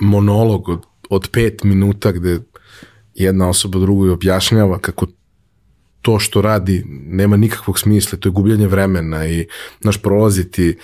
monolog 0.00 0.68
od, 0.68 0.82
od 1.10 1.28
pet 1.32 1.64
minuta 1.64 2.12
gde 2.12 2.40
jedna 3.14 3.48
osoba 3.48 3.78
drugoj 3.78 4.10
objašnjava 4.10 4.78
kako 4.78 5.06
to 6.02 6.18
što 6.18 6.42
radi 6.42 6.84
nema 7.06 7.36
nikakvog 7.36 7.78
smisla, 7.78 8.18
to 8.18 8.28
je 8.28 8.32
gubljenje 8.32 8.66
vremena 8.66 9.26
i 9.26 9.46
naš 9.80 10.02
prolaziti 10.02 10.76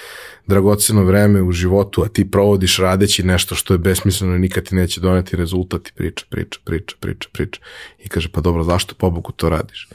dragoceno 0.46 1.04
vreme 1.04 1.42
u 1.42 1.52
životu, 1.52 2.02
a 2.02 2.08
ti 2.08 2.30
provodiš 2.30 2.78
radeći 2.78 3.22
nešto 3.22 3.54
što 3.54 3.74
je 3.74 3.78
besmisleno 3.78 4.36
i 4.36 4.38
nikad 4.38 4.64
ti 4.64 4.74
neće 4.74 5.00
doneti 5.00 5.36
rezultat 5.36 5.88
i 5.88 5.92
priča, 5.92 6.24
priča, 6.30 6.60
priča, 6.64 6.96
priča, 7.00 7.28
priča. 7.32 7.60
I 7.98 8.08
kaže, 8.08 8.28
pa 8.28 8.40
dobro, 8.40 8.64
zašto 8.64 8.94
po 8.94 9.10
Bogu 9.10 9.32
to 9.32 9.48
radiš? 9.48 9.88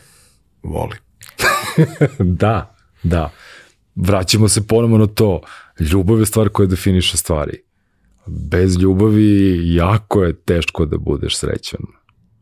Voli. 0.63 0.97
da, 2.41 2.75
da. 3.03 3.31
Vraćamo 4.01 4.47
se 4.47 4.67
ponovno 4.67 4.97
na 4.97 5.07
to. 5.07 5.41
Ljubav 5.79 6.19
je 6.19 6.25
stvar 6.25 6.49
koja 6.49 6.67
definiše 6.67 7.17
stvari. 7.17 7.61
Bez 8.25 8.77
ljubavi 8.77 9.61
jako 9.75 10.23
je 10.23 10.33
teško 10.33 10.85
da 10.85 10.97
budeš 10.97 11.37
srećan. 11.37 11.79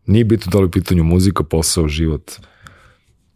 Nije 0.05 0.25
bitno 0.25 0.51
da 0.51 0.59
li 0.59 0.65
u 0.65 0.71
pitanju 0.71 1.03
muzika, 1.03 1.43
posao, 1.43 1.87
život. 1.87 2.31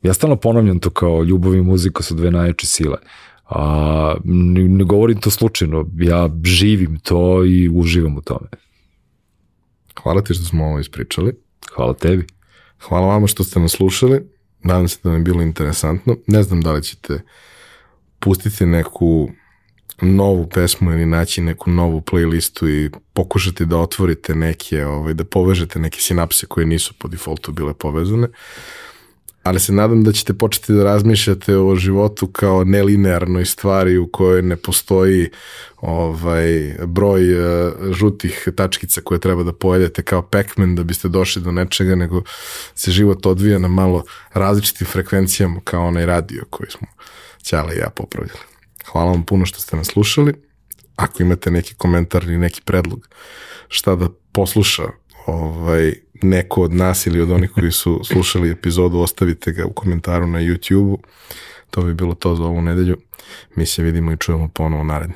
Ja 0.03 0.13
stalno 0.13 0.35
ponavljam 0.35 0.79
to 0.79 0.89
kao 0.89 1.23
ljubav 1.23 1.55
i 1.55 1.61
muzika 1.61 2.03
su 2.03 2.15
dve 2.15 2.31
najjače 2.31 2.67
sile. 2.67 2.97
A, 3.49 4.15
ne, 4.23 4.63
ne 4.63 4.83
govorim 4.83 5.19
to 5.19 5.31
slučajno, 5.31 5.89
ja 5.97 6.29
živim 6.43 6.99
to 6.99 7.45
i 7.45 7.69
uživam 7.69 8.17
u 8.17 8.21
tome. 8.21 8.47
Hvala 10.03 10.21
ti 10.21 10.33
što 10.33 10.43
smo 10.43 10.65
ovo 10.65 10.79
ispričali. 10.79 11.33
Hvala 11.75 11.93
tebi. 11.93 12.27
Hvala 12.87 13.07
vama 13.07 13.27
što 13.27 13.43
ste 13.43 13.59
nas 13.59 13.71
slušali. 13.71 14.21
Nadam 14.63 14.87
se 14.87 14.99
da 15.03 15.09
vam 15.09 15.19
je 15.19 15.23
bilo 15.23 15.41
interesantno. 15.41 16.15
Ne 16.27 16.43
znam 16.43 16.61
da 16.61 16.71
li 16.71 16.83
ćete 16.83 17.21
pustiti 18.21 18.65
neku 18.65 19.29
novu 20.01 20.47
pesmu 20.47 20.91
ili 20.91 21.05
naći 21.05 21.41
neku 21.41 21.69
novu 21.69 22.01
playlistu 22.01 22.69
i 22.69 22.89
pokušati 23.13 23.65
da 23.65 23.77
otvorite 23.77 24.35
neke, 24.35 24.85
ovaj, 24.85 25.13
da 25.13 25.23
povežete 25.23 25.79
neke 25.79 26.01
sinapse 26.01 26.45
koje 26.45 26.65
nisu 26.65 26.93
po 26.93 27.07
defaultu 27.07 27.51
bile 27.51 27.73
povezane. 27.73 28.27
Ali 29.43 29.59
se 29.59 29.73
nadam 29.73 30.03
da 30.03 30.11
ćete 30.11 30.33
početi 30.33 30.73
da 30.73 30.83
razmišljate 30.83 31.57
o 31.57 31.75
životu 31.75 32.27
kao 32.27 32.63
nelinearnoj 32.63 33.45
stvari 33.45 33.97
u 33.97 34.07
kojoj 34.07 34.41
ne 34.41 34.55
postoji 34.55 35.29
ovaj 35.77 36.75
broj 36.85 37.33
uh, 37.33 37.73
žutih 37.91 38.47
tačkica 38.55 39.01
koje 39.01 39.19
treba 39.19 39.43
da 39.43 39.53
pojedete 39.53 40.03
kao 40.03 40.21
Pac-Man 40.21 40.75
da 40.75 40.83
biste 40.83 41.07
došli 41.07 41.41
do 41.41 41.51
nečega, 41.51 41.95
nego 41.95 42.23
se 42.75 42.91
život 42.91 43.25
odvija 43.25 43.59
na 43.59 43.67
malo 43.67 44.03
različitim 44.33 44.87
frekvencijama 44.87 45.59
kao 45.63 45.87
onaj 45.87 46.05
radio 46.05 46.43
koji 46.49 46.69
smo 46.69 46.87
Ćala 47.43 47.73
i 47.73 47.77
ja 47.77 47.89
popravljali. 47.89 48.39
Hvala 48.85 49.11
vam 49.11 49.23
puno 49.23 49.45
što 49.45 49.59
ste 49.59 49.75
nas 49.75 49.87
slušali. 49.87 50.33
Ako 50.95 51.23
imate 51.23 51.51
neki 51.51 51.73
komentar 51.73 52.23
ili 52.23 52.37
neki 52.37 52.61
predlog 52.65 53.07
šta 53.67 53.95
da 53.95 54.09
posluša 54.31 54.83
ovaj, 55.25 55.93
neko 56.21 56.61
od 56.61 56.73
nas 56.73 57.05
ili 57.05 57.21
od 57.21 57.31
onih 57.31 57.51
koji 57.51 57.71
su 57.71 58.01
slušali 58.11 58.51
epizodu, 58.51 58.99
ostavite 58.99 59.51
ga 59.51 59.65
u 59.65 59.73
komentaru 59.73 60.27
na 60.27 60.39
YouTube-u. 60.39 60.99
To 61.69 61.81
bi 61.81 61.93
bilo 61.93 62.15
to 62.15 62.35
za 62.35 62.43
ovu 62.43 62.61
nedelju. 62.61 62.97
Mi 63.55 63.65
se 63.65 63.83
vidimo 63.83 64.11
i 64.11 64.17
čujemo 64.17 64.49
ponovo 64.53 64.83
naredne. 64.83 65.15